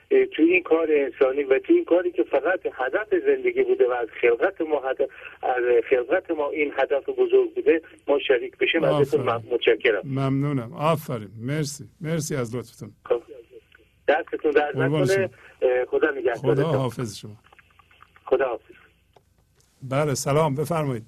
[0.09, 4.07] تو این کار انسانی و تو این کاری که فقط هدف زندگی بوده و از
[4.21, 5.09] خلقت ما هدف
[5.43, 8.83] از خلقت ما این هدف بزرگ بوده ما شریک بشیم.
[8.83, 10.01] ازتون متشکرم.
[10.05, 10.73] ممنونم.
[10.73, 11.29] آفرین.
[11.41, 11.83] مرسی.
[12.01, 12.91] مرسی از لطفتون.
[14.09, 17.37] دستتون درد نکنه خدا خدا نگهدارتون حافظ شما.
[18.25, 18.75] خدا حافظ.
[19.81, 20.55] بله سلام.
[20.55, 21.03] بفرمایید.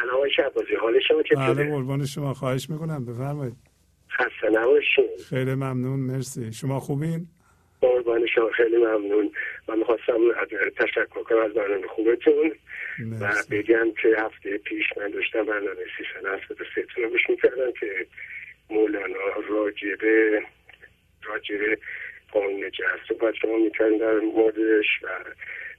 [0.00, 2.34] سلام شبازی حال شما بله چطوره قربان شما.
[2.34, 3.04] خواهش می‌کنم.
[3.04, 3.56] بفرمایید.
[4.10, 5.08] خسته نباشین.
[5.30, 6.00] خیلی ممنون.
[6.00, 6.52] مرسی.
[6.52, 7.26] شما خوبین؟
[7.80, 8.50] قربان شما.
[8.50, 9.32] خیلی ممنون.
[9.68, 10.18] من می‌خواستم
[10.78, 12.52] تشکر کنم از برنامه خوبتون.
[13.20, 17.72] و بگم که هفته پیش من داشتم برنامه سی سنه به سهتون رو گوش می‌کردم
[17.80, 18.06] که
[18.70, 20.42] مولانا راجبه
[21.22, 21.78] راجبه
[22.32, 25.08] قانون جهاز صحبت شما می‌کردن در موردش و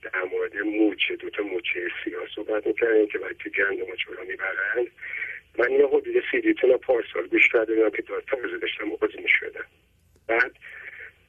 [0.03, 4.87] در مورد موچه دوتا موچه سیاه صحبت می‌کردن که باید تو گند موچه رو می‌برن.
[5.59, 9.65] من یه حدود سی دیتون پارسال گوش کرده بودم که داد تازه داشتم بازی می‌شدم
[10.27, 10.51] بعد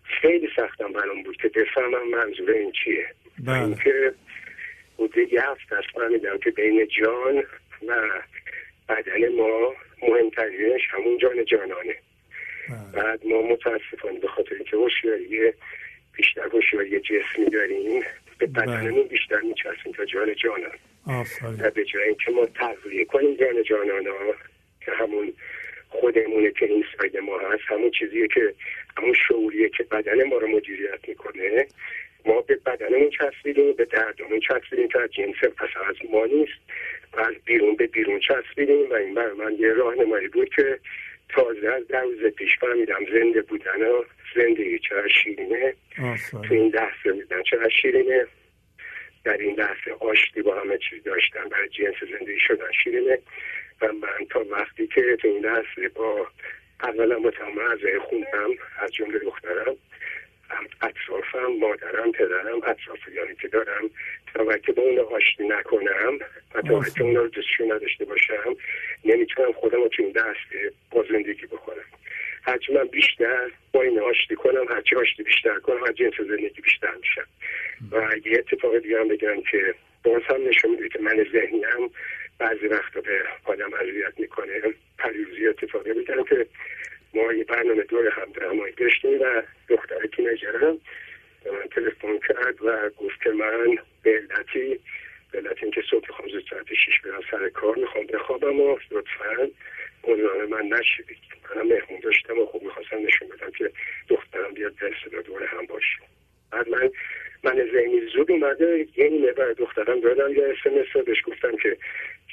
[0.04, 3.06] خیلی سختم برام بود که بفهمم منظور این چیه.
[3.46, 3.62] بله.
[3.62, 4.14] اینکه
[4.98, 7.44] حدود یه هفته است فهمیدم که بین جان
[7.88, 8.22] و
[8.88, 11.96] بدن ما مهمترینش همون جان جانانه.
[12.94, 15.52] بعد ما متاسفانه به خاطر اینکه هوشیاری
[16.16, 18.02] بیشتر هوشیاری جسمی داریم
[18.38, 20.76] به بدنمون بیشتر میچسبیم تا جان جانان.
[21.58, 24.34] و به جای اینکه ما تغذیه کنیم جان جانانا
[24.84, 25.32] که همون
[25.88, 28.54] خودمونه که این ساید ما هست همون چیزیه که
[28.96, 31.66] همون شعوریه که بدن ما رو مدیریت می‌کنه.
[32.24, 36.60] ما به بدنمون چسبیدیم به دردمون چسبیدیم که از جنس پس از ما نیست.
[37.12, 40.78] و از بیرون به بیرون چسبیدیم و این برای من یه راهنمایی بود که
[41.28, 44.04] تازه از ده روز پیش فهمیدم زنده بودن و
[44.36, 45.74] زندگی چقدر شیرینه.
[46.32, 48.26] تو این لحظه بودن چقدر شیرینه.
[49.24, 53.18] در این لحظه آشتی با همه چیز داشتن برای جنس زندگی شدن شیرینه.
[53.80, 56.26] و من تا وقتی که تو این لحظه با
[56.82, 59.76] اولا با تمام اعضای خونم از جمله دخترم.
[60.82, 63.90] اطرافم مادرم پدرم اطرافیانی که دارم
[64.34, 66.18] تا وقتی با اون آشتی نکنم
[66.54, 68.56] و تا وقتی اون رو دوستشون نداشته باشم
[69.04, 71.84] نمی‌تونم خودم رو تو این لحظه با زندگی بکنم.
[72.42, 76.94] هرچی من بیشتر با این آشتی کنم هرچی آشتی بیشتر کنم هر جنس زندگی بیشتر
[76.94, 77.26] میشم.
[77.92, 81.90] و یه اتفاق دیگه هم بگم که باز هم نشون میده که من ذهنیم
[82.38, 84.62] بعضی وقتا به آدم اذیت می‌کنه.
[84.98, 86.46] پریروزی اتفاقی بگم که
[87.14, 90.78] ما یه برنامه دور هم درمایی داشتیم و دختر تینیجرم
[91.44, 94.80] به من تلفن کرد و گفت که من به علتی
[95.32, 99.48] به علت اینکه صبح می‌خوام زود ساعت شیش برم سر کار می‌خوام بخوابم و لطفا
[100.08, 101.18] مزاحم من نشدید
[101.50, 103.70] منم مهمون داشتم و خب می‌خواستم نشون بدم که
[104.08, 104.72] دخترم بیاد
[105.12, 106.04] و دور هم باشیم
[106.50, 106.90] بعد من
[107.42, 111.76] من ذهنی زود اومده یه نیمه برای دخترم دادم یه اسمس بهش گفتم که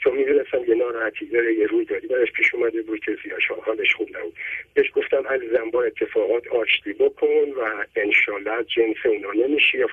[0.03, 3.93] چون می‌دونستم یه ناراحتی داره یه روی داری براش پیش اومده بود که زیاش حالش
[3.93, 4.33] خوب نبود.
[4.73, 9.87] بهش گفتم عزیزم با اتفاقات آشتی بکن و انشالله جنس اونا نمیشی یا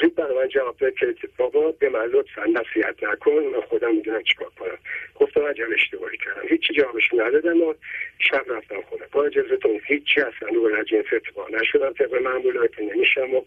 [0.00, 4.22] زود برای من جواب داد که بابا به من لطفا نصیحت نکن من خودم می‌دونم
[4.22, 4.78] چیکار کنم.
[5.14, 6.48] گفتم عجب اشتباهی کردم.
[6.48, 7.74] هیچی جوابش ندادم و
[8.18, 9.04] شب رفتم خونه.
[9.12, 11.92] با اجازهتون هیچی اصلا رو جنس اتفاق نشدم.
[11.92, 13.42] طبق معمولات نمیشم و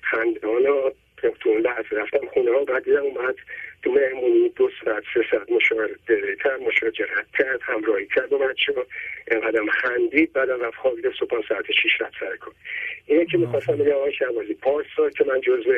[0.00, 0.90] خندان و
[1.30, 3.34] تو اون لحظه رفتم خونه ها بعد دیدم اومد
[3.82, 5.96] تو مهمونی دو ساعت سه ساعت مشاوره
[6.44, 8.86] کرد مشاجرت کرد همراهی کرد با بچه ها
[9.30, 12.52] اینقدرم خندید بعدم رفت خوابید صبح ساعت شیش رفت سر کن
[13.06, 15.72] اینه که می‌خواستم بگم آقای شهبازی پارسال که من جزو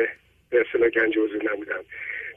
[0.51, 1.85] به اصطلاح گنج حضور نبودم.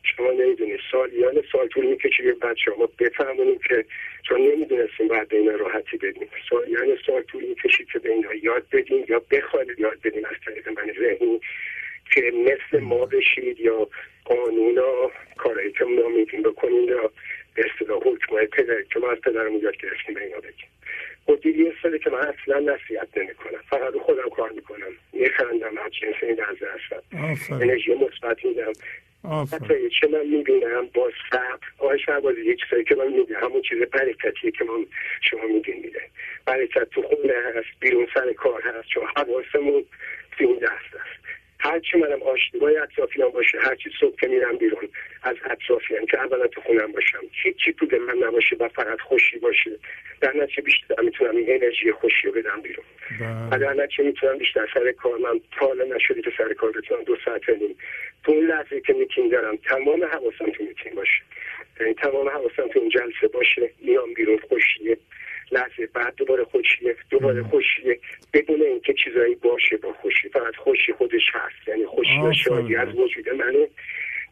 [0.03, 3.85] شما نمی‌دونید سالیان سال طول می‌کشه بچه ما بفهمونیم که
[4.23, 6.29] چون نمی‌دونستیم بعد به راحتی بدیم.
[6.49, 10.69] سالیان سال طول می‌کشید که به اینا یاد بدیم یا بخوایم یاد بدیم از طریق
[10.69, 11.41] من ذهنی.
[12.11, 13.87] که مثل ما بشید یا
[14.25, 17.11] قانون و کارهایی که ما میگیم بکنیم یا
[17.55, 20.69] به اصطلاح حکمای پدر که ما از پدرمون یاد گرفتیم به اینا بگیم.
[21.23, 24.91] حدود یه ساله که من اصلا نصیحت نمی کنم فقط رو خودم کار می‌کنم.
[25.13, 27.03] میخندم از جنس این لحظه هستم.
[27.61, 28.73] انرژی مثبت میدم.
[29.53, 33.77] حتی چه من می‌بینم با صبر آقای شهبازی یک چیزایی که من میگم همون چیز
[33.79, 34.85] برکتیه که من
[35.21, 36.01] شما میگین میده
[36.45, 39.85] برکت تو خونه هست بیرون سر کار هست چون حواسمون
[40.37, 41.26] تو این دست است
[41.59, 44.89] هرچی منم آشتیبای اطرافیان باشه هرچی صبح که میرم بیرون
[45.23, 47.23] از اطرافیان که اولا تو خونم باشم.
[47.31, 49.71] هیچی تو دل من نباشه و فقط خوشی باشه.
[50.21, 52.85] در نتیجه بیشتر می‌تونم این انرژی خوشی رو بدم بیرون.
[53.51, 57.03] و در نتیجه می‌تونم بیشتر سر کار من تا حالا نشدی که سر کار بتونم
[57.03, 57.77] دو ساعت نیم.
[58.23, 61.21] تو اون لحظه که میتینگ دارم تمام حواسم تو میتینگ باشه.
[61.79, 64.97] یعنی تمام حواسم تو اون جلسه باشه میام بیرون خوشیه.
[65.51, 67.99] لحظه بعد دوباره خوشیه دوباره خوشیه.
[68.33, 71.67] بدون اینکه چیزایی باشه با خوشی فقط خوشی خودش هست.
[71.67, 73.67] یعنی خوشی و شادی از وجود منه.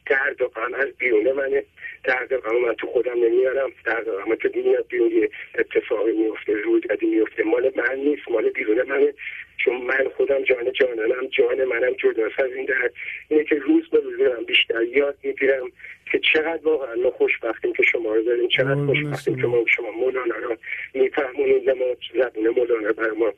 [0.06, 1.64] درد و غم از بیرون منه.
[2.04, 3.72] درد و غم من تو خودم نمیارم.
[3.86, 5.12] درد و غم که میاد بیرون.
[5.12, 5.30] یه
[5.60, 7.44] اتفاقی میفته رویدادی میفته.
[7.44, 9.14] مال من نیست مال بیرون منه.
[9.66, 12.94] چون من خودم جان جانانم جان منم جداست از این درد.
[13.28, 15.72] اینه که روز به روز دارم بیشتر یاد می‌گیرم
[16.12, 20.36] که چقدر واقعا ما خوشبختیم که شما رو داریم چقدر خوشبختیم که ما شما مولانا
[20.36, 20.58] رو
[20.94, 23.34] میفهمونیم و ما زبون مولانا برای ما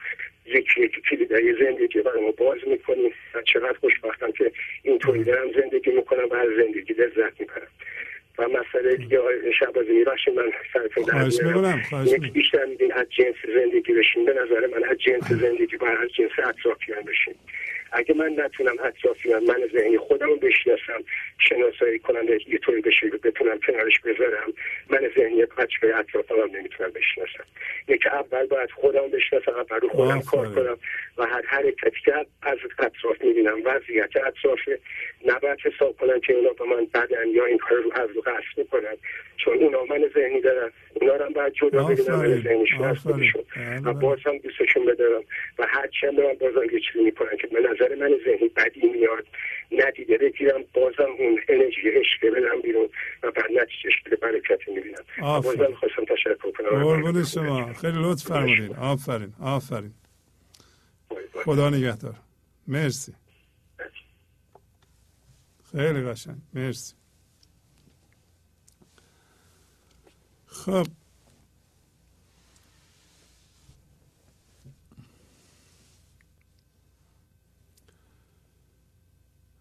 [0.45, 3.11] یکی یکی کلیدهای زندگی برای ما باز می‌کنیم.
[3.33, 4.51] و چقدر خوشبختم که
[4.83, 7.67] اینطوری دارم زندگی می‌کنم و از زندگی لذت می‌کنم
[8.37, 11.29] و مسئله دیگه آقای شبازی میبخشید من سرتون در
[12.19, 16.09] که بیشتر میدین از جنس زندگی بشین به نظر من از جنس زندگی و از
[16.17, 17.35] جنس اطرافیان بشین
[17.91, 21.03] اگه من نتونم اطرافیان من ذهنی خودم رو بشناسم
[21.39, 24.53] شناسایی کنم یه طوری بشه که بتونم کنارش بذارم
[24.89, 27.43] من ذهنی بچه اطرافم هم نمی‌تونم بشناسم.
[27.87, 30.77] یکی اول باید خودم بشناسم اول رو خودم کار کنم
[31.17, 34.59] و هر حرکتی که از اطراف می‌بینم وضعیت اطراف
[35.25, 38.57] نباید حساب کنم که اونا به من بدن یا این کار رو از رو قصد
[38.57, 38.95] می‌کنن.
[39.37, 40.71] چون اونا من ذهنی دارن.
[40.93, 43.43] اونا رو هم باید جدا ببینم من ذهنیشون از خودشون.
[43.85, 45.23] و باز هم دوستشون بدارم.
[45.59, 49.25] و هرچی هم دارم بازم یه چیزی می‌کنن که به نظر من ذهنی بدی میاد.
[49.71, 52.89] ندیده بگیرم بازم اون انرژی عشق بدم بیرون
[53.23, 55.03] و بعد نتیجهش به برکتی می‌بینم.
[55.19, 56.83] بازم خواستم تشکر کنم.
[56.83, 57.73] قربون شما.
[57.73, 58.75] خیلی لطف فرمودین.
[58.75, 59.93] آفرین آفرین.
[61.45, 62.15] خدا نگهدار.
[62.67, 63.13] مرسی.
[65.71, 66.37] خیلی قشنگ.
[66.53, 66.95] مرسی.
[70.45, 70.87] خب.